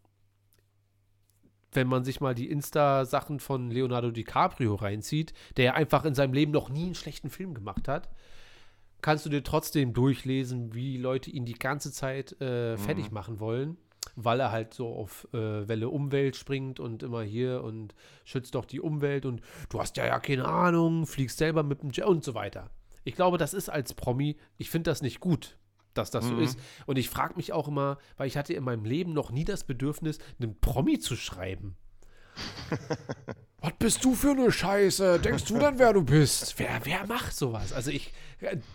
wenn 1.73 1.87
man 1.87 2.03
sich 2.03 2.21
mal 2.21 2.33
die 2.33 2.49
Insta-Sachen 2.49 3.39
von 3.39 3.69
Leonardo 3.69 4.09
DiCaprio 4.11 4.75
reinzieht, 4.75 5.33
der 5.57 5.65
ja 5.65 5.73
einfach 5.73 6.05
in 6.05 6.15
seinem 6.15 6.33
Leben 6.33 6.51
noch 6.51 6.69
nie 6.69 6.85
einen 6.85 6.95
schlechten 6.95 7.29
Film 7.29 7.53
gemacht 7.53 7.87
hat, 7.87 8.09
kannst 9.01 9.25
du 9.25 9.29
dir 9.29 9.43
trotzdem 9.43 9.93
durchlesen, 9.93 10.73
wie 10.73 10.97
Leute 10.97 11.29
ihn 11.29 11.45
die 11.45 11.53
ganze 11.53 11.91
Zeit 11.91 12.39
äh, 12.41 12.77
fertig 12.77 13.11
machen 13.11 13.39
wollen. 13.39 13.77
Weil 14.15 14.39
er 14.39 14.51
halt 14.51 14.73
so 14.73 14.87
auf 14.95 15.27
äh, 15.33 15.67
Welle 15.67 15.89
Umwelt 15.89 16.35
springt 16.35 16.79
und 16.79 17.03
immer 17.03 17.21
hier 17.23 17.63
und 17.63 17.93
schützt 18.25 18.55
doch 18.55 18.65
die 18.65 18.79
Umwelt 18.81 19.25
und 19.25 19.41
du 19.69 19.79
hast 19.79 19.97
ja 19.97 20.05
ja 20.05 20.19
keine 20.19 20.45
Ahnung, 20.45 21.05
fliegst 21.05 21.37
selber 21.37 21.63
mit 21.63 21.81
dem 21.83 21.91
Jet 21.91 22.05
und 22.05 22.23
so 22.23 22.33
weiter. 22.33 22.69
Ich 23.03 23.15
glaube, 23.15 23.37
das 23.37 23.53
ist 23.53 23.69
als 23.69 23.93
Promi, 23.93 24.37
ich 24.57 24.69
finde 24.69 24.89
das 24.91 25.01
nicht 25.01 25.19
gut, 25.19 25.57
dass 25.93 26.11
das 26.11 26.27
so 26.27 26.33
Mhm. 26.33 26.41
ist. 26.41 26.59
Und 26.85 26.97
ich 26.97 27.09
frage 27.09 27.35
mich 27.35 27.53
auch 27.53 27.67
immer, 27.67 27.97
weil 28.17 28.27
ich 28.27 28.37
hatte 28.37 28.53
in 28.53 28.63
meinem 28.63 28.85
Leben 28.85 29.13
noch 29.13 29.31
nie 29.31 29.45
das 29.45 29.63
Bedürfnis, 29.63 30.19
einen 30.39 30.59
Promi 30.59 30.99
zu 30.99 31.15
schreiben. 31.15 31.75
Was 33.61 33.73
bist 33.79 34.05
du 34.05 34.13
für 34.13 34.31
eine 34.31 34.51
Scheiße? 34.51 35.19
Denkst 35.19 35.45
du 35.45 35.57
dann, 35.57 35.79
wer 35.79 35.93
du 35.93 36.03
bist? 36.03 36.57
Wer, 36.59 36.81
wer 36.83 37.07
macht 37.07 37.35
sowas? 37.35 37.73
Also 37.73 37.89
ich, 37.91 38.13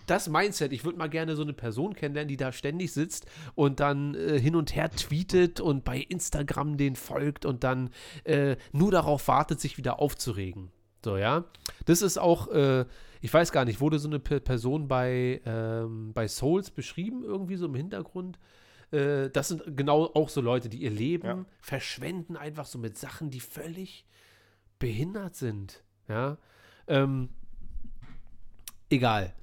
das 0.06 0.28
Mindset, 0.28 0.72
ich 0.72 0.84
würde 0.84 0.98
mal 0.98 1.08
gerne 1.08 1.36
so 1.36 1.42
eine 1.42 1.52
Person 1.52 1.94
kennenlernen, 1.94 2.28
die 2.28 2.36
da 2.36 2.50
ständig 2.52 2.92
sitzt 2.92 3.26
und 3.54 3.80
dann 3.80 4.14
äh, 4.14 4.38
hin 4.40 4.56
und 4.56 4.74
her 4.74 4.90
tweetet 4.90 5.60
und 5.60 5.84
bei 5.84 5.98
Instagram 5.98 6.76
den 6.76 6.96
folgt 6.96 7.44
und 7.44 7.62
dann 7.62 7.90
äh, 8.24 8.56
nur 8.72 8.90
darauf 8.90 9.28
wartet, 9.28 9.60
sich 9.60 9.78
wieder 9.78 10.00
aufzuregen. 10.00 10.70
So, 11.04 11.16
ja. 11.16 11.44
Das 11.84 12.02
ist 12.02 12.18
auch, 12.18 12.48
äh, 12.48 12.86
ich 13.20 13.32
weiß 13.32 13.52
gar 13.52 13.64
nicht, 13.64 13.80
wurde 13.80 13.98
so 13.98 14.08
eine 14.08 14.18
Pe- 14.20 14.40
Person 14.40 14.88
bei, 14.88 15.40
ähm, 15.44 16.12
bei 16.12 16.28
Souls 16.28 16.70
beschrieben, 16.70 17.22
irgendwie 17.24 17.56
so 17.56 17.66
im 17.66 17.74
Hintergrund? 17.74 18.38
Äh, 18.90 19.30
das 19.30 19.48
sind 19.48 19.76
genau 19.76 20.06
auch 20.14 20.28
so 20.28 20.40
Leute, 20.40 20.68
die 20.68 20.78
ihr 20.78 20.90
Leben 20.90 21.26
Ja. 21.26 21.44
verschwenden, 21.60 22.36
einfach 22.36 22.66
so 22.66 22.78
mit 22.78 22.98
Sachen, 22.98 23.30
die 23.30 23.40
völlig 23.40 24.06
behindert 24.78 25.34
sind. 25.36 25.82
Ja. 26.08 26.36
Ähm, 26.88 27.28
egal. 28.90 29.34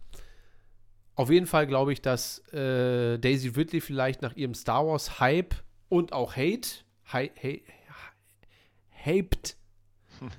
Auf 1.19 1.29
jeden 1.29 1.47
Fall 1.47 1.67
glaube 1.67 1.91
ich, 1.91 2.01
dass 2.01 2.39
äh, 2.53 3.17
Daisy 3.17 3.49
Ridley 3.49 3.81
vielleicht 3.81 4.21
nach 4.21 4.37
ihrem 4.37 4.53
Star 4.53 4.87
Wars 4.87 5.19
Hype 5.19 5.53
und 5.89 6.13
auch 6.13 6.37
Hate, 6.37 6.69
hi, 7.11 7.29
hi, 7.43 7.61
hyped, 9.03 9.57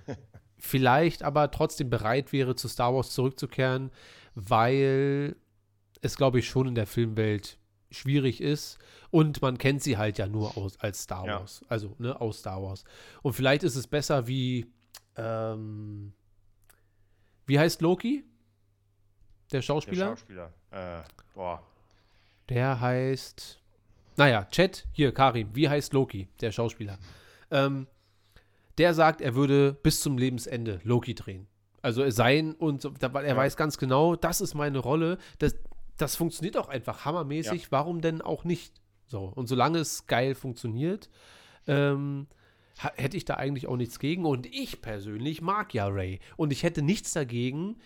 vielleicht 0.56 1.22
aber 1.22 1.50
trotzdem 1.50 1.90
bereit 1.90 2.32
wäre, 2.32 2.54
zu 2.54 2.66
Star 2.66 2.94
Wars 2.94 3.10
zurückzukehren, 3.10 3.90
weil 4.34 5.36
es, 6.00 6.16
glaube 6.16 6.38
ich, 6.38 6.48
schon 6.48 6.68
in 6.68 6.74
der 6.74 6.86
Filmwelt 6.86 7.58
schwierig 7.90 8.40
ist 8.40 8.78
und 9.10 9.42
man 9.42 9.58
kennt 9.58 9.82
sie 9.82 9.98
halt 9.98 10.16
ja 10.16 10.28
nur 10.28 10.56
aus, 10.56 10.80
als 10.80 11.02
Star 11.02 11.26
Ja. 11.26 11.40
Wars, 11.40 11.62
also 11.68 11.94
ne, 11.98 12.18
aus 12.18 12.38
Star 12.38 12.62
Wars. 12.62 12.84
Und 13.20 13.34
vielleicht 13.34 13.64
ist 13.64 13.76
es 13.76 13.86
besser 13.86 14.26
wie, 14.26 14.72
ähm, 15.16 16.14
wie 17.44 17.58
heißt 17.58 17.82
Loki? 17.82 18.24
Der 19.52 19.58
Der 19.58 19.62
Schauspieler? 19.62 20.06
Schauspieler. 20.08 20.52
Äh, 20.70 21.02
boah. 21.34 21.62
Der 22.48 22.80
heißt. 22.80 23.58
Naja, 24.16 24.44
Chat, 24.50 24.86
hier, 24.92 25.12
Karim, 25.12 25.48
wie 25.54 25.68
heißt 25.68 25.92
Loki, 25.92 26.28
der 26.40 26.52
Schauspieler? 26.52 26.98
Ähm, 27.50 27.86
der 28.78 28.92
sagt, 28.94 29.20
er 29.20 29.34
würde 29.34 29.72
bis 29.82 30.00
zum 30.00 30.18
Lebensende 30.18 30.80
Loki 30.84 31.14
drehen. 31.14 31.46
Also 31.82 32.08
sein 32.10 32.52
und 32.54 32.84
er 32.84 33.26
Ja. 33.26 33.36
weiß 33.36 33.56
ganz 33.56 33.78
genau, 33.78 34.16
das 34.16 34.40
ist 34.40 34.54
meine 34.54 34.78
Rolle. 34.78 35.16
Das, 35.38 35.54
das 35.96 36.16
funktioniert 36.16 36.56
auch 36.58 36.68
einfach 36.68 37.04
hammermäßig. 37.04 37.72
Warum 37.72 38.00
denn 38.02 38.20
auch 38.20 38.44
nicht? 38.44 38.74
So, 39.06 39.24
und 39.34 39.46
solange 39.48 39.78
es 39.78 40.06
geil 40.06 40.34
funktioniert, 40.34 41.08
ähm, 41.66 42.26
hätte 42.96 43.16
ich 43.16 43.24
da 43.24 43.34
eigentlich 43.34 43.66
auch 43.66 43.76
nichts 43.76 43.98
gegen. 43.98 44.24
Und 44.26 44.46
ich 44.46 44.82
persönlich 44.82 45.40
mag 45.40 45.72
ja 45.74 45.86
Ray. 45.88 46.20
Und 46.36 46.52
ich 46.52 46.62
hätte 46.62 46.82
nichts 46.82 47.12
dagegen, 47.12 47.76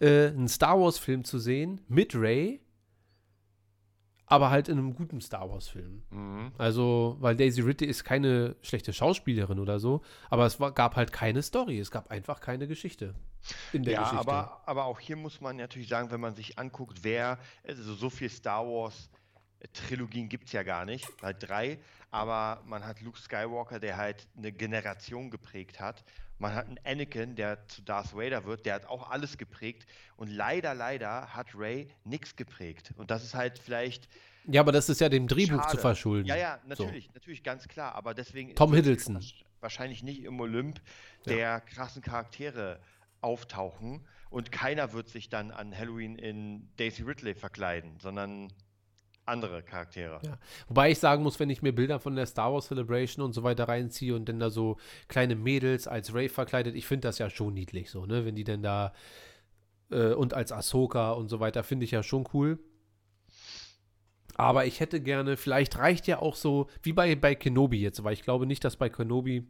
äh, 0.00 0.28
einen 0.28 0.48
Star 0.48 0.78
Wars-Film 0.80 1.24
zu 1.24 1.38
sehen 1.38 1.80
mit 1.88 2.14
Ray, 2.14 2.60
aber 4.28 4.50
halt 4.50 4.68
in 4.68 4.78
einem 4.78 4.94
guten 4.94 5.20
Star 5.20 5.48
Wars-Film. 5.48 6.02
Mhm. 6.10 6.52
Also, 6.58 7.16
weil 7.20 7.36
Daisy 7.36 7.60
Ridley 7.60 7.88
ist 7.88 8.02
keine 8.04 8.56
schlechte 8.62 8.92
Schauspielerin 8.92 9.58
oder 9.60 9.78
so, 9.78 10.02
aber 10.30 10.46
es 10.46 10.58
war, 10.58 10.72
gab 10.72 10.96
halt 10.96 11.12
keine 11.12 11.42
Story. 11.42 11.78
Es 11.78 11.90
gab 11.90 12.10
einfach 12.10 12.40
keine 12.40 12.66
Geschichte 12.66 13.14
in 13.72 13.84
der 13.84 13.94
Ja, 13.94 14.02
Geschichte. 14.02 14.20
aber, 14.20 14.62
aber 14.66 14.84
auch 14.86 14.98
hier 14.98 15.16
muss 15.16 15.40
man 15.40 15.56
natürlich 15.56 15.88
sagen, 15.88 16.10
wenn 16.10 16.20
man 16.20 16.34
sich 16.34 16.58
anguckt, 16.58 16.98
wer, 17.02 17.38
also 17.66 17.94
so 17.94 18.10
viel 18.10 18.28
Star 18.28 18.66
Wars 18.66 19.08
Trilogien 19.72 20.28
gibt 20.28 20.46
es 20.46 20.52
ja 20.52 20.62
gar 20.62 20.84
nicht, 20.84 21.06
halt 21.22 21.48
drei, 21.48 21.78
aber 22.16 22.62
man 22.66 22.84
hat 22.84 23.00
Luke 23.00 23.18
Skywalker, 23.18 23.78
der 23.78 23.96
halt 23.96 24.26
eine 24.36 24.52
Generation 24.52 25.30
geprägt 25.30 25.80
hat. 25.80 26.04
Man 26.38 26.54
hat 26.54 26.66
einen 26.66 26.78
Anakin, 26.84 27.34
der 27.36 27.66
zu 27.68 27.82
Darth 27.82 28.14
Vader 28.14 28.44
wird, 28.44 28.66
der 28.66 28.74
hat 28.74 28.86
auch 28.86 29.10
alles 29.10 29.38
geprägt. 29.38 29.86
Und 30.16 30.28
leider, 30.30 30.74
leider 30.74 31.34
hat 31.34 31.48
Ray 31.54 31.88
nichts 32.04 32.36
geprägt. 32.36 32.92
Und 32.96 33.10
das 33.10 33.24
ist 33.24 33.34
halt 33.34 33.58
vielleicht. 33.58 34.08
ja, 34.44 34.60
aber 34.60 34.72
das 34.72 34.88
ist 34.88 35.00
ja 35.00 35.08
dem 35.08 35.28
Drehbuch 35.28 35.62
Schade. 35.62 35.70
zu 35.76 35.78
verschulden. 35.78 36.26
Ja, 36.28 36.36
ja, 36.36 36.58
natürlich, 36.66 37.12
natürlich, 37.14 37.42
ganz 37.42 37.68
klar. 37.68 37.94
Aber 37.94 38.12
deswegen 38.14 38.54
Tom 38.54 38.74
Hiddleston. 38.74 39.16
wahrsch- 39.18 39.44
wahrscheinlich 39.60 40.02
nicht 40.02 40.22
im 40.24 40.38
Olymp 40.40 40.80
Ja. 41.24 41.32
der 41.34 41.60
krassen 41.62 42.02
Charaktere 42.02 42.80
auftauchen 43.22 44.06
und 44.30 44.52
keiner 44.52 44.92
wird 44.92 45.08
sich 45.08 45.28
dann 45.28 45.50
an 45.50 45.76
Halloween 45.76 46.16
in 46.16 46.68
Daisy 46.76 47.02
Ridley 47.02 47.34
verkleiden, 47.34 47.98
sondern 47.98 48.52
andere 49.26 49.62
Charaktere. 49.62 50.20
Ja. 50.24 50.38
Wobei 50.68 50.90
ich 50.90 50.98
sagen 50.98 51.22
muss, 51.22 51.38
wenn 51.40 51.50
ich 51.50 51.62
mir 51.62 51.74
Bilder 51.74 52.00
von 52.00 52.16
der 52.16 52.26
Star 52.26 52.52
Wars 52.52 52.68
Celebration 52.68 53.24
und 53.24 53.32
so 53.32 53.42
weiter 53.42 53.68
reinziehe 53.68 54.14
und 54.14 54.28
dann 54.28 54.38
da 54.38 54.50
so 54.50 54.78
kleine 55.08 55.36
Mädels 55.36 55.88
als 55.88 56.14
Ray 56.14 56.28
verkleidet, 56.28 56.74
ich 56.74 56.86
finde 56.86 57.08
das 57.08 57.18
ja 57.18 57.28
schon 57.28 57.54
niedlich 57.54 57.90
so, 57.90 58.06
ne? 58.06 58.24
Wenn 58.24 58.36
die 58.36 58.44
denn 58.44 58.62
da 58.62 58.92
äh, 59.90 60.12
und 60.12 60.34
als 60.34 60.52
Ahsoka 60.52 61.12
und 61.12 61.28
so 61.28 61.40
weiter, 61.40 61.62
finde 61.64 61.84
ich 61.84 61.90
ja 61.90 62.02
schon 62.02 62.26
cool. 62.32 62.58
Aber 64.36 64.66
ich 64.66 64.80
hätte 64.80 65.00
gerne, 65.00 65.36
vielleicht 65.36 65.78
reicht 65.78 66.06
ja 66.06 66.20
auch 66.20 66.36
so, 66.36 66.68
wie 66.82 66.92
bei, 66.92 67.14
bei 67.16 67.34
Kenobi 67.34 67.80
jetzt, 67.80 68.04
weil 68.04 68.12
ich 68.12 68.22
glaube 68.22 68.46
nicht, 68.46 68.64
dass 68.64 68.76
bei 68.76 68.90
Kenobi 68.90 69.46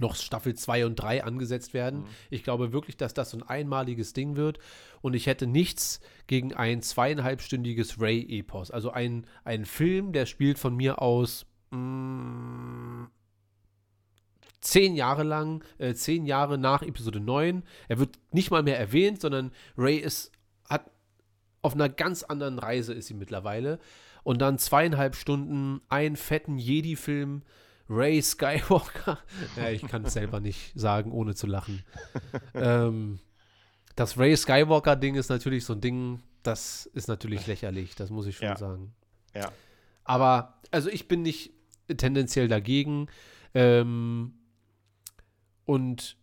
noch 0.00 0.14
Staffel 0.14 0.54
2 0.54 0.86
und 0.86 0.96
3 0.96 1.24
angesetzt 1.24 1.74
werden. 1.74 2.00
Mhm. 2.00 2.06
Ich 2.30 2.44
glaube 2.44 2.72
wirklich, 2.72 2.96
dass 2.96 3.14
das 3.14 3.30
so 3.30 3.38
ein 3.38 3.42
einmaliges 3.42 4.12
Ding 4.12 4.36
wird. 4.36 4.58
Und 5.00 5.14
ich 5.14 5.26
hätte 5.26 5.46
nichts 5.46 6.00
gegen 6.26 6.54
ein 6.54 6.82
zweieinhalbstündiges 6.82 8.00
Ray-Epos. 8.00 8.70
Also 8.70 8.90
ein, 8.90 9.26
ein 9.44 9.64
Film, 9.64 10.12
der 10.12 10.26
spielt 10.26 10.58
von 10.58 10.76
mir 10.76 11.00
aus 11.00 11.46
mh, 11.70 13.08
zehn 14.60 14.94
Jahre 14.94 15.22
lang, 15.22 15.64
äh, 15.78 15.94
zehn 15.94 16.26
Jahre 16.26 16.58
nach 16.58 16.82
Episode 16.82 17.20
9. 17.20 17.62
Er 17.88 17.98
wird 17.98 18.18
nicht 18.32 18.50
mal 18.50 18.62
mehr 18.62 18.78
erwähnt, 18.78 19.20
sondern 19.20 19.52
Ray 19.76 19.96
ist, 19.96 20.32
hat 20.68 20.90
auf 21.62 21.74
einer 21.74 21.88
ganz 21.88 22.22
anderen 22.22 22.58
Reise 22.58 22.92
ist 22.92 23.06
sie 23.06 23.14
mittlerweile. 23.14 23.78
Und 24.24 24.40
dann 24.40 24.58
zweieinhalb 24.58 25.14
Stunden 25.14 25.80
einen 25.88 26.16
fetten 26.16 26.58
Jedi-Film. 26.58 27.42
Ray 27.88 28.20
Skywalker. 28.22 29.18
ja, 29.56 29.70
ich 29.70 29.86
kann 29.86 30.04
es 30.04 30.12
selber 30.14 30.40
nicht 30.40 30.72
sagen, 30.78 31.12
ohne 31.12 31.34
zu 31.34 31.46
lachen. 31.46 31.84
ähm, 32.54 33.18
das 33.94 34.18
Ray 34.18 34.36
Skywalker-Ding 34.36 35.14
ist 35.14 35.28
natürlich 35.28 35.64
so 35.64 35.72
ein 35.74 35.80
Ding, 35.80 36.20
das 36.42 36.86
ist 36.86 37.08
natürlich 37.08 37.46
lächerlich, 37.46 37.94
das 37.94 38.10
muss 38.10 38.26
ich 38.26 38.36
schon 38.36 38.48
Ja. 38.48 38.56
sagen. 38.56 38.94
Ja. 39.34 39.50
Aber, 40.04 40.60
also 40.70 40.88
ich 40.88 41.08
bin 41.08 41.22
nicht 41.22 41.52
tendenziell 41.96 42.48
dagegen. 42.48 43.08
Ähm, 43.54 44.34
und 45.64 46.16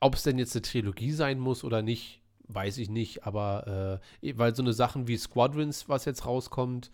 ob 0.00 0.14
es 0.14 0.22
denn 0.22 0.38
jetzt 0.38 0.54
eine 0.54 0.62
Trilogie 0.62 1.10
sein 1.12 1.38
muss 1.38 1.64
oder 1.64 1.82
nicht, 1.82 2.22
weiß 2.48 2.78
ich 2.78 2.88
nicht. 2.88 3.24
Aber 3.24 4.00
äh, 4.22 4.38
weil 4.38 4.54
so 4.54 4.62
eine 4.62 4.72
Sachen 4.72 5.08
wie 5.08 5.16
Squadrons, 5.16 5.88
was 5.88 6.04
jetzt 6.04 6.24
rauskommt, 6.26 6.90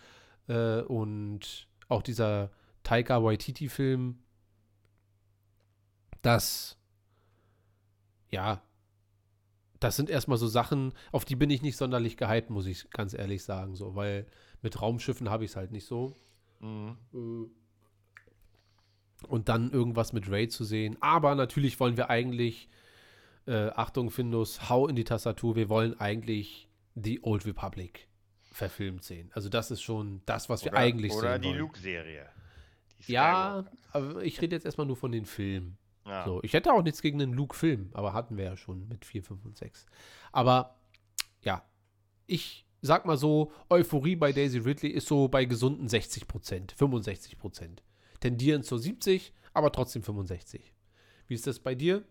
äh, 0.49 0.81
und 0.83 1.69
auch 1.89 2.03
dieser 2.03 2.51
Taika 2.85 3.23
Waititi-Film, 3.25 4.19
das, 6.23 6.79
ja, 8.31 8.63
das 9.81 9.97
sind 9.97 10.09
erstmal 10.09 10.39
so 10.39 10.47
Sachen, 10.47 10.93
auf 11.13 11.25
die 11.25 11.37
bin 11.37 11.51
ich 11.51 11.61
nicht 11.61 11.77
sonderlich 11.77 12.17
gehypt, 12.17 12.51
muss 12.51 12.67
ich 12.67 12.89
ganz 12.91 13.13
ehrlich 13.13 13.43
sagen, 13.43 13.75
so, 13.75 13.97
weil 13.97 14.27
mit 14.63 14.81
Raumschiffen 14.81 15.29
habe 15.29 15.45
ich 15.45 15.51
es 15.51 15.57
halt 15.57 15.73
nicht 15.73 15.87
so. 15.87 16.17
Mhm. 16.61 17.51
Und 19.29 19.49
dann 19.49 19.71
irgendwas 19.71 20.13
mit 20.13 20.31
Ray 20.31 20.49
zu 20.49 20.65
sehen. 20.65 20.97
Aber 21.01 21.35
natürlich 21.35 21.81
wollen 21.81 21.97
wir 21.97 22.09
eigentlich, 22.09 22.69
äh, 23.47 23.71
Achtung, 23.71 24.11
Findus, 24.11 24.71
hau 24.71 24.89
in 24.89 24.97
die 24.97 25.05
Tastatur, 25.05 25.57
wir 25.57 25.69
wollen 25.69 25.99
eigentlich 26.01 26.69
die 26.95 27.23
Old 27.23 27.45
Republic 27.45 28.09
verfilmt 28.53 29.05
sehen. 29.05 29.31
Also 29.35 29.49
das 29.49 29.71
ist 29.71 29.83
schon 29.83 30.23
das, 30.27 30.49
was 30.49 30.65
wir 30.65 30.73
Oder, 30.73 30.81
eigentlich 30.81 31.13
oder 31.13 31.33
sehen 31.33 31.43
die 31.43 31.49
wollen. 31.49 31.59
Luke-Serie. 31.59 32.29
Ja, 33.07 33.65
aber 33.93 34.23
ich 34.23 34.41
rede 34.41 34.57
jetzt 34.57 34.65
erstmal 34.65 34.87
nur 34.87 34.97
von 34.97 35.13
den 35.13 35.27
Filmen. 35.27 35.79
Ja. 36.07 36.25
So, 36.25 36.41
ich 36.43 36.53
hätte 36.53 36.73
auch 36.73 36.83
nichts 36.83 37.01
gegen 37.01 37.21
einen 37.21 37.33
Luke-Film, 37.33 37.91
aber 37.95 38.13
hatten 38.13 38.37
wir 38.37 38.45
ja 38.45 38.57
schon 38.57 38.87
mit 38.89 39.05
4, 39.05 39.23
5 39.23 39.45
und 39.45 39.57
6. 39.57 39.87
Aber 40.33 40.77
ja, 41.43 41.65
ich 42.27 42.67
sag 42.83 43.07
mal 43.07 43.17
so, 43.17 43.53
Euphorie 43.71 44.17
bei 44.17 44.33
Daisy 44.33 44.59
Ridley 44.59 44.91
ist 44.91 45.09
so 45.09 45.29
bei 45.29 45.47
gesunden 45.47 45.89
60 45.89 46.27
Prozent, 46.27 46.73
65 46.73 47.39
Prozent. 47.39 47.83
Tendieren 48.21 48.63
zur 48.63 48.79
70, 48.79 49.33
aber 49.55 49.73
trotzdem 49.73 50.03
65. 50.03 50.75
Wie 51.27 51.35
ist 51.35 51.47
das 51.47 51.59
bei 51.59 51.75
dir? 51.75 52.05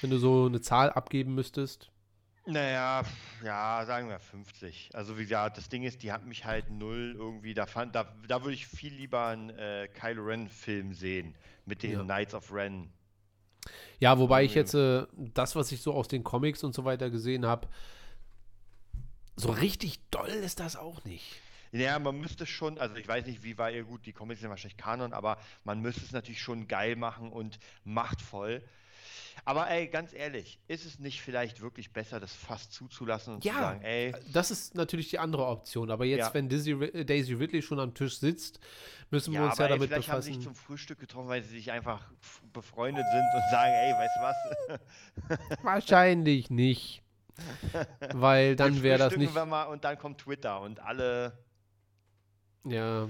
Wenn 0.00 0.10
du 0.10 0.18
so 0.18 0.46
eine 0.46 0.60
Zahl 0.60 0.90
abgeben 0.90 1.34
müsstest? 1.34 1.90
Naja, 2.50 3.02
ja, 3.44 3.84
sagen 3.86 4.08
wir 4.08 4.18
50. 4.18 4.90
Also 4.94 5.16
wie 5.18 5.22
gesagt, 5.22 5.56
das 5.56 5.68
Ding 5.68 5.84
ist, 5.84 6.02
die 6.02 6.10
hat 6.10 6.26
mich 6.26 6.44
halt 6.44 6.68
null 6.70 7.14
irgendwie, 7.16 7.54
da 7.54 7.66
fand, 7.66 7.94
da, 7.94 8.12
da 8.26 8.42
würde 8.42 8.54
ich 8.54 8.66
viel 8.66 8.92
lieber 8.92 9.26
einen 9.26 9.50
äh, 9.50 9.88
Kylo 9.88 10.24
Ren-Film 10.24 10.92
sehen 10.92 11.34
mit 11.64 11.82
den 11.82 11.92
Ja. 11.92 12.02
Knights 12.02 12.34
of 12.34 12.52
Ren. 12.52 12.90
Ja, 14.00 14.18
wobei 14.18 14.44
ich 14.44 14.52
Mhm. 14.52 14.56
jetzt 14.56 14.74
äh, 14.74 15.06
das, 15.16 15.54
was 15.54 15.70
ich 15.70 15.80
so 15.82 15.92
aus 15.94 16.08
den 16.08 16.24
Comics 16.24 16.64
und 16.64 16.74
so 16.74 16.84
weiter 16.84 17.10
gesehen 17.10 17.46
habe, 17.46 17.68
so 19.36 19.50
richtig 19.50 20.00
doll 20.10 20.28
ist 20.28 20.60
das 20.60 20.76
auch 20.76 21.04
nicht. 21.04 21.40
Ja, 21.72 21.98
man 22.00 22.18
müsste 22.20 22.46
schon, 22.46 22.78
also 22.78 22.96
ich 22.96 23.06
weiß 23.06 23.26
nicht, 23.26 23.44
wie 23.44 23.56
war 23.56 23.70
ihr 23.70 23.84
gut, 23.84 24.04
die 24.04 24.12
Comics 24.12 24.40
sind 24.40 24.50
wahrscheinlich 24.50 24.76
Kanon, 24.76 25.12
aber 25.12 25.38
man 25.62 25.80
müsste 25.80 26.04
es 26.04 26.10
natürlich 26.10 26.42
schon 26.42 26.66
geil 26.66 26.96
machen 26.96 27.30
und 27.30 27.60
machtvoll. 27.84 28.62
Aber 29.44 29.68
ey, 29.70 29.88
ganz 29.88 30.12
ehrlich, 30.12 30.58
ist 30.68 30.84
es 30.84 30.98
nicht 30.98 31.20
vielleicht 31.22 31.60
wirklich 31.60 31.92
besser, 31.92 32.20
das 32.20 32.32
fast 32.34 32.72
zuzulassen 32.72 33.34
und 33.34 33.44
Ja. 33.44 33.52
zu 33.54 33.58
sagen, 33.60 33.82
ey, 33.82 34.14
Das 34.32 34.50
ist 34.50 34.74
natürlich 34.74 35.10
die 35.10 35.18
andere 35.18 35.46
Option. 35.46 35.90
Aber 35.90 36.04
jetzt, 36.04 36.18
Ja. 36.28 36.34
wenn 36.34 36.48
Daisy, 36.48 36.72
Ri- 36.74 37.04
Daisy 37.04 37.34
Ridley 37.34 37.62
schon 37.62 37.80
am 37.80 37.94
Tisch 37.94 38.18
sitzt, 38.18 38.60
müssen 39.10 39.32
wir 39.32 39.40
ja, 39.40 39.46
uns 39.48 39.58
ja 39.58 39.64
ey, 39.66 39.70
damit 39.70 39.88
vielleicht 39.90 40.08
haben 40.10 40.22
sie 40.22 40.28
sich 40.32 40.38
befassen. 40.38 40.54
zum 40.56 40.64
Frühstück 40.66 40.98
getroffen, 41.00 41.28
weil 41.28 41.42
sie 41.42 41.50
sich 41.56 41.70
einfach 41.72 42.10
befreundet 42.52 43.04
sind 43.10 43.24
und 43.34 43.50
sagen, 43.50 43.72
ey, 43.72 43.92
weißt 43.92 44.16
du 44.16 44.78
was? 44.78 45.58
Wahrscheinlich 45.64 46.50
nicht. 46.50 47.02
Weil 48.12 48.54
dann 48.56 48.82
wäre 48.82 48.98
das 48.98 49.16
nicht. 49.16 49.34
Wir 49.34 49.46
mal 49.46 49.64
und 49.64 49.84
dann 49.84 49.96
kommt 49.98 50.18
Twitter 50.18 50.60
und 50.60 50.80
alle. 50.80 51.38
Ja. 52.64 53.08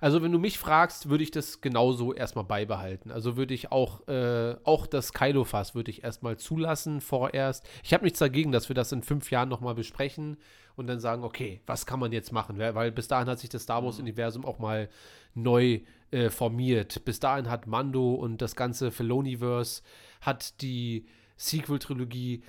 Also, 0.00 0.22
wenn 0.22 0.32
du 0.32 0.38
mich 0.38 0.58
fragst, 0.58 1.08
würde 1.08 1.24
ich 1.24 1.30
das 1.30 1.60
genauso 1.60 2.12
erstmal 2.12 2.44
beibehalten. 2.44 3.10
Also 3.10 3.36
würde 3.36 3.54
ich 3.54 3.72
auch, 3.72 4.06
äh, 4.08 4.56
auch 4.64 4.86
das 4.86 5.12
Kylo-Fass 5.12 5.74
würde 5.74 5.90
ich 5.90 6.04
erstmal 6.04 6.36
zulassen 6.36 7.00
vorerst. 7.00 7.66
Ich 7.82 7.94
habe 7.94 8.04
nichts 8.04 8.18
dagegen, 8.18 8.52
dass 8.52 8.68
wir 8.68 8.74
das 8.74 8.92
in 8.92 9.02
fünf 9.02 9.30
Jahren 9.30 9.48
nochmal 9.48 9.74
besprechen 9.74 10.36
und 10.76 10.86
dann 10.86 11.00
sagen, 11.00 11.24
okay, 11.24 11.60
was 11.66 11.86
kann 11.86 12.00
man 12.00 12.12
jetzt 12.12 12.32
machen? 12.32 12.58
Weil, 12.58 12.92
bis 12.92 13.08
dahin 13.08 13.28
hat 13.28 13.38
sich 13.38 13.48
das 13.48 13.62
Star 13.62 13.82
Wars-Universum 13.82 14.44
auch 14.44 14.58
mal 14.58 14.88
neu 15.34 15.80
äh, 16.10 16.28
formiert. 16.30 17.04
Bis 17.04 17.18
dahin 17.18 17.50
hat 17.50 17.66
Mando 17.66 18.14
und 18.14 18.42
das 18.42 18.54
ganze 18.54 18.90
Filoniverse 18.90 19.82
hat 20.20 20.60
die 20.60 21.06
Sequel-Trilogie 21.36 22.42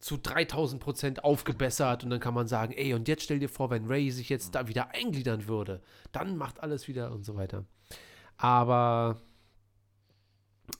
zu 0.00 0.16
3000 0.16 0.80
Prozent 0.82 1.24
aufgebessert 1.24 2.04
und 2.04 2.10
dann 2.10 2.20
kann 2.20 2.34
man 2.34 2.46
sagen, 2.46 2.72
ey, 2.72 2.94
und 2.94 3.08
jetzt 3.08 3.24
stell 3.24 3.38
dir 3.38 3.48
vor, 3.48 3.70
wenn 3.70 3.86
Ray 3.86 4.10
sich 4.10 4.28
jetzt 4.28 4.54
da 4.54 4.68
wieder 4.68 4.94
eingliedern 4.94 5.46
würde, 5.46 5.82
dann 6.12 6.36
macht 6.36 6.62
alles 6.62 6.88
wieder 6.88 7.12
und 7.12 7.24
so 7.24 7.36
weiter. 7.36 7.64
Aber 8.36 9.20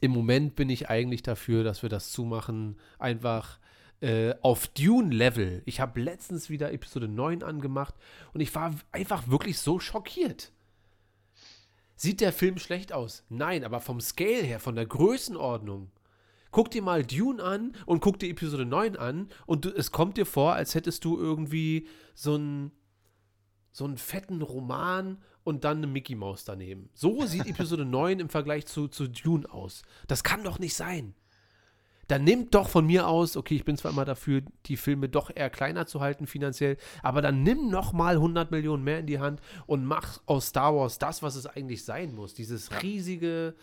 im 0.01 0.12
Moment 0.12 0.55
bin 0.55 0.70
ich 0.70 0.89
eigentlich 0.89 1.23
dafür, 1.23 1.65
dass 1.65 1.82
wir 1.82 1.89
das 1.89 2.12
zumachen, 2.12 2.78
einfach 2.99 3.59
äh, 4.01 4.35
auf 4.43 4.69
Dune-Level. 4.69 5.62
Ich 5.65 5.81
habe 5.81 6.01
letztens 6.01 6.51
wieder 6.51 6.73
Episode 6.73 7.09
9 7.09 7.43
angemacht 7.43 7.95
und 8.32 8.40
ich 8.40 8.55
war 8.55 8.74
einfach 8.93 9.28
wirklich 9.28 9.59
so 9.59 9.81
schockiert. 9.81 10.53
Sieht 11.97 12.20
der 12.20 12.32
Film 12.32 12.59
schlecht 12.59 12.93
aus? 12.93 13.24
Nein, 13.28 13.65
aber 13.65 13.81
vom 13.81 14.01
Scale 14.01 14.43
her, 14.43 14.61
von 14.61 14.77
der 14.77 14.86
Größenordnung. 14.86 15.90
Guck 16.51 16.70
dir 16.70 16.83
mal 16.83 17.05
Dune 17.05 17.43
an 17.43 17.73
und 17.87 18.01
guck 18.01 18.19
dir 18.19 18.31
Episode 18.31 18.65
9 18.65 18.97
an 18.97 19.29
und 19.47 19.65
du, 19.65 19.70
es 19.70 19.93
kommt 19.93 20.16
dir 20.16 20.27
vor, 20.27 20.55
als 20.55 20.75
hättest 20.75 21.05
du 21.05 21.19
irgendwie 21.19 21.89
so 22.15 22.35
einen 22.35 22.73
so 23.70 23.85
einen 23.85 23.99
fetten 23.99 24.43
Roman 24.43 25.19
und 25.45 25.65
dann 25.65 25.79
eine 25.79 25.87
Mickey 25.87 26.15
Maus 26.15 26.45
daneben. 26.45 26.91
So 26.95 27.25
sieht 27.27 27.47
Episode 27.49 27.85
9 27.85 28.19
im 28.19 28.29
Vergleich 28.29 28.66
zu, 28.66 28.89
zu 28.89 29.09
Dune 29.09 29.51
aus. 29.51 29.83
Das 30.09 30.25
kann 30.25 30.43
doch 30.43 30.59
nicht 30.59 30.75
sein. 30.75 31.15
Dann 32.09 32.25
nimmt 32.25 32.55
doch 32.55 32.70
von 32.70 32.87
mir 32.87 33.07
aus, 33.07 33.37
okay, 33.37 33.55
ich 33.55 33.66
bin 33.66 33.77
zwar 33.77 33.93
immer 33.93 34.07
dafür, 34.07 34.43
die 34.65 34.79
Filme 34.79 35.11
doch 35.11 35.31
eher 35.35 35.51
kleiner 35.51 35.87
zu 35.87 36.01
halten 36.01 36.27
finanziell, 36.27 36.79
aber 37.03 37.20
dann 37.20 37.43
nimm 37.43 37.69
noch 37.69 37.93
mal 37.93 38.15
100 38.15 38.51
Millionen 38.51 38.83
mehr 38.83 38.99
in 39.01 39.07
die 39.07 39.20
Hand 39.20 39.41
und 39.66 39.85
mach 39.85 40.19
aus 40.25 40.49
Star 40.49 40.75
Wars 40.75 40.99
das, 40.99 41.23
was 41.23 41.37
es 41.37 41.47
eigentlich 41.47 41.85
sein 41.85 42.15
muss. 42.15 42.33
Dieses 42.33 42.83
riesige 42.83 43.55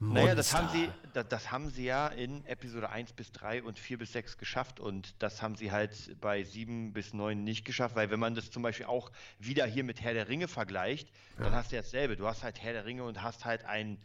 Monster. 0.00 0.22
Naja, 0.24 0.34
das 0.34 0.52
haben, 0.52 0.68
sie, 0.70 0.90
das, 1.12 1.28
das 1.28 1.50
haben 1.52 1.70
sie 1.70 1.84
ja 1.84 2.08
in 2.08 2.44
Episode 2.46 2.90
1 2.90 3.12
bis 3.12 3.30
3 3.32 3.62
und 3.62 3.78
4 3.78 3.98
bis 3.98 4.12
6 4.12 4.38
geschafft 4.38 4.80
und 4.80 5.14
das 5.22 5.40
haben 5.40 5.54
sie 5.56 5.70
halt 5.72 6.20
bei 6.20 6.42
7 6.42 6.92
bis 6.92 7.14
9 7.14 7.42
nicht 7.42 7.64
geschafft, 7.64 7.94
weil 7.94 8.10
wenn 8.10 8.20
man 8.20 8.34
das 8.34 8.50
zum 8.50 8.62
Beispiel 8.62 8.86
auch 8.86 9.10
wieder 9.38 9.64
hier 9.66 9.84
mit 9.84 10.00
Herr 10.02 10.12
der 10.12 10.28
Ringe 10.28 10.48
vergleicht, 10.48 11.08
dann 11.38 11.52
hast 11.54 11.70
du 11.70 11.76
ja 11.76 11.82
dasselbe. 11.82 12.16
Du 12.16 12.26
hast 12.26 12.42
halt 12.42 12.60
Herr 12.60 12.72
der 12.72 12.84
Ringe 12.84 13.04
und 13.04 13.22
hast 13.22 13.44
halt 13.44 13.64
ein, 13.64 13.98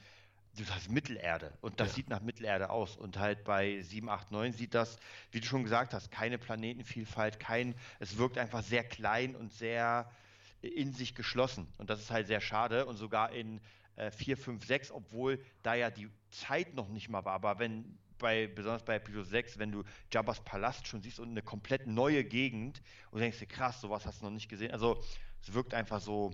du 0.58 0.64
hast 0.68 0.90
Mittelerde 0.90 1.54
und 1.62 1.80
das 1.80 1.90
Ja. 1.90 1.94
sieht 1.96 2.10
nach 2.10 2.22
Mittelerde 2.22 2.70
aus 2.70 2.96
und 2.96 3.18
halt 3.18 3.44
bei 3.44 3.82
7, 3.82 4.10
8, 4.10 4.32
9 4.32 4.54
sieht 4.54 4.76
das, 4.76 5.00
wie 5.32 5.40
du 5.42 5.48
schon 5.48 5.64
gesagt 5.64 5.94
hast, 5.94 6.12
keine 6.12 6.38
Planetenvielfalt, 6.38 7.40
kein, 7.40 7.74
es 8.00 8.18
wirkt 8.18 8.38
einfach 8.38 8.62
sehr 8.64 8.84
klein 8.84 9.36
und 9.36 9.52
sehr 9.54 10.10
in 10.62 10.94
sich 10.94 11.16
geschlossen 11.16 11.68
und 11.78 11.90
das 11.90 12.00
ist 12.00 12.12
halt 12.12 12.28
sehr 12.28 12.42
schade 12.42 12.86
und 12.86 12.98
sogar 12.98 13.32
in 13.32 13.62
äh, 13.96 14.12
4, 14.12 14.38
5, 14.38 14.66
6, 14.66 14.92
obwohl 14.92 15.44
da 15.62 15.76
ja 15.76 15.90
die 15.90 16.10
Zeit 16.32 16.74
noch 16.74 16.90
nicht 16.90 17.10
mal 17.10 17.26
war. 17.26 17.34
Aber 17.34 17.60
wenn 17.60 17.98
bei, 18.18 18.48
besonders 18.48 18.84
bei 18.84 18.96
Episode 18.96 19.26
6, 19.26 19.60
wenn 19.60 19.72
du 19.72 19.84
Jabba's 20.12 20.44
Palast 20.44 20.88
schon 20.88 21.02
siehst 21.02 21.20
und 21.20 21.30
eine 21.30 21.42
komplett 21.42 21.88
neue 21.88 22.24
Gegend 22.24 22.82
und 23.12 23.22
denkst 23.22 23.40
dir, 23.40 23.48
krass, 23.48 23.82
sowas 23.82 24.06
hast 24.06 24.22
du 24.22 24.26
noch 24.26 24.32
nicht 24.32 24.50
gesehen. 24.50 24.72
Also 24.72 25.02
es 25.42 25.54
wirkt 25.54 25.74
einfach 25.74 26.00
so. 26.00 26.32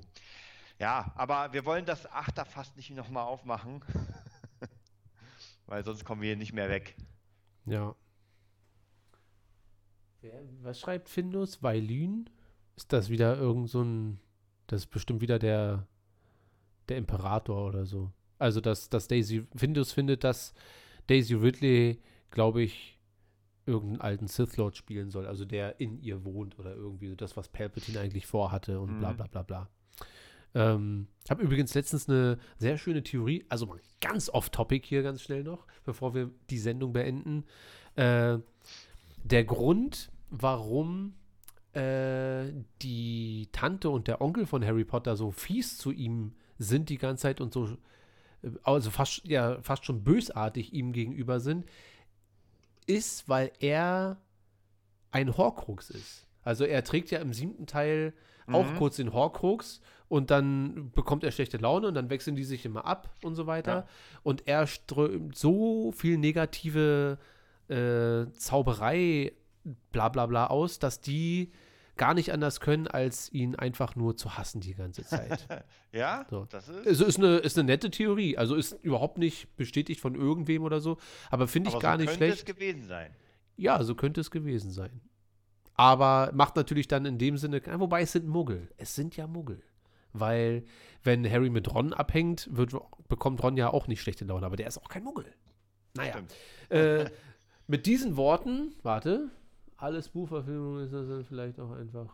Ja, 0.80 1.14
aber 1.16 1.54
wir 1.54 1.64
wollen 1.66 1.86
das 1.86 2.12
Achter 2.12 2.46
fast 2.46 2.76
nicht 2.76 2.90
nochmal 2.92 3.24
aufmachen. 3.24 3.84
Weil 5.68 5.84
sonst 5.84 6.04
kommen 6.04 6.22
wir 6.22 6.28
hier 6.28 6.38
nicht 6.38 6.54
mehr 6.54 6.70
weg. 6.70 6.96
Ja. 7.66 7.96
Wer, 10.22 10.42
was 10.62 10.80
schreibt 10.80 11.10
Findus? 11.10 11.64
Weilün? 11.64 12.30
Ist 12.76 12.92
das 12.94 13.10
wieder 13.10 13.38
irgend 13.38 13.70
so 13.70 13.82
ein. 13.84 14.20
Das 14.68 14.82
ist 14.82 14.88
bestimmt 14.88 15.22
wieder 15.22 15.40
der, 15.40 15.88
der 16.90 16.98
Imperator 16.98 17.68
oder 17.68 17.86
so. 17.86 18.12
Also, 18.40 18.62
dass, 18.62 18.90
dass 18.90 19.08
Daisy. 19.08 19.46
Findus 19.56 19.92
findet, 19.94 20.24
dass 20.24 20.54
Daisy 21.08 21.36
Ridley, 21.36 22.02
glaube 22.32 22.64
ich, 22.64 23.00
irgendeinen 23.66 24.02
alten 24.02 24.28
Sith 24.28 24.58
Lord 24.58 24.76
spielen 24.76 25.10
soll. 25.10 25.26
Also, 25.26 25.46
der 25.46 25.80
in 25.80 26.02
ihr 26.02 26.26
wohnt 26.26 26.60
oder 26.60 26.76
irgendwie 26.76 27.08
so 27.10 27.16
das, 27.16 27.38
was 27.38 27.48
Palpatine 27.50 28.00
eigentlich 28.00 28.26
vorhatte 28.28 28.80
und 28.80 29.00
bla 29.00 29.12
Mhm. 29.14 29.18
bla 29.18 29.28
bla 29.28 29.44
bla. 29.44 29.70
Ähm, 30.54 31.08
ich 31.24 31.32
habe 31.32 31.44
übrigens 31.44 31.74
letztens 31.74 32.10
eine 32.10 32.38
sehr 32.58 32.78
schöne 32.78 33.04
Theorie, 33.04 33.46
also 33.50 33.66
mal 33.66 33.80
ganz 34.02 34.30
off-topic 34.30 34.88
hier 34.88 35.04
ganz 35.04 35.22
schnell 35.22 35.44
noch, 35.44 35.68
bevor 35.84 36.14
wir 36.14 36.32
die 36.50 36.60
Sendung 36.60 36.94
beenden. 36.94 37.44
Äh, 37.96 38.38
der 39.24 39.44
Grund, 39.44 40.12
warum 40.30 41.14
äh, 41.76 42.54
die 42.82 43.50
Tante 43.52 43.90
und 43.90 44.08
der 44.08 44.22
Onkel 44.22 44.46
von 44.46 44.64
Harry 44.66 44.86
Potter 44.86 45.16
so 45.16 45.32
fies 45.32 45.78
zu 45.78 45.92
ihm 45.92 46.34
sind 46.58 46.90
die 46.90 46.98
ganze 46.98 47.24
Zeit 47.24 47.42
und 47.42 47.54
so, 47.54 47.66
äh, 48.44 48.50
also 48.64 48.90
fast, 48.92 49.26
ja, 49.26 49.62
fast 49.62 49.86
schon 49.86 50.04
bösartig 50.04 50.74
ihm 50.74 50.94
gegenüber 50.94 51.40
sind, 51.40 51.66
ist, 52.88 53.28
weil 53.28 53.52
er 53.60 54.18
ein 55.12 55.36
Horcrux 55.36 55.90
ist. 55.90 56.28
Also 56.44 56.64
er 56.66 56.84
trägt 56.84 57.12
ja 57.12 57.20
im 57.20 57.34
siebten 57.34 57.66
Teil 57.66 58.14
auch 58.48 58.72
Mhm. 58.72 58.76
kurz 58.76 58.98
den 58.98 59.12
Horcrux 59.12 59.82
und 60.08 60.30
dann 60.30 60.92
bekommt 60.92 61.24
er 61.24 61.32
schlechte 61.32 61.58
Laune 61.58 61.88
und 61.88 61.96
dann 61.96 62.12
wechseln 62.12 62.36
die 62.36 62.44
sich 62.44 62.64
immer 62.64 62.86
ab 62.86 63.10
und 63.24 63.34
so 63.34 63.48
weiter. 63.48 63.72
Ja. 63.72 63.88
Und 64.22 64.48
er 64.48 64.68
strömt 64.68 65.36
so 65.36 65.92
viel 65.92 66.18
negative 66.20 67.18
äh, 67.68 68.32
Zauberei, 68.34 69.34
bla 69.92 70.10
bla 70.10 70.28
bla 70.28 70.48
aus, 70.48 70.78
dass 70.78 71.02
die 71.02 71.52
gar 71.98 72.14
nicht 72.14 72.32
anders 72.34 72.60
können, 72.60 72.88
als 72.88 73.32
ihn 73.32 73.56
einfach 73.56 73.96
nur 73.96 74.18
zu 74.18 74.38
hassen 74.38 74.62
die 74.62 74.74
ganze 74.76 75.04
Zeit. 75.06 75.48
Ja, 75.92 76.26
So. 76.30 76.46
das 76.50 76.68
ist. 76.68 76.86
Also 76.88 77.06
ist 77.06 77.18
eine, 77.18 77.38
ist 77.38 77.58
eine 77.58 77.68
nette 77.68 77.90
Theorie. 77.90 78.38
Also 78.38 78.56
ist 78.56 78.74
überhaupt 78.84 79.18
nicht 79.18 79.56
bestätigt 79.56 80.02
von 80.02 80.14
irgendwem 80.16 80.64
oder 80.64 80.82
so. 80.82 80.98
Aber 81.30 81.48
finde 81.48 81.70
ich 81.70 81.76
aber 81.76 81.82
gar 81.82 81.94
so 81.94 82.00
nicht 82.02 82.10
könnte 82.10 82.26
schlecht. 82.26 82.40
es 82.40 82.46
gewesen 82.46 82.86
sein. 82.88 83.16
Ja, 83.56 83.82
so 83.84 83.96
könnte 83.96 84.20
es 84.20 84.30
gewesen 84.30 84.72
sein. 84.72 85.00
Aber 85.76 86.32
macht 86.34 86.56
natürlich 86.58 86.88
dann 86.88 87.06
in 87.06 87.18
dem 87.18 87.38
Sinne, 87.38 87.62
wobei 87.80 88.02
es 88.02 88.12
sind 88.12 88.28
Muggel. 88.28 88.70
Es 88.78 88.96
sind 88.96 89.16
ja 89.18 89.28
Muggel. 89.28 89.62
Weil, 90.14 90.64
wenn 91.04 91.30
Harry 91.30 91.50
mit 91.50 91.74
Ron 91.74 91.94
abhängt, 91.94 92.50
wird, 92.52 92.74
bekommt 93.10 93.44
Ron 93.44 93.58
ja 93.58 93.70
auch 93.72 93.88
nicht 93.88 94.02
schlechte 94.02 94.24
Laune, 94.26 94.46
aber 94.46 94.56
der 94.56 94.68
ist 94.68 94.78
auch 94.78 94.88
kein 94.88 95.04
Muggel. 95.04 95.26
Naja. 95.94 96.16
Äh, 96.70 97.10
mit 97.68 97.86
diesen 97.86 98.16
Worten, 98.18 98.74
warte, 98.84 99.30
alles 99.78 100.10
Buchverfilmung 100.10 100.80
ist 100.84 100.94
das 100.94 101.08
dann 101.08 101.24
vielleicht 101.26 101.60
auch 101.60 101.72
einfach. 101.72 102.14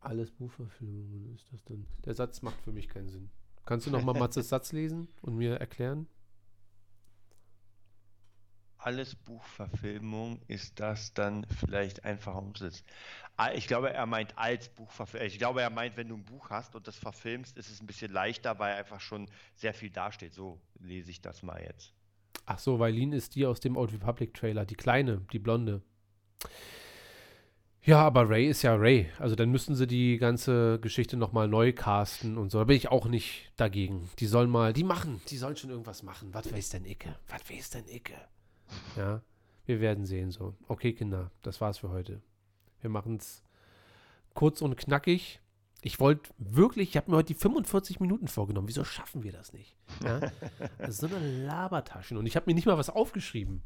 Alles 0.00 0.30
Buchverfilmungen 0.30 1.34
ist 1.34 1.52
das 1.52 1.62
dann. 1.64 1.86
Der 2.04 2.14
Satz 2.14 2.42
macht 2.42 2.60
für 2.62 2.72
mich 2.72 2.88
keinen 2.88 3.08
Sinn. 3.08 3.30
Kannst 3.66 3.86
du 3.86 3.90
nochmal 3.90 4.14
Matzes 4.18 4.48
Satz 4.48 4.72
lesen 4.72 5.08
und 5.22 5.36
mir 5.36 5.56
erklären? 5.56 6.06
alles 8.78 9.14
Buchverfilmung 9.16 10.40
ist 10.46 10.80
das 10.80 11.12
dann 11.12 11.44
vielleicht 11.48 12.04
einfacher 12.04 12.38
umzusetzen. 12.38 12.84
Ah, 13.36 13.52
Ich 13.52 13.66
glaube, 13.66 13.92
er 13.92 14.06
meint 14.06 14.36
als 14.38 14.68
Buchverfilmung. 14.70 15.26
Ich 15.26 15.38
glaube, 15.38 15.62
er 15.62 15.70
meint, 15.70 15.96
wenn 15.96 16.08
du 16.08 16.16
ein 16.16 16.24
Buch 16.24 16.50
hast 16.50 16.74
und 16.76 16.86
das 16.86 16.96
verfilmst, 16.96 17.56
ist 17.58 17.70
es 17.70 17.80
ein 17.80 17.86
bisschen 17.86 18.12
leichter, 18.12 18.58
weil 18.58 18.74
einfach 18.74 19.00
schon 19.00 19.28
sehr 19.54 19.74
viel 19.74 19.90
dasteht. 19.90 20.32
So 20.32 20.60
lese 20.78 21.10
ich 21.10 21.20
das 21.20 21.42
mal 21.42 21.60
jetzt. 21.62 21.92
Ach 22.46 22.58
so, 22.58 22.82
Lean 22.84 23.12
ist 23.12 23.34
die 23.34 23.46
aus 23.46 23.60
dem 23.60 23.76
Old 23.76 23.92
Republic 23.92 24.34
Trailer, 24.34 24.64
die 24.64 24.74
kleine, 24.74 25.22
die 25.32 25.38
blonde. 25.38 25.82
Ja, 27.82 28.00
aber 28.00 28.28
Ray 28.28 28.48
ist 28.48 28.62
ja 28.62 28.74
Ray. 28.74 29.08
Also 29.18 29.34
dann 29.34 29.50
müssten 29.50 29.74
sie 29.74 29.86
die 29.86 30.18
ganze 30.18 30.78
Geschichte 30.80 31.16
nochmal 31.16 31.48
neu 31.48 31.72
casten 31.72 32.36
und 32.36 32.50
so. 32.50 32.58
Da 32.58 32.64
bin 32.64 32.76
ich 32.76 32.90
auch 32.90 33.06
nicht 33.06 33.50
dagegen. 33.56 34.10
Die 34.18 34.26
sollen 34.26 34.50
mal, 34.50 34.72
die 34.72 34.84
machen, 34.84 35.22
die 35.28 35.38
sollen 35.38 35.56
schon 35.56 35.70
irgendwas 35.70 36.02
machen. 36.02 36.28
Was 36.34 36.52
weiß 36.52 36.70
denn 36.70 36.84
Icke? 36.84 37.16
Was 37.28 37.48
weiß 37.48 37.70
denn 37.70 37.88
Icke? 37.88 38.14
Ja, 38.96 39.22
wir 39.64 39.80
werden 39.80 40.04
sehen 40.04 40.30
so. 40.30 40.54
Okay, 40.66 40.92
Kinder, 40.92 41.30
das 41.42 41.60
war's 41.60 41.78
für 41.78 41.88
heute. 41.88 42.20
Wir 42.80 42.90
machen 42.90 43.16
es 43.16 43.42
kurz 44.34 44.60
und 44.60 44.76
knackig. 44.76 45.40
Ich 45.82 46.00
wollte 46.00 46.30
wirklich, 46.38 46.90
ich 46.90 46.96
habe 46.96 47.10
mir 47.10 47.16
heute 47.18 47.34
die 47.34 47.38
45 47.38 48.00
Minuten 48.00 48.26
vorgenommen. 48.26 48.68
Wieso 48.68 48.84
schaffen 48.84 49.22
wir 49.22 49.32
das 49.32 49.52
nicht? 49.52 49.76
Ja? 50.04 50.20
Das 50.78 50.90
ist 50.90 51.00
so 51.00 51.06
eine 51.06 51.46
Labertaschen. 51.46 52.16
Und 52.16 52.26
ich 52.26 52.36
habe 52.36 52.44
mir 52.46 52.54
nicht 52.54 52.66
mal 52.66 52.78
was 52.78 52.90
aufgeschrieben. 52.90 53.62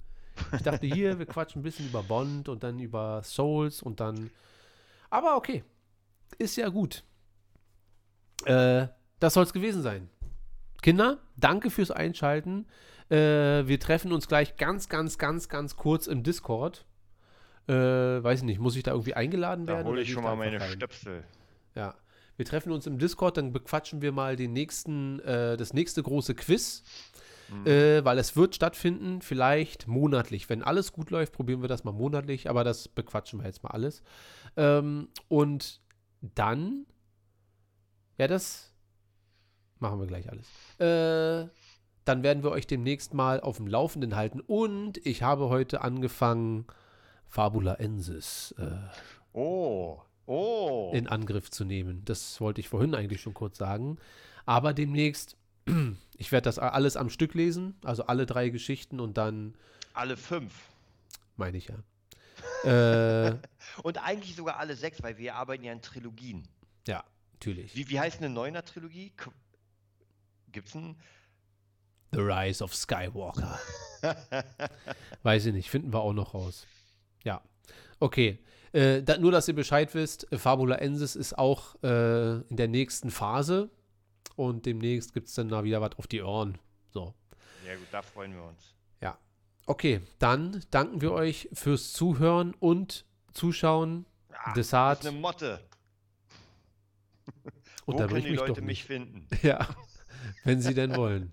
Ich 0.55 0.63
dachte, 0.63 0.87
hier, 0.87 1.19
wir 1.19 1.27
quatschen 1.27 1.61
ein 1.61 1.63
bisschen 1.63 1.87
über 1.87 2.03
Bond 2.03 2.49
und 2.49 2.63
dann 2.63 2.79
über 2.79 3.23
Souls 3.23 3.83
und 3.83 4.01
dann. 4.01 4.31
Aber 5.11 5.37
okay. 5.37 5.65
Ist 6.39 6.57
ja 6.57 6.69
gut. 6.69 7.05
Äh, 8.45 8.89
das 9.21 9.35
soll 9.35 9.45
es 9.45 9.53
gewesen 9.53 9.83
sein. 9.83 10.09
Kinder, 10.81 11.19
danke 11.37 11.71
fürs 11.71 11.91
Einschalten. 11.91 12.67
Äh, 13.09 13.67
wir 13.67 13.79
treffen 13.79 14.13
uns 14.13 14.27
gleich 14.27 14.57
ganz, 14.57 14.89
ganz, 14.89 15.19
ganz, 15.19 15.49
ganz 15.49 15.77
kurz 15.77 16.07
im 16.07 16.23
Discord. 16.23 16.87
Äh, 17.69 17.75
weiß 17.75 18.41
ich 18.41 18.45
nicht, 18.45 18.59
muss 18.59 18.75
ich 18.75 18.83
da 18.83 18.91
irgendwie 18.91 19.15
eingeladen 19.15 19.67
werden? 19.69 19.81
Da 19.81 19.85
hole 19.85 19.93
oder 19.93 20.03
ich 20.03 20.13
schon 20.13 20.25
mal 20.25 20.35
meine 20.35 20.61
rein? 20.61 20.73
Stöpsel. 20.73 21.25
Ja. 21.75 21.95
Wir 22.43 22.47
treffen 22.47 22.73
uns 22.73 22.89
im 22.89 22.99
Discord, 22.99 23.37
dann 23.37 23.53
bequatschen 23.53 24.03
wir 24.03 24.11
mal 24.11 24.35
den 24.35 24.53
nächsten, 24.53 25.21
äh, 25.21 25.57
das 25.57 25.75
nächste 25.75 26.03
große 26.03 26.35
Quiz. 26.35 26.83
Äh, 27.65 28.05
weil 28.05 28.19
es 28.19 28.35
wird 28.35 28.57
stattfinden, 28.57 29.23
vielleicht 29.23 29.87
monatlich. 29.87 30.49
Wenn 30.49 30.65
alles 30.65 30.93
gut 30.93 31.11
läuft, 31.11 31.35
probieren 31.35 31.63
wir 31.63 31.69
das 31.69 31.85
mal 31.85 31.93
monatlich, 31.93 32.51
aber 32.51 32.65
das 32.65 32.89
bequatschen 32.89 33.39
wir 33.39 33.47
jetzt 33.47 33.63
mal 33.63 33.71
alles. 33.71 34.03
Ähm, 34.57 35.07
und 35.29 35.81
dann, 36.21 36.85
ja, 38.19 38.27
das 38.27 38.73
machen 39.79 40.01
wir 40.01 40.09
gleich 40.09 40.29
alles. 40.29 40.49
Äh, 40.81 41.49
dann 42.05 42.25
werden 42.25 42.43
wir 42.43 42.51
euch 42.51 42.67
demnächst 42.67 43.15
mal 43.15 43.39
auf 43.39 43.59
dem 43.59 43.69
Laufenden 43.69 44.17
halten. 44.17 44.41
Und 44.41 44.99
ich 45.07 45.23
habe 45.23 45.49
heute 45.49 45.83
angefangen, 45.83 46.67
Fabula 47.29 47.75
Ensis 47.75 48.53
äh, 48.59 48.79
Oh, 49.33 50.01
oh. 50.27 50.91
in 50.95 51.07
Angriff 51.09 51.51
zu 51.51 51.65
nehmen. 51.65 52.05
Das 52.05 52.41
wollte 52.41 52.61
ich 52.61 52.69
vorhin 52.69 52.95
eigentlich 52.95 53.21
schon 53.21 53.35
kurz 53.35 53.59
sagen. 53.59 53.99
Aber 54.47 54.73
demnächst, 54.75 55.37
ich 56.17 56.33
werde 56.33 56.45
das 56.45 56.59
alles 56.59 56.97
am 56.97 57.11
Stück 57.11 57.35
lesen, 57.35 57.75
also 57.85 58.07
alle 58.07 58.27
drei 58.27 58.49
Geschichten 58.49 59.01
und 59.01 59.17
dann, 59.17 59.55
Alle 59.95 60.17
fünf. 60.17 60.53
meine 61.37 61.57
ich 61.59 61.69
ja. 61.69 61.77
äh, 63.29 63.37
Und 63.83 63.99
eigentlich 63.99 64.35
sogar 64.35 64.57
alle 64.59 64.75
sechs, 64.77 65.03
weil 65.03 65.19
wir 65.19 65.37
arbeiten 65.37 65.65
ja 65.65 65.73
in 65.73 65.83
Trilogien. 65.83 66.49
ja, 66.89 67.05
natürlich. 67.35 67.75
Wie, 67.77 67.89
wie 67.89 68.01
heißt 68.01 68.19
eine 68.19 68.29
Neuner-Trilogie? 68.31 69.11
K- 69.17 69.31
Gibt's 70.51 70.75
einen? 70.75 70.97
The 72.13 72.21
Rise 72.21 72.63
of 72.63 72.75
Skywalker. 72.75 73.59
Weiß 75.23 75.47
ich 75.47 75.55
nicht, 75.55 75.71
finden 75.71 75.93
wir 75.93 76.01
auch 76.01 76.13
noch 76.13 76.35
raus. 76.35 76.67
Ja, 77.25 77.41
okay. 78.01 78.39
Äh, 78.73 79.03
da, 79.03 79.19
nur, 79.19 79.33
dass 79.33 79.49
ihr 79.49 79.55
Bescheid 79.55 79.95
wisst, 79.95 80.31
äh, 80.33 80.39
Fabula 80.39 80.77
Ensis 80.77 81.17
ist 81.17 81.37
auch 81.39 81.75
äh, 81.83 82.37
in 82.41 82.57
der 82.57 82.69
nächsten 82.69 83.11
Phase 83.11 83.71
und 84.37 84.67
demnächst 84.67 85.13
gibt 85.13 85.29
es 85.29 85.35
dann 85.35 85.49
da 85.49 85.65
wieder 85.65 85.81
was 85.81 85.99
auf 85.99 86.07
die 86.07 86.23
Ohren. 86.23 86.59
So. 86.91 87.15
Ja 87.67 87.75
gut, 87.77 87.89
da 87.91 88.03
freuen 88.03 88.35
wir 88.35 88.45
uns. 88.45 88.73
Okay, 89.67 90.01
dann 90.19 90.61
danken 90.71 91.01
wir 91.01 91.13
euch 91.13 91.49
fürs 91.53 91.93
Zuhören 91.93 92.55
und 92.59 93.05
Zuschauen. 93.33 94.07
Ah, 94.33 94.55
Desart 94.55 94.99
Das 94.99 95.05
ist 95.07 95.11
eine 95.13 95.21
Motte. 95.21 95.61
Wo 97.87 97.93
unterbrich 97.93 98.25
können 98.25 98.25
die 98.25 98.31
mich 98.31 98.49
Leute 98.49 98.63
mich 98.63 98.85
finden? 98.85 99.29
Ja, 99.43 99.69
wenn 100.45 100.61
sie 100.61 100.75
denn 100.75 100.97
wollen. 100.97 101.33